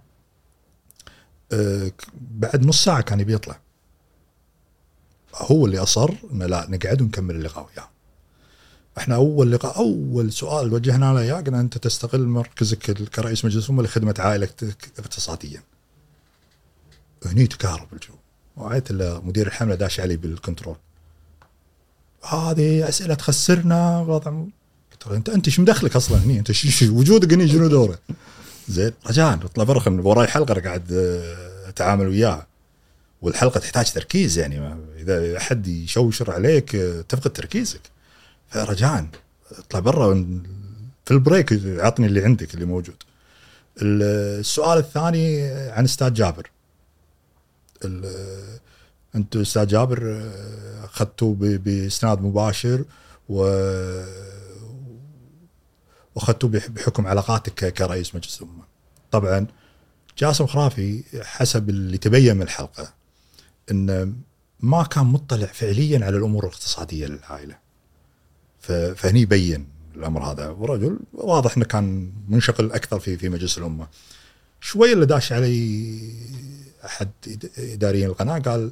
ك- 1.88 2.04
بعد 2.30 2.66
نص 2.66 2.84
ساعة 2.84 3.00
كان 3.00 3.20
يبي 3.20 3.32
يطلع. 3.34 3.60
هو 5.34 5.66
اللي 5.66 5.78
أصر 5.78 6.10
إنه 6.32 6.46
لا 6.46 6.66
نقعد 6.70 7.02
ونكمل 7.02 7.34
اللقاء 7.34 7.66
وياه. 7.66 7.88
إحنا 8.98 9.14
أول 9.14 9.52
لقاء 9.52 9.76
أول 9.78 10.32
سؤال 10.32 10.72
وجهنا 10.72 11.12
له 11.12 11.20
إياه 11.20 11.40
قلنا 11.40 11.60
أنت 11.60 11.78
تستغل 11.78 12.26
مركزك 12.26 12.78
كرئيس 13.08 13.44
مجلس 13.44 13.64
الأمة 13.64 13.82
لخدمة 13.82 14.14
عائلتك 14.18 14.90
اقتصاديا. 14.98 15.62
هني 17.26 17.46
تكهرب 17.46 17.88
الجو 17.92 18.14
وعيت 18.56 18.92
مدير 18.92 19.46
الحملة 19.46 19.74
داش 19.74 20.00
علي 20.00 20.16
بال 20.16 20.28
control. 20.28 20.76
هذه 22.32 22.88
أسئلة 22.88 23.14
تخسرنا 23.14 24.00
وضع 24.00 24.30
قلت 24.92 25.06
له 25.06 25.16
انت 25.16 25.28
أنت 25.28 25.48
شو 25.48 25.62
مدخلك 25.62 25.96
أصلا 25.96 26.18
هني 26.18 26.38
أنت 26.38 26.52
ش- 26.52 26.66
ش- 26.66 26.82
وجودك 26.88 27.32
هني 27.32 27.48
شنو 27.48 27.66
دوره؟ 27.68 27.98
زين 28.68 28.92
رجاء 29.06 29.34
اطلع 29.34 29.64
برا 29.64 30.00
وراي 30.02 30.26
حلقة 30.26 30.60
قاعد 30.60 30.92
آه، 30.92 31.68
أتعامل 31.68 32.06
وياها 32.08 32.46
والحلقة 33.22 33.60
تحتاج 33.60 33.92
تركيز 33.92 34.38
يعني 34.38 34.74
إذا 34.98 35.36
أحد 35.36 35.66
يشوشر 35.66 36.30
عليك 36.30 36.74
آه، 36.74 37.00
تفقد 37.00 37.32
تركيزك. 37.32 37.80
فرجاء 38.48 39.06
اطلع 39.58 39.80
برا 39.80 40.14
في 41.04 41.10
ال 41.10 41.17
break 41.17 41.52
عطني 41.66 42.06
اللي 42.06 42.24
عندك 42.24 42.54
اللي 42.54 42.64
موجود. 42.64 42.96
ال- 43.82 44.38
السؤال 44.40 44.78
الثاني 44.78 45.42
عن 45.48 45.84
أستاذ 45.84 46.14
جابر. 46.14 46.50
أنتم 49.14 49.40
أستاذ 49.40 49.66
جابر 49.66 50.22
اخذتوه 50.84 51.34
بإسناد 51.40 52.22
مباشر 52.22 52.84
و 53.28 53.44
واخذتوه 56.14 56.50
بح- 56.50 56.68
بحكم 56.68 57.06
علاقاتك 57.06 57.72
كرئيس 57.74 58.14
مجلس 58.14 58.42
الأمة. 58.42 58.64
طبعا 59.10 59.46
جاسم 60.18 60.46
خرافي 60.46 61.02
حسب 61.22 61.70
اللي 61.70 61.98
تبين 61.98 62.36
من 62.36 62.42
الحلقة 62.42 62.92
انه 63.70 64.12
ما 64.60 64.82
كان 64.82 65.04
مطلع 65.04 65.46
فعليا 65.46 66.04
على 66.06 66.16
الأمور 66.16 66.44
الاقتصادية 66.44 67.06
للعائلة. 67.06 67.58
فهني 68.94 69.20
يبين 69.20 69.66
الأمر 69.96 70.22
هذا 70.32 70.48
ورجل 70.48 70.98
واضح 71.12 71.56
إنه 71.56 71.64
كان 71.66 72.12
منشغل 72.28 72.72
أكثر 72.72 72.98
في 73.00 73.16
في 73.16 73.28
مجلس 73.28 73.58
الأمة. 73.58 73.88
شوي 74.60 74.92
اللي 74.92 75.06
داش 75.06 75.32
علي 75.32 76.00
أحد 76.84 77.08
إداريين 77.58 78.06
القناة 78.06 78.38
قال 78.38 78.70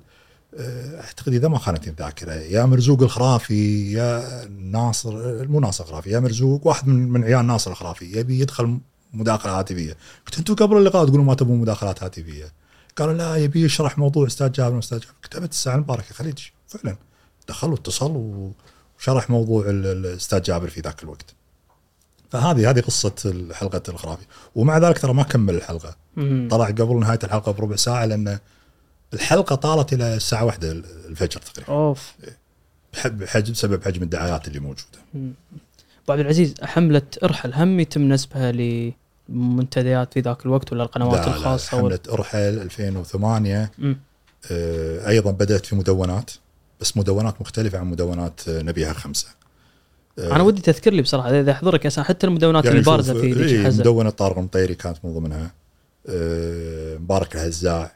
آه، 0.58 1.00
أعتقد 1.00 1.32
إذا 1.34 1.48
ما 1.48 1.58
خانتني 1.58 1.90
الذاكره 1.90 2.32
يا 2.32 2.64
مرزوق 2.64 3.02
الخرافي 3.02 3.92
يا 3.92 4.44
ناصر 4.48 5.46
مو 5.48 5.60
ناصر 5.60 5.84
الخرافي 5.84 6.10
يا 6.10 6.20
مرزوق 6.20 6.66
واحد 6.66 6.88
من 6.88 7.08
من 7.08 7.24
عيال 7.24 7.46
ناصر 7.46 7.70
الخرافي 7.70 8.18
يبي 8.18 8.40
يدخل 8.40 8.78
مداخله 9.12 9.58
هاتفية. 9.58 9.96
قلت 10.26 10.38
أنتم 10.38 10.54
قبل 10.54 10.76
اللقاء 10.76 11.06
تقولون 11.06 11.26
ما 11.26 11.34
تبون 11.34 11.58
مداخلات 11.58 12.02
هاتفية. 12.02 12.52
قالوا 12.96 13.14
لا 13.14 13.36
يبي 13.36 13.64
يشرح 13.64 13.98
موضوع 13.98 14.26
أستاذ 14.26 14.52
جابر 14.52 14.78
أستاذ 14.78 14.98
جابر. 14.98 15.14
كتبت 15.22 15.50
الساعة 15.52 15.74
المباركة 15.74 16.14
خليج 16.14 16.38
فعلا. 16.68 16.96
دخل 17.48 17.70
واتصل 17.70 18.12
وشرح 18.98 19.30
موضوع 19.30 19.64
ال- 19.70 19.86
ال- 19.86 20.06
الاستاذ 20.06 20.42
جابر 20.42 20.68
في 20.68 20.80
ذاك 20.80 21.02
الوقت. 21.02 21.34
فهذه 22.33 22.70
هذه 22.70 22.80
قصة 22.80 23.45
حلقه 23.53 23.83
الخرافي 23.89 24.24
ومع 24.55 24.78
ذلك 24.78 24.99
ترى 24.99 25.14
ما 25.14 25.22
كمل 25.22 25.55
الحلقة. 25.55 25.97
مم. 26.16 26.49
طلع 26.51 26.66
قبل 26.66 27.01
نهاية 27.01 27.18
الحلقة 27.24 27.53
بربع 27.53 27.76
ساعة 27.76 28.05
لأن 28.05 28.39
الحلقة 29.14 29.57
طالت 29.57 29.93
إلى 29.93 30.14
الساعة 30.14 30.45
واحدة 30.45 30.70
الفجر 31.09 31.41
تقريبا. 31.41 31.72
أوف. 31.72 32.12
بحجم 33.05 33.55
سبب 33.55 33.85
حجم 33.85 34.03
الدعايات 34.03 34.49
اللي 34.49 34.61
موجودة. 34.61 34.99
ابو 35.14 36.12
عبد 36.12 36.20
العزيز 36.20 36.55
حملة 36.62 37.03
ارحل 37.24 37.55
هم 37.55 37.80
يتم 37.80 38.09
نسبها 38.09 38.53
لمنتديات 39.28 40.14
في 40.14 40.20
ذاك 40.20 40.47
الوقت 40.47 40.72
ولا 40.72 40.83
القنوات 40.83 41.20
لا 41.20 41.30
لا 41.30 41.37
الخاصة؟ 41.37 41.68
حملة 41.68 41.85
ولا 41.85 41.99
ارحل 42.12 42.39
2008 42.39 43.70
مم. 43.78 43.97
آه، 44.51 45.09
أيضا 45.09 45.30
بدأت 45.30 45.66
في 45.66 45.76
مدونات 45.76 46.30
بس 46.80 46.97
مدونات 46.97 47.41
مختلفة 47.41 47.78
عن 47.78 47.87
مدونات 47.87 48.41
نبيها 48.49 48.93
خمسة. 48.93 49.28
أنا 50.18 50.42
ودي 50.42 50.62
تذكر 50.62 50.92
لي 50.92 51.02
بصراحة 51.02 51.40
إذا 51.40 51.52
احضرك 51.52 51.88
أسا- 51.92 51.98
حتى 51.98 52.26
المدونات 52.26 52.64
يعني 52.64 52.78
البارزه 52.78 53.14
في 53.20 53.32
ذيك 53.32 53.48
إيه، 53.52 53.60
الحزة. 53.60 53.80
مدونة 53.80 54.10
طارق 54.10 54.38
المطيري 54.38 54.74
كانت 54.74 54.96
من 55.04 55.14
ضمنها 55.14 55.50
آه، 56.08 56.96
مبارك 56.96 57.34
الهزاع 57.34 57.92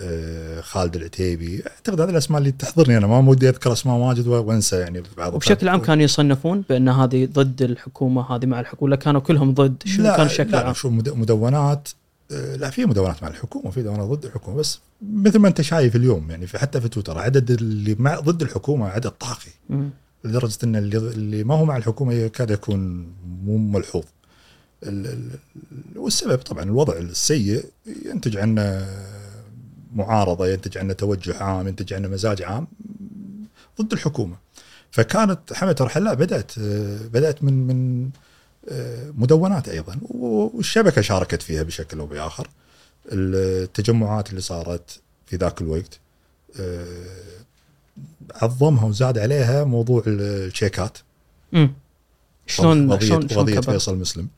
آه، 0.00 0.60
خالد 0.60 0.96
العتيبي. 0.96 1.62
أعتقد 1.66 2.00
هذه 2.00 2.10
الأسماء 2.10 2.38
اللي 2.38 2.52
تحضرني 2.52 2.96
أنا 2.96 3.06
ما 3.06 3.18
ودي 3.30 3.48
أذكر 3.48 3.72
أسماء 3.72 3.96
واجد 3.96 4.26
وأنسى 4.26 4.76
يعني 4.76 5.02
بعض 5.16 5.34
وبشكل 5.34 5.68
عام 5.68 5.80
كانوا 5.80 6.04
يصنفون 6.04 6.64
بأن 6.68 6.88
هذه 6.88 7.28
ضد 7.32 7.62
الحكومة 7.62 8.22
هذه 8.36 8.46
مع 8.46 8.60
الحكومة 8.60 8.82
ولا 8.88 8.96
كانوا 8.96 9.20
كلهم 9.20 9.54
ضد 9.54 9.82
شنو 9.84 10.04
لا 10.04 10.16
كان 10.16 10.26
الشكل 10.26 10.50
لا 10.50 10.60
العام؟ 10.60 10.74
شو 10.74 10.90
مد- 10.90 11.16
مدونات 11.16 11.88
آه، 12.32 12.56
لا 12.56 12.70
في 12.70 12.84
مدونات 12.86 13.22
مع 13.22 13.28
الحكومة 13.28 13.70
في 13.70 13.80
مدونات 13.80 14.06
ضد 14.08 14.24
الحكومة 14.24 14.56
بس 14.56 14.80
مثل 15.14 15.38
ما 15.38 15.48
أنت 15.48 15.60
شايف 15.60 15.96
اليوم 15.96 16.30
يعني 16.30 16.46
في 16.46 16.58
حتى 16.58 16.80
في 16.80 16.88
تويتر 16.88 17.18
عدد 17.18 17.50
اللي 17.50 17.96
مع 17.98 18.20
ضد 18.20 18.42
الحكومة 18.42 18.88
عدد 18.88 19.10
طاغي. 19.10 19.90
لدرجة 20.24 20.58
إن 20.64 20.76
اللي, 20.76 21.44
ما 21.44 21.54
هو 21.54 21.64
مع 21.64 21.76
الحكومة 21.76 22.12
يكاد 22.14 22.50
يكون 22.50 23.12
مو 23.44 23.56
ملحوظ. 23.58 24.04
ال- 24.82 25.06
ال- 25.06 25.38
والسبب 25.98 26.38
طبعا 26.38 26.62
الوضع 26.62 26.96
السيء 26.96 27.64
ينتج 28.04 28.36
عنه 28.36 28.88
معارضة 29.94 30.48
ينتج 30.48 30.78
عنه 30.78 30.92
توجه 30.92 31.42
عام 31.42 31.68
ينتج 31.68 31.92
عنه 31.94 32.08
مزاج 32.08 32.42
عام 32.42 32.66
ضد 33.80 33.92
الحكومة. 33.92 34.36
فكانت 34.90 35.52
حملة 35.52 35.76
ارحل 35.80 36.04
لا 36.04 36.14
بدأت 36.14 36.52
بدأت 37.08 37.44
من 37.44 37.66
من 37.66 38.10
مدونات 39.16 39.68
أيضا 39.68 39.98
والشبكة 40.02 41.00
شاركت 41.02 41.42
فيها 41.42 41.62
بشكل 41.62 41.98
أو 42.00 42.06
بآخر. 42.06 42.48
التجمعات 43.12 44.30
اللي 44.30 44.40
صارت 44.40 45.00
في 45.26 45.36
ذاك 45.36 45.60
الوقت 45.62 46.00
عظمها 48.34 48.84
وزاد 48.84 49.18
عليها 49.18 49.64
موضوع 49.64 50.02
الشيكات 50.06 50.98
مم. 51.52 51.72
شلون 52.46 53.00
شلون 53.00 53.26
قضيه؟ 53.26 53.60
فيصل 53.60 53.96
مسلم. 53.98 54.28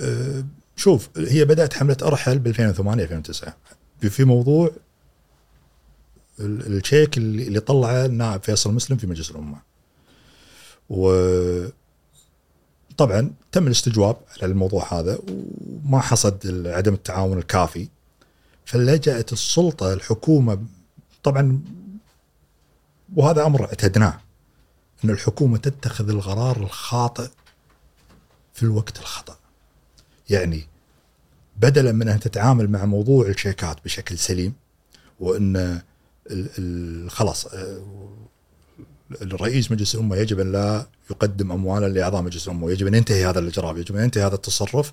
أه، 0.00 0.44
شوف 0.76 1.08
هي 1.16 1.44
بدأت 1.44 1.74
حملة 1.74 1.96
أرحل 2.02 2.38
ب 2.38 2.46
2008 2.46 3.02
2009 3.02 3.56
في 4.00 4.24
موضوع 4.24 4.70
ال- 6.40 6.76
الشيك 6.76 7.16
اللي 7.18 7.60
طلعه 7.60 8.04
النائب 8.06 8.42
فيصل 8.42 8.74
مسلم 8.74 8.96
في 8.96 9.06
مجلس 9.06 9.30
الأمة. 9.30 9.58
و 10.90 11.12
طبعا 12.96 13.30
تم 13.52 13.66
الاستجواب 13.66 14.16
على 14.42 14.52
الموضوع 14.52 14.94
هذا 15.00 15.18
وما 15.84 16.00
حصد 16.00 16.66
عدم 16.66 16.94
التعاون 16.94 17.38
الكافي. 17.38 17.88
فلجأت 18.64 19.32
السلطة 19.32 19.92
الحكومة 19.92 20.58
طبعا 21.22 21.60
وهذا 23.16 23.46
أمر 23.46 23.64
اعتدناه 23.64 24.20
أن 25.04 25.10
الحكومة 25.10 25.58
تتخذ 25.58 26.08
القرار 26.08 26.56
الخاطئ 26.56 27.28
في 28.54 28.62
الوقت 28.62 28.98
الخطأ. 28.98 29.36
يعني 30.30 30.66
بدلا 31.56 31.92
من 31.92 32.08
أن 32.08 32.20
تتعامل 32.20 32.70
مع 32.70 32.84
موضوع 32.84 33.26
الشيكات 33.26 33.76
بشكل 33.84 34.18
سليم 34.18 34.54
وأن 35.20 35.80
خلاص 37.08 37.46
آه، 37.46 37.82
الرئيس 39.22 39.70
مجلس 39.72 39.94
الأمة 39.94 40.16
يجب 40.16 40.40
أن 40.40 40.52
لا 40.52 40.86
يقدم 41.10 41.52
اموالا 41.52 41.88
لأعضاء 41.88 42.22
مجلس 42.22 42.46
الأمة 42.46 42.64
ويجب 42.64 42.86
أن 42.86 42.94
ينتهي 42.94 43.26
هذا 43.26 43.38
الإجراء 43.38 43.78
يجب 43.78 43.96
أن 43.96 44.04
ينتهي 44.04 44.26
هذا 44.26 44.34
التصرف 44.34 44.92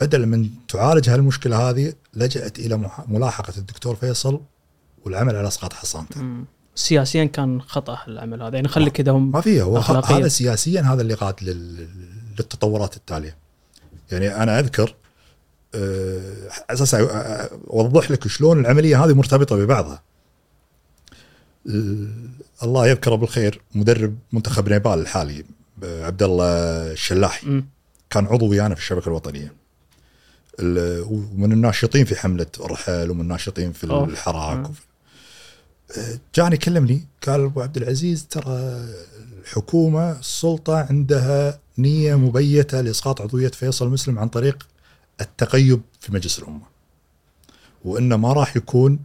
بدلا 0.00 0.26
من 0.26 0.50
تعالج 0.68 1.10
هالمشكلة 1.10 1.70
هذه 1.70 1.92
لجأت 2.14 2.58
إلى 2.58 2.90
ملاحقة 3.08 3.52
الدكتور 3.58 3.96
فيصل 3.96 4.40
والعمل 5.04 5.36
على 5.36 5.48
إسقاط 5.48 5.72
حصانته. 5.72 6.20
سياسيا 6.78 7.24
كان 7.24 7.62
خطأ 7.62 7.98
العمل 8.08 8.42
هذا 8.42 8.54
يعني 8.54 8.68
خلي 8.68 8.90
كذا 8.90 9.12
هم 9.12 9.30
ما 9.32 9.40
فيها 9.40 9.62
هو. 9.64 9.78
هذا 9.78 10.28
سياسيا 10.28 10.80
هذا 10.82 11.02
اللي 11.02 11.14
قاد 11.14 11.34
لل- 11.42 11.88
للتطورات 12.38 12.96
التالية 12.96 13.36
يعني 14.12 14.42
أنا 14.42 14.58
أذكر 14.58 14.94
آه، 15.74 16.48
أساس 16.70 16.94
أوضح 17.70 18.10
لك 18.10 18.28
شلون 18.28 18.60
العملية 18.60 19.04
هذه 19.04 19.14
مرتبطة 19.14 19.56
ببعضها 19.56 20.02
ال- 21.66 22.30
الله 22.62 22.86
يذكره 22.88 23.14
بالخير 23.14 23.60
مدرب 23.74 24.16
منتخب 24.32 24.68
نيبال 24.68 24.92
الحالي 24.98 25.44
آه، 25.84 26.04
عبد 26.04 26.22
الله 26.22 26.46
الشلاحي. 26.92 27.62
كان 28.10 28.26
عضو 28.26 28.48
ويانا 28.50 28.74
في 28.74 28.80
الشبكة 28.80 29.08
الوطنية 29.08 29.52
ال- 30.60 31.02
ومن 31.10 31.52
الناشطين 31.52 32.04
في 32.04 32.16
حملة 32.16 32.46
رحل 32.60 33.10
ومن 33.10 33.20
الناشطين 33.20 33.72
في. 33.72 33.84
الحراك 33.84 34.56
آه. 34.66 34.70
وفي 34.70 34.80
آه، 34.80 34.87
جاني 36.34 36.56
كلمني 36.56 37.06
قال 37.26 37.40
أبو 37.40 37.60
عبد 37.62 37.76
العزيز 37.76 38.26
ترى 38.26 38.84
الحكومة 39.42 40.10
السلطة 40.18 40.76
عندها 40.76 41.58
نية 41.78 42.14
مبيتة 42.14 42.80
لإسقاط 42.80 43.20
عضوية 43.20 43.48
فيصل 43.48 43.88
مسلم 43.88 44.18
عن 44.18 44.28
طريق 44.28 44.68
التقيب 45.20 45.80
في 46.00 46.12
مجلس 46.12 46.38
الأمة. 46.38 46.62
وإنه 47.84 48.16
ما 48.16 48.32
راح 48.32 48.56
يكون 48.56 48.98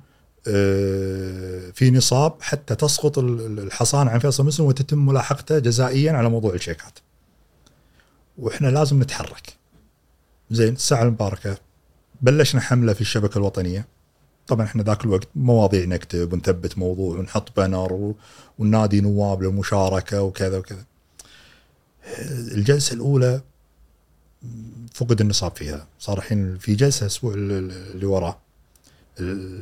آه، 0.48 1.70
في 1.74 1.92
نصاب 1.92 2.34
حتى 2.42 2.76
تسقط 2.76 3.18
ال- 3.20 3.42
ال- 3.46 3.60
الحصانه 3.60 4.12
عن 4.12 4.20
فيصل 4.20 4.46
مسلم 4.46 4.66
وتتم 4.66 5.06
ملاحقته 5.06 5.60
جزائيا 5.60 6.12
على 6.12 6.30
موضوع 6.30 6.54
الشيكات. 6.54 7.00
وإحنا 8.38 8.68
لازم 8.68 9.02
نتحرك. 9.02 9.54
زين 10.52 10.74
الساعة 10.74 11.04
المباركة 11.04 11.58
بلشنا 12.22 12.62
حملة 12.62 12.94
في 12.94 13.02
الشبكة 13.02 13.38
الوطنية. 13.38 13.88
طبعا 14.48 14.66
إحنا 14.66 14.84
ذاك 14.84 15.06
الوقت 15.06 15.28
مواضيع 15.36 15.86
نكتب 15.86 16.34
ونثبت 16.34 16.78
موضوع 16.78 17.18
ونحط 17.18 17.58
بانر 17.58 17.94
و- 17.94 18.16
وننادي 18.60 19.02
نواب 19.02 19.44
للمشاركة 19.44 20.22
وكذا 20.22 20.58
وكذا. 20.58 20.84
الجلسة 22.30 22.94
الأولى 22.94 23.42
فقد 24.94 25.22
النصاب 25.22 25.56
فيها. 25.56 25.88
صار 26.00 26.18
الحين 26.18 26.58
في 26.58 26.76
جلسة 26.76 27.02
الأسبوع 27.02 27.34
ال- 27.34 27.52
ال- 27.52 27.72
اللي 27.92 28.06
وراه 28.06 28.38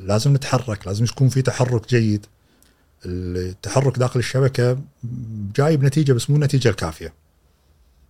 لازم 0.07 0.33
نتحرك 0.33 0.87
لازم 0.87 1.03
يكون 1.05 1.29
في 1.29 1.41
تحرك 1.41 1.89
جيد. 1.89 2.25
التحرك 3.05 3.97
داخل 3.99 4.19
الشبكة 4.19 4.77
جايب 5.55 5.83
نتيجة 5.83 6.13
بس 6.13 6.29
مو 6.29 6.35
النتيجة 6.35 6.69
الكافية. 6.69 7.13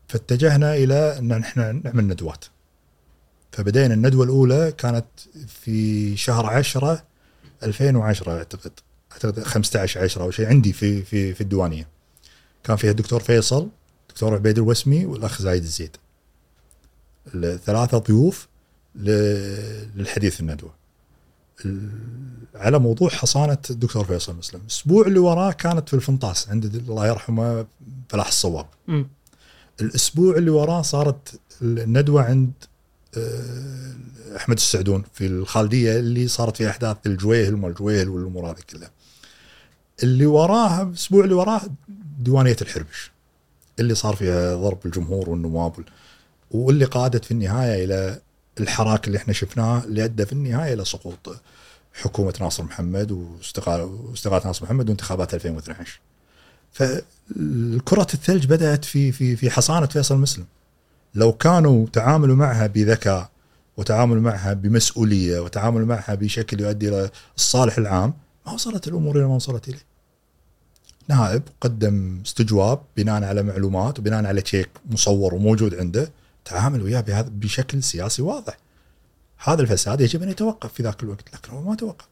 فاتجهنا 0.07 0.75
إلى 0.75 1.17
إن 1.17 1.31
إحنا 1.31 1.71
نعمل 1.71 2.07
ندوات. 2.07 2.45
فبدينا 3.51 3.93
الندوة 3.93 4.23
الأولى 4.25 4.71
كانت 4.77 5.05
في 5.47 6.17
شهر 6.17 6.45
10 6.45 7.03
2010 7.63 8.31
أعتقد 8.37 8.71
أعتقد 9.11 9.43
15 9.43 10.03
10 10.03 10.23
أو 10.23 10.31
شيء 10.31 10.47
عندي 10.47 10.73
في 10.73 11.01
في 11.03 11.33
في 11.33 11.41
الديوانية. 11.41 11.87
كان 12.63 12.75
فيها 12.75 12.91
الدكتور 12.91 13.19
فيصل 13.19 13.69
الدكتور 14.07 14.33
عبيد 14.35 14.57
الوسمي 14.57 15.05
والأخ 15.05 15.41
زايد 15.41 15.63
الزيد. 15.63 15.97
الثلاثة 17.35 17.97
ضيوف 17.97 18.47
للحديث 18.95 20.39
الندوة. 20.41 20.73
ال- 21.65 21.89
على 22.55 22.79
موضوع 22.79 23.09
حصانة 23.09 23.57
الدكتور 23.69 24.05
فيصل 24.05 24.35
مسلم 24.35 24.61
الأسبوع 24.61 25.07
اللي 25.07 25.19
وراه 25.19 25.51
كانت 25.51 25.89
في 25.89 25.93
الفنطاس 25.95 26.49
عند 26.49 26.65
الله 26.75 27.07
يرحمه 27.07 27.65
فلاح 28.09 28.27
الصواب. 28.27 28.65
الأسبوع 29.81 30.35
اللي 30.35 30.49
وراه 30.51 30.81
صارت 30.81 31.39
الندوة 31.61 32.23
عند 32.23 32.51
أحمد 34.37 34.57
السعدون 34.57 35.03
في 35.13 35.25
الخالدية 35.27 35.99
اللي 35.99 36.27
صارت 36.27 36.57
فيها 36.57 36.69
أحداث 36.69 36.97
الجويهل 37.05 37.53
وما 37.53 37.67
الجويهل 37.67 38.09
والأمور 38.09 38.49
هذه 38.51 38.59
كلها. 38.69 38.91
اللي 40.03 40.25
وراها 40.25 40.81
الأسبوع 40.83 41.23
اللي 41.23 41.35
وراه 41.35 41.61
ديوانية 42.19 42.55
الحربش 42.61 43.11
اللي 43.79 43.95
صار 43.95 44.15
فيها 44.15 44.55
ضرب 44.55 44.79
الجمهور 44.85 45.29
والنواب 45.29 45.77
وال- 45.77 45.85
واللي 46.51 46.85
قادت 46.85 47.25
في 47.25 47.31
النهاية 47.31 47.85
إلى 47.85 48.19
الحراك 48.59 49.07
اللي 49.07 49.17
إحنا 49.17 49.33
شفناه 49.33 49.83
اللي 49.83 50.03
أدى 50.05 50.25
في 50.25 50.33
النهاية 50.33 50.73
إلى 50.73 50.85
سقوط 50.85 51.41
حكومة 51.93 52.33
ناصر 52.41 52.63
محمد 52.63 53.11
واستقالة 53.11 54.45
ناصر 54.45 54.65
محمد 54.65 54.89
وانتخابات 54.89 55.33
2012. 55.33 55.99
فكرة 56.71 58.07
الثلج 58.13 58.45
بدأت 58.45 58.85
في 58.85 59.11
في 59.11 59.35
في 59.35 59.49
حصانة 59.49 59.85
فيصل 59.85 60.17
مسلم 60.17 60.45
لو 61.15 61.33
كانوا 61.33 61.87
تعاملوا 61.93 62.35
معها 62.35 62.67
بذكاء 62.67 63.29
وتعاملوا 63.77 64.21
معها 64.21 64.53
بمسؤولية 64.53 65.39
وتعاملوا 65.39 65.87
معها 65.87 66.15
بشكل 66.15 66.61
يؤدي 66.61 66.89
إلى 66.89 67.09
الصالح 67.37 67.77
العام 67.77 68.13
ما 68.45 68.53
وصلت 68.53 68.87
الأمور 68.87 69.17
إلى 69.17 69.27
ما 69.27 69.35
وصلت 69.35 69.67
إليه. 69.69 69.85
نائب 71.07 71.43
قدم 71.61 72.21
استجواب 72.25 72.81
بناء 72.97 73.23
على 73.23 73.43
معلومات 73.43 73.99
وبناء 73.99 74.25
على 74.25 74.41
تشيك 74.41 74.69
مصور 74.91 75.33
وموجود 75.33 75.75
عنده 75.75 76.11
تعامل 76.45 76.81
وياه 76.81 77.01
بهذا 77.01 77.29
بشكل 77.33 77.83
سياسي 77.83 78.21
واضح. 78.21 78.57
هذا 79.43 79.61
الفساد 79.61 80.01
يجب 80.01 80.23
أن 80.23 80.29
يتوقف 80.29 80.73
في 80.73 80.83
ذاك 80.83 81.03
الوقت 81.03 81.33
لكن 81.33 81.51
هو 81.51 81.61
ما 81.61 81.75
توقف. 81.75 82.05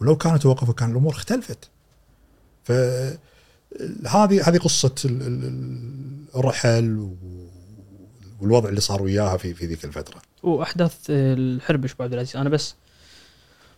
ولو 0.00 0.16
كان 0.16 0.38
توقف 0.38 0.68
وكان 0.68 0.90
الأمور 0.90 1.12
اختلفت. 1.12 1.68
ف 2.64 2.72
هذه 4.06 4.48
هذه 4.48 4.58
قصة 4.58 4.94
ال- 5.04 5.22
ال- 5.22 5.44
ال- 5.44 6.24
الرحل 6.36 7.14
والوضع 8.40 8.68
اللي 8.68 8.80
صار 8.80 9.02
وياها 9.02 9.36
في 9.36 9.54
في 9.54 9.66
ذيك 9.66 9.84
الفترة. 9.84 10.16
وأحداث 10.42 10.94
آه، 11.10 11.34
الحربش 11.34 11.92
أبو 11.92 12.02
عبد 12.02 12.12
العزيز 12.12 12.36
أنا 12.36 12.48
بس 12.48 12.74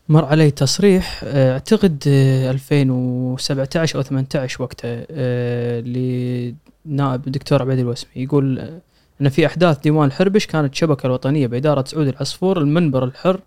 مر 0.09 0.25
علي 0.25 0.51
تصريح 0.51 1.21
آه، 1.25 1.53
أعتقد 1.53 2.05
آه، 2.09 2.51
2017 2.51 3.97
أو 3.99 4.03
18 4.03 4.63
وقتها 4.63 5.07
آه، 5.11 5.81
لنائب 5.81 7.27
الدكتور 7.27 7.63
عبيد 7.63 7.79
الوسمي 7.79 8.11
يقول 8.17 8.59
آه، 8.59 8.81
إن 9.21 9.29
في 9.29 9.47
أحداث 9.47 9.79
ديوان 9.79 10.07
الحربش 10.09 10.47
كانت 10.47 10.73
الشبكه 10.73 11.07
الوطنية 11.07 11.47
بإدارة 11.47 11.85
سعود 11.89 12.09
العصفور 12.09 12.59
المنبر 12.59 13.05
الحر 13.05 13.41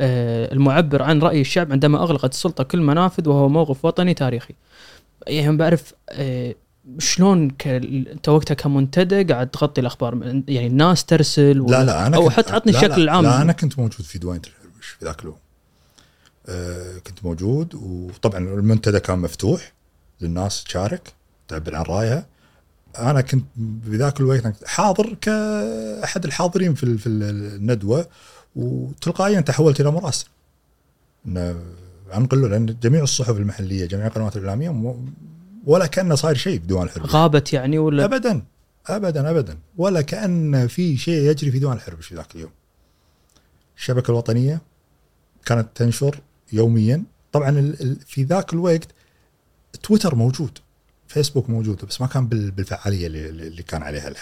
آه، 0.00 0.52
المعبر 0.52 1.02
عن 1.02 1.18
رأي 1.22 1.40
الشعب 1.40 1.72
عندما 1.72 2.02
أغلقت 2.02 2.32
السلطة 2.32 2.64
كل 2.64 2.80
منافذ 2.80 3.28
وهو 3.28 3.48
موقف 3.48 3.84
وطني 3.84 4.14
تاريخي. 4.14 4.54
يعني 5.26 5.56
بعرف 5.56 5.92
آه، 6.10 6.54
شلون 6.98 7.50
ك... 7.50 7.66
انت 7.66 8.28
وقتها 8.28 8.54
كمنتدى 8.54 9.22
قاعد 9.24 9.48
تغطي 9.50 9.80
الأخبار 9.80 10.14
يعني 10.48 10.66
الناس 10.66 11.04
ترسل 11.04 11.60
و... 11.60 11.66
لا 11.66 11.84
لا 11.84 12.06
أنا 12.06 12.16
أو 12.16 12.30
حتى 12.30 12.52
عطني 12.52 12.72
الشكل 12.72 13.02
العام 13.02 13.22
لا 13.24 13.42
أنا 13.42 13.52
كنت 13.52 13.78
موجود 13.78 14.02
في 14.06 14.18
ديوانيه 14.18 14.42
الحربش 14.46 14.86
في 14.86 15.04
ذاك 15.04 15.20
اليوم. 15.20 15.36
آه 16.48 16.98
كنت 17.06 17.24
موجود 17.24 17.74
وطبعا 17.74 18.38
المنتدى 18.38 19.00
كان 19.00 19.18
مفتوح 19.18 19.72
للناس 20.20 20.64
تشارك 20.64 21.12
تعبر 21.48 21.76
عن 21.76 21.82
رأيها. 21.82 22.26
أنا 22.98 23.20
كنت 23.20 23.44
بذاك 23.56 24.20
الوقت 24.20 24.64
حاضر 24.66 25.14
كأحد 25.20 26.24
الحاضرين 26.24 26.74
في 26.74 26.82
ال- 26.84 26.98
في 26.98 27.06
الندوة 27.08 28.06
وتلقائيا 28.56 29.40
تحولت 29.40 29.80
إلى 29.80 29.90
مراسل. 29.90 30.26
إنه 31.26 31.56
أنقل 32.14 32.40
له 32.42 32.48
لأن 32.48 32.76
جميع 32.82 33.02
الصحف 33.02 33.36
المحلية 33.36 33.86
جميع 33.86 34.06
القنوات 34.06 34.36
الإعلامية 34.36 34.70
ولا 35.64 35.86
كانه 35.86 36.14
صاير 36.14 36.34
شيء 36.36 36.60
في 36.60 36.66
ديوان 36.66 36.86
الحربش. 36.86 37.10
غابت 37.14 37.52
يعني 37.52 37.78
ولا؟ 37.78 38.04
ابدا 38.04 38.42
ابدا 38.86 39.30
ابدا. 39.30 39.58
ولا 39.76 40.00
كأن 40.00 40.66
في 40.68 40.96
شيء 40.96 41.30
يجري 41.30 41.50
في 41.50 41.58
ديوان 41.58 41.76
الحربش 41.76 42.06
في 42.06 42.14
ذاك 42.14 42.34
اليوم. 42.34 42.50
الشبكة 43.76 44.10
الوطنية 44.10 44.60
كانت 45.46 45.68
تنشر 45.74 46.20
يوميا. 46.52 47.02
طبعا 47.32 47.74
في 48.06 48.22
ذاك 48.24 48.52
الوقت 48.52 48.88
تويتر 49.82 50.14
موجود 50.14 50.58
فيسبوك 51.08 51.50
موجود 51.50 51.84
بس 51.84 52.00
ما 52.00 52.06
كان 52.06 52.26
بال- 52.28 52.50
بالفعالية 52.50 53.06
اللي, 53.06 53.62
كان 53.62 53.82
عليها 53.82 54.14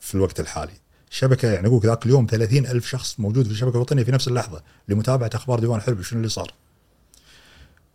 في 0.00 0.14
الوقت 0.14 0.40
الحالي. 0.40 0.72
الشبكه 1.10 1.52
يعني 1.52 1.66
أقول 1.66 1.80
ذاك 1.82 2.06
اليوم 2.06 2.26
30 2.30 2.66
ألف 2.66 2.86
شخص 2.86 3.20
موجود 3.20 3.44
في 3.46 3.50
الشبكة 3.52 3.74
الوطنية 3.76 4.02
في 4.02 4.12
نفس 4.12 4.28
اللحظة 4.28 4.62
لمتابعة 4.88 5.30
أخبار 5.34 5.60
ديوان 5.60 5.78
الحرب 5.78 6.02
شنو 6.02 6.18
اللي 6.18 6.28
صار. 6.28 6.54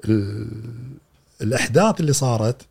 ال- 0.06 0.98
الأحداث 1.42 2.00
اللي 2.00 2.14
صارت 2.14 2.62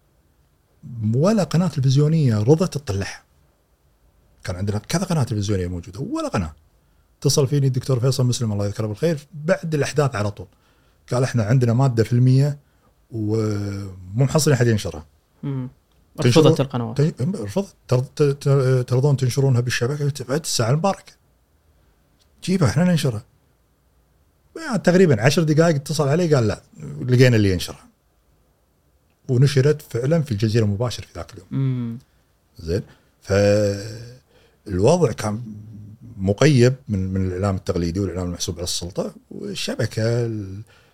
ولا 1.14 1.42
قناة 1.42 1.68
تلفزيونية 1.68 2.38
رضت 2.38 2.74
تطلعها. 2.74 3.22
كان 4.44 4.56
عندنا 4.56 4.78
كذا 4.78 5.04
قناة 5.04 5.22
تلفزيونية 5.22 5.66
موجودة 5.66 6.00
ولا 6.00 6.28
قناة. 6.28 6.54
اتصل 7.18 7.46
فيني 7.46 7.66
الدكتور 7.66 8.00
فيصل 8.00 8.26
مسلم 8.26 8.52
الله 8.52 8.66
يذكره 8.66 8.86
بالخير 8.86 9.26
بعد 9.44 9.74
الأحداث 9.74 10.14
على 10.16 10.30
طول. 10.30 10.46
قال 11.12 11.22
إحنا 11.22 11.42
عندنا 11.42 11.72
مادة 11.72 12.04
فيلمية 12.04 12.58
ومو 13.10 14.24
محصلين 14.24 14.56
أحد 14.56 14.66
ينشرها. 14.66 15.06
رفضت 16.20 16.60
القنوات. 16.60 17.00
رفضت. 17.20 18.22
ترضون 18.88 19.16
تنشرونها 19.16 19.60
بالشبكة؟ 19.60 20.24
بعد 20.24 20.40
الساعة 20.40 20.70
المباركة. 20.70 21.12
جيبها 22.44 22.68
إحنا 22.68 22.84
ننشرها. 22.84 23.24
تقريبا 24.84 25.22
عشر 25.22 25.42
دقائق 25.42 25.74
اتصل 25.74 26.08
علي 26.08 26.34
قال 26.34 26.48
لا 26.48 26.62
لقينا 27.00 27.36
اللي 27.36 27.52
ينشرها. 27.52 27.87
ونشرت 29.28 29.82
فعلا 29.82 30.22
في 30.22 30.32
الجزيرة 30.32 30.64
مباشر 30.64 31.02
في 31.02 31.08
ذاك 31.16 31.32
اليوم. 31.34 31.48
زين؟ 32.58 32.82
فالوضع 34.66 35.12
كان 35.12 35.40
مقيب 36.18 36.74
من 36.88 37.12
من 37.12 37.26
الإعلام 37.26 37.56
التقليدي 37.56 38.00
والإعلام 38.00 38.26
المحسوب 38.26 38.54
على 38.56 38.64
السلطة 38.64 39.14
والشبكة 39.30 40.30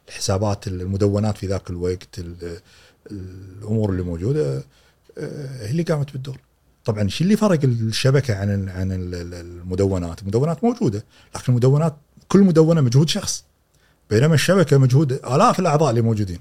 الحسابات 0.09 0.66
المدونات 0.66 1.39
في 1.39 1.47
ذاك 1.47 1.70
الوقت 1.70 2.19
ال- 2.19 2.61
الأمور 3.11 3.90
اللي 3.90 4.02
موجودة 4.02 4.62
آه، 5.19 5.66
هي 5.66 5.70
اللي 5.70 5.82
قامت 5.82 6.12
بالدور. 6.12 6.36
طبعا 6.85 7.02
الشيء 7.02 7.24
اللي 7.24 7.36
فرق 7.36 7.65
الشبكة 7.65 8.35
عن 8.36 8.69
عن 8.69 8.93
ال- 8.93 9.15
ال- 9.15 9.35
المدونات؟ 9.35 10.23
المدونات 10.23 10.65
موجودة 10.65 11.05
لكن 11.35 11.44
المدونات 11.52 11.97
كل 12.28 12.40
مدونة 12.40 12.81
مجهود 12.81 13.09
شخص 13.09 13.44
بينما 14.11 14.35
الشبكة 14.35 14.78
مجهود 14.78 15.12
آلاف 15.12 15.61
الأعضاء 15.61 15.90
اللي 15.90 16.01
موجودين. 16.02 16.39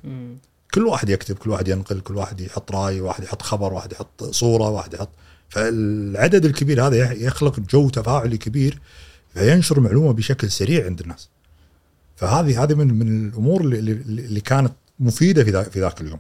كل 0.73 0.85
واحد 0.85 1.09
يكتب 1.09 1.35
كل 1.37 1.49
واحد 1.49 1.67
ينقل 1.67 1.99
كل 1.99 2.15
واحد 2.15 2.41
يحط 2.41 2.71
رأي 2.71 3.01
واحد 3.01 3.23
يحط 3.23 3.41
خبر 3.41 3.73
واحد 3.73 3.91
يحط 3.91 4.23
صورة 4.23 4.69
واحد 4.69 4.93
يحط. 4.93 5.09
فالعدد 5.49 6.45
الكبير 6.45 6.87
هذا 6.87 6.95
يخ- 6.95 7.21
يخلق 7.21 7.59
جو 7.59 7.89
تفاعلي 7.89 8.37
كبير 8.37 8.79
فينشر 9.33 9.79
معلومة 9.79 10.13
بشكل 10.13 10.51
سريع 10.51 10.85
عند 10.85 11.01
الناس. 11.01 11.29
فهذه 12.15 12.63
هذه 12.63 12.73
من 12.73 12.93
من 12.99 13.27
الأمور 13.27 13.61
اللي, 13.61 13.79
اللي, 13.79 14.41
كانت 14.41 14.73
مفيدة 14.99 15.43
في 15.43 15.51
ذاك 15.51 15.69
في 15.71 15.79
ذاك 15.79 16.01
اليوم. 16.01 16.19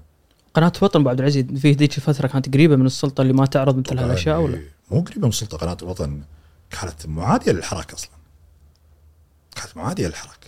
قناة 0.53 0.71
وطن 0.81 0.99
أبو 0.99 1.09
عبد 1.09 1.19
العزيز 1.19 1.45
في 1.45 1.71
ذيك 1.71 1.97
الفترة 1.97 2.27
كانت 2.27 2.53
قريبة 2.53 2.75
من 2.75 2.85
السلطة 2.85 3.21
اللي 3.21 3.33
ما 3.33 3.45
تعرض 3.45 3.77
مثل 3.77 3.99
هالأشياء 3.99 4.39
ولا؟ 4.39 4.59
مو 4.91 5.01
قريبة 5.01 5.21
من 5.21 5.29
السلطه 5.29 5.57
قناة 5.57 5.77
الوطن. 5.81 6.21
كانت 6.71 7.05
معادية 7.07 7.51
للحراك 7.51 7.93
أصلا. 7.93 8.11
كانت 9.55 9.77
معادية 9.77 10.07
للحراك. 10.07 10.42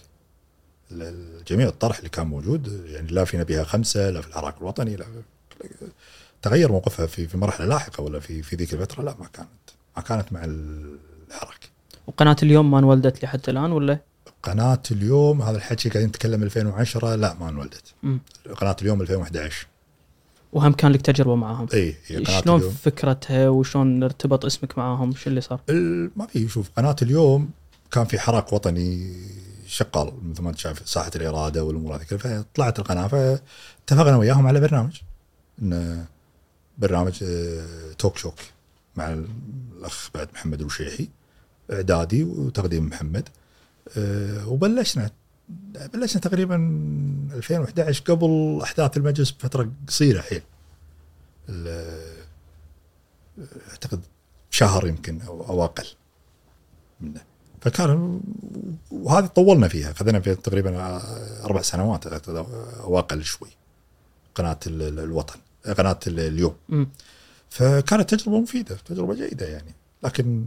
جميع 1.47 1.67
الطرح 1.67 1.97
اللي 1.97 2.09
كان 2.09 2.27
موجود 2.27 2.85
يعني 2.85 3.07
لا 3.07 3.25
في 3.25 3.37
نبيها 3.37 3.63
خمسة 3.63 4.09
لا 4.09 4.21
في 4.21 4.27
الحراك 4.27 4.55
الوطني 4.57 4.95
لا 4.95 5.05
تغير 6.41 6.71
موقفها 6.71 7.05
في 7.05 7.27
في 7.27 7.37
مرحلة 7.37 7.65
لاحقة 7.67 8.01
ولا 8.03 8.19
في 8.19 8.41
في 8.43 8.55
ذيك 8.55 8.73
الفترة؟ 8.73 9.03
لا 9.03 9.15
ما 9.19 9.25
كانت 9.33 9.49
ما 9.97 10.01
كانت 10.03 10.33
مع 10.33 10.43
الحراك 10.43 11.69
وقناة 12.07 12.35
اليوم 12.43 12.71
ما 12.71 12.79
انولدت 12.79 13.21
لي 13.21 13.27
حتى 13.27 13.51
الآن 13.51 13.71
ولا؟ 13.71 13.99
قناة 14.43 14.81
اليوم 14.91 15.41
هذا 15.41 15.57
الحكي 15.57 15.89
قاعدين 15.89 16.09
نتكلم 16.09 16.43
2010 16.43 17.15
لا 17.15 17.33
ما 17.33 17.49
انولدت. 17.49 17.93
قناة 18.55 18.75
اليوم 18.81 19.01
2011 19.01 19.67
وهم 20.53 20.73
كان 20.73 20.91
لك 20.91 21.01
تجربة 21.01 21.35
معاهم 21.35 21.67
إي 21.73 21.95
شلون 22.43 22.59
اليوم. 22.59 22.73
فكرتها 22.83 23.49
وشلون 23.49 24.03
ارتبط 24.03 24.45
اسمك 24.45 24.77
معاهم 24.77 25.15
شو 25.15 25.29
اللي 25.29 25.41
صار؟ 25.41 25.61
ما 26.15 26.27
في 26.27 26.47
شوف 26.47 26.69
قناة 26.77 26.95
اليوم 27.01 27.49
كان 27.91 28.05
في 28.05 28.19
حراك 28.19 28.53
وطني 28.53 29.11
شغال 29.67 30.13
مثل 30.23 30.41
ما 30.41 30.49
انت 30.49 30.57
شايف 30.57 30.89
ساحة 30.89 31.11
الإرادة 31.15 31.63
والأمور 31.63 31.95
هذه 31.95 32.03
كلها. 32.03 32.41
فطلعت 32.41 32.79
القناة 32.79 33.07
فاتفقنا 33.07 34.17
وياهم 34.17 34.47
على 34.47 34.59
برنامج. 34.59 35.01
انه 35.61 36.05
برنامج 36.77 37.23
آه، 37.23 37.91
توك 37.97 38.17
شوك 38.17 38.35
مع 38.95 39.13
الأخ 39.77 40.09
بعد 40.15 40.29
محمد 40.33 40.59
الوشيحي 40.59 41.09
إعدادي 41.71 42.23
وتقديم 42.23 42.85
محمد. 42.85 43.29
آه، 43.97 44.47
وبلشنا 44.47 45.09
بلشنا 45.93 46.21
تقريبا 46.21 46.55
2011 47.33 48.03
قبل 48.03 48.59
أحداث 48.63 48.97
المجلس 48.97 49.31
بفترة 49.31 49.71
قصيرة 49.87 50.21
حيل 50.21 50.41
ال- 51.49 52.15
أعتقد 53.71 54.01
شهر 54.49 54.87
يمكن 54.87 55.21
أو 55.21 55.63
أقل 55.65 55.85
منه. 57.01 57.21
فكان 57.61 58.19
وهذه 58.91 59.25
طولنا 59.25 59.67
فيها 59.67 59.93
خذنا 59.93 60.19
فيها 60.19 60.33
تقريبا 60.33 61.01
أربع 61.45 61.61
سنوات 61.61 62.07
أو 62.83 62.99
أقل 62.99 63.23
شوي 63.23 63.49
قناة 64.35 64.59
ال- 64.67 64.81
ال- 64.81 64.99
الوطن 64.99 65.39
قناة 65.77 65.99
ال- 66.07 66.19
اليوم. 66.19 66.53
مم. 66.69 66.87
فكانت 67.49 68.13
تجربة 68.15 68.39
مفيدة 68.39 68.77
تجربة 68.85 69.13
جيدة 69.13 69.45
يعني. 69.47 69.73
لكن 70.03 70.45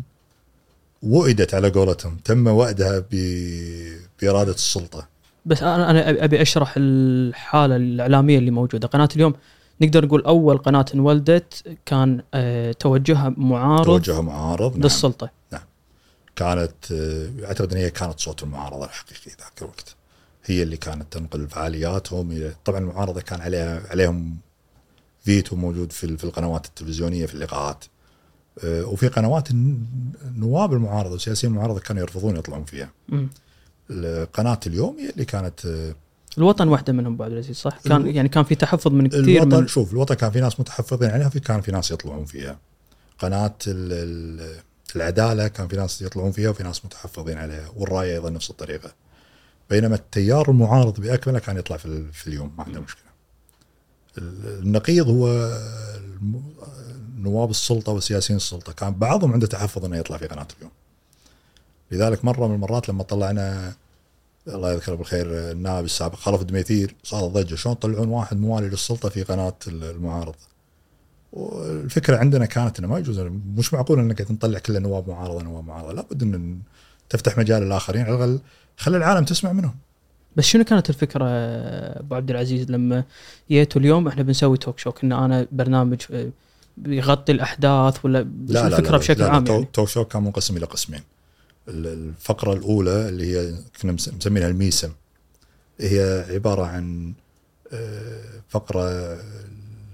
وئدت 1.02 1.54
على 1.54 1.68
قولتهم 1.70 2.16
تم 2.16 2.46
وأدها 2.46 2.98
ب- 3.10 3.98
بإرادة 4.22 4.52
السلطة. 4.52 5.08
بس 5.46 5.62
أنا 5.62 5.90
أنا 5.90 6.24
ابي 6.24 6.42
أشرح 6.42 6.74
الحالة 6.76 7.76
الإعلامية 7.76 8.38
اللي 8.38 8.50
موجودة، 8.50 8.88
قناة 8.88 9.08
اليوم 9.16 9.34
نقدر 9.80 10.04
نقول 10.04 10.22
أول 10.24 10.58
قناة 10.58 10.84
انولدت 10.94 11.76
كان 11.86 12.22
آه، 12.34 12.72
توجهها 12.72 13.34
معارض 13.36 13.84
توجه 13.84 14.20
معارض 14.20 14.72
نعم. 14.72 14.82
للسلطة. 14.82 15.30
كانت 16.38 16.92
آه، 16.92 17.30
أعتقد 17.44 17.72
إن 17.72 17.78
هي 17.78 17.90
كانت 17.90 18.20
صوت 18.20 18.42
المعارضة 18.42 18.84
الحقيقي 18.84 19.30
ذاك 19.40 19.52
الوقت. 19.62 19.94
هي 20.44 20.62
اللي 20.62 20.76
كانت 20.76 21.12
تنقل 21.12 21.48
فعالياتهم. 21.48 22.52
طبعا 22.64 22.78
المعارضة 22.78 23.20
كان 23.20 23.40
عليها 23.40 23.82
عليهم 23.90 24.36
فيتو 25.24 25.56
موجود 25.56 25.92
في 25.92 26.16
في 26.16 26.24
القنوات 26.24 26.66
التلفزيونية 26.66 27.26
في 27.26 27.34
اللقاءات. 27.34 27.84
آه، 28.64 28.84
وفي 28.84 29.08
قنوات 29.08 29.48
نواب 30.36 30.72
المعارضة 30.72 31.14
وسياسيين 31.14 31.52
المعارضة 31.52 31.80
كانوا 31.80 32.02
يرفضون 32.02 32.36
يطلعون 32.36 32.64
فيها. 32.64 32.90
قناه 34.32 34.60
اليوم 34.66 34.96
هي 34.98 35.10
اللي 35.10 35.24
كانت 35.24 35.66
آه، 35.66 35.94
الوطن 36.38 36.68
واحدة 36.68 36.92
منهم 36.92 37.12
ابو 37.14 37.22
عبد 37.24 37.32
العزيز 37.32 37.56
صح؟ 37.56 37.78
كان 37.84 38.06
يعني 38.06 38.28
كان 38.28 38.44
في 38.44 38.54
تحفظ 38.54 38.92
من 38.92 39.08
كثير 39.08 39.42
الوطن 39.42 39.60
من 39.60 39.66
شوف 39.66 39.92
الوطن 39.92 40.14
كان 40.14 40.30
في 40.30 40.40
ناس 40.40 40.60
متحفظين 40.60 41.10
عليها 41.10 41.28
في 41.28 41.40
كان 41.40 41.60
في 41.60 41.72
ناس 41.72 41.90
يطلعون 41.90 42.24
فيها. 42.24 42.58
قناة 43.18 43.54
ال- 43.66 44.60
العدالة 44.96 45.48
كان 45.48 45.68
في 45.68 45.76
ناس 45.76 46.02
يطلعون 46.02 46.32
فيها 46.32 46.50
وفي 46.50 46.62
ناس 46.62 46.84
متحفظين 46.84 47.38
عليها 47.38 47.68
والراي 47.76 48.12
أيضا 48.14 48.30
نفس 48.30 48.50
الطريقة. 48.50 48.92
بينما 49.70 49.94
التيار 49.94 50.50
المعارض 50.50 51.00
بأكمله 51.00 51.38
كان 51.38 51.56
يطلع 51.56 51.76
في, 51.76 52.12
في 52.12 52.26
اليوم 52.26 52.54
ما 52.58 52.64
عنده 52.64 52.80
مشكلة. 52.80 53.02
ال- 54.18 54.58
النقيض 54.62 55.08
هو 55.08 55.52
نواب 57.16 57.50
السلطة 57.50 57.92
وسياسيين 57.92 58.36
السلطة. 58.36 58.72
كان 58.72 58.94
بعضهم 58.94 59.32
عنده 59.32 59.46
تحفظ 59.46 59.84
إنه 59.84 59.96
يطلع 59.96 60.16
في 60.16 60.26
قناة 60.26 60.46
اليوم. 60.58 60.70
لذلك 61.90 62.24
مرة 62.24 62.46
من 62.48 62.54
المرات 62.54 62.88
لما 62.88 63.02
طلعنا 63.02 63.74
الله 64.48 64.72
يذكره 64.72 64.94
بالخير 64.94 65.50
النائب 65.50 65.84
السابق 65.84 66.14
خلف 66.14 66.42
دميثير 66.42 66.94
صارت 67.04 67.24
ضجة 67.32 67.54
شلون 67.54 67.78
تطلعون 67.78 68.08
واحد 68.08 68.36
موالي 68.40 68.68
للسلطة 68.68 69.08
في 69.08 69.22
قناة 69.22 69.54
المعارضه 69.66 70.38
والفكرة 71.32 72.16
عندنا 72.16 72.46
كانت 72.46 72.78
إنه 72.78 72.88
ما 72.88 72.98
يجوز 72.98 73.20
مش 73.56 73.74
معقول 73.74 73.98
إنك 73.98 74.18
تطلع 74.18 74.58
كل 74.58 74.82
نواب 74.82 75.08
معارضة 75.08 75.42
نواب 75.42 75.64
معارضة 75.64 75.92
لابد 75.92 76.22
إن 76.22 76.58
تفتح 77.10 77.38
مجال 77.38 77.62
للاخرين 77.62 78.02
على 78.02 78.14
الأقل 78.14 78.40
خلي 78.76 78.96
العالم 78.96 79.24
تسمع 79.24 79.52
منهم. 79.52 79.74
بس 80.36 80.44
شنو 80.44 80.64
كانت 80.64 80.90
الفكرة 80.90 81.24
أبو 82.00 82.14
عبد 82.14 82.30
العزيز 82.30 82.70
لما 82.70 83.04
جيتوا 83.50 83.80
اليوم؟ 83.80 84.08
إحنا 84.08 84.22
بنسوي 84.22 84.56
توك 84.58 84.78
شوك 84.78 85.04
ان 85.04 85.12
أنا 85.12 85.46
برنامج 85.52 86.00
آه، 86.10 86.30
بيغطي 86.76 87.32
الأحداث 87.32 88.04
ولا 88.04 88.26
شو 88.52 88.66
الفكرة 88.66 88.96
بشكل 88.96 89.22
عام 89.22 89.44
تو- 89.44 89.52
يعني؟ 89.52 89.64
توك 89.72 89.88
شو 89.88 90.04
كان 90.04 90.22
منقسم 90.22 90.56
إلى 90.56 90.66
قسمين. 90.66 91.00
ال- 91.68 91.86
الفقرة 91.86 92.52
الأولى 92.52 93.08
اللي 93.08 93.36
هي 93.36 93.54
كنا 93.82 93.92
مس- 93.92 94.08
مسمينها 94.14 94.48
الميسم 94.48 94.90
هي 95.80 96.24
عبارة 96.30 96.66
عن 96.66 97.12
آه، 97.72 98.20
فقرة 98.48 99.18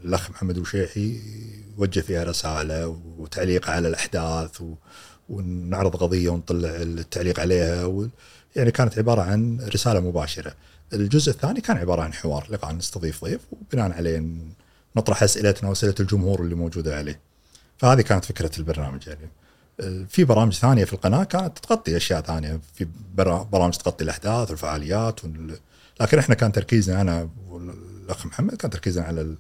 الأخ 0.05 0.31
محمد 0.31 0.59
وشيحي 0.59 1.21
وجه 1.79 2.01
فيها 2.01 2.25
رسالة 2.25 2.89
وتعليق 3.19 3.71
على 3.71 3.89
الأحداث 3.89 4.61
و- 4.61 4.75
ونعرض 5.29 5.97
قضية 5.97 6.29
ونطلع 6.29 6.69
التعليق 6.69 7.41
عليها 7.41 7.85
و 7.85 8.09
يعني 8.57 8.71
كانت 8.71 8.99
عبارة 8.99 9.23
عن 9.23 9.61
رسالة 9.75 10.01
مباشرة. 10.01 10.55
الجزء 10.93 11.31
الثاني 11.33 11.61
كان 11.61 11.77
عبارة 11.77 12.03
عن 12.03 12.13
حوار 12.13 12.47
لقاء 12.51 12.73
نستضيف 12.75 13.25
ضيف 13.25 13.41
وبناء 13.53 13.93
عليه 13.93 14.25
نطرح 14.97 15.23
أسئلتنا 15.23 15.69
وأسئلة 15.69 15.95
الجمهور 16.01 16.41
اللي 16.41 16.55
موجودة 16.55 16.97
عليه. 16.97 17.21
فهذه 17.79 18.01
كانت 18.01 18.25
فكرة 18.25 18.51
البرنامج 18.59 19.07
يعني. 19.07 19.29
في 20.09 20.25
برامج 20.25 20.53
ثانية 20.53 20.85
في 20.85 20.93
القناة 20.93 21.25
كانت 21.25 21.59
تغطي 21.59 21.97
أشياء 21.97 22.21
ثانية 22.21 22.61
في 22.75 22.87
برا- 23.15 23.43
برامج 23.43 23.75
تغطي 23.77 24.05
الأحداث 24.05 24.51
والفعاليات 24.51 25.25
وال... 25.25 25.57
لكن 26.01 26.19
إحنا 26.19 26.35
كان 26.35 26.53
تركيزنا 26.53 27.01
أنا 27.01 27.29
والأخ 27.49 28.27
محمد 28.27 28.55
كان 28.55 28.71
تركيزنا 28.71 29.05
على. 29.05 29.35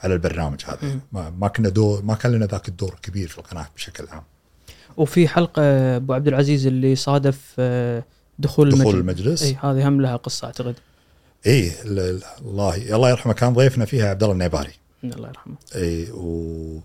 على 0.00 0.14
البرنامج 0.14 0.60
هذا. 0.64 0.98
ما, 1.12 1.30
ما 1.30 1.48
كنا 1.48 1.68
دور 1.68 2.02
ما 2.02 2.14
كان 2.14 2.32
لنا 2.32 2.46
ذاك 2.46 2.68
الدور 2.68 2.92
الكبير 2.94 3.28
في 3.28 3.38
القناة 3.38 3.66
بشكل 3.76 4.06
عام. 4.08 4.22
وفي 4.96 5.28
حلقة 5.28 5.62
أبو 5.96 6.12
عبد 6.14 6.28
العزيز 6.28 6.66
اللي 6.66 6.96
صادف 6.96 7.40
آه، 7.58 8.04
دخول, 8.38 8.70
دخول 8.70 8.94
المجلس. 8.94 9.42
المجلس. 9.42 9.42
اي 9.42 9.56
هذه 9.62 9.88
هم 9.88 10.00
لها 10.00 10.16
قصة 10.16 10.46
أعتقد. 10.46 10.74
اي 11.46 11.68
ال- 11.84 11.98
ال- 11.98 12.22
الله 12.40 12.76
الله 12.96 13.10
يرحمه 13.10 13.32
كان 13.32 13.54
ضيفنا 13.54 13.84
فيها 13.84 14.10
عبد 14.10 14.22
الله 14.22 14.32
النيباري. 14.34 14.72
الله 15.04 15.28
يرحمه. 15.28 15.54
اي 15.74 16.10
و- 16.10 16.80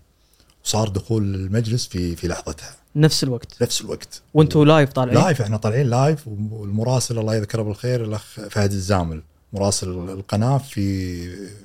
وصار 0.64 0.88
دخول 0.88 1.34
المجلس 1.34 1.86
في 1.86 2.16
في 2.16 2.28
لحظتها. 2.28 2.74
نفس 2.96 3.24
الوقت. 3.24 3.62
نفس 3.62 3.80
الوقت. 3.80 4.22
وأنتم 4.34 4.64
live 4.64 4.92
طالعين؟ 4.92 5.18
live 5.18 5.42
إحنا 5.42 5.56
طالعين 5.56 5.90
live 5.90 6.28
والمراسل 6.28 7.18
الله 7.18 7.34
يذكره 7.36 7.62
بالخير 7.62 8.04
الأخ 8.04 8.22
فهد 8.50 8.72
الزامل 8.72 9.22
مراسل 9.52 9.88
القناة 9.88 10.58
في 10.58 11.16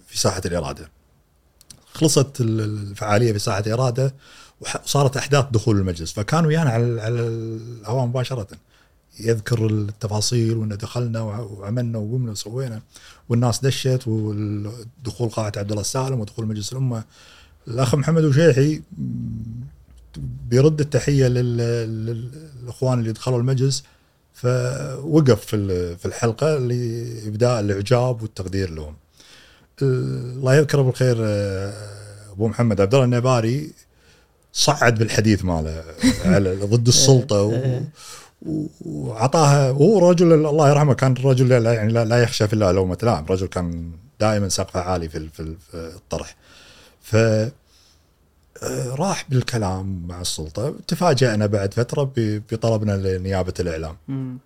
في 0.08 0.20
ساحة 0.20 0.42
الإرادة. 0.46 0.90
خلصت 1.98 2.42
ال- 2.42 2.60
الفعالية 2.62 3.32
في 3.34 3.40
ساحة 3.40 3.60
الاراده 3.68 4.14
وح- 4.62 4.84
وصارت 4.86 5.18
أحداث 5.18 5.46
دخول 5.52 5.78
المجلس. 5.78 6.12
فكان 6.12 6.46
ويانا 6.46 6.70
على 6.70 7.02
على 7.02 7.20
الهواء 7.20 8.06
مباشرة. 8.06 8.48
يذكر 9.20 9.66
التفاصيل 9.68 10.58
وإن 10.58 10.70
دخلنا 10.70 11.22
وع- 11.22 11.40
وعملنا 11.40 11.98
وقمنا 11.98 12.32
وسوينا 12.32 12.82
والناس 13.30 13.60
دشت 13.66 14.02
ودخول 14.08 15.30
قاعه 15.30 15.52
عبد 15.58 15.70
الله 15.70 15.82
السالم 15.82 16.20
ودخول 16.20 16.46
مجلس 16.48 16.72
الأمة. 16.72 17.04
الأخ 17.68 17.96
محمد 17.96 18.24
وشيحي 18.24 18.82
بيرد 20.50 20.80
التحية 20.80 21.28
لل- 21.28 21.58
لل- 21.58 22.32
للإخوان 22.64 23.00
اللي 23.00 23.12
دخلوا 23.12 23.40
المجلس. 23.40 23.84
فوقف 24.34 25.46
في 25.46 26.06
الحلقة 26.06 26.58
لإبداء 26.58 27.60
الإعجاب 27.60 28.22
والتقدير 28.22 28.70
لهم. 28.70 28.96
الله 29.82 30.56
يذكره 30.56 30.82
بالخير 30.82 31.18
آه، 31.20 31.74
أبو 32.32 32.48
محمد. 32.48 32.82
عبد 32.82 32.94
الله 32.94 33.06
النباري 33.06 33.72
صعد 34.54 35.00
بالحديث 35.00 35.46
ماله 35.46 35.84
على 36.26 36.56
ضد 36.56 36.88
السلطة 36.88 37.42
و- 37.42 37.80
و- 38.46 38.68
وعطاها 38.86 39.70
هو 39.72 40.10
رجل 40.10 40.34
الله 40.34 40.70
يرحمه 40.70 40.94
كان 40.94 41.14
رجل 41.14 41.50
لا 41.64 41.74
يعني 41.74 41.94
لا, 41.94 42.24
يخشى 42.24 42.48
في 42.48 42.54
الله 42.54 42.72
لومة 42.72 42.98
لائم 43.04 43.26
رجل 43.30 43.48
كان 43.48 43.92
دائما 44.20 44.50
سقفه 44.50 44.80
عالي 44.80 45.10
في 45.10 45.30
في 45.30 45.40
ال- 45.40 45.56
في 45.72 45.78
الطرح. 45.96 46.36
ف 47.02 47.16
آه، 48.64 48.96
راح 48.96 49.26
بالكلام 49.30 50.08
مع 50.08 50.22
السلطة. 50.22 50.76
تفاجأنا 50.88 51.46
بعد 51.46 51.74
فترة 51.74 52.12
بطلبنا 52.18 52.92
لنيابة 53.18 53.54
الإعلام. 53.60 53.96
مم. 54.08 54.38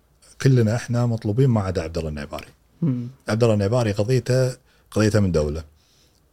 كلنا 0.42 0.76
إحنا 0.76 1.06
مطلوبين 1.06 1.48
ما 1.48 1.60
عدا 1.60 1.82
عبد 1.82 1.98
الله 1.98 2.08
النيباري 2.10 2.46
مم. 2.82 3.08
عبد 3.28 3.42
الله 3.42 3.54
النيباري 3.54 3.92
قضيته 3.92 4.61
قضيته 4.94 5.20
من 5.20 5.32
دولة. 5.32 5.64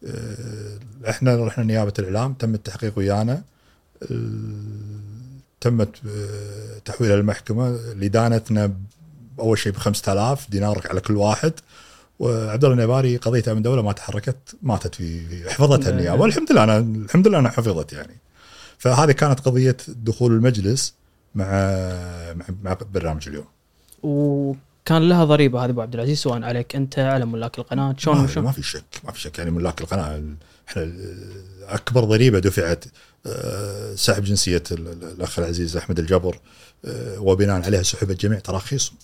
آه، 0.08 0.80
إحنا 1.10 1.46
رحنا 1.46 1.64
نيابة 1.64 1.94
الإعلام 2.00 2.34
تم 2.34 2.54
التحقيق 2.54 2.94
ويانا. 2.98 3.42
ال- 4.02 5.00
تمت 5.62 5.90
آه، 6.08 6.80
تحويلها 6.86 7.16
للمحكمه 7.18 7.70
لدانتنا 7.94 8.74
أول 9.40 9.58
شيء 9.58 9.72
ب 9.72 9.76
5000 9.78 10.50
دينار 10.50 10.82
على 10.90 11.02
كل 11.02 11.16
واحد. 11.16 11.54
وعبد 12.20 12.64
الله 12.64 12.76
النيباري 12.76 13.18
قضيته 13.18 13.54
من 13.54 13.62
دولة 13.62 13.82
ما 13.82 13.92
تحركت 13.92 14.38
ماتت 14.62 14.96
في 14.96 15.26
حفظتها 15.50 15.90
النيابة. 15.90 16.22
والحمد 16.22 16.52
لله 16.52 16.64
أنا 16.64 16.78
الحمد 16.78 17.28
لله 17.28 17.40
انها 17.40 17.52
حفظت 17.52 17.94
يعني. 17.94 18.18
فهذه 18.78 19.12
كانت 19.12 19.40
قضية 19.40 19.78
دخول 19.88 20.32
المجلس 20.34 20.94
مع 21.36 21.46
مع, 22.34 22.46
مع 22.64 22.78
برنامج 22.94 23.28
اليوم. 23.28 23.46
وكان 24.82 25.10
لها 25.10 25.26
ضريبة. 25.26 25.66
هذه 25.66 25.70
أبو 25.70 25.82
عبد 25.82 25.94
العزيز 25.94 26.18
سواء 26.18 26.44
عليك 26.44 26.76
أنت 26.76 27.00
على 27.00 27.26
ملاك 27.26 27.60
القناة 27.60 27.96
شلون 27.98 28.18
ما, 28.18 28.28
شلون 28.28 28.46
ما 28.46 28.52
في 28.52 28.64
شك 28.64 28.84
ما 29.04 29.12
في 29.12 29.22
شك. 29.22 29.38
يعني 29.40 29.52
ملاك 29.52 29.82
القناة 29.82 30.16
ال- 30.18 30.36
إحنا 30.70 30.92
أكبر 31.68 32.04
ضريبة 32.04 32.40
دفعت 32.40 32.86
آه، 33.26 33.96
سحب 33.96 34.24
جنسية 34.24 34.64
ال- 34.72 34.88
ال- 34.88 35.04
الأخ 35.04 35.40
العزيز 35.40 35.78
أحمد 35.78 36.00
الجبر 36.00 36.40
آه، 36.86 37.20
وبناء 37.20 37.62
عليها 37.62 37.84
سحبت 37.84 38.22
جميع 38.22 38.40
تراخيصهم 38.40 38.98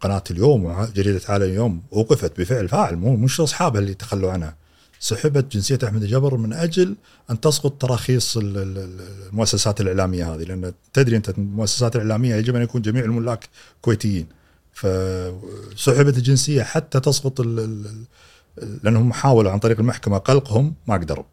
قناة 0.00 0.22
اليوم 0.30 0.64
وجريده 0.64 1.20
عالم 1.28 1.44
اليوم 1.44 1.82
وقفت 1.90 2.40
بفعل 2.40 2.68
فاعل 2.68 2.96
مو 2.96 3.16
مش 3.16 3.40
أصحابها 3.40 3.80
اللي 3.80 3.94
تخلوا 3.94 4.30
عنها. 4.32 4.56
سحبت 5.00 5.52
جنسية 5.52 5.78
أحمد 5.84 6.02
الجبر 6.02 6.36
من 6.36 6.52
أجل 6.52 6.96
أن 7.30 7.40
تسقط 7.40 7.82
تراخيص 7.82 8.36
ال- 8.36 8.58
ال- 8.58 8.78
ال- 8.78 9.26
المؤسسات 9.28 9.80
الإعلامية 9.80 10.34
هذه 10.34 10.42
لأن 10.42 10.72
تدري 10.92 11.16
أنت 11.16 11.28
المؤسسات 11.28 11.96
الإعلامية 11.96 12.34
يجب 12.34 12.56
أن 12.56 12.62
يكون 12.62 12.82
جميع 12.82 13.04
الملاك 13.04 13.48
كويتيين. 13.82 14.26
فسحبت 14.80 16.16
الجنسية 16.16 16.62
حتى 16.62 17.00
تسقط 17.00 17.40
لأنهم 18.82 19.12
حاولوا 19.12 19.50
عن 19.52 19.58
طريق 19.58 19.78
المحكمة 19.80 20.18
قلقهم 20.18 20.74
ما 20.86 20.94
قدروا. 20.94 21.24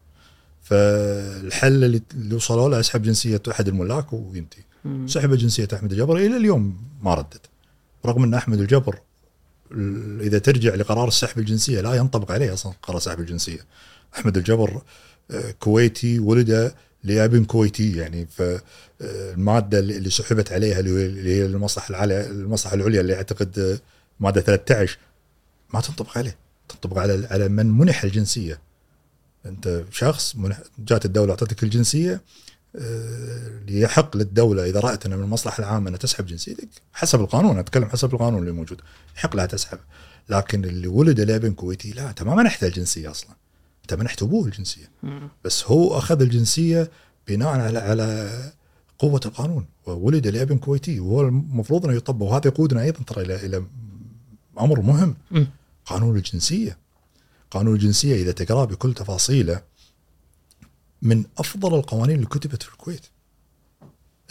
فالحل 0.64 1.84
اللي 2.16 2.36
وصلوا 2.36 2.70
له 2.70 2.80
اسحب 2.80 3.02
جنسية 3.02 3.42
أحد 3.52 3.68
الملاك 3.68 4.14
وينتهي. 4.14 4.64
سحب 5.08 5.34
جنسية 5.34 5.68
أحمد 5.74 5.92
الجبر 5.92 6.18
إلى 6.18 6.38
اليوم 6.38 6.78
ما 7.04 7.14
ردت. 7.14 7.42
رغم 8.06 8.24
أن 8.24 8.34
أحمد 8.34 8.60
الجبر 8.60 9.00
ال- 9.72 10.22
إذا 10.22 10.40
ترجع 10.40 10.76
لقرار 10.76 11.10
سحب 11.10 11.40
الجنسية 11.40 11.82
لا 11.82 11.94
ينطبق 11.94 12.32
عليه 12.32 12.54
أصلا 12.54 12.74
قرار 12.84 13.00
سحب 13.00 13.20
الجنسية. 13.20 13.60
أحمد 14.16 14.38
الجبر 14.38 14.82
آه، 15.32 15.52
كويتي 15.52 16.20
ولد 16.20 16.74
لاب 17.06 17.46
كويتي 17.46 17.98
يعني 17.98 18.28
فالماده 19.00 19.80
اللي 19.80 19.98
اللي 19.98 20.10
سحبت 20.10 20.52
عليها 20.52 20.80
اللي 20.80 21.36
هي- 21.36 21.46
المصلحه 21.46 21.90
العليا 21.90 22.28
المصلحه 22.28 22.76
العليا 22.76 23.02
اللي 23.02 23.16
أعتقد 23.16 23.60
آه، 23.60 23.80
مادة 24.20 24.42
13 24.42 24.98
ما 25.74 25.82
تنطبق 25.82 26.18
عليه. 26.18 26.38
تنطبق 26.70 26.98
على 27.00 27.28
على 27.32 27.48
من 27.48 27.66
منح 27.66 28.04
الجنسية. 28.04 28.60
أنت 29.46 29.84
شخص 29.92 30.36
منح 30.36 30.60
جات 30.80 31.06
الدولة 31.06 31.32
أعطتك 31.32 31.64
الجنسية 31.64 32.22
آه، 32.76 33.50
يحق 33.68 34.18
للدولة 34.18 34.66
إذا 34.70 34.80
رأت 34.80 35.06
أن 35.06 35.18
من 35.18 35.24
المصلحة 35.24 35.60
العامة 35.60 35.90
أنها 35.90 36.00
تسحب 36.00 36.26
جنسيتك 36.26 36.68
حسب 36.94 37.20
القانون 37.22 37.60
أتكلم 37.60 37.86
حسب 37.90 38.14
القانون 38.14 38.40
اللي 38.40 38.52
موجود. 38.52 38.82
يحق 39.18 39.36
لها 39.36 39.46
تسحب. 39.46 39.80
لكن 40.30 40.66
اللي 40.66 40.88
ولد 40.88 41.20
لابن 41.20 41.54
كويتي 41.54 41.92
لا 41.92 42.10
انت 42.10 42.24
ما 42.24 42.36
منحته 42.36 42.68
الجنسية 42.68 43.12
أصلا. 43.12 43.30
انت 43.86 43.94
منحت 43.94 44.24
ابوه 44.24 44.46
الجنسية. 44.46 44.92
بس 45.44 45.64
هو 45.64 45.98
أخذ 45.98 46.22
الجنسية 46.22 46.92
بناء 47.28 47.48
على 47.48 47.80
على 47.80 48.32
قوة 49.00 49.22
القانون 49.26 49.66
وولد 49.86 50.28
لابن 50.28 50.58
كويتي 50.58 51.00
وهو 51.00 51.22
المفروض 51.22 51.86
أنه 51.86 51.96
يطبق. 51.96 52.26
وهذا 52.26 52.48
يقودنا 52.48 52.82
أيضا 52.82 53.04
ترى 53.04 53.24
إلى 53.24 53.46
إلى 53.46 53.64
أمر 54.60 54.82
مهم. 54.82 55.16
قانون 55.86 56.18
الجنسية. 56.18 56.78
قانون 57.52 57.74
الجنسية 57.76 58.16
إذا 58.16 58.32
تقراه 58.32 58.66
بكل 58.66 58.94
تفاصيله 58.94 59.62
من 61.02 61.24
أفضل 61.38 61.76
القوانين 61.76 62.16
اللي 62.16 62.28
كتبت 62.28 62.64
في 62.64 62.70
الكويت. 62.70 63.06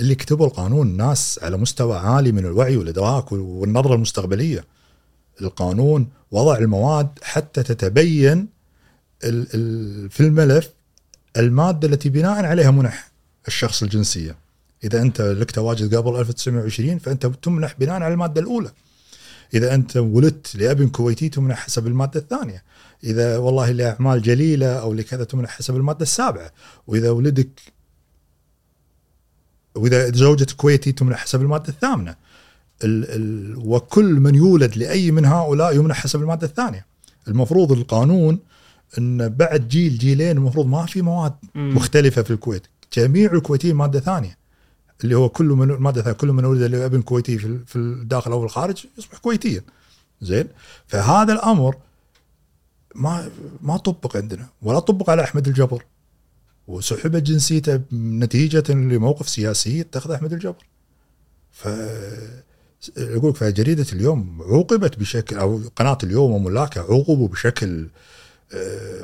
اللي 0.00 0.14
كتبوا 0.14 0.46
القانون 0.46 0.96
ناس 0.96 1.40
على 1.42 1.56
مستوى 1.56 1.98
عالي 1.98 2.32
من 2.32 2.46
الوعي 2.46 2.76
والإدراك 2.76 3.32
والنظرة 3.32 3.94
المستقبلية. 3.94 4.64
القانون 5.40 6.08
وضع 6.30 6.58
المواد 6.58 7.08
حتى 7.22 7.62
تتبين 7.62 8.53
في 10.10 10.20
الملف 10.20 10.70
المادة 11.36 11.88
التي 11.88 12.08
بناء 12.08 12.44
عليها 12.44 12.70
منح 12.70 13.10
الشخص 13.48 13.82
الجنسية. 13.82 14.36
إذا 14.84 15.02
أنت 15.02 15.20
لك 15.20 15.50
تواجد 15.50 15.94
قبل 15.94 16.20
1920 16.20 16.98
فأنت 16.98 17.26
تمنح 17.26 17.74
بناء 17.78 17.94
على 18.02 18.14
المادة 18.14 18.40
الأولى. 18.40 18.70
إذا 19.54 19.74
أنت 19.74 19.96
ولدت 19.96 20.56
لأب 20.56 20.90
كويتي 20.90 21.28
تمنح 21.28 21.58
حسب 21.64 21.86
المادة 21.86 22.20
الثانية. 22.20 22.62
إذا 23.04 23.36
والله 23.38 23.70
لأعمال 23.70 24.22
جليلة 24.22 24.66
أو 24.66 24.94
لكذا 24.94 25.24
تمنح 25.24 25.50
حسب 25.50 25.76
المادة 25.76 26.02
السابعة. 26.02 26.50
وإذا 26.86 27.10
ولدك 27.10 27.60
وإذا 29.74 30.10
زوجة 30.12 30.46
كويتي 30.56 30.92
تمنح 30.92 31.18
حسب 31.18 31.42
المادة 31.42 31.68
الثامنة. 31.68 32.16
ال 32.84 33.04
ال 33.10 33.56
وكل 33.56 34.20
من 34.20 34.34
يولد 34.34 34.76
لأي 34.76 35.10
من 35.10 35.24
هؤلاء 35.24 35.76
يمنح 35.76 35.96
حسب 35.96 36.22
المادة 36.22 36.46
الثانية. 36.46 36.86
المفروض 37.28 37.72
القانون 37.72 38.38
إن 38.98 39.28
بعد 39.28 39.68
جيل 39.68 39.98
جيلين 39.98 40.36
المفروض 40.36 40.66
ما 40.66 40.86
في 40.86 41.02
مواد 41.02 41.34
مم. 41.54 41.74
مختلفة 41.76 42.22
في 42.22 42.30
الكويت. 42.30 42.62
جميع 42.92 43.32
الكويتيين 43.32 43.76
مادة 43.76 44.00
ثانية 44.00 44.38
اللي 45.04 45.14
هو 45.14 45.28
كل 45.28 45.44
من 45.44 45.66
مادة 45.68 46.02
ثانية 46.02 46.16
كل 46.16 46.28
من 46.32 46.44
ولد 46.44 46.62
لابن 46.62 47.02
كويتي 47.02 47.38
في 47.38 47.76
الداخل 47.76 48.32
أو 48.32 48.44
الخارج 48.44 48.86
يصبح 48.98 49.18
كويتيا. 49.18 49.62
زين؟ 50.22 50.46
فهذا 50.86 51.32
الأمر 51.32 51.76
ما 52.94 53.30
ما 53.62 53.76
طبق 53.76 54.16
عندنا 54.16 54.46
ولا 54.62 54.78
طبق 54.78 55.10
على 55.10 55.24
أحمد 55.24 55.48
الجبر. 55.48 55.84
وسحبت 56.68 57.22
جنسيته 57.22 57.80
نتيجه 57.92 58.72
لموقف 58.72 59.28
سياسي 59.28 59.80
اتخذ 59.80 60.10
أحمد 60.10 60.32
الجبر. 60.32 60.64
ف 61.52 61.68
أقول 62.98 63.34
فجريدة 63.34 63.86
اليوم 63.92 64.42
عوقبت 64.42 64.98
بشكل 64.98 65.36
أو 65.36 65.60
قناة 65.76 65.98
اليوم 66.02 66.32
وملاكها 66.32 66.82
عوقبوا 66.82 67.28
بشكل 67.28 67.88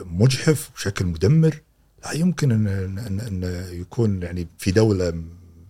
مجحف 0.05 0.71
بشكل 0.77 1.07
مدمر 1.07 1.61
لا 2.05 2.13
يمكن 2.13 2.53
ان 2.53 2.67
ان, 2.99 3.21
إن 3.21 3.65
يكون 3.81 4.23
يعني 4.23 4.49
في 4.59 4.71
دولة 4.71 5.23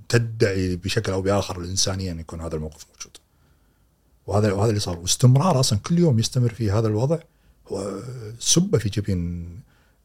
تدعي 0.09 0.77
بشكل 0.77 1.13
أو 1.13 1.23
بآخر 1.23 1.61
الإنسانية 1.61 2.13
أن 2.13 2.21
يكون 2.21 2.41
هذا 2.41 2.57
الموقف 2.57 2.87
موجود. 2.89 3.17
وهذا 4.27 4.53
وهذا 4.53 4.69
اللي 4.71 4.81
صار 4.81 4.99
واستمرار 4.99 5.61
أصلا 5.61 5.79
كل 5.79 5.99
يوم 5.99 6.19
يستمر 6.19 6.55
في 6.55 6.71
هذا 6.71 6.89
الوضع 6.89 7.19
هو 7.69 8.01
سبه 8.39 8.79
في 8.79 8.89
جبين 8.89 9.45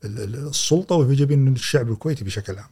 ال- 0.03 0.19
ال- 0.19 0.47
السلطة 0.47 0.95
وفي 0.95 1.15
جبين 1.15 1.47
الشعب 1.47 1.91
الكويتي 1.91 2.23
بشكل 2.23 2.57
عام. 2.57 2.69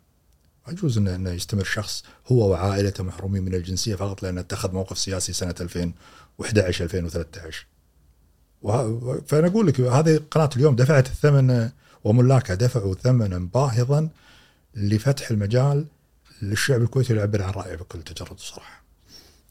ما 0.68 0.74
يجوز 0.74 0.98
انه 0.98 1.32
يستمر 1.32 1.64
شخص 1.64 2.03
هو 2.28 2.52
وعائلته 2.52 3.03
محرومين 3.03 3.44
من 3.44 3.56
الجنسية 3.56 3.95
فقط 3.95 4.24
لأنه 4.24 4.41
اتخذ 4.41 4.72
موقف 4.74 4.98
سياسي 4.99 5.34
سنة 5.34 5.56
2011 5.61 6.84
2013. 6.86 7.65
فأنا 9.27 9.48
أقول 9.48 9.68
لك 9.68 9.81
هذه 9.81 10.19
قناة 10.31 10.49
اليوم 10.56 10.76
دفعت 10.76 11.07
الثمن 11.07 11.69
وملاكها 12.03 12.56
دفعوا 12.56 12.94
ثمنا 12.95 13.49
باهظا 13.53 14.10
لفتح 14.76 15.31
المجال 15.31 15.85
للشعب 16.41 16.81
الكويتي 16.81 17.15
يعبر 17.15 17.41
عن 17.44 17.52
رأيه 17.52 17.76
بكل 17.76 18.02
تجرد 18.02 18.31
وصراحة. 18.31 18.84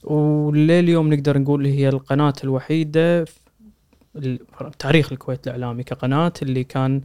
ولليوم 0.05 1.15
نقدر 1.15 1.39
نقول 1.39 1.67
هي 1.67 1.89
القناة 1.89 2.35
الوحيدة 2.45 3.25
في 3.25 4.39
تاريخ 4.79 5.13
الكويت 5.13 5.47
الإعلامي 5.47 5.83
كقناة 5.85 6.33
اللي 6.43 6.65
كان 6.65 7.03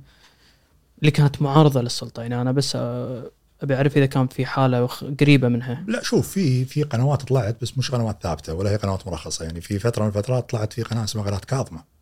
اللي 0.99 1.11
كانت 1.11 1.41
معارضة 1.41 1.81
للسلطة 1.81 2.21
يعني 2.21 2.41
أنا 2.41 2.51
بس 2.51 2.75
آه، 2.75 3.31
أبي 3.61 3.75
أعرف 3.75 3.97
إذا 3.97 4.05
كان 4.05 4.27
في 4.27 4.45
حالة 4.45 4.83
وخ- 4.83 5.03
قريبة 5.19 5.47
منها. 5.47 5.83
لا 5.87 6.03
شوف 6.03 6.27
في 6.27 6.65
في 6.65 6.83
قنوات 6.83 7.21
طلعت 7.21 7.57
بس 7.61 7.77
مش 7.77 7.91
قنوات 7.91 8.17
ثابتة 8.23 8.53
ولا 8.53 8.69
هي 8.71 8.75
قنوات 8.75 9.07
مرخصة. 9.07 9.45
يعني 9.45 9.61
في 9.61 9.79
فترة 9.79 10.03
من 10.03 10.07
الفترات 10.09 10.49
طلعت 10.49 10.73
في 10.73 10.83
قناة 10.83 11.03
اسمها 11.03 11.23
قناة 11.25 11.37
كاظمة. 11.47 11.96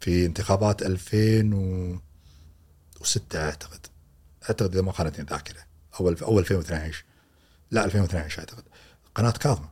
في 0.00 0.26
انتخابات 0.26 0.82
2006 0.82 2.00
أعتقد. 3.34 3.86
أعتقد 4.48 4.72
إذا 4.72 4.82
ما 4.82 4.92
خانتني 4.92 5.24
الذاكره 5.24 5.60
أول 6.00 6.18
أول 6.18 6.38
2012 6.42 7.04
لا 7.70 7.84
2012 7.84 8.38
أعتقد. 8.38 8.64
قناة 9.14 9.30
كاظمه 9.30 9.68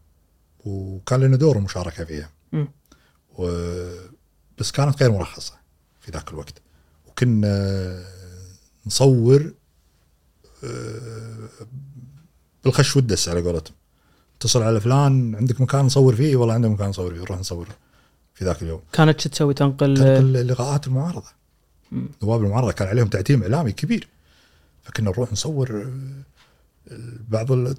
وكان 0.65 1.21
لنا 1.21 1.37
دور 1.37 1.57
المشاركه 1.59 2.05
فيها. 2.05 2.31
و 3.39 3.47
بس 4.59 4.71
كانت 4.71 5.03
غير 5.03 5.13
مرخصة 5.13 5.55
في 6.01 6.11
ذاك 6.11 6.31
الوقت. 6.31 6.63
وكنا 7.07 8.05
نصور 8.87 9.55
آه، 10.65 11.49
بالخش 12.65 12.97
والدس 12.97 13.29
على 13.29 13.41
قولتهم. 13.43 13.77
اتصل 14.37 14.63
على 14.63 14.81
فلان 14.81 15.35
عندك 15.35 15.61
مكان 15.61 15.85
نصور 15.85 16.17
فيه؟ 16.17 16.37
والله 16.37 16.55
عندنا 16.55 16.73
مكان 16.73 16.89
نصور 16.89 17.15
فيه 17.15 17.21
نروح 17.21 17.39
نصور 17.39 17.69
في 18.35 18.45
ذاك 18.45 18.63
اليوم. 18.63 18.81
كانت 18.93 19.21
شو 19.21 19.29
تسوي؟ 19.29 19.55
تنقل 19.55 19.97
تنقل 19.97 20.49
لقاءات 20.49 20.87
المعارضة. 20.87 21.29
نواب 22.23 22.45
المعارضة 22.45 22.73
كان 22.73 22.89
عليهم 22.89 23.07
تعتيم 23.07 23.43
إعلامي 23.43 23.73
كبير. 23.73 24.09
فكنا 24.83 25.11
نروح 25.11 25.33
نصور 25.33 25.93
آه، 26.91 26.99
بعض 27.29 27.53
ال- 27.53 27.75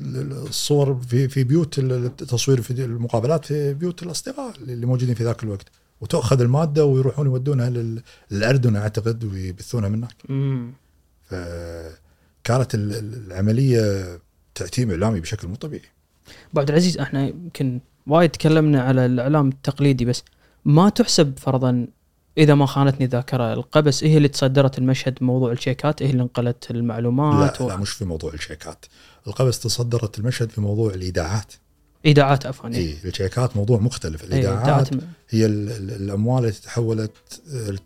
ال- 0.00 0.32
الصور 0.32 1.00
في 1.08 1.28
في 1.28 1.44
بيوت 1.44 1.78
التصوير 1.78 2.62
في 2.62 2.70
المقابلات 2.84 3.44
في 3.44 3.74
بيوت 3.74 4.02
الأصدقاء 4.02 4.56
اللي 4.56 4.86
موجودين 4.86 5.14
في 5.14 5.24
ذاك 5.24 5.42
الوقت. 5.42 5.66
وتؤخذ 6.00 6.40
المادة 6.40 6.84
ويروحون 6.84 7.26
يودونها 7.26 7.70
لل- 7.70 8.02
للأردن 8.30 8.76
أعتقد 8.76 9.24
ويبثونها 9.24 9.88
من 9.88 9.94
هناك. 10.04 10.16
فكانت 11.24 12.74
ال- 12.74 12.92
ال- 12.94 13.26
العملية 13.26 14.18
تعتيم 14.54 14.90
إعلامي 14.90 15.20
بشكل 15.20 15.48
مو 15.48 15.54
طبيعي. 15.54 15.84
ابو 16.52 16.60
عبد 16.60 16.68
العزيز 16.70 16.98
إحنا 16.98 17.26
يمكن 17.28 17.80
وايد 18.06 18.30
تكلمنا 18.30 18.82
على 18.82 19.06
الإعلام 19.06 19.48
التقليدي 19.48 20.04
بس 20.04 20.22
ما 20.64 20.88
تحسب 20.88 21.38
فرضا 21.38 21.86
إذا 22.38 22.54
ما 22.54 22.66
خانتني 22.66 23.04
الذاكرة 23.04 23.52
القبس 23.52 24.04
هي 24.04 24.16
اللي 24.16 24.28
تصدرت 24.28 24.78
المشهد 24.78 25.18
بموضوع 25.20 25.52
الشيكات 25.52 26.02
هي 26.02 26.10
اللي 26.10 26.22
نقلت 26.22 26.70
المعلومات 26.70 27.60
لا, 27.60 27.66
لا 27.66 27.76
مش 27.76 27.90
في 27.90 28.04
موضوع 28.04 28.32
الشيكات. 28.34 28.84
القبس 29.26 29.60
تصدرت 29.60 30.18
المشهد 30.18 30.50
في 30.50 30.60
موضوع 30.60 30.94
الإيداعات. 30.94 31.52
إيداعات 32.06 32.46
عفوا 32.46 32.70
إي 32.70 32.96
الشيكات 33.04 33.56
موضوع 33.56 33.78
مختلف. 33.78 34.22
إيه، 34.22 34.28
الإيداعات 34.28 34.58
إيداعات 34.66 34.88
هي 35.30 35.46
ال- 35.46 35.70
ال- 35.70 35.90
الأموال 36.02 36.44
التي 36.44 36.62
تحولت 36.62 37.10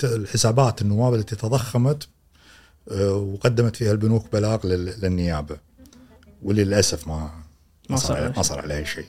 الحسابات 0.04 0.82
النواب 0.82 1.14
التي 1.14 1.36
تضخمت 1.36 2.08
آه، 2.90 3.12
وقدمت 3.14 3.76
فيها 3.76 3.92
البنوك 3.92 4.32
بلاغ 4.32 4.66
لل- 4.66 4.94
للنيابة. 5.02 5.56
وللأسف 6.42 7.08
ما 7.08 7.30
ما 7.90 7.96
صار 7.96 8.32
ما 8.36 8.42
صار 8.42 8.60
عليه 8.60 8.84
شيء. 8.84 9.04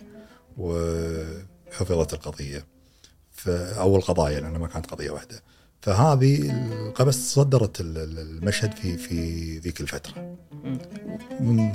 وحفظت 0.58 2.14
القضية. 2.14 2.66
ف 3.32 3.50
أو 3.50 3.96
القضايا 3.96 4.40
لانها 4.40 4.60
ما 4.60 4.68
كانت 4.68 4.86
قضية 4.86 5.12
واحدة. 5.12 5.44
فهذه 5.82 6.52
القبس 6.88 7.34
صدرت 7.34 7.82
ال- 7.82 7.98
ال- 7.98 8.20
المشهد 8.20 8.74
في 8.74 8.98
في 8.98 9.58
ذيك 9.60 9.82
الفترة. 9.82 10.38
من 11.40 11.72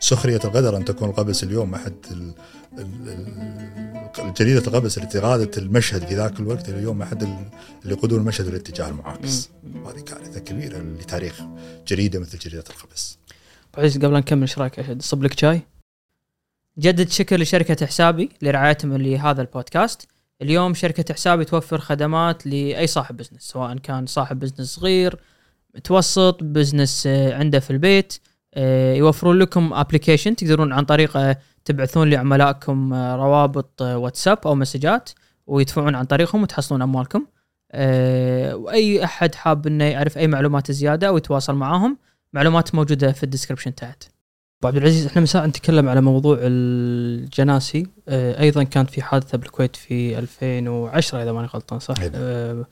سخرية 0.00 0.40
القدر 0.44 0.76
أن 0.76 0.84
تكون 0.84 1.08
القبس 1.08 1.42
اليوم 1.44 1.74
أحد 1.74 1.94
ال- 2.10 2.34
ال- 2.78 3.08
ال- 3.08 4.34
جريدة 4.34 4.66
القبس 4.66 4.98
التي 4.98 5.18
قادت 5.18 5.58
المشهد 5.58 6.06
في 6.06 6.14
ذاك 6.14 6.40
الوقت 6.40 6.68
اليوم 6.68 7.02
أحد 7.02 7.22
ال- 7.22 7.50
اللي 7.82 7.94
يقودون 7.94 8.20
المشهد 8.20 8.46
الاتجاه 8.46 8.88
المعاكس. 8.88 9.48
هذه 9.86 10.00
كارثة 10.00 10.40
كبيرة 10.40 10.78
لتاريخ 10.78 11.40
جريدة 11.88 12.18
مثل 12.18 12.38
جريدة 12.38 12.64
القبس. 12.70 13.18
قبل 13.74 14.12
لا 14.12 14.18
نكمل 14.20 14.40
إيش 14.40 14.58
رأيك 14.58 14.78
اشد 14.78 15.02
صب 15.02 15.22
لك 15.22 15.38
شاي؟ 15.38 15.62
نجدد 16.78 17.08
شكر 17.08 17.40
لشركة 17.40 17.86
حسابي 17.86 18.28
لرعايتهم 18.42 18.96
لهذا 18.96 19.42
البودكاست. 19.42 20.08
اليوم 20.42 20.74
شركة 20.74 21.14
حسابي 21.14 21.44
توفر 21.44 21.78
خدمات 21.78 22.46
لأي 22.46 22.86
صاحب 22.86 23.16
business 23.16 23.42
سواء 23.42 23.76
كان 23.76 24.06
صاحب 24.06 24.38
business 24.38 24.74
صغير 24.74 25.20
متوسط 25.74 26.42
business 26.42 27.06
آه، 27.06 27.34
عنده 27.34 27.60
في 27.60 27.70
البيت 27.70 28.18
آه، 28.54 28.94
يوفرون 28.94 29.38
لكم 29.38 29.72
application 29.72 30.36
تقدرون 30.36 30.72
عن 30.72 30.84
طريقه 30.84 31.36
تبعثون 31.64 32.10
لعملائكم 32.10 32.94
آه، 32.94 33.16
روابط 33.16 33.82
آه، 33.82 33.98
واتساب 33.98 34.38
أو 34.46 34.54
مسجات 34.54 35.10
ويدفعون 35.46 35.94
عن 35.94 36.04
طريقهم 36.04 36.42
وتحصلون 36.42 36.82
أموالكم. 36.82 37.26
آه، 37.72 38.56
وأي 38.56 39.04
أحد 39.04 39.34
حاب 39.34 39.66
إنه 39.66 39.84
يعرف 39.84 40.18
أي 40.18 40.26
معلومات 40.26 40.72
زيادة 40.72 41.08
أو 41.08 41.16
يتواصل 41.16 41.54
معاهم 41.54 41.98
معلومات 42.32 42.74
موجودة 42.74 43.12
في 43.12 43.22
الديسكربشن 43.22 43.74
تحت. 43.74 44.04
ابو 44.58 44.68
عبد 44.68 44.76
العزيز 44.76 45.06
إحنا 45.06 45.20
من 45.20 45.26
ساعه 45.26 45.46
نتكلم 45.46 45.88
على 45.88 46.00
موضوع 46.00 46.38
الجناسي. 46.40 47.86
آه، 48.08 48.40
أيضا 48.40 48.62
كان 48.62 48.86
في 48.86 49.02
حادثة 49.02 49.38
بالكويت 49.38 49.76
في 49.76 50.18
2010 50.18 51.22
إذا 51.22 51.32
ماني 51.32 51.46
غلطان 51.46 51.78
صح؟ 51.78 51.98
نعم. 52.00 52.10
آه، 52.14 52.66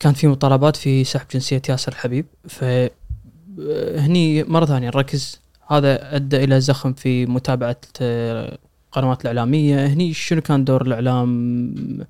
كان 0.00 0.12
في 0.12 0.26
مطالبات 0.26 0.76
في 0.76 1.04
سحب 1.04 1.26
جنسية 1.32 1.62
ياسر 1.68 1.92
الحبيب. 1.92 2.26
ف 2.48 2.64
آه، 2.64 4.42
مرة 4.48 4.64
ثانية 4.64 4.88
نركز. 4.88 5.40
هذا 5.66 6.16
أدى 6.16 6.44
إلى 6.44 6.60
زخم 6.60 6.92
في 6.92 7.26
متابعة 7.26 7.76
آه، 8.00 8.58
القنوات 8.86 9.20
الإعلامية. 9.20 9.86
هني 9.86 10.14
شنو 10.14 10.40
كان 10.40 10.64
دور 10.64 10.82
الإعلام؟ 10.82 12.06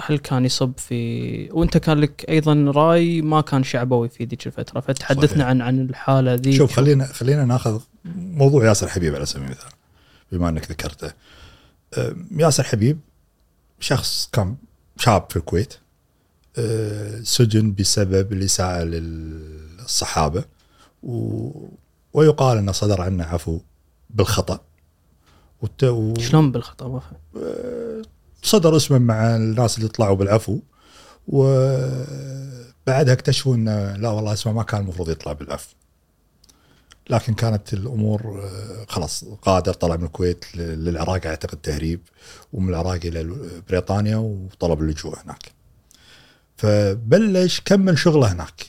هل 0.00 0.18
كان 0.18 0.44
يصب 0.44 0.72
في 0.76 1.50
وانت 1.52 1.76
كان 1.78 1.98
لك 1.98 2.24
أيضا 2.28 2.72
رأي 2.74 3.22
ما 3.22 3.40
كان 3.40 3.64
شعبوي 3.64 4.08
في 4.08 4.24
ذيك 4.24 4.46
الفترة 4.46 4.80
فتحدثنا 4.80 5.28
صحيح. 5.28 5.46
عن 5.46 5.62
عن 5.62 5.80
الحالة 5.80 6.34
ذي 6.34 6.56
شوف 6.56 6.72
خلينا 6.72 7.06
خلينا 7.06 7.44
ناخذ 7.44 7.80
موضوع 8.14 8.64
ياسر 8.64 8.88
حبيب 8.88 9.14
على 9.14 9.26
سبيل 9.26 9.44
المثال 9.44 9.70
بما 10.32 10.48
إنك 10.48 10.70
ذكرته. 10.70 11.12
ياسر 12.36 12.62
حبيب 12.62 12.98
شخص 13.80 14.28
كان 14.32 14.56
شاب 14.96 15.26
في 15.30 15.36
الكويت 15.36 15.74
آه، 16.58 17.20
سجن 17.22 17.74
بسبب 17.74 18.32
الإساءة 18.32 18.82
للصحابة 18.84 20.44
و... 21.02 21.50
ويقال 22.12 22.58
إنه 22.58 22.72
صدر 22.72 23.02
عنه 23.02 23.24
عفو 23.24 23.60
بالخطأ. 24.10 24.60
والت... 25.62 25.84
و... 25.84 26.14
شلون 26.18 26.52
بالخطأ؟ 26.52 26.88
ما 26.88 27.00
فهم 27.00 27.18
صدر 28.46 28.76
اسمه 28.76 28.98
مع 28.98 29.36
الناس 29.36 29.78
اللي 29.78 29.88
طلعوا 29.88 30.16
بالعفو 30.16 30.58
وبعدها 31.28 33.12
اكتشفوا 33.12 33.54
إنه 33.54 33.96
لا 33.96 34.08
والله 34.08 34.32
اسمه 34.32 34.52
ما 34.52 34.62
كان 34.62 34.80
المفروض 34.80 35.10
يطلع 35.10 35.32
بالعفو. 35.32 35.74
لكن 37.10 37.34
كانت 37.34 37.72
الأمور 37.72 38.40
آه، 38.44 38.84
خلاص 38.88 39.24
قادر 39.42 39.72
طلع 39.72 39.96
من 39.96 40.04
الكويت 40.04 40.44
للعراق 40.56 41.26
أعتقد 41.26 41.58
تهريب 41.58 42.00
ومن 42.52 42.68
العراق 42.68 43.00
إلى 43.04 43.36
بريطانيا 43.68 44.16
وطلب 44.16 44.80
اللجوء 44.80 45.18
هناك. 45.24 45.52
فبلش 46.56 47.60
كمل 47.64 47.98
شغلة 47.98 48.32
هناك 48.32 48.66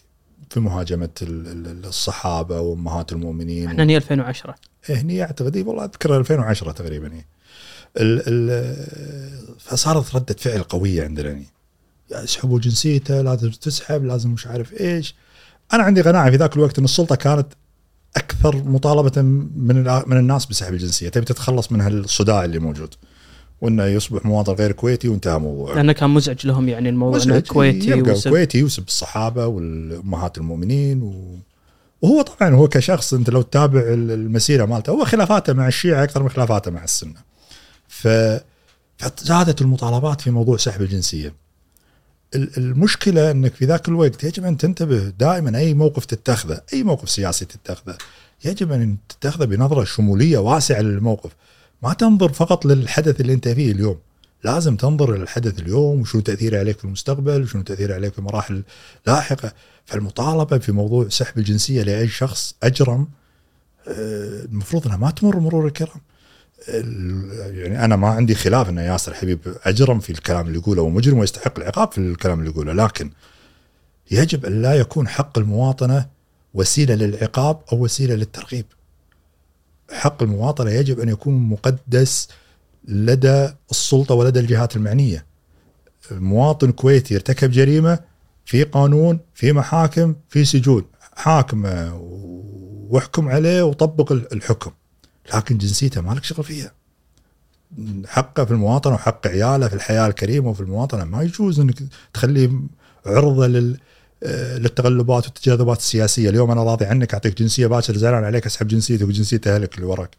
في 0.50 0.60
مهاجمة 0.60 1.10
ال- 1.22 1.68
ال- 1.68 1.86
الصحابة 1.86 2.60
وأمهات 2.60 3.12
المؤمنين. 3.12 3.68
إحنا 3.68 3.84
هني 3.84 3.98
2010 3.98 4.56
هني 4.90 5.24
أعتقد 5.24 5.58
والله 5.68 5.84
أذكر 5.86 6.18
2010 6.18 6.72
تقريبا 6.72 7.14
هي. 7.16 7.22
ال 7.98 8.22
ال 8.28 9.58
فصارت 9.60 10.16
ردة 10.16 10.36
فعل 10.40 10.64
قوية 10.64 11.04
عندنا 11.04 11.30
يا 12.12 12.24
اسحبوا 12.24 12.60
جنسيته 12.60 13.22
لازم 13.22 13.50
تسحب 13.50 14.06
لازم 14.06 14.30
مش 14.30 14.48
عارف 14.48 14.82
إيش. 14.82 15.16
أنا 15.74 15.84
عندي 15.84 16.02
قناعة 16.02 16.30
في 16.32 16.36
ذاك 16.38 16.56
الوقت 16.56 16.80
إن 16.80 16.86
السلطة 16.86 17.16
كانت 17.16 17.48
أكثر 18.18 18.56
مطالبة 18.56 19.22
من 19.22 19.84
من 20.08 20.18
الناس 20.18 20.46
بسحب 20.46 20.74
الجنسية. 20.74 21.10
تبي 21.10 21.26
تتخلص 21.26 21.72
من 21.72 21.82
هالصداع 21.82 22.46
اللي 22.46 22.60
موجود. 22.60 22.94
وإنه 23.62 23.86
يصبح 23.86 24.26
مواطن 24.26 24.54
غير 24.54 24.72
كويتي 24.72 25.08
وانتهى 25.08 25.36
الموضوع 25.36 25.76
لأنه 25.76 25.94
كان 25.94 26.10
مزعج 26.10 26.48
لهم 26.48 26.70
يعني 26.70 26.90
الموضوع 26.90 27.24
إنه. 27.24 27.40
كويتي 27.40 27.90
يبقى 27.92 28.12
وسب- 28.14 28.30
كويتي 28.30 28.64
ويسب 28.64 28.88
الصحابه 28.88 29.46
والأمهات 29.48 30.38
المؤمنين 30.38 31.02
و... 31.02 31.38
وهو 32.02 32.22
طبعا 32.22 32.56
هو 32.56 32.68
كشخص 32.68 33.14
أنت 33.14 33.30
لو 33.30 33.42
تتابع 33.42 33.80
ال- 33.80 34.12
المسيرة 34.12 34.66
مالته 34.66 34.92
هو 34.92 35.06
خلافاته 35.06 35.54
مع 35.54 35.68
الشيعة 35.68 36.04
أكثر 36.04 36.24
من 36.24 36.30
خلافاته 36.30 36.72
مع 36.72 36.84
السنة. 36.84 37.27
فزادت 39.00 39.62
المطالبات 39.62 40.22
في 40.22 40.32
موضوع 40.32 40.58
سحب 40.58 40.82
الجنسية. 40.82 41.34
ال- 42.36 42.58
المشكلة 42.58 43.32
إنك 43.32 43.54
في 43.54 43.66
ذاك 43.66 43.88
الوقت 43.88 44.24
يجب 44.24 44.46
أن 44.46 44.58
تنتبه 44.58 45.00
دائما 45.20 45.58
أي 45.58 45.74
موقف 45.74 46.06
تتخذه، 46.06 46.62
أي 46.74 46.84
موقف 46.84 47.10
سياسي 47.10 47.46
تتخذه 47.46 47.98
يجب 48.46 48.72
أن 48.72 48.98
تتخذه 49.10 49.46
بنظرة 49.46 49.84
شمولية 49.84 50.38
واسعة 50.38 50.82
للموقف. 50.82 51.32
ما 51.84 51.94
تنظر 51.94 52.34
فقط 52.34 52.66
للحدث 52.66 53.22
اللي 53.22 53.34
أنت 53.34 53.48
فيه 53.48 53.72
اليوم. 53.72 53.98
لازم 54.44 54.76
تنظر 54.76 55.16
للحدث 55.18 55.60
اليوم 55.60 56.02
وشنو 56.02 56.22
تاثيره 56.22 56.60
عليك 56.60 56.78
في 56.80 56.86
المستقبل 56.86 57.42
وشنو 57.42 57.62
تاثيره 57.62 57.94
عليك 57.96 58.14
في 58.14 58.22
مراحل 58.22 58.64
لاحقة 59.08 59.54
فالمطالبة 59.86 60.58
في 60.58 60.72
موضوع 60.72 61.10
سحب 61.10 61.38
الجنسية 61.38 61.84
لأي 61.84 62.08
شخص 62.08 62.56
أجرم 62.64 63.08
آه، 63.88 64.44
المفروض 64.46 64.86
إنها 64.86 64.98
ما 64.98 65.12
تمر 65.12 65.40
مرور 65.40 65.68
الكرام 65.68 65.90
ال- 65.98 66.02
يعني 66.68 67.86
أنا 67.86 67.96
ما 67.96 68.08
عندي 68.08 68.36
خلاف 68.36 68.70
إن 68.70 68.78
ياسر 68.78 69.14
حبيب 69.14 69.40
أجرم 69.64 70.00
في 70.00 70.10
الكلام 70.10 70.48
اللي 70.48 70.58
يقوله 70.58 70.82
ومجرم 70.82 71.18
ويستحق 71.18 71.60
العقاب 71.60 71.92
في 71.92 71.98
الكلام 71.98 72.40
اللي 72.40 72.52
يقوله 72.52 72.74
لكن 72.74 73.12
يجب 74.12 74.46
أن 74.46 74.62
لا 74.62 74.74
يكون 74.74 75.08
حق 75.08 75.38
المواطنة 75.38 76.06
وسيلة 76.54 76.96
للعقاب 76.96 77.60
أو 77.74 77.84
وسيلة 77.84 78.16
للترغيب 78.16 78.66
حق 79.92 80.24
المواطنة 80.24 80.72
يجب 80.72 81.00
أن 81.00 81.10
يكون 81.10 81.34
مقدس 81.34 82.28
لدى 82.88 83.50
السلطة 83.72 84.16
ولدى 84.16 84.40
الجهات 84.40 84.76
المعنية. 84.76 85.26
مواطن 86.12 86.72
كويتي 86.72 87.16
ارتكب 87.16 87.52
جريمة 87.52 88.00
في 88.46 88.64
قانون، 88.64 89.20
في 89.34 89.54
محاكم، 89.54 90.16
في 90.30 90.46
سجون، 90.46 90.86
حاكمه 91.16 91.96
واحكم 92.90 93.30
عليه 93.30 93.62
وطبق 93.62 94.12
الحكم. 94.12 94.72
لكن 95.36 95.58
جنسيته 95.58 96.02
مالك 96.02 96.24
شغل 96.24 96.44
فيها. 96.44 96.72
حقه 98.08 98.46
في 98.46 98.52
المواطنة 98.52 98.94
وحق 98.94 99.28
عياله 99.28 99.68
في 99.68 99.74
الحياة 99.76 100.08
الكريمة 100.08 100.50
وفي 100.50 100.62
المواطنة. 100.62 101.04
ما 101.04 101.24
يجوز 101.24 101.60
إنك 101.60 101.76
تخليه 102.14 102.52
عرضة 103.06 103.48
لل 103.48 103.78
آه، 104.24 104.58
للتغلبات 104.58 105.26
والتجاذبات 105.26 105.78
السياسية، 105.78 106.30
اليوم 106.30 106.52
أنا 106.52 106.64
راضي 106.64 106.86
عنك 106.86 107.14
أعطيك 107.14 107.38
جنسية 107.40 107.68
باكر 107.68 107.98
زعلان 107.98 108.24
عليك 108.24 108.46
أسحب 108.46 108.68
جنسيتك 108.68 109.06
وجنسية 109.08 109.42
أهلك 109.48 109.76
اللي 109.76 109.86
وراك. 109.86 110.18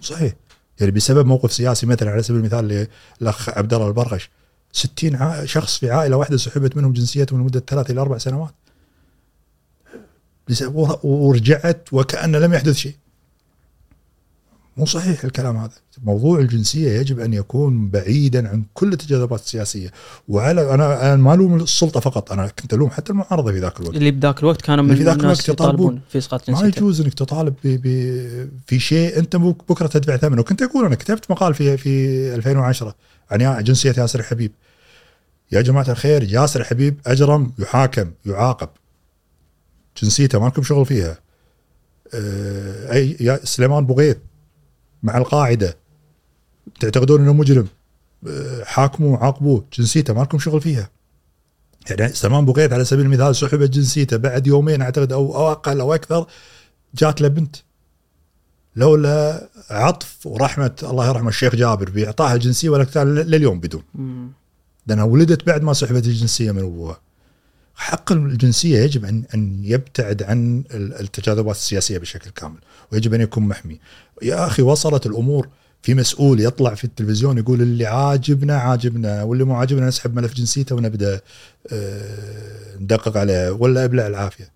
صحيح. 0.00 0.32
يعني 0.80 0.92
بسبب 0.92 1.26
موقف 1.26 1.52
سياسي 1.52 1.86
مثلا 1.86 2.10
على 2.10 2.22
سبيل 2.22 2.40
المثال 2.40 2.86
الاخ 3.22 3.48
عبد 3.48 3.74
الله 3.74 3.88
البرغش 3.88 4.30
60 4.72 5.16
ع- 5.16 5.44
شخص 5.44 5.78
في 5.78 5.90
عائلة 5.90 6.16
واحدة 6.16 6.36
سحبت 6.36 6.76
منهم 6.76 6.92
جنسيتهم 6.92 7.40
لمده 7.40 7.62
ثلاث 7.66 7.90
إلى 7.90 8.00
أربع 8.00 8.18
سنوات. 8.18 8.54
ورجعت 11.04 11.88
وكأن 11.92 12.36
لم 12.36 12.54
يحدث 12.54 12.76
شيء. 12.76 12.94
مو 14.76 14.86
صحيح 14.86 15.24
الكلام 15.24 15.56
هذا. 15.56 15.70
موضوع 16.04 16.38
الجنسية 16.40 16.90
يجب 17.00 17.20
أن 17.20 17.34
يكون 17.34 17.88
بعيدا 17.88 18.48
عن 18.48 18.64
كل 18.74 18.92
التجاذبات 18.92 19.40
السياسية. 19.40 19.92
وعلى 20.28 20.74
أنا 20.74 21.06
أنا 21.12 21.16
ما 21.22 21.34
ألوم 21.34 21.54
السلطة 21.56 22.00
فقط 22.00 22.32
أنا 22.32 22.46
كنت 22.46 22.74
ألوم 22.74 22.90
حتى 22.90 23.12
المعارضة 23.12 23.52
في 23.52 23.58
ذاك 23.58 23.80
الوقت. 23.80 23.96
اللي 23.96 24.10
بذاك 24.10 24.40
الوقت 24.40 24.62
كانوا 24.62 24.84
من 24.84 24.94
في 24.96 25.02
ذاك 25.02 25.16
الناس 25.20 25.38
الوقت 25.44 25.48
يطالبون. 25.60 26.00
في 26.08 26.18
إسقاط 26.18 26.50
ما 26.50 26.60
يجوز 26.66 27.00
إنك 27.00 27.14
تطالب 27.14 27.54
ب 27.64 27.68
ب 27.82 27.88
في 28.66 28.78
شيء 28.78 29.18
أنت 29.18 29.36
بك- 29.36 29.68
بكرة 29.68 29.86
تدفع 29.86 30.16
ثمنه. 30.16 30.40
وكنت 30.40 30.62
أقول 30.62 30.84
أنا 30.86 30.94
كتبت 30.94 31.30
مقال 31.30 31.54
في 31.54 31.76
في 31.76 32.34
2010 32.34 32.94
عن 33.30 33.64
جنسية 33.64 33.94
ياسر 33.98 34.22
حبيب 34.22 34.52
يا 35.52 35.60
جماعة 35.60 35.86
الخير 35.90 36.22
ياسر 36.22 36.64
حبيب 36.64 36.98
أجرم 37.06 37.52
يحاكم 37.58 38.10
يعاقب. 38.26 38.68
جنسيته 40.02 40.38
ما 40.40 40.46
لكم 40.46 40.62
شغل 40.62 40.86
فيها. 40.86 41.18
آه، 42.14 42.92
اي 42.92 43.16
يا 43.20 43.40
سليمان 43.44 43.86
بوغيث 43.86 44.16
مع 45.02 45.18
القاعدة. 45.18 45.76
تعتقدون 46.80 47.20
إنه 47.20 47.32
مجرم؟ 47.32 47.66
آه، 48.28 48.64
حاكموه 48.64 49.18
عاقبوه. 49.18 49.64
جنسيته 49.72 50.14
ما 50.14 50.22
لكم 50.22 50.38
شغل 50.38 50.60
فيها. 50.60 50.90
يعني 51.90 52.12
سلمان 52.12 52.44
بوغيث 52.44 52.72
على 52.72 52.84
سبيل 52.84 53.06
المثال 53.06 53.36
سحبت 53.36 53.70
جنسيته 53.70 54.16
بعد 54.16 54.46
يومين 54.46 54.82
أعتقد 54.82 55.12
أو 55.12 55.36
أو 55.36 55.52
أقل 55.52 55.80
أو 55.80 55.94
أكثر 55.94 56.26
جات 56.94 57.20
له 57.20 57.28
بنت. 57.28 57.56
لولا 58.76 59.48
عطف 59.70 60.26
ورحمة 60.26 60.74
الله 60.82 61.08
يرحمه 61.08 61.28
الشيخ 61.28 61.54
جابر 61.54 61.90
باعطائها 61.90 62.34
الجنسية 62.34 62.68
ولا 62.68 62.86
لليوم 63.04 63.60
بدون. 63.60 63.82
لأنها 64.86 65.04
ولدت 65.04 65.46
بعد 65.46 65.62
ما 65.62 65.72
سحبت 65.72 66.06
الجنسية 66.06 66.52
من 66.52 66.62
أبوها. 66.62 67.00
حق 67.76 68.12
الجنسية 68.12 68.78
يجب 68.78 69.04
ان 69.04 69.24
أن 69.34 69.60
يبتعد 69.64 70.22
عن 70.22 70.64
ال- 70.70 71.00
التجاذبات 71.00 71.56
السياسية 71.56 71.98
بشكل 71.98 72.30
كامل 72.30 72.58
ويجب 72.92 73.14
أن 73.14 73.20
يكون 73.20 73.42
محمي. 73.42 73.80
يا 74.22 74.46
أخي 74.46 74.62
وصلت 74.62 75.06
الأمور 75.06 75.48
في 75.82 75.94
مسؤول 75.94 76.40
يطلع 76.40 76.74
في 76.74 76.84
التلفزيون 76.84 77.38
يقول 77.38 77.62
اللي 77.62 77.86
عاجبنا 77.86 78.56
عاجبنا 78.56 79.22
واللي 79.22 79.44
مو 79.44 79.54
عاجبنا 79.54 79.86
نسحب 79.88 80.14
ملف 80.14 80.34
جنسيته 80.34 80.74
ونبدأ 80.76 81.20
آه، 81.72 82.76
ندقق 82.80 83.16
عليه 83.16 83.50
ولا 83.50 83.84
ابلع 83.84 84.06
العافية. 84.06 84.50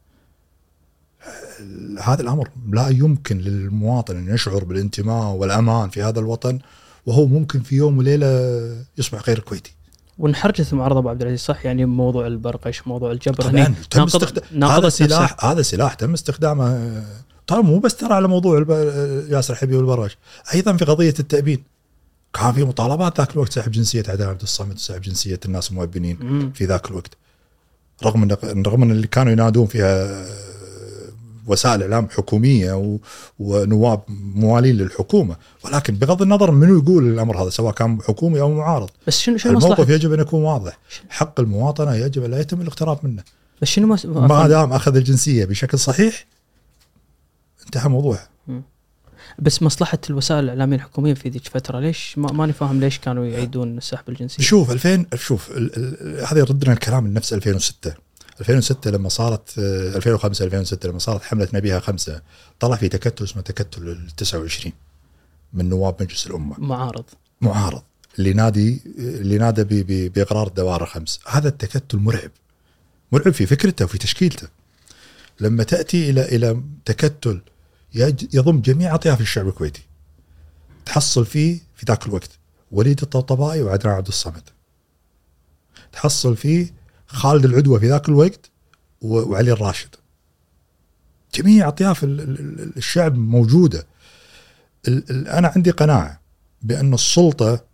هذا 2.02 2.22
الأمر 2.22 2.48
لا 2.72 2.88
يمكن 2.88 3.38
للمواطن 3.38 4.16
أن 4.16 4.34
يشعر 4.34 4.64
بالانتماء 4.64 5.32
والأمان 5.34 5.90
في 5.90 6.02
هذا 6.02 6.20
الوطن 6.20 6.58
وهو 7.06 7.26
ممكن 7.26 7.60
في 7.62 7.76
يوم 7.76 7.98
وليلة 7.98 8.26
يصبح 8.98 9.22
غير 9.28 9.38
كويتي. 9.38 9.72
وانحرجت 10.20 10.72
المعارضه 10.72 10.98
أبو 10.98 11.08
عبد 11.08 11.22
العزيز 11.22 11.40
صح 11.40 11.64
يعني 11.66 11.84
موضوع 11.86 12.26
البرقش 12.26 12.86
موضوع 12.86 13.12
الجبر 13.12 13.34
طبعا 13.34 13.50
هني 13.66 13.74
تم 13.90 14.02
استخدام 14.02 14.64
هذا 14.64 14.86
نفسها. 14.86 15.06
سلاح 15.08 15.44
هذا 15.44 15.62
سلاح 15.62 15.94
تم 15.94 16.12
استخدامه 16.12 17.02
طبعا 17.46 17.60
مو 17.62 17.78
بس 17.78 17.96
ترى 17.96 18.14
على 18.14 18.28
موضوع 18.28 18.58
الب- 18.58 19.26
ياسر 19.30 19.54
حبيب 19.54 19.76
والبراش 19.76 20.16
أيضا 20.54 20.76
في 20.76 20.84
قضية 20.84 21.14
التأبين 21.20 21.62
كان 22.34 22.52
في 22.52 22.64
مطالبات 22.64 23.18
ذاك 23.18 23.32
الوقت 23.34 23.52
سحب 23.52 23.70
جنسية 23.72 24.02
عدنان 24.08 24.28
عبد 24.28 24.42
الصمد 24.42 24.74
وسحب 24.74 25.00
جنسية 25.00 25.40
الناس 25.44 25.70
المؤبنين. 25.70 26.52
في 26.54 26.64
ذاك 26.64 26.90
الوقت 26.90 27.10
رغم 28.04 28.22
ان 28.22 28.62
رغم 28.66 28.82
إن 28.82 28.90
اللي 28.90 29.06
كانوا 29.06 29.32
ينادون 29.32 29.66
فيها 29.66 30.24
وسائل 31.50 31.82
اعلام 31.82 32.08
حكومية 32.08 32.98
ونواب 33.38 34.00
موالين 34.34 34.76
للحكومة. 34.76 35.36
ولكن 35.64 35.94
بغض 35.94 36.22
النظر 36.22 36.50
منو 36.50 36.78
يقول 36.78 37.08
الأمر 37.08 37.42
هذا 37.42 37.50
سواء 37.50 37.74
كان 37.74 38.02
حكومي 38.02 38.40
أو 38.40 38.54
معارض. 38.54 38.90
بس 39.06 39.20
شنو 39.20 39.36
شنو 39.36 39.58
الموقف 39.58 39.88
يجب 39.88 40.12
أن 40.12 40.20
يكون 40.20 40.42
واضح. 40.42 40.78
حق 41.08 41.40
المواطنة 41.40 41.94
يجب 41.94 42.24
لا 42.24 42.40
يتم 42.40 42.60
الاقتراب 42.60 42.98
منه. 43.02 43.22
بس 43.62 43.68
شنو 43.68 43.86
مس... 43.86 44.06
ما 44.06 44.48
دام 44.48 44.72
أخذ 44.72 44.96
الجنسية 44.96 45.44
بشكل 45.44 45.78
صحيح 45.78 46.26
انتهى 47.66 47.88
موضوعه. 47.88 48.30
بس 49.38 49.62
مصلحة 49.62 49.98
الوسائل 50.10 50.44
الإعلامية 50.44 50.76
الحكومية 50.76 51.14
في 51.14 51.28
ذيك 51.28 51.46
الفترة 51.46 51.80
ليش 51.80 52.18
ما 52.18 52.32
ماني 52.32 52.52
فاهم 52.52 52.80
ليش 52.80 52.98
كانوا 52.98 53.26
يعيدون 53.26 53.80
سحب 53.80 54.08
الجنسية؟ 54.08 54.42
شوف 54.42 54.70
2000 54.70 55.06
شوف 55.14 55.50
هذا 56.26 56.38
يردنا 56.38 56.72
الكلام 56.72 57.06
لنفس 57.08 57.32
2006 57.32 57.94
2006 58.40 58.90
لما 58.90 59.08
صارت 59.08 59.58
آه، 59.58 59.96
2005 59.96 60.44
2006 60.44 60.88
لما 60.88 60.98
صارت 60.98 61.22
حملة 61.22 61.48
نبيها 61.54 61.80
خمسة 61.80 62.22
طلع 62.60 62.76
في 62.76 62.88
تكتل 62.88 63.24
اسمه 63.24 63.42
تكتل 63.42 63.88
ال 63.88 64.10
29 64.16 64.72
من 65.52 65.68
نواب 65.68 66.02
مجلس 66.02 66.26
الأمة. 66.26 66.54
معارض. 66.58 67.04
معارض. 67.40 67.82
اللي 68.18 68.32
نادي 68.32 68.82
اللي 68.98 69.38
نادى 69.38 69.84
بإقرار 70.08 70.46
الدوائر 70.46 70.82
الخمس. 70.82 71.20
هذا 71.28 71.48
التكتل 71.48 71.98
مرعب. 71.98 72.30
مرعب 73.12 73.32
في 73.32 73.46
فكرته 73.46 73.84
وفي 73.84 73.98
تشكيلته. 73.98 74.48
لما 75.40 75.64
تأتي 75.64 76.10
إلى 76.10 76.22
إلى 76.24 76.62
تكتل 76.84 77.42
يضم 78.34 78.60
جميع 78.60 78.94
أطياف 78.94 79.20
الشعب 79.20 79.48
الكويتي. 79.48 79.82
تحصل 80.86 81.26
فيه 81.26 81.58
في 81.76 81.86
ذاك 81.86 82.06
الوقت 82.06 82.30
وليد 82.72 83.02
الطبطبائي 83.02 83.62
وعدنان 83.62 83.94
عبد 83.94 84.08
الصمد. 84.08 84.42
تحصل 85.92 86.36
فيه 86.36 86.79
خالد 87.12 87.44
العدوى 87.44 87.80
في 87.80 87.88
ذاك 87.88 88.08
الوقت 88.08 88.50
وعلي 89.02 89.52
الراشد. 89.52 89.88
جميع 91.34 91.68
اطياف 91.68 92.04
ال- 92.04 92.20
ال- 92.20 92.40
ال- 92.40 92.76
الشعب 92.76 93.14
موجودة. 93.18 93.86
أنا 95.10 95.52
عندي 95.56 95.70
قناعة 95.70 96.20
بأن 96.62 96.94
السلطة 96.94 97.64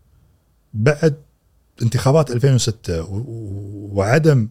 بعد 0.74 1.14
انتخابات 1.82 2.30
2006 2.30 3.02
و- 3.02 3.16
و- 3.16 3.90
وعدم 3.92 4.48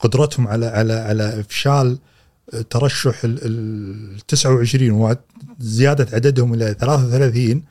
قدرتهم 0.00 0.48
على 0.48 0.66
على 0.66 0.92
على 0.92 1.40
إفشال 1.40 1.98
ترشح 2.70 3.20
ال 3.24 4.20
29 4.28 5.16
وزياده 5.60 6.08
عددهم 6.16 6.54
إلى 6.54 6.74
33 6.74 7.62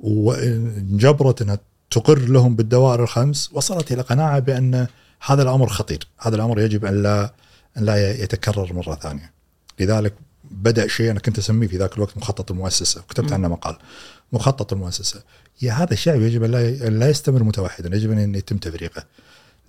وانجبرت 0.00 1.42
أنها 1.42 1.58
تقر 1.90 2.18
لهم 2.18 2.56
بالدوائر 2.56 3.02
الخمس 3.02 3.50
وصلت 3.52 3.92
إلى 3.92 4.02
قناعة 4.02 4.38
بأن 4.38 4.86
هذا 5.24 5.42
الأمر 5.42 5.68
خطير، 5.68 6.08
هذا 6.18 6.36
الأمر 6.36 6.60
يجب 6.60 6.84
أن 6.84 7.02
لا 7.02 7.34
أن 7.76 7.84
لا 7.84 8.22
يتكرر 8.22 8.72
مرة 8.72 8.94
ثانية. 8.94 9.32
لذلك 9.80 10.14
بدأ 10.50 10.86
شيء 10.88 11.10
أنا 11.10 11.20
كنت 11.20 11.38
أسميه 11.38 11.68
في 11.68 11.76
ذاك 11.76 11.94
الوقت 11.96 12.16
مخطط 12.16 12.50
المؤسسة. 12.50 13.00
وكتبت 13.00 13.32
عنه 13.32 13.48
مقال. 13.48 13.76
مخطط 14.32 14.72
المؤسسة. 14.72 15.22
يا 15.62 15.72
هذا 15.72 15.92
الشعب 15.92 16.20
يجب 16.20 16.42
أن 16.44 16.98
لا 16.98 17.10
يستمر 17.10 17.42
متوحدا. 17.42 17.96
يجب 17.96 18.10
أن 18.10 18.34
يتم 18.34 18.56
تفريقه. 18.56 19.04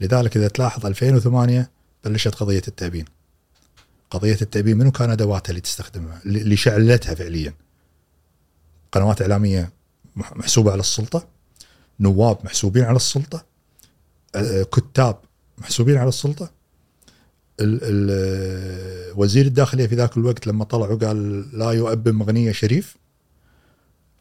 لذلك 0.01 0.37
إذا 0.37 0.47
تلاحظ 0.47 0.85
2008 0.85 1.69
بلشت 2.05 2.35
قضية 2.35 2.61
التأبين. 2.67 3.05
قضية 4.09 4.37
التأبين 4.41 4.77
منو 4.77 4.91
كان 4.91 5.09
أدواتها 5.11 5.49
اللي 5.49 5.61
تستخدمها؟ 5.61 6.21
اللي 6.25 6.55
شعلتها 6.55 7.15
فعليا؟ 7.15 7.53
قنوات 8.91 9.21
إعلامية 9.21 9.71
مح- 10.15 10.37
محسوبة 10.37 10.71
على 10.71 10.79
السلطة. 10.79 11.27
نواب 11.99 12.37
محسوبين 12.45 12.83
على 12.83 12.95
السلطة. 12.95 13.45
كتاب 14.71 15.17
محسوبين 15.57 15.97
على 15.97 16.09
السلطة 16.09 16.51
ال 17.59 17.79
ال 17.83 19.13
وزير 19.15 19.45
الداخلية 19.45 19.87
في 19.87 19.95
ذاك 19.95 20.17
الوقت 20.17 20.47
لما 20.47 20.63
طلع 20.63 20.89
وقال 20.89 21.49
لا 21.59 21.71
يؤبن 21.71 22.11
مغنيه 22.11 22.51
شريف 22.51 22.97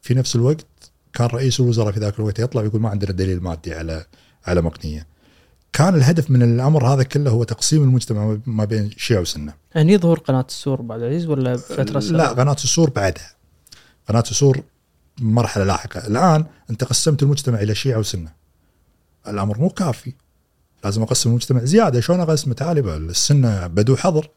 في 0.03 0.15
نفس 0.15 0.37
الوقت 0.37 0.67
كان 1.13 1.27
رئيس 1.27 1.61
الوزراء 1.61 1.93
في 1.93 2.01
ذاك 2.01 2.19
الوقت 2.19 2.39
يطلع 2.39 2.63
ويقول 2.63 2.81
ما 2.81 2.89
عندنا 2.89 3.13
دليل 3.13 3.43
مادي 3.43 3.75
على 3.75 4.07
على 4.47 4.63
مقنية. 4.63 5.07
كان 5.73 5.95
الهدف 5.95 6.31
من 6.31 6.43
الأمر 6.43 6.95
هذا 6.95 7.03
كله 7.03 7.31
هو 7.31 7.45
تقسيم 7.45 7.83
المجتمع 7.83 8.39
ما 8.47 8.65
بين 8.65 8.91
شيعة 8.97 9.21
وسنة. 9.21 9.55
يعني 9.75 9.99
ظهور 9.99 10.19
قناة 10.19 10.47
السور 10.49 10.81
ابو 10.81 10.93
عبد 10.93 11.03
العزيز 11.03 11.27
ولا 11.27 11.57
فترة 11.57 11.93
لا 11.93 12.01
سابقة؟ 12.01 12.33
قناة 12.33 12.53
السور 12.53 12.91
بعدها. 12.91 13.35
قناة 14.09 14.25
السور 14.31 14.63
مرحلة 15.21 15.65
لاحقة، 15.65 16.07
الآن 16.07 16.45
أنت 16.71 16.85
قسمت 16.85 17.23
المجتمع 17.23 17.61
إلى 17.61 17.75
شيعة 17.75 17.99
وسنة. 17.99 18.33
الأمر 19.29 19.59
مو 19.59 19.69
كافي. 19.69 20.13
لازم 20.85 21.03
أقسم 21.03 21.31
المجتمع 21.31 21.65
زيادة، 21.65 22.01
شلون 22.01 22.21
اقسمه 22.21 22.55
تعال 22.55 22.83
بقى، 22.83 22.97
السنة 22.97 23.67
بدو 23.67 23.97
حظر. 23.97 24.31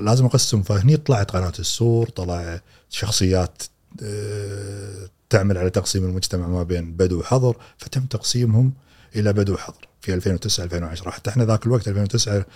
لازم 0.00 0.24
أقسم. 0.24 0.62
فهني 0.62 0.96
طلعت 0.96 1.30
قناة 1.30 1.52
السور، 1.58 2.08
طلع 2.08 2.60
شخصيات 2.90 3.62
آه، 4.02 5.08
تعمل 5.30 5.58
على 5.58 5.70
تقسيم 5.70 6.04
المجتمع 6.04 6.46
ما 6.46 6.62
بين 6.62 6.92
بدو 6.92 7.20
وحظر، 7.20 7.56
فتم 7.78 8.04
تقسيمهم 8.06 8.72
إلى 9.16 9.32
بدو 9.32 9.54
وحظر 9.54 9.88
في 10.00 10.14
2009 10.14 10.64
2010 10.64 11.10
حتى 11.10 11.30
إحنا 11.30 11.44
ذاك 11.44 11.66
الوقت 11.66 11.88
2009 11.88 12.46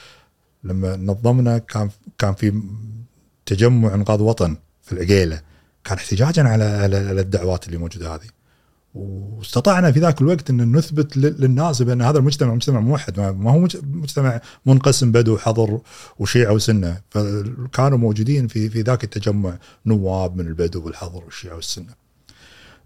لما 0.65 0.97
نظمنا 0.97 1.59
كان 1.59 1.90
كان 2.19 2.35
في 2.35 2.62
تجمع 3.47 3.94
انقاذ 3.94 4.20
وطن 4.20 4.57
في 4.82 4.93
العقيلة. 4.93 5.40
كان 5.85 5.97
احتجاجا 5.99 6.43
على 6.43 6.65
على 6.65 7.20
الدعوات 7.20 7.66
اللي 7.66 7.78
موجودة 7.78 8.15
هذه. 8.15 8.41
واستطعنا 8.94 9.93
في 9.93 10.01
ذاك 10.01 10.20
الوقت 10.20 10.51
إن 10.51 10.77
نثبت 10.77 11.16
لل- 11.16 11.36
للناس 11.39 11.82
بأن 11.82 12.02
هذا 12.02 12.19
المجتمع 12.19 12.55
مجتمع 12.55 12.81
موحد. 12.81 13.20
ما 13.20 13.51
هو 13.52 13.59
مج- 13.59 13.77
مجتمع 13.93 14.40
منقسم 14.66 15.12
بدو 15.12 15.39
حضر 15.39 15.81
وشيعة 16.19 16.52
وسنة. 16.52 17.01
فكانوا 17.10 17.98
موجودين 17.98 18.48
في 18.48 18.69
في 18.69 18.81
ذاك 18.82 19.05
التجمع 19.05 19.59
نواب 19.86 20.36
من 20.36 20.47
البدو 20.47 20.85
والحضر 20.85 21.24
والشيعة 21.24 21.55
والسنة. 21.55 22.02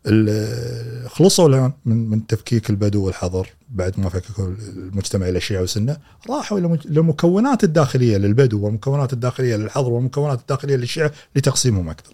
ال- 0.06 1.10
خلصوا 1.10 1.48
الآن 1.48 1.72
من 1.86 2.10
من 2.10 2.26
تفكيك 2.26 2.70
البدو 2.70 3.04
والحضر 3.04 3.48
بعد 3.70 4.00
ما 4.00 4.08
فككوا 4.08 4.46
المجتمع 4.76 5.28
إلى 5.28 5.40
شيعة 5.40 5.62
وسنة. 5.62 5.96
راحوا 6.30 6.58
إلى 6.58 6.78
للمكونات 6.84 7.64
الداخلية 7.64 8.16
للبدو 8.16 8.64
والمكونات 8.64 9.12
الداخلية 9.12 9.56
للحضر 9.56 9.90
والمكونات 9.90 10.40
الداخلية 10.40 10.76
للشيعة 10.76 11.10
لتقسيمهم 11.36 11.88
أكثر. 11.88 12.12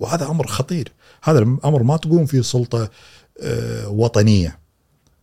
وهذا 0.00 0.26
أمر 0.26 0.46
خطير. 0.46 0.92
هذا 1.24 1.38
الأمر 1.38 1.82
ما 1.82 1.96
تقوم 1.96 2.26
فيه 2.26 2.40
سلطة 2.40 2.90
آه، 3.42 3.88
وطنية. 3.88 4.58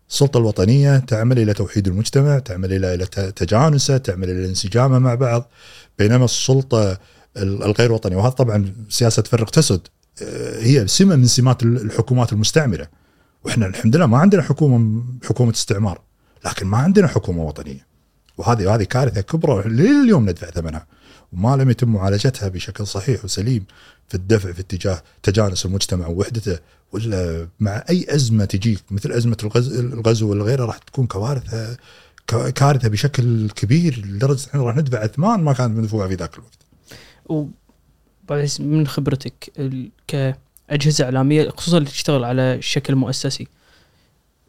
السلطة 0.09 0.37
الوطنية 0.37 0.97
تعمل 0.97 1.39
إلى 1.39 1.53
توحيد 1.53 1.87
المجتمع 1.87 2.39
تعمل 2.39 2.85
إلى 2.85 3.05
تجانسة 3.35 3.97
تعمل 3.97 4.29
إلى 4.29 4.45
انسجامه 4.45 4.99
مع 4.99 5.15
بعض 5.15 5.49
بينما 5.99 6.25
السلطة 6.25 6.91
ال- 7.37 7.63
الغير 7.63 7.91
وطنية. 7.91 8.15
وهذا 8.17 8.29
طبعا 8.29 8.73
سياسة 8.89 9.23
فرق 9.23 9.49
تسد 9.49 9.81
آه، 10.21 10.59
هي 10.59 10.87
سمة 10.87 11.15
من 11.15 11.25
سمات 11.27 11.63
ال- 11.63 11.81
الحكومات 11.81 12.33
المستعمرة. 12.33 12.87
وإحنا 13.43 13.65
الحمد 13.65 13.95
لله 13.95 14.05
ما 14.05 14.17
عندنا 14.17 14.41
حكومة 14.41 15.03
حكومة 15.23 15.51
استعمار 15.51 16.01
لكن 16.45 16.67
ما 16.67 16.77
عندنا 16.77 17.07
حكومة 17.07 17.43
وطنية. 17.43 17.90
وهذه 18.41 18.75
هذه 18.75 18.83
كارثة 18.83 19.21
كبرى 19.21 19.69
لليوم 19.69 20.29
ندفع 20.29 20.49
ثمنها 20.49 20.85
وما 21.33 21.55
لم 21.55 21.69
يتم 21.69 21.93
معالجتها 21.93 22.47
بشكل 22.49 22.87
صحيح 22.87 23.25
وسليم 23.25 23.65
في 24.07 24.15
الدفع 24.15 24.51
في 24.51 24.59
اتجاه 24.59 25.03
تجانس 25.23 25.65
المجتمع 25.65 26.07
ووحدته 26.07 26.59
ولا 26.91 27.47
مع 27.59 27.83
أي 27.89 28.05
أزمة 28.09 28.45
تجيك 28.45 28.83
مثل 28.91 29.11
أزمة 29.11 29.37
الغزو, 29.73 30.29
ولا 30.29 30.43
غيره 30.43 30.65
راح 30.65 30.77
تكون 30.77 31.07
كوارث 31.07 31.77
كارثة 32.27 32.89
بشكل 32.89 33.49
كبير 33.49 34.05
لدرجة 34.05 34.47
إحنا 34.49 34.61
راح 34.61 34.75
ندفع 34.75 35.05
اثمان 35.05 35.43
ما 35.43 35.53
كانت 35.53 35.77
مدفوعه 35.77 36.07
في 36.07 36.15
ذاك 36.15 36.33
الوقت. 36.33 36.59
وبعد 37.25 38.49
من 38.59 38.87
خبرتك 38.87 39.51
كأجهزة 40.07 41.05
إعلامية 41.05 41.49
خصوصا 41.49 41.77
اللي 41.77 41.89
تشتغل 41.89 42.23
على 42.23 42.61
شكل 42.61 42.95
مؤسسي 42.95 43.47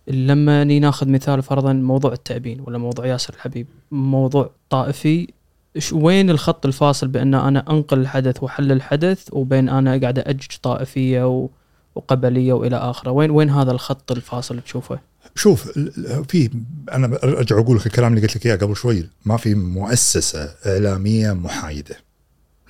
لما 0.09 0.65
ناخذ 0.65 1.09
مثال 1.09 1.43
فرضا 1.43 1.73
موضوع 1.73 2.13
التأبين 2.13 2.61
ولا 2.61 2.79
موضوع 2.79 3.07
ياسر 3.07 3.35
الحبيب 3.35 3.67
موضوع 3.91 4.51
طائفي 4.71 5.29
وين 5.93 6.31
الخط 6.31 6.67
الفاصل 6.67 7.09
بأن 7.09 7.35
أنا 7.35 7.71
أنقل 7.71 7.99
الحدث 7.99 8.43
وحل 8.43 8.73
الحدث 8.73 9.29
وبين 9.33 9.69
أنا 9.69 10.01
قاعد 10.01 10.19
أجج 10.19 10.47
طائفية 10.63 11.29
و- 11.29 11.49
وقبلية 11.95 12.53
وإلى 12.53 12.77
آخره؟ 12.77 13.11
وين 13.11 13.31
وين 13.31 13.51
هذا 13.51 13.71
الخط 13.73 14.13
الفاصل 14.13 14.61
تشوفه؟ 14.61 14.99
شوف 15.35 15.79
في 16.29 16.51
أنا 16.93 17.19
أرجع 17.25 17.59
أقول 17.59 17.77
لك 17.77 17.87
الكلام 17.87 18.15
اللي 18.15 18.27
قلت 18.27 18.37
لك 18.37 18.47
إياه 18.47 18.57
قبل 18.57 18.77
شوي. 18.77 19.09
ما 19.25 19.37
في 19.37 19.55
مؤسسة 19.55 20.55
إعلامية 20.67 21.33
محايدة 21.33 21.97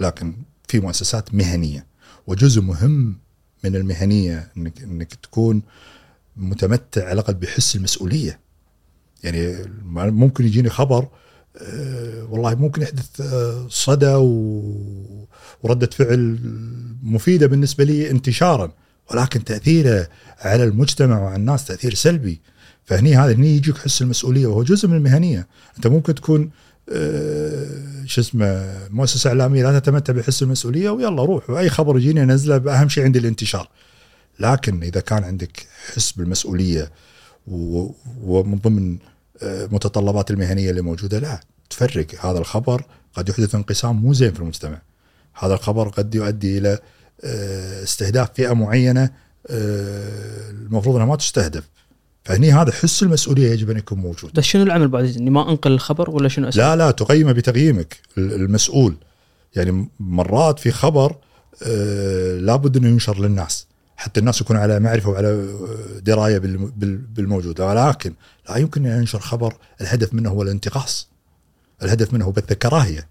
لكن 0.01 0.35
في 0.69 0.81
مؤسسات 0.81 1.35
مهنية. 1.35 1.87
وجزء 2.27 2.63
مهم 2.63 3.17
من 3.65 3.77
المهنية 3.77 4.49
انك 4.57 4.83
إنك 4.83 5.15
تكون 5.15 5.63
متمتع 6.37 7.03
على 7.05 7.13
الأقل 7.13 7.35
بحس 7.35 7.77
المسؤولية. 7.77 8.41
يعني 9.25 9.57
ممكن 10.11 10.45
يجيني 10.45 10.71
خبر 10.71 11.09
آه، 11.57 12.25
والله 12.31 12.55
ممكن 12.55 12.83
يحدث 12.83 13.21
آه، 13.21 13.67
صدى 13.71 14.15
و- 14.15 15.27
وردة 15.63 15.87
فعل 15.93 16.39
مفيدة 17.03 17.47
بالنسبة 17.47 17.85
لي 17.85 18.11
انتشارا 18.11 18.73
ولكن 19.11 19.45
تأثيره 19.45 20.09
على 20.39 20.65
المجتمع 20.65 21.21
وعلى 21.23 21.37
الناس 21.37 21.65
تأثير 21.65 21.95
سلبي. 21.95 22.41
فهني 22.85 23.17
هذا 23.17 23.33
هني 23.33 23.57
يجيك 23.57 23.77
حس 23.79 24.03
المسؤولية 24.03 24.47
وهو 24.47 24.63
جزء 24.63 24.89
من 24.89 24.97
المهنية. 24.97 25.47
أنت 25.77 25.87
ممكن 25.87 26.15
تكون 26.15 26.51
آه، 26.93 28.05
شو 28.07 28.21
اسمه 28.21 28.79
مؤسسة 28.91 29.29
إعلامية 29.29 29.63
لا 29.71 29.79
تتمتع 29.79 30.13
بحس 30.13 30.43
المسؤولية 30.43 30.91
ويلا 30.91 31.25
روح 31.25 31.51
وأي 31.51 31.71
خبر 31.71 31.97
يجيني 31.99 32.23
أنزله 32.23 32.81
أهم 32.81 32.89
شيء 32.89 33.05
عندي 33.05 33.19
الانتشار. 33.19 33.69
لكن 34.41 34.83
إذا 34.83 35.01
كان 35.01 35.25
عندك 35.25 35.67
حس 35.95 36.13
بالمسؤولية 36.13 36.91
ومن 37.47 38.59
ضمن 38.59 38.99
آه، 39.43 39.67
متطلبات 39.73 40.31
المهنية 40.31 40.71
اللي 40.71 40.83
موجودة 40.83 41.19
لا 41.19 41.41
تفرق. 41.71 42.07
هذا 42.27 42.39
الخبر 42.39 42.85
قد 43.15 43.29
يحدث 43.29 43.55
انقسام 43.55 43.97
مو 43.97 44.13
زين 44.13 44.33
في 44.33 44.41
المجتمع. 44.41 44.83
هذا 45.35 45.55
الخبر 45.55 45.89
قد 45.89 46.15
يؤدي 46.15 46.59
إلى 46.59 46.79
آه، 47.25 47.83
استهداف 47.83 48.31
فئة 48.35 48.53
معينة 48.53 49.11
آه، 49.47 50.51
المفروض 50.51 50.95
إنها 50.97 51.07
ما 51.07 51.17
تستهدف. 51.17 51.69
فهني 52.25 52.53
هذا 52.53 52.73
حس 52.73 53.03
المسؤولية 53.03 53.51
يجب 53.53 53.71
أن 53.71 53.77
يكون 53.77 53.99
موجود. 53.99 54.33
بس 54.35 54.45
شنو 54.45 54.63
العمل 54.63 54.89
بعد؟ 54.89 55.05
إني 55.17 55.31
ما 55.31 55.51
أنقل 55.51 55.73
الخبر 55.73 56.11
ولا 56.11 56.29
شنو 56.29 56.49
أسوي؟ 56.49 56.63
لا 56.63 56.77
لا 56.77 56.91
تقيمه 56.91 57.33
بتقييمك 57.33 57.97
ال- 58.19 58.33
المسؤول. 58.33 58.97
يعني 59.57 59.89
مرات 60.01 60.59
في 60.59 60.71
خبر 60.71 61.17
لابد 62.41 62.77
إنه 62.77 62.89
ينشر 62.89 63.21
للناس. 63.21 63.67
حتى 64.03 64.21
الناس 64.21 64.41
يكون 64.41 64.57
على 64.57 64.81
معرفة 64.81 65.11
وعلى 65.11 65.49
دراية 66.03 66.39
بال- 66.39 66.57
بال- 66.71 66.97
بالموجود. 66.97 67.61
ولكن 67.61 68.13
لا 68.49 68.57
يمكن 68.57 68.87
أن 68.87 68.99
ينشر 69.01 69.19
خبر 69.19 69.55
الهدف 69.81 70.15
منه 70.15 70.31
هو 70.31 70.43
الانتقاص. 70.43 71.09
الهدف 71.83 72.13
منه 72.13 72.33
بث 72.33 72.53
الكراهية. 72.53 73.09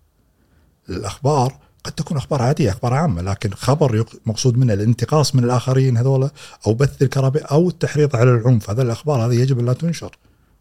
الأخبار 0.89 1.57
قد 1.83 1.91
تكون 1.91 2.17
أخبار 2.17 2.41
عادية 2.41 2.69
أخبار 2.69 2.93
عامة 2.93 3.21
لكن 3.21 3.53
خبر 3.53 4.05
مقصود 4.25 4.57
منه 4.57 4.73
الانتقاص 4.73 5.35
من 5.35 5.43
الآخرين 5.43 5.97
هذولا 5.97 6.29
أو 6.67 6.73
بث 6.73 7.01
الكراهية 7.01 7.41
أو 7.43 7.69
التحريض 7.69 8.15
على 8.15 8.31
العنف. 8.31 8.69
هذا 8.69 8.81
الأخبار 8.81 9.25
هذه 9.25 9.33
يجب 9.41 9.59
أن 9.59 9.65
لا 9.65 9.73
تنشر. 9.73 10.17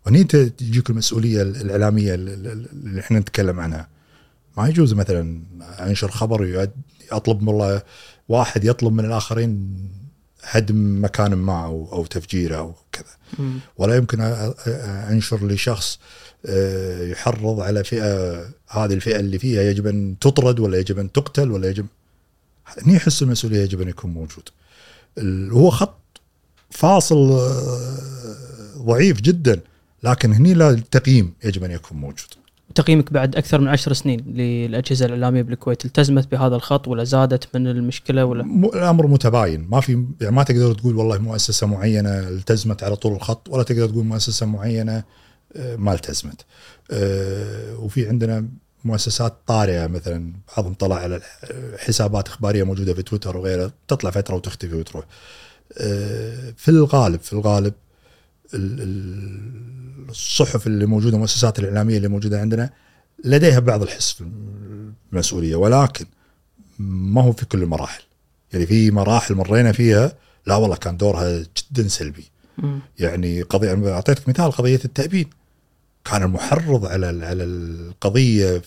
وهني 0.06 0.24
تجيك 0.24 0.90
المسؤولية 0.90 1.42
الإعلامية 1.42 2.14
ال- 2.14 2.28
ال- 2.28 2.66
اللي 2.72 3.00
إحنا 3.00 3.18
نتكلم 3.18 3.60
عنها. 3.60 3.88
ما 4.56 4.68
يجوز 4.68 4.94
مثلا 4.94 5.40
أنشر 5.60 6.10
خبر 6.10 6.68
اطلب 7.12 7.48
والله 7.48 7.82
واحد 8.28 8.64
يطلب 8.64 8.92
من 8.92 9.04
الآخرين 9.04 9.76
هدم 10.42 11.04
مكان 11.04 11.34
ما 11.34 11.64
أو 11.64 11.88
أو 11.92 12.06
تفجيره 12.06 12.56
أو 12.56 12.74
كذا. 12.92 13.04
ولا 13.76 13.96
يمكن 13.96 14.20
أنشر 14.20 15.46
لشخص 15.46 15.98
آه، 16.46 17.06
يحرض 17.06 17.60
على 17.60 17.84
فئة 17.84 18.40
هذه 18.68 18.94
الفئة 18.94 19.20
اللي 19.20 19.38
فيها 19.38 19.62
يجب 19.62 19.86
أن 19.86 20.16
تطرد 20.20 20.60
ولا 20.60 20.78
يجب 20.78 20.98
أن 20.98 21.12
تقتل 21.12 21.50
ولا 21.50 21.68
يجب 21.68 21.86
هني 22.66 22.98
حس 22.98 23.22
المسؤولية 23.22 23.60
يجب 23.62 23.80
أن 23.80 23.88
يكون 23.88 24.10
موجود. 24.10 24.48
هو 25.52 25.70
خط 25.70 26.00
فاصل 26.70 27.32
آه، 27.32 27.96
ضعيف 28.76 29.20
جدا 29.20 29.60
لكن 30.02 30.32
هني 30.32 30.54
لا 30.54 30.70
التقييم 30.70 31.34
يجب 31.44 31.64
أن 31.64 31.70
يكون 31.70 31.98
موجود. 31.98 32.39
تقييمك 32.74 33.12
بعد 33.12 33.36
أكثر 33.36 33.60
من 33.60 33.68
عشر 33.68 33.92
سنين 33.92 34.20
للأجهزة 34.20 35.06
الإعلامية 35.06 35.42
بالكويت 35.42 35.84
التزمت 35.84 36.30
بهذا 36.32 36.56
الخط 36.56 36.88
ولا 36.88 37.04
زادت 37.04 37.56
من 37.56 37.66
المشكلة 37.68 38.24
ولا؟ 38.24 38.42
م- 38.42 38.64
الأمر 38.64 39.06
متباين. 39.06 39.66
ما 39.70 39.80
في 39.80 40.04
يعني 40.20 40.36
ما 40.36 40.42
تقدر 40.42 40.74
تقول 40.74 40.96
والله 40.96 41.18
مؤسسة 41.18 41.66
معينة 41.66 42.18
التزمت 42.18 42.82
على 42.82 42.96
طول 42.96 43.12
الخط 43.12 43.48
ولا 43.48 43.62
تقدر 43.62 43.88
تقول 43.88 44.04
مؤسسة 44.04 44.46
معينة 44.46 45.02
آه، 45.56 45.76
ما 45.76 45.92
التزمت. 45.94 46.44
آه، 46.90 47.76
وفي 47.78 48.08
عندنا 48.08 48.48
مؤسسات 48.84 49.36
طارئة 49.46 49.86
مثلا 49.86 50.32
بعضهم 50.56 50.74
طلع 50.74 50.96
على 50.96 51.20
حسابات 51.78 52.28
إخبارية 52.28 52.62
موجودة 52.62 52.94
في 52.94 53.02
تويتر 53.02 53.36
وغيره 53.36 53.72
تطلع 53.88 54.10
فترة 54.10 54.34
وتختفي 54.34 54.74
وتروح. 54.74 55.04
آه، 55.78 56.52
في 56.56 56.68
الغالب 56.68 57.20
في 57.20 57.32
الغالب 57.32 57.64
ال- 57.64 57.72
ال- 57.72 57.89
الصحف 60.08 60.66
اللي 60.66 60.86
موجودة 60.86 61.14
المؤسسات 61.16 61.58
الإعلامية 61.58 61.96
اللي 61.96 62.08
موجودة 62.08 62.40
عندنا 62.40 62.70
لديها 63.24 63.58
بعض 63.58 63.82
الحس 63.82 64.12
في 64.12 64.24
المسؤولية 65.12 65.56
ولكن 65.56 66.06
ما 66.78 67.22
هو 67.22 67.32
في 67.32 67.46
كل 67.46 67.62
المراحل. 67.62 68.02
يعني 68.52 68.66
في 68.66 68.90
مراحل 68.90 69.34
مرينا 69.34 69.72
فيها 69.72 70.12
لا 70.46 70.56
والله 70.56 70.76
كان 70.76 70.96
دورها 70.96 71.44
جدا 71.72 71.88
سلبي. 71.88 72.24
يعني 72.98 73.42
قضية 73.42 73.92
أعطيتك 73.92 74.28
مثال 74.28 74.52
قضية 74.52 74.80
التأبين. 74.84 75.30
كان 76.04 76.22
المحرض 76.22 76.86
على 76.86 77.06
على 77.06 77.44
القضية 77.44 78.62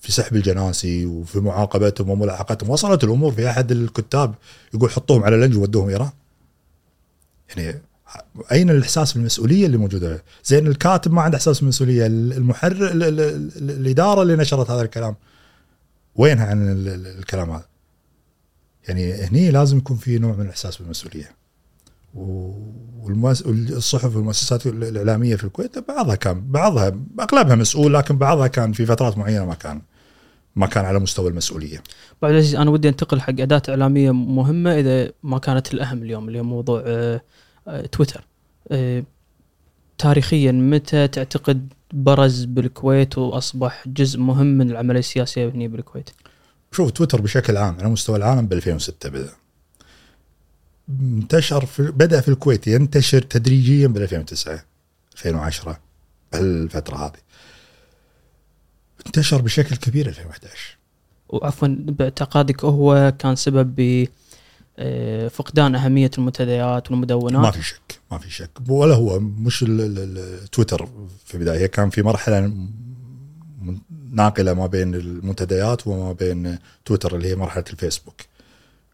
في 0.00 0.12
سحب 0.12 0.36
الجناسي 0.36 1.06
وفي 1.06 1.40
معاقبتهم 1.40 2.10
وملاحقتهم 2.10 2.70
وصلت 2.70 3.04
الأمور 3.04 3.32
في 3.32 3.50
أحد 3.50 3.72
الكتاب 3.72 4.34
يقول 4.74 4.90
حطوهم 4.90 5.24
على 5.24 5.36
لنج 5.36 5.56
ودوهم 5.56 5.88
إيران. 5.88 6.10
يعني 7.56 7.82
أين 8.52 8.70
الإحساس 8.70 9.12
بالمسؤولية 9.12 9.66
اللي 9.66 9.76
موجودة؟ 9.76 10.22
زين 10.44 10.66
الكاتب 10.66 11.12
ما 11.12 11.22
عنده 11.22 11.36
إحساس 11.36 11.58
بالمسؤولية 11.60 12.06
المحرر 12.06 12.90
ال- 12.90 13.02
ال- 13.02 13.20
ال- 13.20 13.70
الإدارة 13.70 14.22
اللي 14.22 14.36
نشرت 14.36 14.70
هذا 14.70 14.82
الكلام. 14.82 15.16
وينها 16.16 16.46
عن 16.46 16.72
ال- 16.72 16.88
ال- 16.88 17.06
الكلام 17.18 17.50
هذا؟ 17.50 17.64
يعني 18.88 19.12
هني 19.12 19.50
لازم 19.50 19.78
يكون 19.78 19.96
في 19.96 20.18
نوع 20.18 20.32
من 20.36 20.44
الإحساس 20.44 20.76
بالمسؤولية. 20.76 21.30
والصحف 23.02 24.16
والمؤسسات 24.16 24.66
الإعلامية 24.66 25.36
في 25.36 25.44
الكويت 25.44 25.78
بعضها 25.88 26.14
كان 26.14 26.42
بعضها 26.50 26.92
أغلبها 27.20 27.54
مسؤول 27.56 27.94
لكن 27.94 28.18
بعضها 28.18 28.46
كان 28.46 28.72
في 28.72 28.86
فترات 28.86 29.18
معينة 29.18 29.44
ما 29.44 29.54
كان 29.54 29.82
ما 30.56 30.66
كان 30.66 30.84
على 30.84 30.98
مستوى 30.98 31.30
المسؤولية. 31.30 31.82
بعد 32.22 32.34
أنا 32.34 32.70
ودي 32.70 32.88
أنتقل 32.88 33.20
حق 33.20 33.30
أداة 33.40 33.62
إعلامية 33.68 34.10
مهمة 34.10 34.78
إذا 34.78 35.12
ما 35.22 35.38
كانت 35.38 35.74
الأهم 35.74 36.02
اليوم 36.02 36.28
اللي 36.28 36.40
هو 36.40 36.44
موضوع 36.44 36.82
آه، 36.86 37.20
تويتر. 37.92 38.24
آه، 38.70 39.04
تاريخيا 39.98 40.52
متى 40.52 41.08
تعتقد 41.08 41.72
برز 41.92 42.44
بالكويت 42.44 43.18
وأصبح 43.18 43.88
جزء 43.88 44.18
مهم 44.18 44.46
من 44.46 44.70
العملية 44.70 44.98
السياسية 44.98 45.48
هنا 45.48 45.66
بالكويت؟ 45.66 46.10
شوف 46.72 46.90
تويتر 46.90 47.20
بشكل 47.20 47.56
عام 47.56 47.76
على 47.80 47.88
مستوى 47.88 48.16
العالم 48.16 48.46
ب 48.46 48.52
2006 48.52 49.08
بدأ. 49.08 49.32
انتشر 50.88 51.66
في 51.66 51.82
بدأ 51.82 52.20
في 52.20 52.28
الكويت 52.28 52.66
ينتشر 52.66 53.22
تدريجيا 53.22 53.86
بال 53.86 54.02
2009 54.02 54.64
2010 55.14 55.80
بهالفترة 56.32 56.96
هذه. 56.96 57.20
انتشر 59.06 59.42
بشكل 59.42 59.76
كبير 59.76 60.08
2011 60.08 60.76
وعفوا 61.28 61.68
باعتقادك 61.68 62.64
هو 62.64 63.12
كان 63.18 63.36
سبب 63.36 63.74
ب 63.76 64.06
فقدان 65.30 65.74
أهمية 65.74 66.10
المنتديات 66.18 66.90
والمدونات. 66.90 67.42
ما 67.42 67.50
في 67.50 67.62
شك 67.62 68.00
ما 68.12 68.18
في 68.18 68.30
شك. 68.30 68.50
ولا 68.68 68.94
هو 68.94 69.20
مش 69.20 69.64
تويتر 70.52 70.88
في 71.24 71.34
البداية 71.34 71.66
كان 71.66 71.90
في 71.90 72.02
مرحلة 72.02 72.52
ناقلة 74.12 74.54
ما 74.54 74.66
بين 74.66 74.94
المنتديات 74.94 75.86
وما 75.86 76.12
بين 76.12 76.58
تويتر 76.84 77.16
اللي 77.16 77.28
هي 77.28 77.36
مرحلة 77.36 77.64
الفيسبوك. 77.70 78.14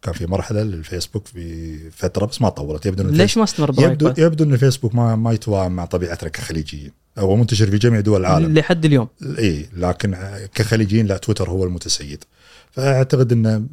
كان 0.03 0.15
في 0.15 0.27
مرحلة 0.27 0.63
للفيسبوك 0.63 1.27
في 1.27 1.77
فترة 1.91 2.27
بس 2.27 2.43
ما 2.43 2.49
طولت. 2.49 2.87
يبدو 2.87 3.09
ليش 3.09 3.39
ما 3.39 3.45
استمر 3.45 3.75
يبدو؟ 3.79 4.13
يبدو 4.19 4.45
إن 4.45 4.53
الفيسبوك 4.53 4.95
ما 4.95 5.17
ما 5.17 5.33
يتوائم 5.33 5.73
مع 5.73 5.85
طبيعتنا 5.85 6.29
كخليجيين 6.29 6.93
هو 7.19 7.37
منتشر 7.37 7.71
في 7.71 7.79
جميع 7.79 8.01
دول 8.01 8.21
العالم. 8.21 8.59
لحد 8.59 8.85
اليوم. 8.85 9.09
اي 9.39 9.69
لكن 9.77 10.17
كخليجيين 10.55 11.07
لا 11.07 11.17
تويتر 11.17 11.51
هو 11.51 11.65
المتسيد. 11.65 12.25
فأعتقد 12.71 13.33
إن 13.33 13.69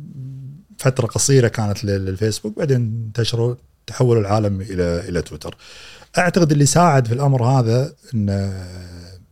فترة 0.84 1.08
قصيرة 1.08 1.48
كانت 1.48 1.84
لل- 1.86 2.06
للفيسبوك 2.06 2.58
بعدين 2.58 2.78
انتشروا 3.08 3.56
تحول 3.88 4.18
العالم 4.18 4.62
إلى 4.62 5.00
إلى 5.10 5.22
تويتر. 5.22 5.58
أعتقد 6.18 6.52
اللي 6.52 6.66
ساعد 6.66 7.08
في 7.08 7.14
الأمر 7.14 7.44
هذا 7.46 7.94
إن 8.14 8.54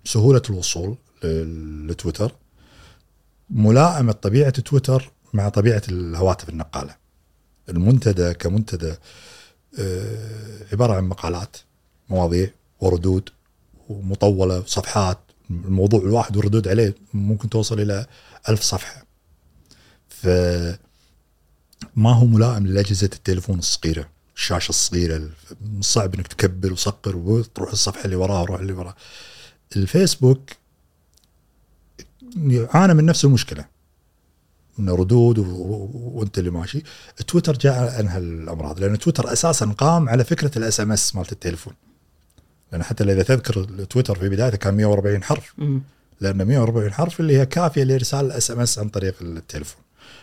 سهولة 0.06 0.41
الوصول 0.49 0.95
لتويتر 1.90 2.32
ملائمة 3.49 4.11
طبيعة 4.11 4.49
تويتر 4.49 5.11
مع 5.34 5.49
طبيعة 5.49 5.82
الهواتف 5.90 6.49
النقالة. 6.49 6.95
المنتدى 7.69 8.34
كمنتدى 8.34 8.94
آه، 9.80 10.65
عبارة 10.72 10.94
عن 10.94 11.03
مقالات 11.03 11.57
مواضيع 12.10 12.49
وردود 12.80 13.30
ومطولة 13.90 14.60
وصفحات 14.60 15.18
الموضوع 15.49 15.99
الواحد 16.02 16.38
والردود 16.38 16.68
عليه 16.68 16.95
ممكن 17.14 17.49
توصل 17.49 17.80
إلى 17.80 18.06
ألف 18.49 18.61
صفحة. 18.61 19.06
ف 20.10 20.28
ما 21.95 22.13
هو 22.13 22.25
ملائم 22.25 22.67
لاجهزه 22.67 23.09
التليفون 23.13 23.59
الصغيرة 23.59 24.09
الشاشة 24.35 24.69
الصغيرة 24.69 25.29
صعب 25.81 26.15
إنك 26.15 26.27
تكبر 26.27 26.73
وتصغر 26.73 27.15
وتروح 27.15 27.71
الصفحة 27.71 28.05
اللي 28.05 28.15
وراها 28.15 28.41
وروح 28.41 28.59
اللي 28.59 28.73
وراها. 28.73 28.95
الفيسبوك 29.75 30.49
يعانى 32.37 32.93
من 32.93 33.05
نفس 33.05 33.25
المشكلة 33.25 33.65
من 34.77 34.89
ردود 34.89 35.39
وأنت 35.39 36.39
اللي 36.39 36.49
ماشي. 36.49 36.83
تويتر 37.27 37.57
جاء 37.57 37.99
انهى 37.99 38.17
الامر 38.17 38.71
هذا 38.71 38.79
لأن 38.79 38.99
تويتر 38.99 39.33
أساسا 39.33 39.65
قام 39.65 40.09
على 40.09 40.23
فكرة 40.23 40.57
ال 40.57 40.80
SMS 40.80 41.15
مالت 41.15 41.31
التليفون. 41.31 41.73
لأن 42.71 42.83
حتى 42.83 43.03
إذا 43.03 43.23
تذكر 43.23 43.63
تويتر 43.89 44.15
في 44.15 44.29
بدايته 44.29 44.57
كان 44.57 44.73
140 44.73 45.23
حرف. 45.23 45.53
لأن 46.21 46.47
140 46.47 46.93
حرف 46.93 47.19
اللي 47.19 47.37
هي 47.37 47.45
كافية 47.45 47.83
لإرسال 47.83 48.25
ال 48.26 48.51
SMS 48.51 48.80
عن 48.79 48.89
طريق 48.89 49.15
التليفون. 49.21 49.81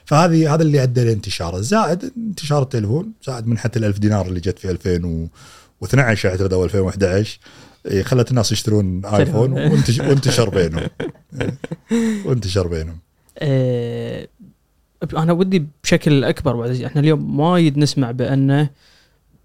فهذه 0.09 0.55
هذا 0.55 0.62
اللي 0.62 0.82
ادى 0.82 1.05
لانتشاره 1.05 1.60
زائد 1.60 2.12
انتشار 2.16 2.62
التليفون 2.62 3.12
زائد 3.26 3.47
منحه 3.47 3.70
الألف 3.76 3.98
دينار 3.98 4.26
اللي 4.26 4.40
جت 4.40 4.59
في 4.59 4.70
2012 4.70 6.28
اعتقد 6.28 6.52
أو 6.52 6.64
2011 6.64 7.39
إيه، 7.86 8.02
خلت 8.02 8.30
الناس 8.30 8.52
يشترون 8.52 9.05
آيفون 9.05 9.52
وانتش- 9.52 10.01
وانتشر 10.01 10.48
بينهم. 10.51 10.89
وانتشر 12.26 12.66
بينهم. 12.66 12.98
آه، 13.39 14.28
أنا 15.16 15.32
ودي 15.32 15.66
بشكل 15.85 16.24
أكبر 16.24 16.56
بعد 16.56 16.80
إحنا 16.82 17.01
اليوم 17.01 17.40
وايد 17.40 17.78
نسمع 17.78 18.10
بأنه 18.10 18.70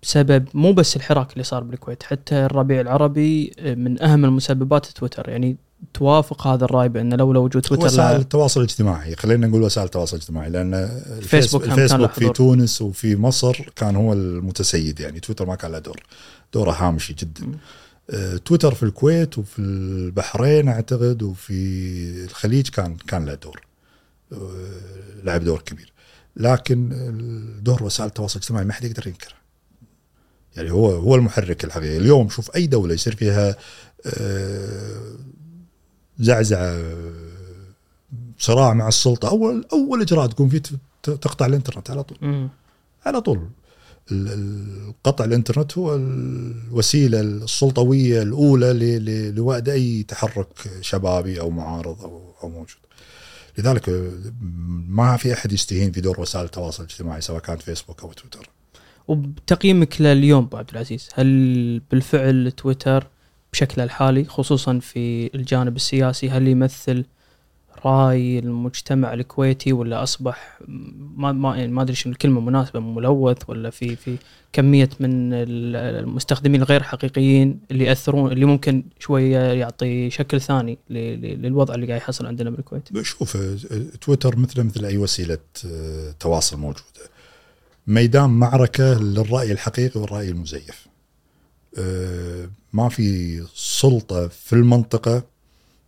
بسبب 0.04 0.46
مو 0.54 0.74
بس 0.74 0.96
الحراك 0.96 1.34
اللي 1.34 1.44
صار 1.44 1.64
بالكويت 1.64 2.04
حتى 2.04 2.36
الربيع 2.36 2.82
العربي 2.82 3.52
من 3.66 4.02
أهم 4.04 4.26
المسببات 4.26 4.86
تويتر. 4.86 5.30
يعني 5.30 5.58
توافق 5.94 6.48
هذا 6.48 6.66
الرأي 6.66 6.90
بأن 6.90 7.14
لولا 7.14 7.40
وجود 7.40 7.62
تويتر 7.62 7.86
وسائل 7.86 8.20
التواصل 8.20 8.60
الاجتماعي. 8.60 9.16
خلينا 9.16 9.48
نقول 9.48 9.62
وسائل 9.62 9.86
التواصل 9.86 10.18
الاجتماعي 10.18 10.50
لأن 10.50 10.74
الفيسبوك 11.18 11.64
الفيسبوك 11.64 12.12
في. 12.12 12.30
تونس 12.30 12.82
وفي 12.82 13.16
مصر 13.16 13.70
كان 13.76 13.96
هو 13.96 14.14
المتسيد 14.14 15.00
يعني. 15.00 15.20
تويتر 15.20 15.46
ما 15.46 15.56
كان 15.56 15.72
له 15.72 15.80
دور. 15.80 16.04
دوره 16.54 16.72
هامشي 16.72 17.14
جدا. 17.14 17.46
مم. 17.46 17.58
آه، 18.10 18.38
تويتر 18.38 18.74
في 18.74 18.84
الكويت 18.84 19.38
وفي 19.38 19.60
البحرين 19.60 20.68
أعتقد 20.68 21.24
وفي 21.24 21.54
الخليج 22.24 22.70
كان 22.70 22.96
كان 22.96 23.26
له 23.26 23.34
دور. 23.34 23.62
آه، 24.32 24.38
لعب 25.24 25.44
دور 25.44 25.62
كبير. 25.62 25.94
لكن 26.36 26.90
دور 27.62 27.84
وسائل 27.84 28.08
التواصل 28.10 28.40
الاجتماعي 28.40 28.66
ما 28.66 28.74
حد 28.74 28.84
يقدر 28.84 29.08
ينكره. 29.08 29.34
يعني 30.56 30.72
هو 30.72 30.90
هو 30.90 31.16
المحرك 31.16 31.64
الحقيقي. 31.64 31.98
اليوم 31.98 32.30
شوف 32.30 32.56
أي 32.56 32.68
دولة 32.68 32.94
يصير 32.94 33.16
فيها 33.16 33.56
آه، 34.06 35.16
زعزعه 36.20 36.60
آه، 36.60 37.14
صراع 38.40 38.74
مع 38.74 38.88
السلطة 38.88 39.30
أول 39.30 39.66
أول 39.74 40.02
إجراء 40.02 40.28
تقوم 40.28 40.50
فيه 40.50 40.62
تقطع 41.04 41.46
الإنترنت 41.46 41.92
على 41.92 42.04
طول 42.04 42.18
مم. 42.22 42.50
على 43.06 43.22
طول 43.22 43.48
قطع 45.04 45.26
الإنترنت 45.26 45.78
هو 45.78 45.96
الوسيلة 45.96 47.22
السلطوية 47.22 48.22
الأولى 48.22 49.00
لوأد 49.32 49.70
أي 49.70 50.04
تحرك 50.04 50.48
شبابي 50.82 51.40
أو 51.40 51.50
معارض 51.50 52.02
أو 52.02 52.34
أو 52.44 52.50
موجود. 52.50 52.78
لذلك 53.58 54.12
ما 54.88 55.18
في 55.18 55.34
أحد 55.34 55.52
يستهين 55.52 55.92
في 55.92 56.02
دور 56.02 56.22
وسائل 56.22 56.46
التواصل 56.46 56.84
الاجتماعي 56.84 57.22
سواء 57.22 57.40
كانت 57.40 57.62
فيسبوك 57.62 58.04
أو 58.04 58.12
تويتر. 58.12 58.50
وبتقييمك 59.08 60.02
لليوم 60.02 60.44
أبو 60.44 60.58
عبد 60.58 60.70
العزيز 60.70 61.10
هل 61.14 61.82
بالفعل 61.92 62.52
تويتر 62.52 63.08
بشكله 63.54 63.84
الحالي 63.84 64.26
خصوصا 64.26 64.80
في 64.80 65.30
الجانب 65.36 65.76
السياسي 65.76 66.30
هل 66.30 66.48
يمثل 66.48 67.06
رأي 67.86 68.40
المجتمع 68.40 69.14
الكويتي 69.14 69.74
ولا 69.74 70.04
أصبح 70.04 70.60
ما 71.18 71.32
ما 71.32 71.58
يعني 71.58 71.72
ما 71.72 71.82
أدري 71.82 71.96
شنو 71.96 72.14
الكلمة 72.14 72.42
مناسبة 72.42 72.80
ملوث 72.80 73.38
ولا 73.48 73.70
في 73.70 73.96
في 73.96 74.18
كمية 74.54 74.90
من 75.00 75.34
ال- 75.34 75.76
المستخدمين 75.76 76.62
الغير 76.62 76.84
حقيقيين 76.84 77.60
اللي 77.72 77.86
يأثرون 77.86 78.32
اللي 78.32 78.46
ممكن 78.46 78.84
شوية 79.00 79.38
يعطي 79.40 80.10
شكل 80.10 80.42
ثاني 80.42 80.78
للوضع 80.90 81.74
اللي 81.76 81.88
قاعد 81.88 82.02
يحصل 82.02 82.26
عندنا 82.26 82.50
بالكويت. 82.50 83.02
شوف 83.02 83.38
تويتر 84.02 84.36
مثل 84.38 84.64
مثل 84.64 84.86
أي 84.86 84.98
وسيلة 84.98 85.38
آه، 85.66 86.12
تواصل 86.20 86.58
موجودة. 86.58 86.84
ميدان 87.88 88.30
معركة 88.30 89.00
للرأي 89.02 89.52
الحقيقي 89.52 90.02
والرأي 90.02 90.30
المزيف. 90.30 90.88
آه، 91.80 92.50
ما 92.74 92.90
في 92.90 93.44
سلطة 93.56 94.28
في 94.28 94.54
المنطقة 94.54 95.24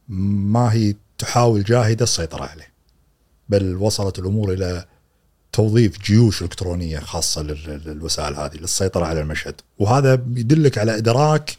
ما 0.10 0.74
هي 0.74 0.96
تحاول 1.18 1.64
جاهدة 1.64 2.04
السيطرة 2.04 2.44
عليه. 2.44 2.74
بل 3.50 3.76
وصلت 3.76 4.20
الأمور 4.20 4.54
إلى 4.54 4.86
توظيف 5.52 6.02
جيوش 6.02 6.42
إلكترونية 6.42 7.00
خاصة 7.00 7.42
لل- 7.42 7.82
للوسائل 7.86 8.36
هذه 8.36 8.56
للسيطرة 8.58 9.06
على 9.06 9.22
المشهد، 9.22 9.56
وهذا 9.80 10.14
يدلك 10.14 10.78
على 10.78 10.98
إدراك 10.98 11.58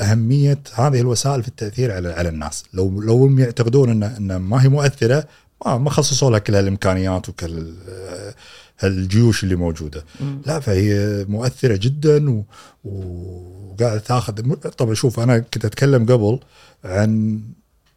أهمية 0.00 0.58
هذه 0.74 1.00
الوسائل 1.00 1.42
في 1.42 1.48
التأثير 1.48 1.92
على 1.92 2.12
على 2.12 2.28
الناس، 2.28 2.64
لو 2.74 3.00
لو 3.00 3.16
هم 3.16 3.38
يعتقدون 3.38 3.90
ان 3.90 4.02
إن 4.02 4.36
ما 4.36 4.62
هي 4.64 4.68
مؤثرة 4.68 5.26
ما 5.66 5.78
ما 5.78 5.90
خصصوا 5.90 6.30
لها 6.30 6.38
كل 6.38 6.54
هالإمكانيات 6.54 7.28
وكل 7.28 7.74
آه، 7.88 8.34
هالجيوش 8.78 9.44
اللي 9.44 9.56
موجودة. 9.56 10.04
مم. 10.20 10.42
لا 10.46 10.60
فهي 10.60 11.24
مؤثرة 11.28 11.76
جدا 11.76 12.30
و... 12.30 12.44
وقاعده 12.84 13.98
تاخذ 13.98 14.54
طبعا 14.54 14.94
شوف 14.94 15.20
أنا 15.20 15.38
كنت 15.38 15.64
أتكلم 15.64 16.06
قبل 16.06 16.40
عن 16.84 17.40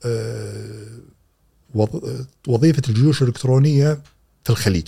آه، 0.05 0.87
وظ- 1.75 2.25
وظيفة 2.47 2.81
الجيوش 2.89 3.21
الإلكترونية 3.21 4.01
في 4.43 4.49
الخليج 4.49 4.87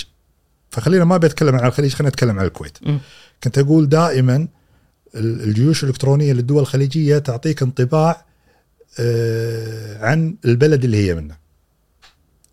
فخلينا 0.69 1.05
ما 1.05 1.17
بتكلم 1.17 1.55
عن 1.55 1.67
الخليج 1.67 1.93
خلينا 1.93 2.09
نتكلم 2.09 2.39
عن 2.39 2.45
الكويت 2.45 2.77
مم. 2.81 2.99
كنت 3.43 3.57
أقول 3.57 3.89
دائما 3.89 4.35
ال- 5.15 5.43
الجيوش 5.43 5.83
الإلكترونية 5.83 6.33
للدول 6.33 6.61
الخليجية 6.61 7.17
تعطيك 7.17 7.61
انطباع 7.61 8.25
آه، 8.99 10.05
عن 10.05 10.35
البلد 10.45 10.83
اللي 10.83 10.97
هي 11.07 11.15
منه 11.15 11.35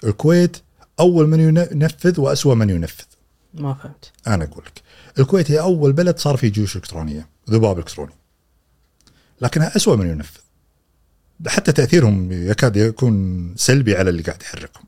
الكويت 0.04 0.56
أول 1.00 1.26
من 1.28 1.40
ينفذ 1.72 2.20
وأسوأ 2.20 2.54
من 2.54 2.70
ينفذ 2.70 3.04
ما 3.54 3.74
فهمت. 3.74 4.12
أنا 4.26 4.44
أقول 4.44 4.64
لك 4.66 4.82
الكويت 5.18 5.50
هي 5.50 5.60
أول 5.60 5.92
بلد 5.92 6.18
صار 6.18 6.36
فيه 6.36 6.48
جيوش 6.48 6.76
إلكترونية 6.76 7.28
ذباب 7.50 7.78
إلكتروني. 7.78 8.12
لكنها 9.40 9.76
اسوء 9.76 9.96
من 9.96 10.10
ينفذ. 10.10 10.40
حتى 11.46 11.72
تأثيرهم 11.72 12.32
يكاد 12.32 12.76
يكون 12.76 13.54
سلبي 13.56 13.96
على 13.96 14.10
اللي 14.10 14.22
قاعد 14.22 14.42
يحركهم 14.42 14.84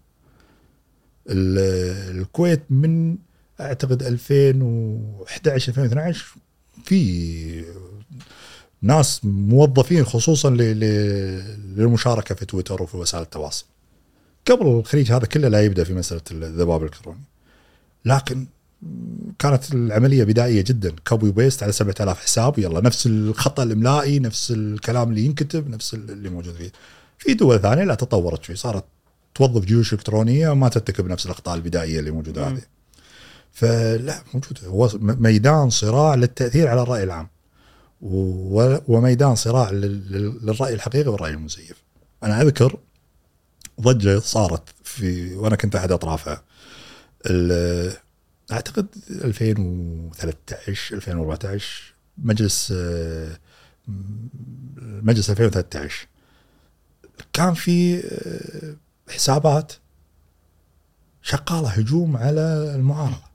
ال- 1.30 2.18
الكويت 2.20 2.62
من 2.70 3.16
أعتقد 3.60 4.02
2011 4.02 5.68
2012 5.72 6.26
في 6.84 7.64
ناس 8.82 9.20
موظفين 9.24 10.04
خصوصا 10.04 10.50
للمشاركة 10.50 12.34
في 12.34 12.44
تويتر 12.46 12.82
وفي 12.82 12.96
وسائل 12.96 13.22
التواصل. 13.22 13.64
قبل 14.46 14.66
الخليج 14.66 15.12
هذا 15.12 15.26
كله 15.26 15.48
لا 15.48 15.62
يبدأ 15.64 15.84
في 15.84 15.94
مسألة 15.94 16.20
الذباب 16.30 16.80
الالكتروني 16.82 17.20
لكن 18.04 18.46
كانت 19.38 19.74
العملية 19.74 20.24
بدائية 20.24 20.60
جدا. 20.62 20.94
copy 21.08 21.30
paste 21.30 21.62
على 21.62 21.72
7000 21.72 22.18
حساب 22.18 22.58
يلا 22.58 22.80
نفس 22.80 23.06
الخطأ 23.06 23.62
الإملائي 23.62 24.18
نفس 24.18 24.50
الكلام 24.50 25.10
اللي 25.10 25.24
ينكتب 25.24 25.68
نفس 25.70 25.94
اللي 25.94 26.28
موجود 26.28 26.54
فيه. 26.54 26.72
في 27.18 27.34
دول 27.34 27.60
ثانية 27.60 27.84
لا 27.84 27.94
تطورت 27.94 28.44
شوي 28.44 28.56
صارت 28.56 28.84
توظف 29.34 29.64
جيوش 29.64 29.92
إلكترونية 29.92 30.48
وما 30.50 30.68
ترتكب 30.68 31.06
نفس 31.06 31.26
الأخطاء 31.26 31.54
البدائية 31.54 31.98
اللي 32.00 32.10
موجودة. 32.10 32.48
هذه. 32.48 32.62
فلا 33.52 34.22
موجود. 34.34 34.58
هو 34.64 34.90
ميدان 35.02 35.70
صراع 35.70 36.14
للتأثير 36.14 36.68
على 36.68 36.82
الرأي 36.82 37.02
العام. 37.02 37.28
وميدان 38.88 39.34
صراع 39.34 39.70
لل- 39.70 40.12
لل- 40.12 40.38
للرأي 40.46 40.74
الحقيقي 40.74 41.10
والرأي 41.10 41.30
المزيف. 41.30 41.82
أنا 42.22 42.42
أذكر 42.42 42.76
ضجة 43.80 44.18
صارت 44.18 44.62
في 44.84 45.34
وأنا 45.34 45.56
كنت 45.56 45.76
أحد 45.76 45.92
أطرافها. 45.92 46.42
أعتقد 48.52 48.86
2013 49.10 50.94
2014 50.96 51.94
مجلس 52.18 52.72
آه، 52.76 53.38
مجلس 54.78 55.30
2013 55.30 56.06
كان 57.32 57.54
في 57.54 57.98
آه، 57.98 58.76
حسابات 59.12 59.72
شغالة 61.22 61.68
هجوم 61.68 62.16
على 62.16 62.74
المعارضة. 62.74 63.30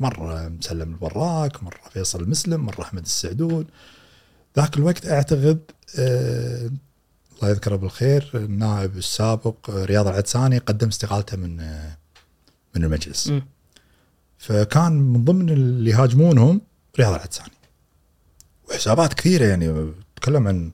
مرة 0.00 0.48
مسلم 0.48 0.92
البراك 0.92 1.62
مرة 1.62 1.80
فيصل 1.92 2.22
المسلم 2.22 2.60
مرة 2.60 2.82
أحمد 2.82 3.02
السعدون. 3.02 3.66
ذاك 4.56 4.76
الوقت 4.76 5.06
أعتقد 5.06 5.60
آه، 5.98 6.70
الله 7.36 7.50
يذكره 7.50 7.76
بالخير 7.76 8.30
النائب 8.34 8.96
السابق 8.96 9.70
رياض 9.70 10.08
العدساني 10.08 10.58
قدم 10.58 10.88
استقالته 10.88 11.36
من 11.36 11.56
من 12.76 12.84
المجلس. 12.84 13.28
مم. 13.28 13.42
فكان 14.38 14.92
من 14.92 15.24
ضمن 15.24 15.50
اللي 15.50 15.90
يهاجمونهم 15.90 16.60
رياض 16.98 17.14
العدساني. 17.14 17.50
وحسابات 18.70 19.14
كثيرة 19.14 19.44
يعني 19.44 19.92
تكلم 20.16 20.48
عن 20.48 20.72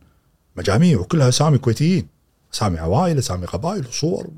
مجاميع 0.57 0.99
وكلها 0.99 1.29
أسامي 1.29 1.59
كويتيين. 1.59 2.09
أسامي 2.55 2.79
عوائل 2.79 3.19
أسامي 3.19 3.47
قبائل 3.47 3.87
وصور. 3.87 4.31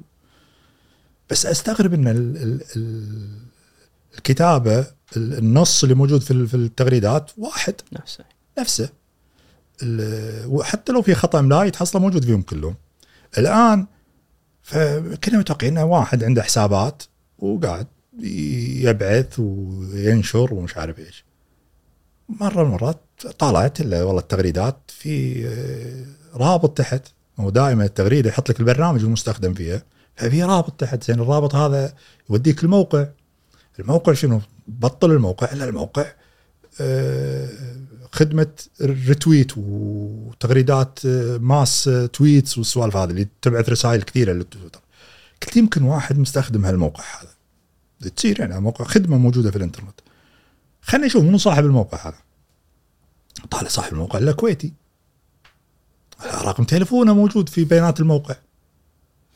بس 1.31 1.47
أستغرب 1.47 1.95
إن 1.95 2.09
ال 2.09 2.37
ال 2.37 2.63
ال 2.77 3.29
الكتابة 4.15 4.79
ال- 5.17 5.39
النص 5.39 5.83
اللي 5.83 5.95
موجود 5.95 6.21
في 6.23 6.31
ال- 6.31 6.49
في 6.49 6.55
التغريدات 6.55 7.31
واحد. 7.39 7.75
نفسه. 7.93 8.25
نفسه. 8.59 8.89
وحتى 10.47 10.93
لو 10.93 11.03
في 11.03 11.15
خطأ 11.15 11.39
املائي 11.39 11.71
تحصله 11.71 12.03
موجود 12.03 12.25
فيهم 12.25 12.43
كلهم. 12.43 12.75
الآن 13.39 13.87
فكنا 14.63 15.39
متوقعين 15.39 15.79
انه 15.79 15.87
واحد 15.87 16.25
عنده 16.25 16.43
حسابات 16.43 17.03
وقاعد 17.39 17.87
يبعث 18.19 19.39
وينشر 19.39 20.55
ومش 20.55 20.77
عارف 20.77 20.99
إيش. 20.99 21.25
مرة 22.29 22.63
من 22.63 22.67
المرات 22.67 23.01
طالعت 23.39 23.81
والله 23.81 24.19
التغريدات 24.19 24.79
في 24.89 25.47
آه، 25.47 26.39
رابط 26.39 26.79
تحت. 26.79 27.09
هو 27.41 27.51
دائما 27.51 27.85
التغريده 27.85 28.29
يحط 28.29 28.51
لك 28.51 28.61
البرنامج 28.61 29.03
المستخدم 29.03 29.55
فيها. 29.55 29.83
ففي 30.17 30.43
رابط 30.43 30.81
تحت 30.81 31.05
زين 31.05 31.21
الرابط 31.21 31.55
هذا 31.55 31.95
يوديك 32.31 32.65
الموقع. 32.65 33.07
الموقع 33.79 34.13
شنو؟ 34.13 34.41
بطل 34.67 35.11
الموقع. 35.11 35.53
إلا 35.53 35.65
الموقع 35.65 36.07
آه، 36.81 37.49
خدمة 38.13 38.47
ال 38.81 38.90
retweet 38.90 39.53
وتغريدات 39.57 41.07
mass 41.41 41.89
آه، 41.89 42.07
tweets 42.07 42.59
والسوالف 42.59 42.97
هذه 42.97 43.11
اللي 43.11 43.29
تبعث 43.43 43.69
رسائل 43.69 44.03
كثيرة 44.03 44.33
للتويتر 44.33 44.81
قلت 45.43 45.57
يمكن 45.57 45.83
واحد 45.83 46.19
مستخدم 46.19 46.65
هالموقع 46.65 47.05
هذا. 47.21 47.31
تصير 48.11 48.41
يعني 48.41 48.61
موقع 48.61 48.85
خدمة 48.85 49.17
موجودة 49.19 49.51
في 49.51 49.57
الإنترنت. 49.57 50.01
خلينا 50.83 51.07
نشوف 51.07 51.25
منو 51.25 51.39
صاحب 51.39 51.65
الموقع 51.65 52.09
هذا. 52.09 52.19
طالع 53.51 53.69
صاحب 53.69 53.93
الموقع 53.93 54.19
الا 54.19 54.33
كويتي. 54.33 54.73
رقم 56.25 56.65
تليفونه 56.65 57.15
موجود 57.15 57.49
في 57.49 57.65
بيانات 57.65 58.01
الموقع. 58.01 58.35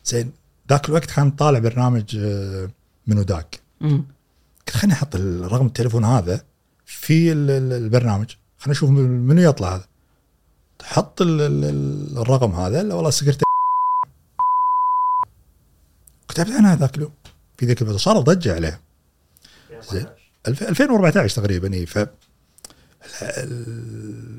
زين 0.04 0.32
ذاك 0.70 0.88
الوقت 0.88 1.10
كان 1.10 1.30
طالع 1.30 1.58
برنامج 1.58 2.16
آه، 2.20 2.70
منو 3.06 3.22
داك. 3.22 3.60
قلت 3.80 4.70
خليني 4.70 4.92
أحط 4.94 5.14
الرقم 5.16 5.66
التليفون 5.66 6.04
هذا 6.04 6.44
في 6.86 7.32
ال- 7.32 7.50
ال- 7.50 7.72
البرنامج. 7.72 8.30
خلينا 8.66 8.78
نشوف 8.78 8.90
منو 8.90 9.42
يطلع 9.50 9.74
هذا؟ 9.74 9.84
حط 10.82 11.22
ال- 11.22 11.40
ال- 11.40 11.64
ال- 11.64 12.18
الرقم 12.18 12.52
هذا 12.52 12.82
لا 12.82 12.94
والله 12.94 13.10
سكرت 13.10 13.42
كتبت 16.28 16.50
عنها 16.50 16.76
ذاك 16.76 16.96
اليوم. 16.96 17.12
في 17.58 17.66
ذيك 17.66 17.82
الفترة 17.82 17.96
صارت 17.96 18.20
ضجة 18.26 18.78
ألف- 20.48 20.62
2014 20.62 21.36
تقريبا 21.36 21.74
إي 21.74 21.86
ف 21.86 21.98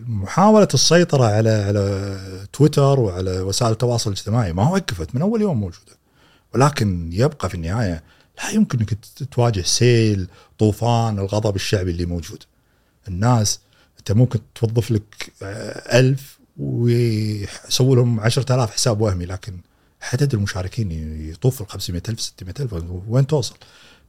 محاولة 0.07 0.67
السيطرة 0.73 1.25
على 1.25 1.49
على 1.49 2.17
تويتر 2.53 2.99
وعلى 2.99 3.39
وسائل 3.41 3.71
التواصل 3.71 4.09
الاجتماعي 4.11 4.53
ما 4.53 4.69
وقفت 4.69 5.15
من 5.15 5.21
أول 5.21 5.41
يوم 5.41 5.59
موجودة. 5.59 5.97
ولكن 6.55 7.09
يبقى 7.13 7.49
في 7.49 7.55
النهاية 7.55 8.03
لا 8.37 8.49
يمكن 8.49 8.79
إنك 8.79 8.97
تواجه 9.31 9.61
سيل 9.61 10.27
طوفان 10.59 11.19
الغضب 11.19 11.55
الشعبي 11.55 11.91
اللي 11.91 12.05
موجود. 12.05 12.43
الناس 13.07 13.59
انت 14.09 14.17
ممكن 14.17 14.39
توظف 14.55 14.91
لك 14.91 15.31
آه، 15.43 15.99
ألف 15.99 16.39
ويسووا 16.57 17.95
لهم 17.95 18.19
عشرة 18.19 18.55
آلاف 18.55 18.71
حساب 18.71 19.01
وهمي 19.01 19.25
لكن 19.25 19.53
عدد 20.13 20.33
المشاركين 20.33 20.91
يطوف 21.29 21.61
ال 21.61 21.67
500 21.67 22.01
ألف 22.09 22.21
600 22.21 22.53
ألف 22.59 22.73
وين 23.07 23.27
توصل؟ 23.27 23.55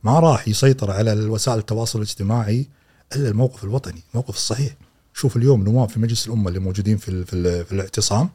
ما 0.04 0.20
راح 0.20 0.48
يسيطر 0.48 0.90
على 0.90 1.12
وسائل 1.12 1.58
التواصل 1.58 1.98
الاجتماعي 1.98 2.68
إلا 3.16 3.28
الموقف 3.28 3.64
الوطني 3.64 4.02
الموقف 4.10 4.34
الصحيح. 4.34 4.72
شوف 5.14 5.36
اليوم 5.36 5.64
نواب 5.64 5.88
في 5.88 6.00
مجلس 6.00 6.26
الأمة 6.26 6.48
اللي 6.48 6.60
موجودين 6.60 6.96
في 6.96 7.24
في, 7.24 7.64
في 7.64 7.72
الاعتصام 7.72 8.28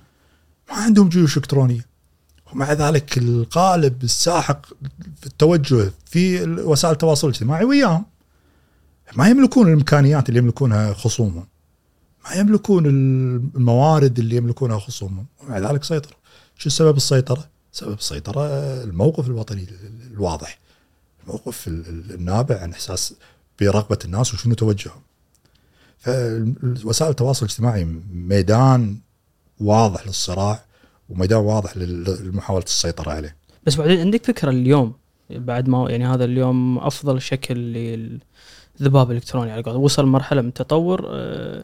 ما 0.70 0.76
عندهم 0.76 1.10
جيوش 1.10 1.38
إلكترونية. 1.38 1.86
ومع 2.54 2.74
ذلك 2.74 3.18
القالب 3.18 4.04
الساحق 4.04 4.66
في 5.22 5.26
التوجه 5.26 5.92
في 6.06 6.44
وسائل 6.44 6.94
التواصل 6.94 7.28
الاجتماعي 7.28 7.66
وياهم. 7.66 8.06
ما 9.16 9.28
يملكون 9.28 9.68
الإمكانيات 9.68 10.30
اللي 10.30 10.40
يملكونها 10.40 10.94
خصومهم. 10.94 11.53
ما 12.26 12.36
يملكون 12.36 12.86
الموارد 12.86 14.20
اللي 14.20 14.36
يملكونها 14.36 14.80
خصومهم 14.80 15.26
ومع 15.44 15.60
ذلك 15.60 15.84
سيطروا 15.84 16.18
شو 16.58 16.70
سبب 16.70 16.98
السيطرة؟ 16.98 17.48
سبب 17.72 17.94
السيطره 17.98 18.46
الموقف 18.84 19.28
الوطني 19.28 19.64
ال- 19.64 20.12
الواضح. 20.14 20.60
الموقف 21.24 21.68
ال- 21.68 21.88
ال- 21.90 22.14
النابع 22.14 22.60
عن 22.62 22.72
إحساس 22.72 23.14
برغبة 23.62 24.00
الناس 24.06 24.34
وشنو 24.34 24.54
توجههم. 24.56 25.02
فوسائل 26.82 27.12
التواصل 27.12 27.46
الاجتماعي 27.46 27.88
ميدان 28.14 28.98
واضح 29.60 30.08
للصراع 30.08 30.64
وميدان 31.10 31.40
واضح 31.40 31.78
لمحاولة 31.78 32.64
السيطرة 32.66 33.12
عليه. 33.12 33.36
بس 33.66 33.76
بعدين 33.76 34.00
عندك 34.00 34.26
فكرة 34.26 34.50
اليوم 34.50 34.94
بعد 35.30 35.68
ما 35.70 35.92
يعني 35.92 36.06
هذا 36.08 36.26
اليوم 36.26 36.78
أفضل 36.78 37.22
شكل 37.22 37.56
للذباب 37.60 39.12
الالكتروني 39.12 39.52
على 39.52 39.62
قولتهم. 39.64 39.84
وصل 39.84 40.06
مرحلة 40.06 40.42
من 40.42 40.48
التطور 40.48 41.06
آه، 41.10 41.64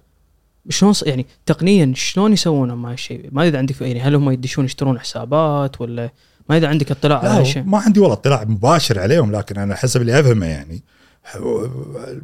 شلون 0.69 0.93
يعني 1.05 1.25
تقنيا 1.45 1.93
شلون 1.95 2.33
يسوون 2.33 2.73
مع 2.73 2.93
الشيء 2.93 3.29
ما 3.31 3.41
ادري 3.41 3.49
اذا 3.49 3.57
عندك 3.57 3.81
يعني 3.81 4.01
هل 4.01 4.15
هم 4.15 4.31
يدشون 4.31 4.65
يشترون 4.65 4.99
حسابات 4.99 5.81
ولا 5.81 6.11
ما 6.49 6.57
ادري 6.57 6.67
عندك 6.67 6.91
اطلاع 6.91 7.19
على 7.19 7.29
هالشيء 7.29 7.63
ما 7.63 7.77
عندي 7.77 7.99
والله 7.99 8.13
اطلاع 8.13 8.43
مباشر 8.43 8.99
عليهم 8.99 9.31
لكن 9.31 9.57
أنا 9.57 9.75
حسب 9.75 10.01
اللي 10.01 10.19
أفهمه 10.19 10.45
يعني. 10.45 10.83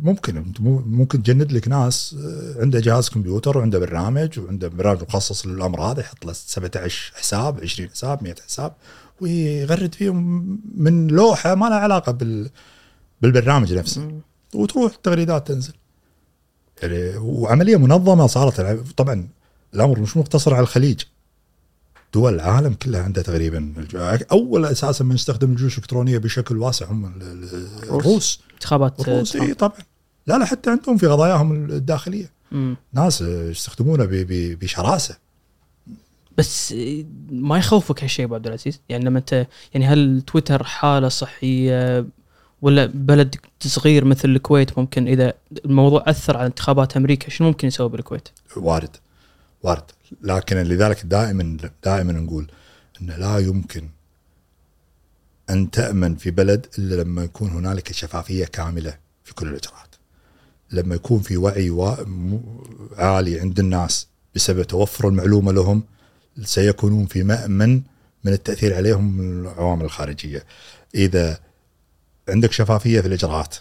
ممكن 0.02 0.44
ممكن 0.86 1.24
تجند 1.24 1.52
لك 1.52 1.68
ناس 1.68 2.16
عنده 2.60 2.80
جهاز 2.80 3.10
كمبيوتر 3.10 3.58
وعنده 3.58 3.80
برنامج 3.80 4.40
وعنده 4.40 4.68
برنامج 4.68 5.02
مخصص 5.02 5.46
للأمر 5.46 5.82
هذا 5.82 6.00
يحط 6.00 6.26
له 6.26 6.34
17 6.34 7.14
حساب 7.16 7.60
20 7.62 7.90
حساب 7.90 8.24
100 8.24 8.36
حساب 8.48 8.74
ويغرد 9.22 9.96
فيهم 9.96 10.60
من 10.76 11.08
لوحة 11.08 11.56
ما 11.56 11.66
لها 11.66 11.78
علاقة 11.78 12.12
بال 12.12 12.50
بالبرنامج 13.22 13.74
نفسه. 13.74 14.12
وتروح 14.54 14.94
التغريدات 14.94 15.48
تنزل. 15.48 15.74
وعملية 17.18 17.78
منظمة 17.78 18.28
صارت 18.28 18.62
طبعا 18.98 19.28
الأمر 19.74 20.00
مش 20.00 20.18
مقتصر 20.18 20.54
على 20.54 20.64
الخليج. 20.64 21.02
دول 22.14 22.36
العالم 22.36 22.74
كلها 22.74 23.04
عندها 23.04 23.24
تقريبا 23.24 23.74
أول 24.32 24.66
أساسا 24.66 25.04
من 25.04 25.16
يستخدم 25.16 25.52
الجيوش 25.52 25.74
الإلكترونية 25.78 26.18
بشكل 26.18 26.58
واسع 26.58 26.86
هم 26.86 27.06
ال- 27.06 27.22
ال- 27.22 27.84
الروس. 27.84 28.42
انتخابات 28.54 29.00
الروس. 29.00 29.36
إي 29.36 29.54
طبعا. 29.54 29.78
لا 30.28 30.38
لا 30.38 30.46
حتى 30.46 30.70
عندهم 30.70 30.98
في 30.98 31.08
قضاياهم 31.08 31.66
الداخلية. 31.70 32.32
مم. 32.52 32.76
ناس 32.94 33.22
يستخدمونه 33.22 34.08
بشراسة. 34.62 35.18
بس 36.38 36.76
ما 37.32 37.58
يخوفك 37.58 38.04
هالشيء 38.04 38.26
أبو 38.26 38.36
عبد 38.36 38.48
العزيز؟ 38.48 38.80
يعني 38.90 39.06
لما 39.06 39.20
انت 39.20 39.48
يعني 39.74 39.86
هل 39.88 40.22
تويتر 40.28 40.64
حالة 40.64 41.10
صحية 41.10 42.06
ولا 42.62 42.86
بلد 42.86 43.36
صغير 43.68 44.06
مثل 44.06 44.30
الكويت 44.30 44.78
ممكن 44.78 45.08
إذا 45.08 45.34
الموضوع 45.66 46.04
أثر 46.08 46.38
على 46.38 46.46
انتخابات 46.46 46.98
أمريكا 46.98 47.30
شنو 47.30 47.48
ممكن 47.48 47.68
يسوي 47.68 47.90
بالكويت؟ 47.90 48.30
وارد 48.58 48.96
وارد 49.64 49.84
لكن 50.22 50.58
لذلك 50.58 51.06
دائما 51.06 51.58
دائما 51.84 52.14
نقول 52.14 52.48
انه 53.02 53.18
لا 53.18 53.38
يمكن 53.38 53.90
أن 55.50 55.72
تأمن 55.72 56.16
في 56.16 56.32
بلد 56.32 56.66
إلا 56.80 56.96
لما 56.96 57.24
يكون 57.24 57.50
هنالك 57.50 57.92
شفافية 57.92 58.46
كاملة 58.46 58.98
في 59.24 59.34
كل 59.34 59.48
الإجراءات. 59.48 59.96
لما 60.72 60.96
يكون 60.96 61.20
في 61.20 61.38
وعي 61.38 61.96
عالي 62.98 63.40
عند 63.40 63.60
الناس 63.60 64.08
بسبب 64.36 64.64
توفر 64.64 65.08
المعلومة 65.08 65.52
لهم 65.52 65.84
سيكونون 66.44 67.06
في 67.06 67.24
مأمن 67.24 67.82
من 68.24 68.34
التأثير 68.34 68.76
عليهم 68.76 69.18
من 69.18 69.42
العوامل 69.42 69.86
الخارجية. 69.86 70.46
إذا 70.96 71.40
عندك 72.30 72.52
شفافية 72.52 73.02
في 73.02 73.08
الإجراءات، 73.08 73.56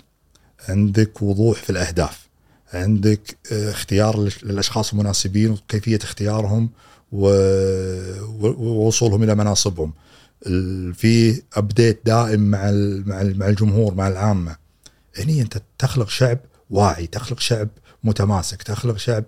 عندك 0.69 1.23
وضوح 1.23 1.63
في 1.63 1.71
الأهداف، 1.71 2.29
عندك 2.73 3.37
آه، 3.53 3.71
اختيار 3.71 4.31
للأشخاص 4.43 4.93
المناسبين 4.93 5.51
وكيفية 5.51 5.99
اختيارهم 6.03 6.71
ووصولهم 8.33 9.23
إلى 9.23 9.35
مناصبهم. 9.35 9.93
في 10.95 11.43
ابديت 11.57 12.01
دائم 12.05 12.41
مع 12.41 12.71
مع 13.07 13.49
الجمهور 13.49 13.95
مع 13.95 14.09
العامة. 14.09 14.57
هني 15.19 15.43
أنت 15.43 15.63
تخلق 15.79 16.09
شعب 16.09 16.39
واعي، 16.71 17.07
تخلق 17.07 17.41
شعب 17.41 17.69
متماسك، 18.05 18.63
تخلق 18.63 18.97
شعب 18.97 19.25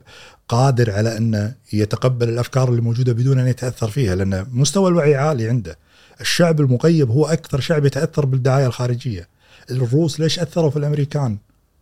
قادر 0.48 0.90
على 0.90 1.16
أنه 1.16 1.54
يتقبل 1.72 2.28
الأفكار 2.28 2.68
اللي 2.68 2.80
موجودة 2.80 3.12
بدون 3.12 3.38
أن 3.38 3.46
يتأثر 3.48 3.90
فيها 3.90 4.14
لأن 4.14 4.46
مستوى 4.52 4.88
الوعي 4.88 5.14
عالي 5.14 5.48
عنده. 5.48 5.76
الشعب 6.20 6.60
المقيب 6.60 7.10
هو 7.10 7.26
أكثر 7.26 7.60
شعب 7.60 7.84
يتأثر 7.84 8.26
بالدعاية 8.26 8.66
الخارجية. 8.66 9.28
الروس 9.70 10.20
ليش 10.20 10.38
أثروا 10.38 10.70
في 10.70 10.76
الأمريكان؟ 10.76 11.36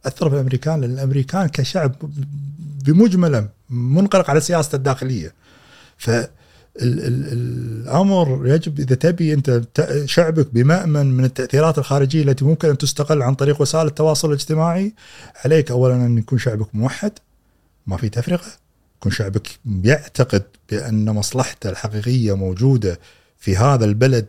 أثروا 0.07 0.31
في 0.31 0.37
الأمريكان 0.37 0.81
لأن 0.81 0.91
الأمريكان 0.91 1.49
كشعب 1.49 1.95
بمجملة 2.85 3.49
منقلق 3.71 4.31
على 4.31 4.41
سياسته 4.41 4.77
الداخلية. 4.77 5.35
ف 5.99 6.11
ال- 6.11 6.29
ال- 6.83 7.33
الأمر 7.33 8.43
يجب 8.47 8.81
إذا 8.81 8.95
تبي 8.95 9.35
أنت 9.35 9.63
شعبك 10.05 10.49
بمأمن 10.53 11.07
من 11.07 11.25
التأثيرات 11.25 11.79
الخارجية 11.79 12.23
التي 12.23 12.45
ممكن 12.45 12.69
أن 12.69 12.79
تستقل 12.79 13.23
عن 13.23 13.35
طريق 13.35 13.61
وسائل 13.61 13.87
التواصل 13.87 14.29
الاجتماعي 14.29 14.95
عليك 15.45 15.71
اولا 15.71 15.95
أن 15.95 16.19
يكون 16.19 16.39
شعبك 16.39 16.75
موحد 16.75 17.13
ما 17.87 17.97
في 17.97 18.09
تفرقة 18.09 18.47
يكون 18.99 19.13
شعبك 19.13 19.49
يعتقد 19.85 20.43
بأن 20.71 21.05
مصلحته 21.05 21.71
الحقيقية 21.71 22.37
موجودة 22.37 22.99
في 23.45 23.57
هذا 23.57 23.85
البلد 23.85 24.27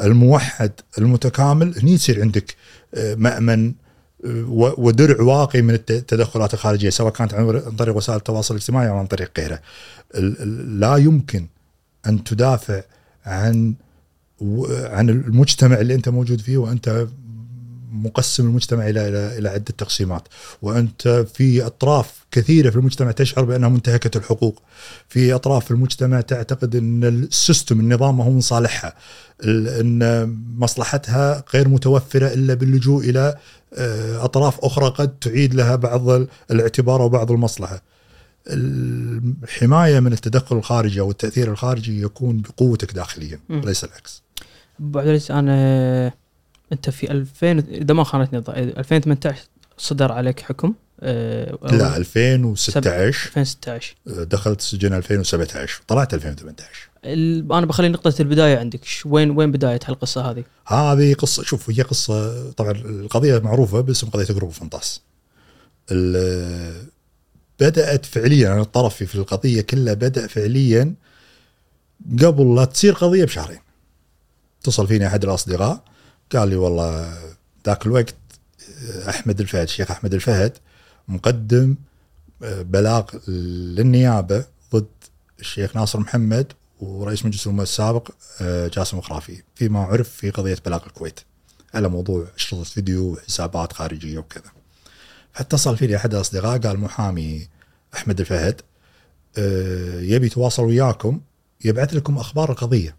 الموحد 0.00 0.72
المتكامل 0.98 1.78
هني 1.78 1.92
يصير 1.92 2.20
عندك 2.20 2.54
آه، 2.94 3.14
مأمن 3.14 3.66
آه، 4.26 4.44
ودرع 4.78 5.22
واقي 5.22 5.62
من 5.62 5.74
الت- 5.74 5.90
التدخلات 5.90 6.54
الخارجية 6.54 6.90
سواء 6.90 7.12
كانت 7.12 7.34
عن 7.34 7.60
طريق 7.60 7.96
وسائل 7.96 8.18
التواصل 8.18 8.54
الاجتماعي 8.54 8.88
أو 8.88 8.96
عن 8.98 9.06
طريق 9.06 9.30
ال- 10.14 10.80
لا 10.80 10.96
يمكن 10.96 11.46
أن 12.06 12.24
تدافع 12.24 12.82
عن 13.26 13.74
عن 14.70 15.10
المجتمع 15.10 15.76
اللي 15.80 15.94
أنت 15.94 16.08
موجود 16.08 16.40
فيه 16.40 16.56
وأنت 16.58 17.06
مقسم 17.92 18.46
المجتمع 18.46 18.88
إلى 18.88 19.08
إلى 19.08 19.38
إلى 19.38 19.48
عدة 19.48 19.74
تقسيمات. 19.78 20.22
وأنت 20.62 21.08
في 21.34 21.66
أطراف 21.66 22.24
كثيرة 22.30 22.70
في 22.70 22.76
المجتمع 22.76 23.10
تشعر 23.10 23.44
بأنها 23.44 23.68
منتهكة 23.68 24.18
الحقوق. 24.18 24.62
في 25.08 25.32
أطراف 25.34 25.64
في 25.64 25.70
المجتمع 25.70 26.20
تعتقد 26.20 26.76
إن 26.76 27.04
السيستم 27.04 27.80
النظام 27.80 28.18
ما 28.18 28.24
هو 28.24 28.30
من 28.30 28.40
صالحها. 28.40 28.94
ال- 29.44 29.68
إن 29.68 30.38
مصلحتها 30.58 31.44
غير 31.54 31.68
متوفرة 31.68 32.26
إلا 32.26 32.54
باللجوء 32.54 33.04
إلى 33.10 33.34
آه، 33.74 34.24
أطراف 34.24 34.60
أخرى 34.64 34.88
قد 34.88 35.18
تعيد 35.18 35.54
لها 35.54 35.76
بعض 35.76 36.08
الاعتبار 36.50 37.02
وبعض 37.02 37.30
المصلحة. 37.32 37.82
الحماية 39.42 40.00
من 40.00 40.12
التدخل 40.12 40.56
الخارجي 40.56 41.00
أو 41.00 41.10
التأثير 41.10 41.50
الخارجي 41.52 42.02
يكون 42.02 42.40
بقوتك 42.42 42.92
داخليا 42.92 43.40
مم. 43.48 43.60
ليس 43.60 43.84
العكس. 43.84 44.22
أبو 44.80 44.98
عبد 44.98 45.22
أنا 45.30 46.12
أنت 46.72 46.90
في 46.90 47.10
2000 47.10 47.58
إذا 47.58 47.94
ما 47.94 48.04
خانتني 48.04 48.40
الض- 48.42 48.48
2018 48.78 49.38
صدر 49.78 50.12
عليك 50.12 50.40
حكم 50.40 50.74
آه، 51.00 51.52
أو- 51.52 51.72
لا 51.72 51.96
2016 51.96 53.06
2016 53.08 53.94
دخلت 54.06 54.60
السجن 54.60 54.92
2017 54.94 55.80
طلعت 55.88 56.14
2018 56.14 56.88
ال- 57.04 57.52
أنا 57.52 57.66
بخلي 57.66 57.88
نقطة 57.88 58.14
البداية 58.20 58.58
عندك 58.58 58.80
وين 59.06 59.30
وين 59.30 59.52
بداية 59.52 59.78
هالقصة 59.86 60.30
هذه؟ 60.30 60.44
هذه 60.66 61.14
قصة 61.14 61.42
شوف 61.42 61.70
هي 61.70 61.82
قصة 61.82 62.50
طبعا 62.50 62.70
القضية 62.72 63.38
معروفة 63.38 63.80
باسم 63.80 64.06
قضية 64.08 64.24
جروب 64.34 64.50
فنطاس 64.50 65.00
بدأت 67.60 68.06
فعليا 68.06 68.52
أنا 68.52 68.62
طرفي 68.64 69.06
في 69.06 69.14
القضية 69.14 69.60
كلها 69.60 69.94
بدأ 69.94 70.26
فعليا 70.26 70.94
قبل 72.22 72.54
لا 72.56 72.64
تصير 72.64 72.92
قضية 72.92 73.24
بشهرين. 73.24 73.58
اتصل 74.62 74.86
فيني 74.86 75.06
أحد 75.06 75.24
الأصدقاء 75.24 75.82
قال 76.32 76.48
لي 76.48 76.56
والله 76.56 77.14
ذاك 77.66 77.86
الوقت 77.86 78.14
أحمد 79.08 79.40
الفهد 79.40 79.62
الشيخ 79.62 79.90
أحمد 79.90 80.14
الفهد 80.14 80.52
مقدم 81.08 81.76
بلاغ 82.40 83.04
للنيابة 83.28 84.44
ضد 84.72 84.86
الشيخ 85.40 85.76
ناصر 85.76 86.00
محمد 86.00 86.52
ورئيس 86.80 87.26
مجلس 87.26 87.46
الامه 87.46 87.62
السابق 87.62 88.10
آه، 88.40 88.68
جاسم 88.68 89.00
خرافي 89.00 89.42
فيما 89.54 89.80
عرف 89.80 90.08
في 90.08 90.30
قضية 90.30 90.58
بلاغ 90.66 90.86
الكويت 90.86 91.20
على 91.74 91.88
موضوع 91.88 92.26
اشرطه 92.36 92.64
فيديو 92.64 93.12
وحسابات 93.12 93.72
خارجية 93.72 94.18
وكذا. 94.18 94.50
فاتصل 95.32 95.76
فيني 95.76 95.96
احد 95.96 96.14
الأصدقاء 96.14 96.58
قال 96.58 96.80
محامي 96.80 97.48
أحمد 97.94 98.20
الفهد 98.20 98.60
آه، 99.38 100.00
يبي 100.00 100.26
يتواصل 100.26 100.62
وياكم 100.62 101.20
يبعث 101.64 101.94
لكم 101.94 102.18
أخبار 102.18 102.50
القضية. 102.50 102.96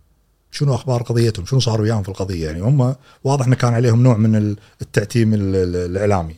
شنو 0.51 0.75
أخبار 0.75 1.03
قضيتهم؟ 1.03 1.45
شنو 1.45 1.59
صار 1.59 1.81
وياهم 1.81 2.03
في 2.03 2.09
القضية؟ 2.09 2.45
يعني 2.45 2.59
هم 2.61 2.95
واضح 3.23 3.45
إنه 3.45 3.55
كان 3.55 3.73
عليهم 3.73 4.03
نوع 4.03 4.17
من 4.17 4.55
التعتيم 4.81 5.33
ال- 5.33 5.55
ال- 5.55 5.75
الإعلامي. 5.75 6.35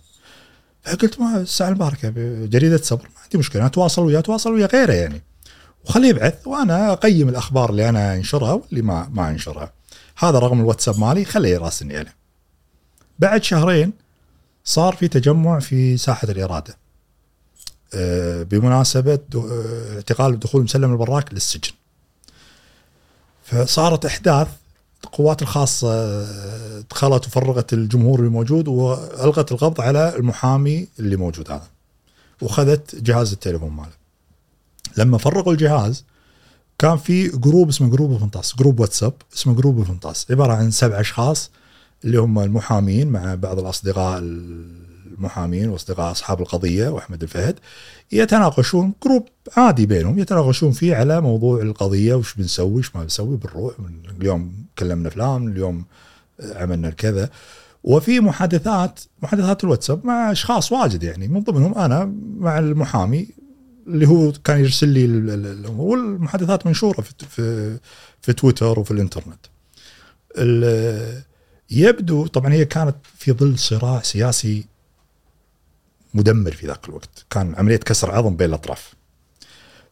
فقلت 0.84 1.20
ما 1.20 1.38
الساعة 1.38 1.70
المباركة 1.70 2.10
بجريده 2.16 2.78
صبر 2.78 3.04
ما 3.04 3.22
عندي 3.24 3.38
مشكلة 3.38 3.66
أتواصل 3.66 4.02
وياه 4.02 4.20
أتواصل 4.20 4.52
ويا 4.54 4.66
غيره 4.66 4.94
يعني. 4.94 5.22
وخليه 5.86 6.10
يبعث 6.10 6.48
وأنا 6.48 6.94
أقيم 6.94 7.30
الأخبار 7.30 7.70
اللي 7.70 7.90
أنا 7.90 8.14
أنشرها 8.16 8.54
واللي 8.54 8.82
ما 8.82 9.10
ما 9.14 9.30
أنشرها. 9.30 9.72
هذا 10.18 10.40
رقم 10.40 10.60
الواتساب 10.60 11.00
مالي 11.00 11.26
خليه 11.26 11.50
يراسلني 11.50 11.98
عليه 11.98 12.16
بعد 13.20 13.44
شهرين 13.44 13.94
صار 14.64 14.96
في 14.96 15.08
تجمع 15.08 15.60
في 15.60 15.98
ساحة 15.98 16.28
الإرادة. 16.32 16.78
آه، 17.94 18.44
بمناسبة 18.44 19.20
آه، 19.36 19.96
اعتقال 19.96 20.40
دخول 20.40 20.64
مسلم 20.64 20.92
البراك 20.92 21.34
للسجن. 21.34 21.72
فصارت 23.52 24.06
أحداث 24.06 24.48
القوات 25.04 25.42
الخاصه 25.42 25.94
آه، 25.94 26.84
دخلت 26.92 27.28
وفرغت 27.28 27.74
الجمهور 27.74 28.20
اللي 28.20 28.30
موجود 28.30 28.68
وألقت 28.68 29.52
القبض 29.52 29.82
على 29.82 30.16
المحامي 30.16 30.88
اللي 31.00 31.16
موجود 31.16 31.52
هذا 31.52 31.68
وخذت 32.42 32.96
جهاز 32.96 33.32
التليفون 33.32 33.72
ماله. 33.72 34.02
لما 34.98 35.18
فرغوا 35.18 35.54
الجهاز 35.54 36.04
كان 36.80 36.98
في 36.98 37.28
group 37.28 37.70
اسمه 37.70 37.90
group 37.90 38.12
الفنطاس 38.12 38.56
group 38.56 38.80
واتساب 38.80 39.14
اسمه 39.36 39.54
group 39.54 39.80
الفنطاس 39.80 40.32
عبارة 40.32 40.54
عن 40.54 40.72
سبع 40.72 41.00
أشخاص 41.00 41.52
اللي 42.06 42.18
هم 42.18 42.40
المحامين 42.40 43.08
مع 43.08 43.36
بعض 43.36 43.60
الأصدقاء 43.60 44.20
المحامين 45.26 45.70
وأصدقاء 45.70 46.12
أصحاب 46.12 46.42
القضية 46.42 46.90
وأحمد 46.90 47.22
الفهد 47.24 47.60
يتناقشون 48.12 48.94
جروب 49.06 49.28
عادي 49.58 49.86
بينهم 49.86 50.20
يتناقشون 50.20 50.72
فيه 50.72 50.96
على 50.96 51.22
موضوع 51.22 51.62
القضية 51.62 52.16
وش 52.16 52.34
بنسوي 52.36 52.72
وش 52.80 52.96
ما 52.96 53.02
بنسوي 53.02 53.38
بنروح 53.38 53.74
اليوم 54.20 54.54
كلمنا 54.80 55.10
فلان 55.10 55.48
اليوم 55.48 55.86
عملنا 56.56 56.90
كذا 56.90 57.30
وفي 57.84 58.20
محادثات 58.20 59.00
محادثات 59.24 59.64
الواتساب 59.64 60.06
مع 60.06 60.32
أشخاص 60.32 60.72
واجد 60.72 61.04
يعني 61.04 61.28
من 61.28 61.44
ضمنهم 61.44 61.78
أنا 61.78 62.14
مع 62.38 62.60
المحامي 62.60 63.28
اللي 63.88 64.08
هو 64.08 64.32
كان 64.44 64.60
يرسل 64.60 64.88
لي 64.90 65.06
ال- 65.06 65.30
ال- 65.30 65.46
الأمور 65.46 65.98
والمحادثات 65.98 66.68
منشورة 66.68 67.02
في 67.02 67.14
في 67.30 67.78
في 68.22 68.34
تويتر 68.34 68.80
وفي 68.80 68.92
الإنترنت. 68.92 69.46
ال- 70.38 71.22
يبدو 71.72 72.28
طبعا 72.28 72.54
هي 72.54 72.66
كانت 72.66 72.96
في 73.18 73.32
ظل 73.32 73.60
صراع 73.60 74.02
سياسي 74.02 74.66
مدمر 76.14 76.52
في 76.52 76.68
ذاك 76.68 76.90
الوقت، 76.90 77.26
كان 77.30 77.56
عملية 77.56 77.78
كسر 77.78 78.12
عظم 78.12 78.36
بين 78.36 78.50
الأطراف. 78.50 78.94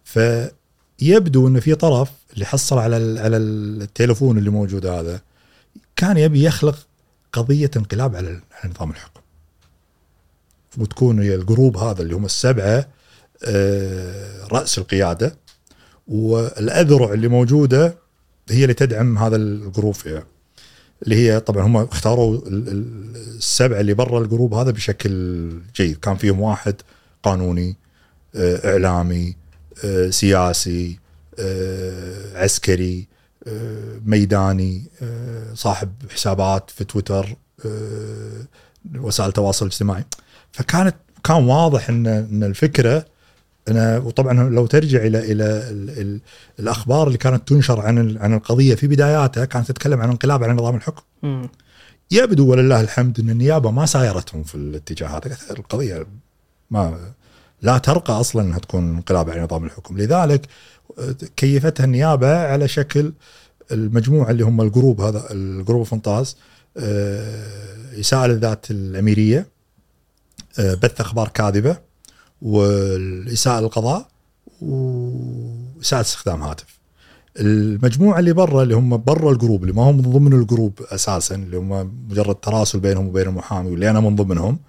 فيبدو 0.03 1.47
إنه 1.47 1.59
في 1.59 1.75
طرف 1.75 2.09
اللي 2.33 2.45
حصل 2.45 2.77
على 2.77 3.19
على 3.19 3.37
التليفون 3.37 4.37
اللي 4.37 4.49
موجود 4.49 4.85
هذا 4.85 5.21
كان 5.95 6.17
يبي 6.17 6.43
يخلق 6.43 6.87
قضية 7.33 7.71
انقلاب 7.77 8.15
على 8.15 8.41
نظام 8.65 8.91
الحكم. 8.91 9.21
وتكون 10.77 11.19
الجروب 11.21 11.77
هذا 11.77 12.01
اللي 12.01 12.15
هم 12.15 12.25
السبعة 12.25 12.87
آه، 13.43 14.47
رأس 14.47 14.77
القيادة 14.77 15.35
والأذرع 16.07 17.13
اللي 17.13 17.27
موجودة 17.27 17.97
هي 18.49 18.63
اللي 18.63 18.73
تدعم 18.73 19.17
هذا 19.17 19.35
ال 19.35 19.45
group 19.45 19.93
فيها 19.93 20.23
اللي 21.03 21.15
هي 21.15 21.39
طبعا 21.39 21.65
هم 21.65 21.77
اختاروا 21.77 22.37
ال- 22.47 22.67
ال- 22.69 23.15
السبعه 23.37 23.79
اللي 23.79 23.93
برا 23.93 24.19
ال 24.21 24.27
group 24.27 24.53
هذا 24.53 24.71
بشكل 24.71 25.49
جيد. 25.75 25.97
كان 25.97 26.15
فيهم 26.15 26.39
واحد 26.41 26.75
قانوني 27.23 27.75
آه، 28.35 28.71
إعلامي 28.71 29.35
آه، 29.85 30.09
سياسي 30.09 30.99
آه، 31.39 32.43
عسكري 32.43 33.07
ميداني 34.05 34.83
صاحب 35.53 35.89
حسابات 36.09 36.69
في 36.69 36.83
تويتر 36.83 37.35
وسائل 38.95 39.29
التواصل 39.29 39.65
الاجتماعي. 39.65 40.03
فكانت 40.51 40.95
كان 41.23 41.43
واضح 41.43 41.89
ان 41.89 42.07
إن 42.07 42.43
الفكرة 42.43 43.05
أنا 43.69 43.97
وطبعا 43.97 44.49
لو 44.49 44.65
ترجع 44.65 44.99
إلى 44.99 45.31
إلى 45.31 45.43
ال 45.43 45.89
ال 45.89 46.19
الأخبار 46.59 47.07
اللي 47.07 47.17
كانت 47.17 47.47
تنشر 47.47 47.81
عن 47.81 48.17
عن 48.17 48.33
القضية 48.33 48.75
في 48.75 48.87
بداياتها 48.87 49.45
كانت 49.45 49.67
تتكلم 49.67 50.01
عن 50.01 50.09
انقلاب 50.09 50.43
على 50.43 50.53
نظام 50.53 50.75
الحكم. 50.75 51.01
مم. 51.23 51.49
يبدو 52.11 52.51
ولله 52.51 52.81
الحمد 52.81 53.19
إن 53.19 53.29
النيابة 53.29 53.71
ما 53.71 53.85
سايرتهم 53.85 54.43
في 54.43 54.55
الاتجاه 54.55 55.07
هذا. 55.07 55.37
القضية 55.51 56.05
ما 56.71 56.97
لا 57.61 57.77
ترقى 57.77 58.19
أصلا 58.19 58.41
إنها 58.41 58.59
تكون 58.59 58.95
انقلاب 58.95 59.29
على 59.29 59.41
نظام 59.41 59.65
الحكم. 59.65 59.97
لذلك 59.97 60.47
آه، 60.99 61.15
كيفتها 61.35 61.83
النيابة 61.83 62.37
على 62.37 62.67
شكل 62.67 63.13
المجموعة 63.71 64.31
اللي 64.31 64.43
هم 64.43 64.61
ال 64.61 64.68
group 64.68 65.01
هذا 65.01 65.31
ال 65.31 65.40
group 65.40 65.83
فنطاس 65.83 66.37
آه، 66.77 67.99
اساءه 67.99 68.27
للذات 68.27 68.71
الأميرية 68.71 69.47
آه، 70.59 70.73
بث 70.73 71.01
أخبار 71.01 71.27
كاذبة 71.27 71.77
والإساءة 72.41 73.59
للقضاء 73.59 74.07
وإساءة 74.61 76.01
استخدام 76.01 76.41
هاتف. 76.41 76.79
المجموعة 77.39 78.19
اللي 78.19 78.33
برا 78.33 78.63
اللي 78.63 78.75
هم 78.75 78.97
برا 78.97 79.31
ال 79.31 79.36
group 79.36 79.61
اللي 79.63 79.73
ما 79.73 79.83
هم 79.89 79.97
من 79.97 80.01
ضمن 80.01 80.33
ال 80.33 80.41
group 80.41 80.79
أساسا 80.81 81.35
اللي 81.35 81.57
هم 81.57 81.91
مجرد 82.09 82.35
تراسل 82.35 82.79
بينهم 82.79 83.07
وبين 83.07 83.27
المحامي 83.27 83.69
واللي 83.71 83.89
أنا 83.89 83.99
من 83.99 84.15
ضمنهم 84.15 84.59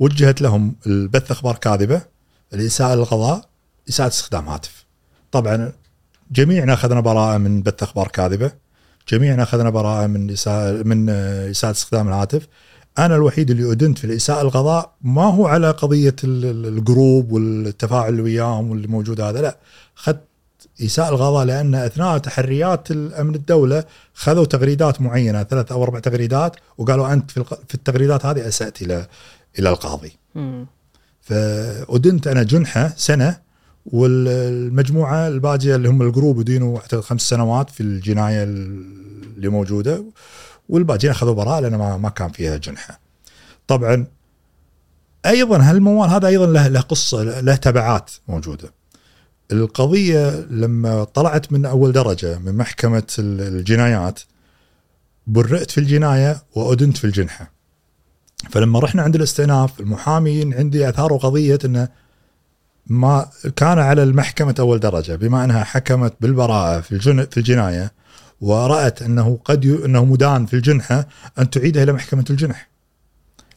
وجهت 0.00 0.40
لهم 0.40 0.74
البث 0.86 1.30
أخبار 1.30 1.56
كاذبة 1.56 2.02
الإساءة 2.54 2.94
للقضاء 2.94 3.48
إساءة 3.88 4.08
استخدام 4.08 4.48
هاتف. 4.48 4.84
طبعا 5.32 5.72
جميعنا 6.30 6.74
أخذنا 6.74 7.00
براءة 7.00 7.38
من 7.38 7.62
بث 7.62 7.82
أخبار 7.82 8.08
كاذبة 8.08 8.52
جميعنا 9.08 9.42
أخذنا 9.42 9.70
براءة 9.70 10.06
من 10.06 10.30
إساءة 10.30 10.82
من 10.82 11.08
إساءة 11.50 11.70
استخدام 11.70 12.08
الهاتف 12.08 12.48
أنا 12.98 13.16
الوحيد 13.16 13.50
اللي 13.50 13.72
أدنت 13.72 13.98
في 13.98 14.04
الإساءة 14.04 14.42
القضاء. 14.42 14.94
ما 15.02 15.22
هو 15.24 15.46
على 15.46 15.70
قضية 15.70 16.16
ال- 16.24 16.44
ال- 16.44 16.66
ال 16.78 16.87
group 16.87 17.32
والتفاعل 17.32 18.08
اللي 18.08 18.22
وياهم 18.22 18.70
واللي 18.70 18.86
موجود 18.88 19.20
هذا 19.20 19.40
لا. 19.40 19.56
أخذت 19.98 20.20
إساءة 20.82 21.08
القضاء 21.14 21.44
لأن 21.44 21.74
أثناء 21.74 22.18
تحريات 22.18 22.90
الأمن 22.90 23.34
الدولة 23.34 23.84
خذوا 24.14 24.44
تغريدات 24.44 25.00
معينة 25.00 25.42
ثلاث 25.42 25.72
أو 25.72 25.82
أربع 25.82 25.98
تغريدات 25.98 26.56
وقالوا 26.78 27.12
أنت 27.12 27.30
في 27.30 27.74
التغريدات 27.74 28.26
هذه 28.26 28.48
أسأت 28.48 28.82
إلى 28.82 29.06
إلى 29.58 29.68
القاضي. 29.68 30.12
فأدنت 31.20 32.26
أنا 32.26 32.42
جنحة 32.42 32.92
سنة 32.96 33.38
والمجموعة 33.86 35.28
الباقية 35.28 35.76
اللي 35.76 35.88
هم 35.88 36.02
ال 36.02 36.08
group 36.08 36.40
يدينوا 36.40 36.78
أعتقد 36.78 37.00
خمس 37.00 37.20
سنوات 37.20 37.70
في 37.70 37.80
الجناية 37.82 38.42
اللي 38.42 39.48
موجودة. 39.48 40.04
والباقيين 40.68 41.12
أخذوا 41.12 41.34
براءة 41.34 41.60
لأن 41.60 41.76
ما, 41.76 42.08
كان 42.08 42.28
فيها 42.28 42.56
جنحة 42.56 43.00
طبعا 43.66 44.06
أيضا 45.26 45.58
هالموال 45.58 46.10
هذا 46.10 46.28
أيضا 46.28 46.46
له, 46.46 46.68
له 46.68 46.80
قصة 46.80 47.22
له 47.22 47.56
تبعات 47.56 48.10
موجودة. 48.28 48.72
القضية 49.52 50.30
لما 50.50 51.04
طلعت 51.04 51.52
من 51.52 51.66
أول 51.66 51.92
درجة 51.92 52.38
من 52.38 52.56
محكمة 52.56 53.02
الجنايات 53.18 54.20
برئت 55.26 55.70
في 55.70 55.78
الجناية 55.78 56.42
وأدنت 56.54 56.96
في 56.96 57.04
الجنحة 57.04 57.52
فلما 58.50 58.78
رحنا 58.78 59.02
عند 59.02 59.14
الاستئناف 59.14 59.80
المحامين 59.80 60.54
عندي 60.54 60.88
أثاروا 60.88 61.18
قضية 61.18 61.58
إنه 61.64 61.88
ما 62.86 63.30
كان 63.56 63.78
على 63.78 64.02
المحكمة 64.02 64.54
أول 64.58 64.80
درجة 64.80 65.16
بما 65.16 65.44
أنها 65.44 65.64
حكمت 65.64 66.14
بالبراءة 66.20 66.80
في 66.80 66.98
في 67.30 67.36
الجناية 67.36 67.92
ورأت 68.40 69.02
أنه 69.02 69.38
قد 69.44 69.64
ي... 69.64 69.84
أنه 69.84 70.04
مدان 70.04 70.46
في 70.46 70.54
الجنحة 70.54 71.08
أن 71.38 71.50
تعيده 71.50 71.82
إلى 71.82 71.92
محكمة 71.92 72.24
الجنح. 72.30 72.68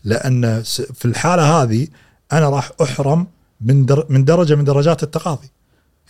لأن 0.04 0.64
في 0.94 1.06
الحالة 1.06 1.62
هذه 1.62 1.88
أنا 2.32 2.49
راح 2.49 2.72
أحرم 2.82 3.28
من 3.62 3.86
در... 3.86 4.06
من 4.10 4.26
درجة 4.26 4.56
من 4.56 4.64
درجات 4.64 5.04
التقاضي. 5.04 5.52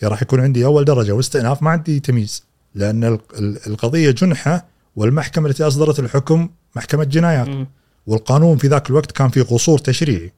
يعني 0.02 0.12
راح 0.12 0.22
يكون 0.22 0.40
عندي 0.40 0.64
أول 0.64 0.84
درجة 0.84 1.12
واستئناف 1.12 1.62
ما 1.62 1.70
عندي 1.70 2.00
تمييز. 2.00 2.44
لأن 2.74 3.04
ال- 3.04 3.20
ال- 3.38 3.66
القضية 3.66 4.10
جنحة 4.10 4.66
والمحكمة 4.96 5.48
التي 5.48 5.66
أصدرت 5.66 5.98
الحكم 5.98 6.48
محكمة 6.76 7.04
جنايات. 7.04 7.68
والقانون 8.06 8.56
في 8.56 8.68
ذاك 8.68 8.90
الوقت 8.90 9.12
كان 9.12 9.28
فيه 9.28 9.42
قصور 9.42 9.78
تشريعي. 9.78 10.32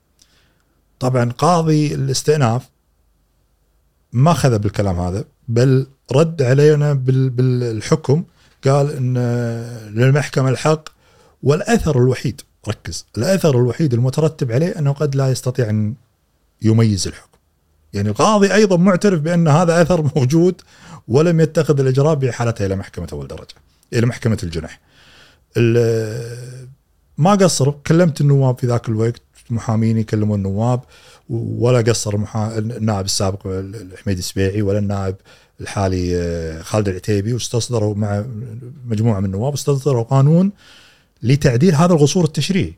طبعا 0.98 1.30
قاضي 1.30 1.94
الاستئناف 1.94 2.68
ما 4.12 4.32
خذ 4.32 4.58
بالكلام 4.58 5.00
هذا 5.00 5.24
بل 5.48 5.86
رد 6.12 6.42
علينا 6.42 6.92
بال- 6.92 7.30
بالحكم 7.30 8.24
قال 8.64 8.90
إن 8.96 9.18
للمحكمة 9.94 10.48
الحق 10.48 10.88
والأثر 11.42 11.98
الوحيد 11.98 12.40
ركز 12.68 13.06
الأثر 13.18 13.50
الوحيد 13.58 13.94
المترتب 13.94 14.52
عليه 14.52 14.78
أنه 14.78 14.92
قد 14.92 15.14
لا 15.16 15.30
يستطيع 15.30 15.70
أن 15.70 15.94
يميز 16.62 17.06
الحكم. 17.06 17.26
يعني 17.92 18.08
القاضي 18.08 18.54
أيضا 18.54 18.76
معترف 18.76 19.20
بأن 19.20 19.48
هذا 19.48 19.82
أثر 19.82 20.10
موجود 20.16 20.60
ولم 21.08 21.40
يتخذ 21.40 21.80
الاجراء 21.80 22.14
بإحالته 22.14 22.66
إلى 22.66 22.76
محكمة 22.76 23.08
أول 23.12 23.26
درجة 23.26 23.54
إلى 23.92 24.06
محكمة 24.06 24.38
الجنح 24.42 24.80
ال- 25.56 26.68
ما 27.18 27.30
قصر 27.34 27.70
كلمت 27.70 28.20
النواب 28.20 28.58
في 28.58 28.66
ذاك 28.66 28.88
الوقت 28.88 29.22
محامين 29.50 29.98
يكلموا 29.98 30.36
النواب 30.36 30.80
ولا 31.30 31.80
قصر 31.80 32.14
المحا... 32.14 32.58
النائب 32.58 33.04
السابق 33.04 33.46
الحميد 33.46 34.18
السبيعي 34.18 34.62
ولا 34.62 34.78
النائب 34.78 35.16
الحالي 35.60 36.16
آه، 36.16 36.62
خالد 36.62 36.88
العتيبي 36.88 37.32
واستصدروا 37.32 37.94
مع 37.94 38.24
مجموعة 38.86 39.20
من 39.20 39.26
النواب 39.26 39.52
استصدروا 39.52 40.02
قانون 40.02 40.52
لتعديل 41.22 41.74
هذا 41.74 41.92
القصور 41.92 42.24
التشريعي. 42.24 42.74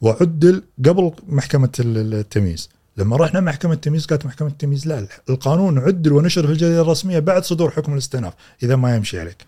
وعدل 0.00 0.62
قبل 0.86 1.12
محكمة 1.28 1.70
ال- 1.80 2.14
التمييز. 2.14 2.68
لما 2.96 3.16
رحنا 3.16 3.40
محكمة 3.40 3.72
التمييز 3.72 4.06
قالت 4.06 4.26
محكمة 4.26 4.48
التمييز 4.48 4.86
لا 4.86 5.06
القانون 5.30 5.78
عدل 5.78 6.12
ونشر 6.12 6.46
في 6.46 6.52
الجريدة 6.52 6.80
الرسمية 6.80 7.18
بعد 7.18 7.44
صدور 7.44 7.70
حكم 7.70 7.92
الاستئناف 7.92 8.32
إذا 8.62 8.76
ما 8.76 8.96
يمشي 8.96 9.20
عليك. 9.20 9.46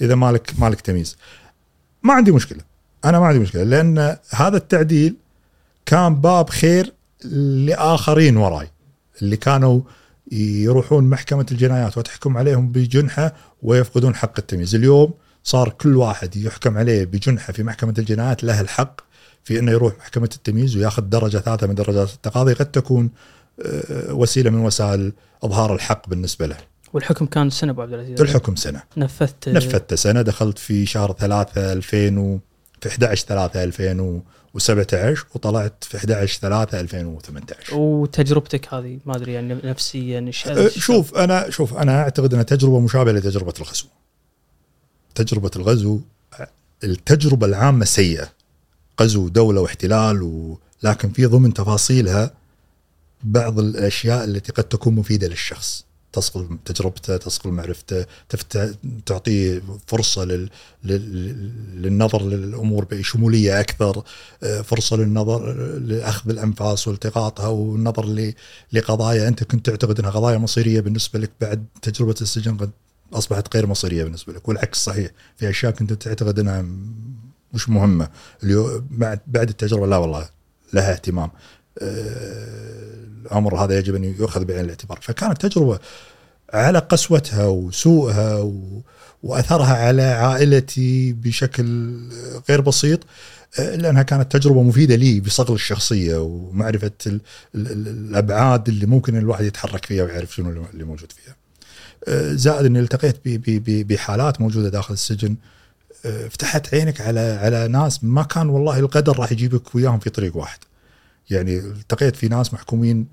إذا 0.00 0.14
مالك 0.14 0.52
مالك 0.58 0.80
تمييز. 0.80 1.16
ما 2.02 2.14
عندي 2.14 2.32
مشكلة. 2.32 2.60
أنا 3.04 3.20
ما 3.20 3.26
عندي 3.26 3.38
مشكلة 3.38 3.62
لأن 3.62 4.16
هذا 4.30 4.56
التعديل 4.56 5.14
كان 5.86 6.14
باب 6.14 6.50
خير 6.50 6.92
لآخرين 7.24 8.36
وراي 8.36 8.70
اللي 9.22 9.36
كانوا 9.36 9.80
يروحون 10.32 11.04
محكمة 11.04 11.46
الجنايات 11.52 11.98
وتحكم 11.98 12.36
عليهم 12.36 12.72
بجنحة 12.72 13.34
ويفقدون 13.62 14.14
حق 14.14 14.32
التمييز. 14.38 14.74
اليوم 14.74 15.14
صار 15.44 15.68
كل 15.68 15.96
واحد 15.96 16.36
يحكم 16.36 16.78
عليه 16.78 17.04
بجنحة 17.04 17.52
في 17.52 17.62
محكمة 17.62 17.94
الجنايات 17.98 18.44
له 18.44 18.60
الحق 18.60 19.00
في 19.44 19.58
إنه 19.58 19.72
يروح 19.72 19.98
محكمة 19.98 20.30
التمييز 20.36 20.76
وياخذ 20.76 21.02
درجة 21.02 21.38
ثالثة 21.38 21.66
من 21.66 21.74
درجات 21.74 22.14
التقاضي 22.14 22.52
قد 22.52 22.70
تكون 22.70 23.10
آه، 23.66 24.12
وسيلة 24.12 24.50
من 24.50 24.58
وسائل 24.60 25.12
إظهار 25.44 25.74
الحق 25.74 26.08
بالنسبة 26.08 26.46
له. 26.46 26.56
والحكم 26.92 27.26
كان 27.26 27.50
سنة 27.50 27.72
أبو 27.72 27.82
عبد 27.82 27.92
العزيز. 27.92 28.20
الحكم 28.20 28.56
سنة. 28.56 28.82
نفذت 28.96 29.48
نفذت 29.48 29.94
سنة 29.94 30.22
دخلت 30.22 30.58
في 30.58 30.86
شهر 30.86 31.12
3 31.12 31.72
2000 31.72 32.18
و 32.18 32.38
في 32.80 32.88
11 32.88 33.26
3 33.26 33.64
2017 34.54 35.26
وطلعت 35.34 35.84
في 35.84 35.96
11 35.96 36.40
3 36.40 36.80
2018 36.80 37.74
وتجربتك 37.76 38.74
هذه 38.74 38.98
ما 39.06 39.16
أدري 39.16 39.32
يعني 39.32 39.54
نفسيا 39.64 40.30
أه، 40.46 40.68
شوف 40.68 41.14
أنا 41.14 41.50
شوف 41.50 41.74
أنا 41.74 42.02
أعتقد 42.02 42.32
إنها 42.32 42.44
تجربة 42.44 42.80
مشابهة 42.80 43.12
لتجربة 43.12 43.54
الغزو. 43.60 43.86
تجربة 45.14 45.50
الغزو 45.56 46.00
التجربة 46.84 47.46
العامة 47.46 47.84
سيئة. 47.84 48.28
غزو 49.00 49.28
دولة 49.28 49.60
واحتلال 49.60 50.22
ولكن 50.82 51.10
في 51.10 51.26
ضمن 51.26 51.54
تفاصيلها 51.54 52.30
بعض 53.22 53.58
الأشياء 53.58 54.24
التي 54.24 54.52
قد 54.52 54.64
تكون 54.64 54.94
مفيدة 54.94 55.28
للشخص. 55.28 55.84
تصقل 56.12 56.58
تجربته، 56.64 57.16
تصقل 57.16 57.50
معرفته،. 57.50 58.06
تعطيه 59.06 59.62
فرصة 59.86 60.24
لل... 60.24 60.50
لل... 60.84 61.82
للنظر 61.82 62.22
للأمور 62.22 62.84
بشموليه 62.84 63.60
أكثر، 63.60 64.02
أه، 64.42 64.60
فرصة 64.60 64.96
للنظر 64.96 65.52
لأخذ 65.78 66.30
الأنفاس 66.30 66.88
والتقاطها 66.88 67.46
والنظر. 67.48 68.32
لقضايا 68.72 69.28
أنت 69.28 69.44
كنت 69.44 69.70
تعتقد 69.70 69.98
إنها 69.98 70.10
قضايا 70.10 70.38
مصيرية 70.38 70.80
بالنسبة 70.80 71.18
لك 71.18 71.30
بعد 71.40 71.66
تجربة 71.82 72.14
السجن 72.20 72.56
قد 72.56 72.70
أصبحت 73.12 73.56
غير 73.56 73.66
مصيرية 73.66 74.04
بالنسبة 74.04 74.32
لك 74.32 74.48
والعكس 74.48 74.84
صحيح 74.84 75.10
في 75.36 75.50
أشياء 75.50 75.72
كنت 75.72 75.92
تعتقد 75.92 76.38
إنها 76.38 76.62
م- 76.62 76.92
مش 77.54 77.68
مهمة 77.68 78.08
اليوم 78.42 78.86
بعد 79.26 79.48
التجربة 79.48 79.86
لا 79.86 79.96
والله 79.96 80.28
لها 80.72 80.92
اهتمام 80.92 81.30
آه، 81.30 81.57
الأمر 81.82 83.64
هذا 83.64 83.78
يجب 83.78 83.94
أن 83.94 84.04
يؤخذ 84.04 84.44
بعين 84.44 84.64
الاعتبار 84.64 84.98
فكانت 85.02 85.46
تجربة 85.46 85.78
على 86.52 86.78
قسوتها 86.78 87.46
وسوءها 87.46 88.38
و... 88.38 88.82
وأثرها 89.22 89.74
على 89.76 90.02
عائلتي 90.02 91.12
بشكل 91.12 91.98
غير 92.48 92.60
بسيط 92.60 93.00
آه، 93.58 93.76
لأنها 93.76 94.02
كانت 94.02 94.36
تجربة 94.36 94.62
مفيدة 94.62 94.94
لي 94.94 95.20
بصقل 95.20 95.54
الشخصية 95.54 96.16
ومعرفة 96.16 96.90
ال... 97.06 97.20
ال... 97.54 97.66
ال- 97.72 97.88
الأبعاد 97.88 98.68
اللي 98.68 98.86
ممكن 98.86 99.16
الواحد 99.16 99.44
يتحرك 99.44 99.84
فيها 99.86 100.04
ويعرف 100.04 100.34
شنو 100.34 100.64
اللي 100.72 100.84
موجود 100.84 101.12
فيها. 101.12 101.36
آه، 102.08 102.32
زائد 102.32 102.66
أني 102.66 102.80
التقيت 102.80 103.16
ب- 103.24 103.28
ب- 103.28 103.64
ب- 103.70 103.86
بحالات 103.88 104.40
موجودة 104.40 104.68
داخل 104.68 104.94
السجن 104.94 105.36
آه، 106.06 106.28
فتحت 106.28 106.74
عينك 106.74 107.00
على 107.00 107.20
على 107.20 107.68
ناس 107.68 108.04
ما 108.04 108.22
كان 108.22 108.48
والله 108.48 108.78
القدر 108.78 109.18
راح 109.18 109.32
يجيبك 109.32 109.74
وياهم 109.74 109.98
في 109.98 110.10
طريق 110.10 110.36
واحد. 110.36 110.58
يعني 111.30 111.58
التقيت 111.58 112.16
في 112.16 112.28
ناس 112.28 112.54
محكومين 112.54 113.06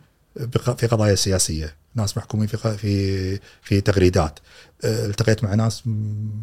في 0.78 0.88
قضايا 0.88 1.16
سياسية، 1.16 1.76
ناس 1.96 2.18
محكومين 2.18 2.48
في 2.48 2.78
في 2.78 3.40
في 3.62 3.82
تغريدات، 3.82 4.40
آه، 4.84 5.06
التقيت 5.06 5.44
مع 5.44 5.54
ناس 5.56 5.84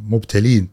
مبتلين 0.08 0.68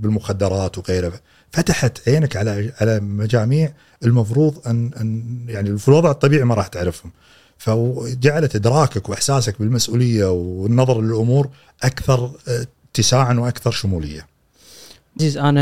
بالمخدرات 0.00 0.78
وغيره. 0.78 1.20
فتحت 1.52 2.08
عينك 2.08 2.36
على 2.36 2.72
على 2.80 3.00
مجاميع 3.00 3.72
المفروض 4.04 4.68
أن 4.68 4.90
أن 5.00 5.44
يعني 5.48 5.78
في 5.78 5.88
الوضع 5.88 6.10
الطبيعي 6.10 6.44
ما 6.44 6.54
راح 6.54 6.66
تعرفهم. 6.66 7.12
فجعلت 7.58 8.56
إدراكك 8.56 9.08
وإحساسك 9.08 9.58
بالمسؤولية 9.58 10.30
والنظر 10.30 11.00
للأمور 11.00 11.48
أكثر 11.82 12.30
آه، 12.48 12.66
اتساعا 12.90 13.34
وأكثر 13.34 13.70
شمولية. 13.70 14.33
عزيز 15.20 15.38
أنا 15.38 15.60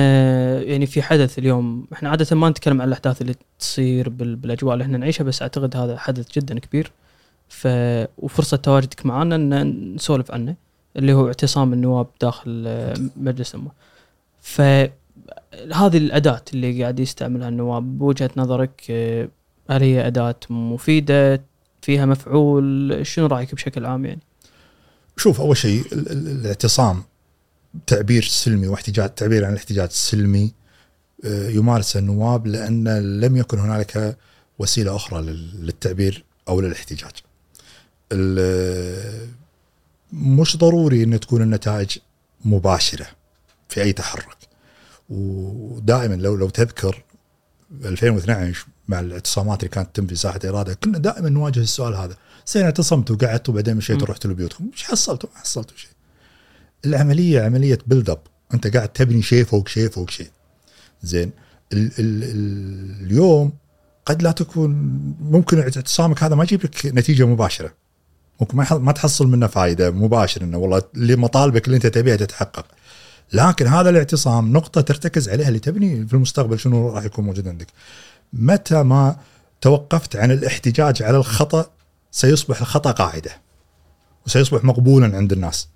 يعني 0.63 0.87
في 0.87 1.03
حدث 1.03 1.39
اليوم 1.39 1.87
إحنا 1.93 2.09
عادة 2.11 2.37
ما 2.37 2.49
نتكلم 2.49 2.83
عن 2.83 2.89
الأحداث 2.89 3.23
اللي 3.23 3.35
تصير 3.59 4.09
بال- 4.09 4.37
بالأجواء 4.37 4.73
اللي 4.75 4.83
إحنا 4.85 4.99
نعيشها 4.99 5.25
بس 5.25 5.43
أعتقد 5.43 5.77
هذا 5.77 5.99
حدث 5.99 6.27
جدا 6.39 6.59
كبير. 6.59 6.93
ف 7.49 7.69
وفرصة 8.19 8.57
تواجدك 8.57 9.07
معنا 9.07 9.37
ان 9.37 9.95
نسولف 9.95 10.31
عنه 10.31 10.55
اللي 10.97 11.13
هو 11.13 11.27
اعتصام 11.27 11.73
النواب 11.73 12.07
داخل 12.21 12.69
مجلس 13.17 13.55
الأمة. 13.55 13.71
فهذه 14.41 15.97
الأداة 15.97 16.43
اللي 16.55 16.83
قاعد 16.83 17.01
يستعملها 17.01 17.49
النواب 17.49 17.99
بوجهة 17.99 18.31
نظرك 18.37 18.83
هل 19.71 19.83
هي 19.83 20.07
أداة 20.07 20.35
مفيدة؟ 20.51 21.43
فيها 21.83 22.07
مفعول؟ 22.07 22.99
شنو 23.07 23.27
رأيك 23.27 23.55
بشكل 23.55 23.87
عام 23.87 24.05
يعني؟ 24.05 24.21
شوف 25.17 25.41
أول 25.41 25.57
شيء 25.57 25.81
ال- 25.93 26.13
ال- 26.13 26.29
الاعتصام 26.41 27.03
تعبير 27.87 28.23
سلمي 28.25 28.69
واحتجاج 28.69 29.15
تعبير 29.15 29.45
عن 29.45 29.53
الاحتجاج 29.53 29.89
السلمي 29.89 30.53
آه، 31.25 31.49
يمارسه 31.49 31.99
النواب 32.01 32.47
لأن 32.47 32.89
لم 33.21 33.37
يكن 33.37 33.59
هنالك 33.59 34.17
وسيلة 34.59 34.97
أخرى 34.97 35.23
لل- 35.23 35.67
للتعبير 35.67 36.25
أو 36.49 36.61
للاحتجاج. 36.61 37.13
مش 40.13 40.57
ضروري 40.57 41.03
إن 41.03 41.21
تكون 41.21 41.43
النتائج 41.43 41.99
مباشرة 42.45 43.07
في 43.69 43.83
أي 43.83 43.93
تحرك. 43.93 44.37
ودائما 45.11 46.15
لو 46.15 46.37
لو 46.37 46.49
تذكر 46.51 47.03
2012 47.85 48.67
مع 48.89 49.01
الاعتصامات 49.01 49.59
اللي 49.61 49.69
كانت 49.69 49.89
تتم 49.95 50.07
في 50.07 50.15
ساحة 50.15 50.41
إرادة 50.45 50.75
كنا 50.75 50.99
دائما 50.99 51.29
نواجه 51.29 51.61
السؤال 51.61 51.95
هذا 51.95 52.17
زين 52.47 52.63
اعتصمتوا 52.65 53.17
وقعدتوا 53.17 53.55
وبعدين 53.55 53.77
مشيتوا. 53.77 54.07
رحتوا 54.07 54.31
لبيوتكم 54.31 54.71
إيش 54.73 54.83
حصلتوا؟ 54.85 55.29
ما 55.35 55.41
حصلتوا 55.41 55.77
شيء. 55.77 55.91
العملية 56.85 57.41
عملية 57.43 57.79
بيلد 57.87 58.11
اب 58.11 58.19
أنت 58.55 58.77
قاعد 58.77 58.89
تبني 58.89 59.23
شيء 59.23 59.45
فوق 59.45 59.69
شيء 59.69 59.89
فوق 59.89 60.11
شيء. 60.11 60.31
زين 61.03 61.31
ال 61.73 61.91
ال 61.99 62.25
ال 62.25 63.07
اليوم 63.07 63.53
قد 64.07 64.23
لا 64.23 64.33
تكون 64.33 64.71
ممكن 65.21 65.59
اعتصامك 65.59 66.23
هذا 66.23 66.35
ما 66.35 66.45
يجيب 66.45 66.65
لك 66.65 66.87
نتيجة 66.87 67.27
مباشرة. 67.27 67.73
ممكن 68.41 68.57
ما 68.57 68.93
تحصل 68.93 69.27
منه 69.27 69.47
فائده 69.47 69.91
مباشره 69.91 70.45
إنه 70.45 70.59
والله 70.59 70.83
اللي 70.95 71.17
مطالبك 71.17 71.67
اللي 71.67 71.77
أنت 71.77 71.87
تبيها 71.87 72.17
تتحقق. 72.17 72.67
لكن 73.33 73.67
هذا 73.67 73.91
الاعتصام 73.91 74.53
نقطة 74.53 74.81
ترتكز 74.81 75.29
عليها 75.29 75.49
اللي 75.49 75.59
تبني 75.59 76.07
في 76.07 76.15
المستقبل 76.15 76.59
شنو 76.59 76.89
راح 76.89 77.05
يكون 77.05 77.25
موجود 77.25 77.49
عندك. 77.49 77.67
متى 78.33 78.83
ما 78.83 79.17
توقفت 79.61 80.17
عن 80.17 80.31
الاحتجاج 80.31 81.03
على 81.03 81.17
الخطأ 81.17 81.71
سيصبح 82.11 82.61
الخطأ 82.61 82.91
قاعدة 82.91 83.31
وسيصبح 84.27 84.65
مقبولا 84.65 85.17
عند 85.17 85.33
الناس 85.33 85.69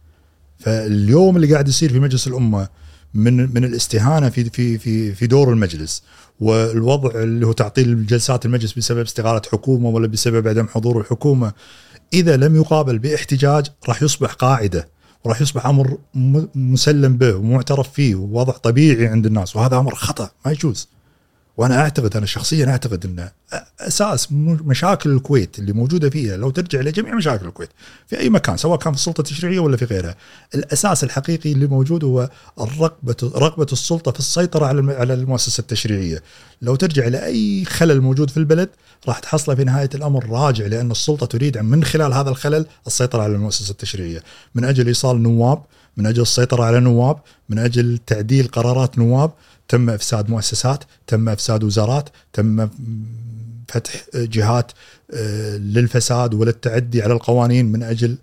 فاليوم 0.59 1.37
اللي 1.37 1.53
قاعد 1.53 1.69
يصير 1.69 1.93
في 1.93 2.01
مجلس 2.01 2.27
الأمة 2.27 2.69
من 3.15 3.55
من 3.55 3.65
الاستهانة 3.65 4.29
في 4.29 4.45
في 4.51 4.79
في 4.79 5.13
في 5.13 5.27
دور 5.27 5.53
المجلس 5.53 6.03
والوضع 6.41 7.11
اللي 7.23 7.47
هو 7.47 7.53
تعطيل 7.53 8.07
جلسات 8.07 8.47
المجلس 8.47 8.73
بسبب 8.73 9.01
استقاله 9.01 9.43
حكومة 9.53 9.89
ولا 9.89 10.07
بسبب 10.07 10.49
عدم 10.49 10.67
حضور 10.69 11.01
الحكومة 11.01 11.53
إذا 12.13 12.37
لم 12.37 12.57
يقابل 12.57 12.99
باحتجاج 12.99 13.67
راح 13.89 14.03
يصبح 14.03 14.33
قاعدة 14.33 14.89
وراح 15.25 15.41
يصبح 15.41 15.67
أمر 15.67 15.99
مسلم 16.55 17.17
به 17.17 17.35
ومعترف 17.35 17.93
فيه 17.93 18.15
ووضع 18.15 18.53
طبيعي 18.53 19.07
عند 19.07 19.27
الناس 19.27 19.57
وهذا 19.57 19.77
أمر 19.77 19.95
خطأ 19.95 20.31
ما 20.47 20.53
يجوز. 20.53 20.89
وأنا 21.57 21.81
أعتقد 21.81 22.17
أنا 22.17 22.27
شخصيا 22.27 22.67
أعتقد 22.67 23.05
إن 23.05 23.29
أساس 23.81 24.29
مشاكل 24.33 25.11
الكويت 25.11 25.59
اللي 25.59 25.73
موجودة 25.73 26.11
فيها 26.11 26.37
لو 26.37 26.51
ترجع 26.51 26.81
لجميع 26.81 27.15
مشاكل 27.15 27.47
الكويت 27.47 27.71
في 28.07 28.19
أي 28.19 28.31
مكان 28.31 28.57
سواء 28.57 28.79
كان 28.79 28.93
في 28.93 28.99
السلطة 28.99 29.21
التشريعية 29.21 29.59
ولا 29.59 29.77
في 29.77 29.85
غيرها 29.85 30.17
الأساس 30.55 31.05
الحقيقي 31.05 31.53
اللي 31.53 31.67
موجود 31.67 32.05
هو 32.05 32.31
الرغبة 32.61 33.17
رغبة 33.23 33.67
السلطة 33.73 34.13
في 34.13 34.19
السيطرة 34.19 34.67
على 34.67 34.95
على 34.95 35.15
المؤسسة 35.15 35.61
التشريعية. 35.61 36.23
لو 36.63 36.77
ترجع 36.77 37.09
لاي 37.09 37.65
خلل 37.65 38.01
موجود 38.01 38.31
في 38.31 38.37
البلد 38.37 38.69
راح 39.09 39.19
تحصله 39.19 39.55
في 39.55 39.65
نهاية 39.65 39.91
الأمر 39.95 40.31
راجع 40.31 40.67
لأن 40.67 40.91
السلطة 40.91 41.27
تريد 41.27 41.59
من 41.59 41.85
خلال 41.85 42.13
هذا 42.13 42.31
الخلل 42.31 42.67
السيطرة 42.87 43.23
على 43.23 43.33
المؤسسة 43.33 43.71
التشريعية. 43.71 44.23
من 44.55 44.65
أجل 44.65 44.87
إيصال 44.87 45.23
نواب 45.23 45.63
من 45.97 46.07
أجل 46.07 46.23
السيطرة 46.23 46.65
على 46.65 46.81
نواب 46.81 47.19
من 47.49 47.59
أجل 47.59 47.99
تعديل 48.07 48.49
قرارات 48.49 48.99
نواب 48.99 49.31
تم 49.69 49.91
إفساد 49.91 50.31
مؤسسات 50.31 50.85
تم 51.07 51.29
إفساد 51.29 51.65
وزارات 51.65 52.09
تم 52.33 52.69
فتح 53.69 54.05
جهات 54.15 54.73
آه، 55.15 55.57
للفساد 55.57 56.35
وللتعدي 56.35 57.03
على 57.03 57.13
القوانين 57.13 57.67
من 57.67 57.83
أجل 57.83 58.17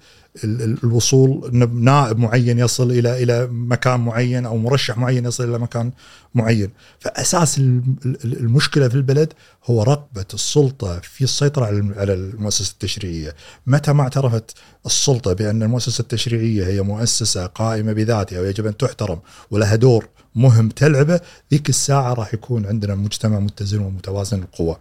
الوصول 0.43 1.49
نائب 1.73 2.19
معين 2.19 2.59
يصل 2.59 2.91
إلى 2.91 3.23
إلى 3.23 3.47
مكان 3.51 3.99
معين 3.99 4.45
أو 4.45 4.57
مرشح 4.57 4.97
معين 4.97 5.25
يصل 5.25 5.49
إلى 5.49 5.59
مكان 5.59 5.91
معين. 6.35 6.69
فأساس 6.99 7.57
ال- 7.57 7.81
ال- 8.05 8.37
المشكلة 8.39 8.87
في 8.87 8.95
البلد 8.95 9.33
هو 9.65 9.83
رغبه 9.83 10.25
السلطة 10.33 10.99
في 10.99 11.23
السيطرة 11.23 11.65
على 11.65 11.77
الم- 11.77 11.93
على 11.97 12.13
المؤسسة 12.13 12.71
التشريعية. 12.71 13.35
متى 13.67 13.93
ما 13.93 14.03
اعترفت 14.03 14.55
السلطة 14.85 15.33
بأن 15.33 15.63
المؤسسة 15.63 16.01
التشريعية 16.01 16.67
هي 16.67 16.81
مؤسسة 16.81 17.45
قائمة 17.45 17.93
بذاتها 17.93 18.39
ويجب 18.39 18.65
أن 18.65 18.77
تحترم 18.77 19.19
ولها 19.51 19.75
دور 19.75 20.07
مهم 20.35 20.69
تلعبه 20.69 21.19
ذيك 21.51 21.69
الساعة 21.69 22.13
راح 22.13 22.33
يكون 22.33 22.65
عندنا 22.65 22.95
مجتمع 22.95 23.39
متزن 23.39 23.79
ومتوازن 23.79 24.39
القوى. 24.41 24.77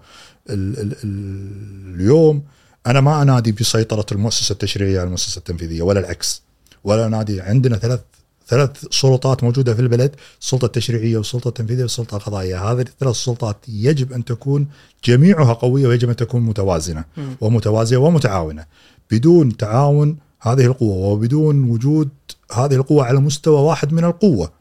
ال 0.50 0.78
ال 0.80 0.92
ال 1.04 1.94
اليوم 2.00 2.42
أنا 2.86 3.00
ما 3.00 3.22
أنادي 3.22 3.52
بسيطرة 3.52 4.06
المؤسسة 4.12 4.52
التشريعية 4.52 4.98
على 4.98 5.06
المؤسسة 5.06 5.38
التنفيذية 5.38 5.82
ولا 5.82 6.00
العكس. 6.00 6.42
ولا 6.84 7.06
أنادي 7.06 7.40
عندنا 7.40 7.76
ثلاث 7.76 8.00
ثلاث 8.48 8.84
سلطات 8.90 9.44
موجودة 9.44 9.74
في 9.74 9.80
البلد 9.80 10.16
السلطة 10.40 10.66
التشريعية 10.66 11.16
والسلطة 11.16 11.48
التنفيذية 11.48 11.82
والسلطة 11.82 12.16
القضائية. 12.16 12.72
هذه 12.72 12.80
الثلاث 12.80 13.16
سلطات 13.16 13.56
يجب 13.68 14.12
أن 14.12 14.24
تكون 14.24 14.68
جميعها 15.04 15.52
قوية 15.52 15.86
ويجب 15.86 16.08
أن 16.08 16.16
تكون 16.16 16.42
متوازنة. 16.42 17.04
ومتوازية 17.40 17.96
ومتعاونة. 17.96 18.66
بدون 19.10 19.56
تعاون 19.56 20.16
هذه 20.40 20.64
القوة 20.64 20.96
وبدون 20.96 21.70
وجود 21.70 22.08
هذه 22.52 22.74
القوة 22.74 23.04
على 23.04 23.20
مستوى 23.20 23.60
واحد 23.60 23.92
من 23.92 24.04
القوة 24.04 24.52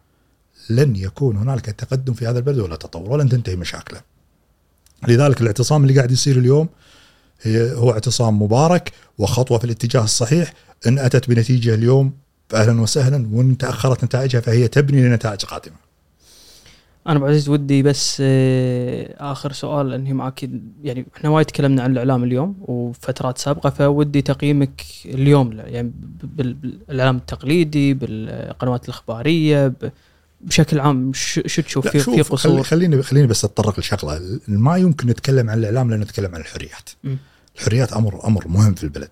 لن 0.69 0.95
يكون 0.95 1.37
هنالك 1.37 1.65
تقدم 1.65 2.13
في 2.13 2.27
هذا 2.27 2.39
البلد 2.39 2.59
ولا 2.59 2.75
تطور 2.75 3.09
ولن 3.09 3.29
تنتهي 3.29 3.55
مشاكله. 3.55 4.01
لذلك 5.07 5.41
الاعتصام 5.41 5.83
اللي 5.83 5.95
قاعد 5.95 6.11
يصير 6.11 6.37
اليوم 6.37 6.69
هو 7.47 7.91
اعتصام 7.91 8.41
مبارك 8.41 8.91
وخطوة 9.17 9.57
في 9.57 9.65
الاتجاه 9.65 10.03
الصحيح 10.03 10.53
إن 10.87 10.99
أتت 10.99 11.29
بنتيجة 11.29 11.73
اليوم 11.73 12.11
فاهلا 12.49 12.81
وسهلا 12.81 13.29
وإن 13.33 13.57
تأخرت 13.57 14.03
نتائجها 14.03 14.41
فهي 14.41 14.67
تبني 14.67 15.07
لنتائج 15.07 15.45
قادمة. 15.45 15.75
أنا 17.07 17.17
أبو 17.17 17.25
عزيز 17.25 17.49
ودي 17.49 17.83
بس 17.83 18.17
آه، 18.21 19.31
آخر 19.31 19.51
سؤال 19.51 19.93
انهي 19.93 20.13
معك 20.13 20.49
يعني 20.83 21.05
إحنا 21.17 21.29
وايد 21.29 21.45
تكلمنا 21.45 21.83
عن 21.83 21.91
الإعلام 21.91 22.23
اليوم 22.23 22.55
وفترات 22.61 23.37
سابقة 23.37 23.69
فودي 23.69 24.21
تقييمك 24.21 24.81
اليوم 25.05 25.51
يعني 25.51 25.91
بالإعلام 26.23 27.17
التقليدي 27.17 27.93
بالقنوات 27.93 28.85
الإخبارية 28.85 29.73
بشكل 30.41 30.79
عام 30.79 31.13
شو 31.13 31.41
تشوف 31.41 31.87
في, 31.87 31.99
في 31.99 32.21
قصور 32.21 32.63
خليني 32.63 33.03
خليني 33.03 33.27
بس 33.27 33.45
أتطرق 33.45 33.79
لشغلة 33.79 34.39
ما 34.47 34.77
يمكن 34.77 35.07
نتكلم 35.07 35.49
عن 35.49 35.57
الإعلام 35.57 35.89
لأن 35.89 35.99
نتكلم 35.99 36.35
عن 36.35 36.41
الحريات. 36.41 36.89
م. 37.03 37.15
الحريات 37.57 37.93
أمر 37.93 38.27
أمر 38.27 38.47
مهم 38.47 38.73
في 38.73 38.83
البلد. 38.83 39.09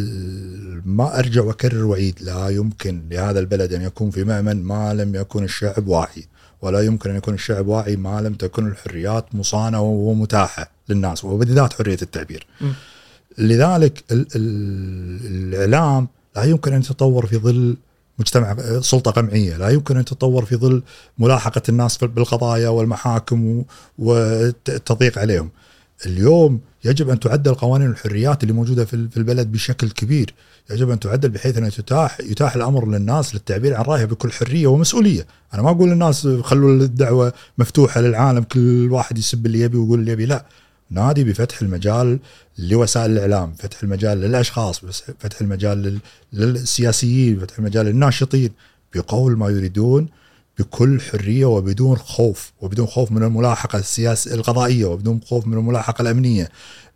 ال- 0.00 0.82
ما 0.84 1.18
أرجع 1.18 1.42
وأكرر 1.42 1.84
واعيد 1.84 2.18
لا 2.20 2.48
يمكن 2.48 3.02
لهذا 3.10 3.40
البلد 3.40 3.72
أن 3.72 3.82
يكون 3.82 4.10
في 4.10 4.24
مأمن 4.24 4.62
ما 4.62 4.94
لم 4.94 5.14
يكن 5.14 5.44
الشعب 5.44 5.88
واعي 5.88 6.26
ولا 6.62 6.80
يمكن 6.80 7.10
أن 7.10 7.16
يكون 7.16 7.34
الشعب 7.34 7.66
واعي 7.66 7.96
ما 7.96 8.20
لم 8.20 8.34
تكن 8.34 8.66
الحريات 8.66 9.34
مصانة 9.34 9.80
ومتاحة 9.80 10.70
للناس 10.88 11.24
وبالذات 11.24 11.72
حرية 11.72 11.98
التعبير. 12.02 12.46
م. 12.60 12.64
لذلك 13.38 14.04
ال 14.12 14.26
ال 14.36 15.54
الإعلام 15.54 16.08
لا 16.36 16.44
يمكن 16.44 16.72
أن 16.72 16.80
يتطور 16.80 17.26
في 17.26 17.36
ظل 17.38 17.76
مجتمع 18.18 18.56
سلطة 18.80 19.10
قمعيه، 19.10 19.56
لا 19.56 19.68
يمكن 19.68 19.94
أن 19.94 20.00
يتطور 20.00 20.44
في 20.44 20.56
ظل 20.56 20.82
ملاحقة 21.18 21.62
الناس 21.68 21.96
بالقضايا 21.96 22.68
والمحاكم 22.68 23.64
والتضييق 23.98 25.18
عليهم. 25.18 25.50
اليوم 26.06 26.60
يجب 26.84 27.10
أن 27.10 27.20
تعدل 27.20 27.54
قوانين 27.54 27.90
الحريات 27.90 28.42
اللي 28.42 28.54
موجودة 28.54 28.84
في 28.84 29.16
البلد 29.16 29.52
بشكل 29.52 29.90
كبير، 29.90 30.34
يجب 30.70 30.90
أن 30.90 31.00
تعدل 31.00 31.28
بحيث 31.28 31.58
أن 31.58 31.70
تتاح 31.70 32.20
يتاح 32.20 32.56
الأمر 32.56 32.88
للناس 32.88 33.34
للتعبير 33.34 33.74
عن 33.74 33.84
رايه 33.84 34.04
بكل 34.04 34.32
حرية 34.32 34.66
ومسؤولية، 34.66 35.26
أنا 35.54 35.62
ما 35.62 35.70
أقول 35.70 35.90
للناس 35.90 36.26
خلوا 36.26 36.70
الدعوة 36.70 37.32
مفتوحة 37.58 38.00
للعالم 38.00 38.42
كل 38.42 38.88
واحد 38.92 39.18
يسب 39.18 39.46
اللي 39.46 39.60
يبي 39.60 39.76
ويقول 39.76 40.00
اللي 40.00 40.12
يبي، 40.12 40.26
لا. 40.26 40.46
نادي 40.90 41.24
بفتح 41.24 41.62
المجال 41.62 42.18
لوسائل 42.58 43.10
الإعلام، 43.10 43.52
فتح 43.52 43.82
المجال 43.82 44.18
للأشخاص، 44.20 44.80
فتح 45.18 45.40
المجال 45.40 45.98
للسياسيين، 46.32 47.40
فتح 47.40 47.58
المجال 47.58 47.86
للناشطين 47.86 48.50
بقول 48.94 49.38
ما 49.38 49.48
يريدون 49.48 50.08
بكل 50.58 51.00
حرية 51.00 51.46
وبدون 51.46 51.96
خوف 51.96 52.52
وبدون 52.60 52.86
خوف 52.86 53.12
من 53.12 53.22
الملاحقة 53.22 53.78
السياسيه 53.78 54.34
القضائية 54.34 54.84
وبدون 54.84 55.20
خوف 55.26 55.46
من 55.46 55.58
الملاحقة 55.58 56.02
الأمنية. 56.02 56.48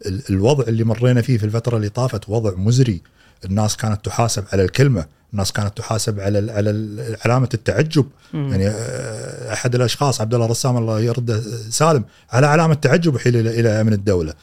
الوضع 0.06 0.64
اللي 0.64 0.84
مرينا 0.84 1.22
فيه 1.22 1.38
في 1.38 1.44
الفترة 1.44 1.76
اللي 1.76 1.88
طافت 1.88 2.28
وضع 2.28 2.54
مزري. 2.56 3.02
الناس 3.44 3.76
كانت 3.76 4.04
تحاسب 4.04 4.44
على 4.52 4.62
الكلمة 4.62 5.06
الناس 5.32 5.52
كانت 5.52 5.76
تحاسب 5.76 6.20
على 6.20 6.52
على 6.52 7.16
علامة 7.24 7.48
التعجب. 7.54 8.06
مم. 8.32 8.50
يعني 8.50 8.68
آه، 8.68 9.52
أحد 9.52 9.74
الأشخاص 9.74 10.20
عبد 10.20 10.34
الله 10.34 10.46
رسام 10.46 10.76
الله 10.76 11.00
يرده 11.00 11.42
سالم 11.70 12.04
على 12.30 12.46
علامة 12.46 12.74
تعجب 12.74 13.18
حين 13.18 13.34
إلى 13.34 13.60
إلى 13.60 13.80
أمن 13.80 13.92
الدولة. 13.92 14.34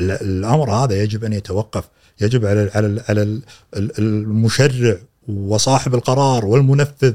الأمر 0.00 0.70
هذا 0.70 1.02
يجب 1.02 1.24
أن 1.24 1.32
يتوقف. 1.32 1.84
يجب 2.20 2.46
على 2.46 2.70
على 2.74 3.02
على 3.08 3.40
المشرع 3.76 4.96
وصاحب 5.28 5.94
القرار 5.94 6.44
والمنفذ 6.44 7.12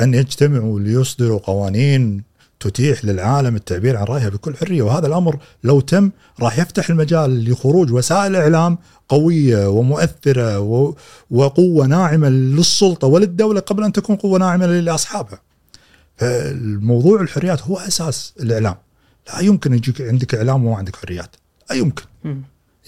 أن 0.00 0.14
يجتمعوا 0.14 0.80
ليصدروا 0.80 1.38
قوانين 1.38 2.22
تتيح 2.60 3.04
للعالم 3.04 3.56
التعبير 3.56 3.96
عن 3.96 4.04
رأيها 4.04 4.28
بكل 4.28 4.56
حرية 4.56 4.82
وهذا 4.82 5.06
الأمر 5.06 5.38
لو 5.64 5.80
تم 5.80 6.10
راح 6.40 6.58
يفتح 6.58 6.90
المجال 6.90 7.50
لخروج 7.50 7.92
وسائل 7.92 8.36
إعلام 8.36 8.78
قوية 9.08 9.68
ومؤثرة 9.68 10.58
وقوة 11.30 11.86
ناعمة 11.86 12.28
للسلطة 12.28 13.06
وللدولة 13.06 13.60
قبل 13.60 13.84
أن 13.84 13.92
تكون 13.92 14.16
قوة 14.16 14.38
ناعمة 14.38 14.66
لأصحابها. 14.66 15.40
فالموضوع 16.16 17.20
الحريات 17.20 17.62
هو 17.62 17.76
أساس 17.76 18.34
الإعلام. 18.40 18.74
لا 19.28 19.40
يمكن 19.40 19.74
يجيك 19.74 20.00
عندك 20.00 20.34
إعلام 20.34 20.64
وما 20.64 20.76
عندك 20.76 20.96
حريات. 20.96 21.36
لا 21.70 21.76
يمكن. 21.76 22.04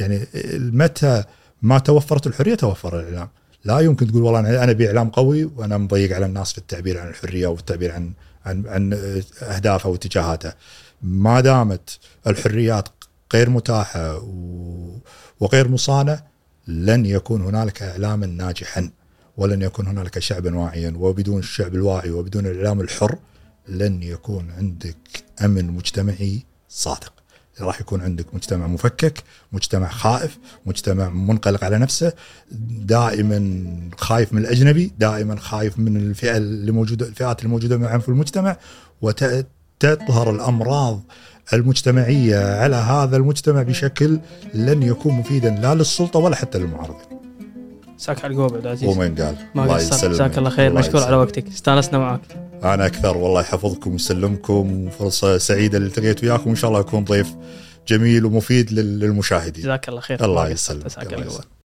يعني 0.01 0.27
متى 0.59 1.25
ما 1.63 1.79
توفرت 1.79 2.27
الحرية 2.27 2.55
توفر 2.55 3.01
الإعلام. 3.01 3.29
لا 3.65 3.81
يمكن 3.81 4.07
تقول 4.07 4.23
والله 4.23 4.41
أنا 4.41 4.71
ابي 4.71 4.87
إعلام 4.87 5.11
قوي 5.11 5.45
وأنا 5.45 5.79
مضيق 5.79 6.17
على 6.17 6.27
الناس 6.27 6.53
في 6.53 6.59
التعبير 6.59 7.01
عن 7.01 7.09
الحرية 7.09 7.47
والتعبير 7.47 7.93
عن 7.93 8.13
عن 8.47 8.67
عن 8.67 8.93
أهدافه 9.43 9.89
واتجاهاته. 9.89 10.53
ما 11.03 11.41
دامت 11.41 11.99
الحريات 12.27 12.89
غير 13.35 13.51
متاحة 13.51 14.23
وغير 15.41 15.69
مصانة 15.69 16.23
لن 16.67 17.07
يكون 17.07 17.43
هنالك 17.43 17.83
إعلاما 17.83 18.27
ناجحا 18.27 18.91
ولن 19.37 19.63
يكون 19.63 19.87
هنالك 19.87 20.19
شعبا 20.19 20.59
واعيا 20.59 20.93
وبدون 20.97 21.39
الشعب 21.39 21.75
الواعي 21.75 22.11
وبدون 22.11 22.47
الإعلام 22.47 22.81
الحر 22.81 23.19
لن 23.69 24.03
يكون 24.03 24.51
عندك 24.51 24.97
أمن 25.45 25.71
مجتمعي 25.71 26.45
صادق. 26.69 27.13
راح 27.61 27.81
يكون 27.81 28.01
عندك 28.01 28.35
مجتمع 28.35 28.67
مفكك 28.67 29.23
مجتمع 29.53 29.89
خائف 29.89 30.39
مجتمع 30.67 31.09
منقلق 31.09 31.65
على 31.65 31.79
نفسه 31.79 32.13
دائما 32.81 33.65
خايف 33.99 34.33
من 34.33 34.41
الأجنبي 34.41 34.93
دائما 34.99 35.37
خايف 35.37 35.79
من 35.79 35.97
الفئة 35.97 36.37
اللي 36.37 36.73
موجوده 36.73 37.07
الفئات 37.07 37.45
الموجوده 37.45 37.77
معهم 37.77 38.01
في 38.01 38.09
المجتمع 38.09 38.57
وتظهر 39.03 40.31
الأمراض 40.31 41.03
المجتمعية 41.53 42.61
على 42.61 42.77
هذا 42.77 43.17
المجتمع 43.17 43.63
بشكل 43.63 44.19
لن 44.55 44.83
يكون 44.83 45.15
مفيدا 45.15 45.51
لا 45.51 45.75
للسلطة 45.75 46.19
ولا 46.19 46.37
حتى 46.37 46.59
للمعارضين. 46.59 47.28
ساك 47.99 48.25
على 48.25 48.33
القوة 48.33 48.45
عبد 48.45 48.67
العزيز 48.67 48.89
ومن 48.89 49.15
قال. 49.15 49.37
الله 49.57 49.81
يسلمك. 49.81 50.15
جزاك 50.15 50.39
الله 50.39 50.51
خير. 50.51 50.73
مشكور 50.73 51.03
على 51.03 51.17
وقتك. 51.17 51.47
استانسنا 51.47 51.99
معك. 51.99 52.21
أنا 52.65 52.87
أكثر. 52.87 53.17
والله 53.17 53.41
يحفظكم 53.41 53.93
ويسلمكم. 53.93 54.87
وفرصه 54.87 55.39
سعيدة 55.39 55.79
اللي 55.79 55.89
التقيت 55.89 56.25
وياكم. 56.25 56.51
وان 56.51 56.57
شاء 56.57 56.71
الله 56.71 56.81
اكون 56.81 57.05
ضيف 57.05 57.35
جميل 57.89 58.25
ومفيد 58.25 58.73
للمشاهدين. 58.73 59.63
جزاك 59.63 59.89
الله 59.89 60.01
خير. 60.01 60.25
الله 60.25 60.49
يسلمك. 60.49 61.49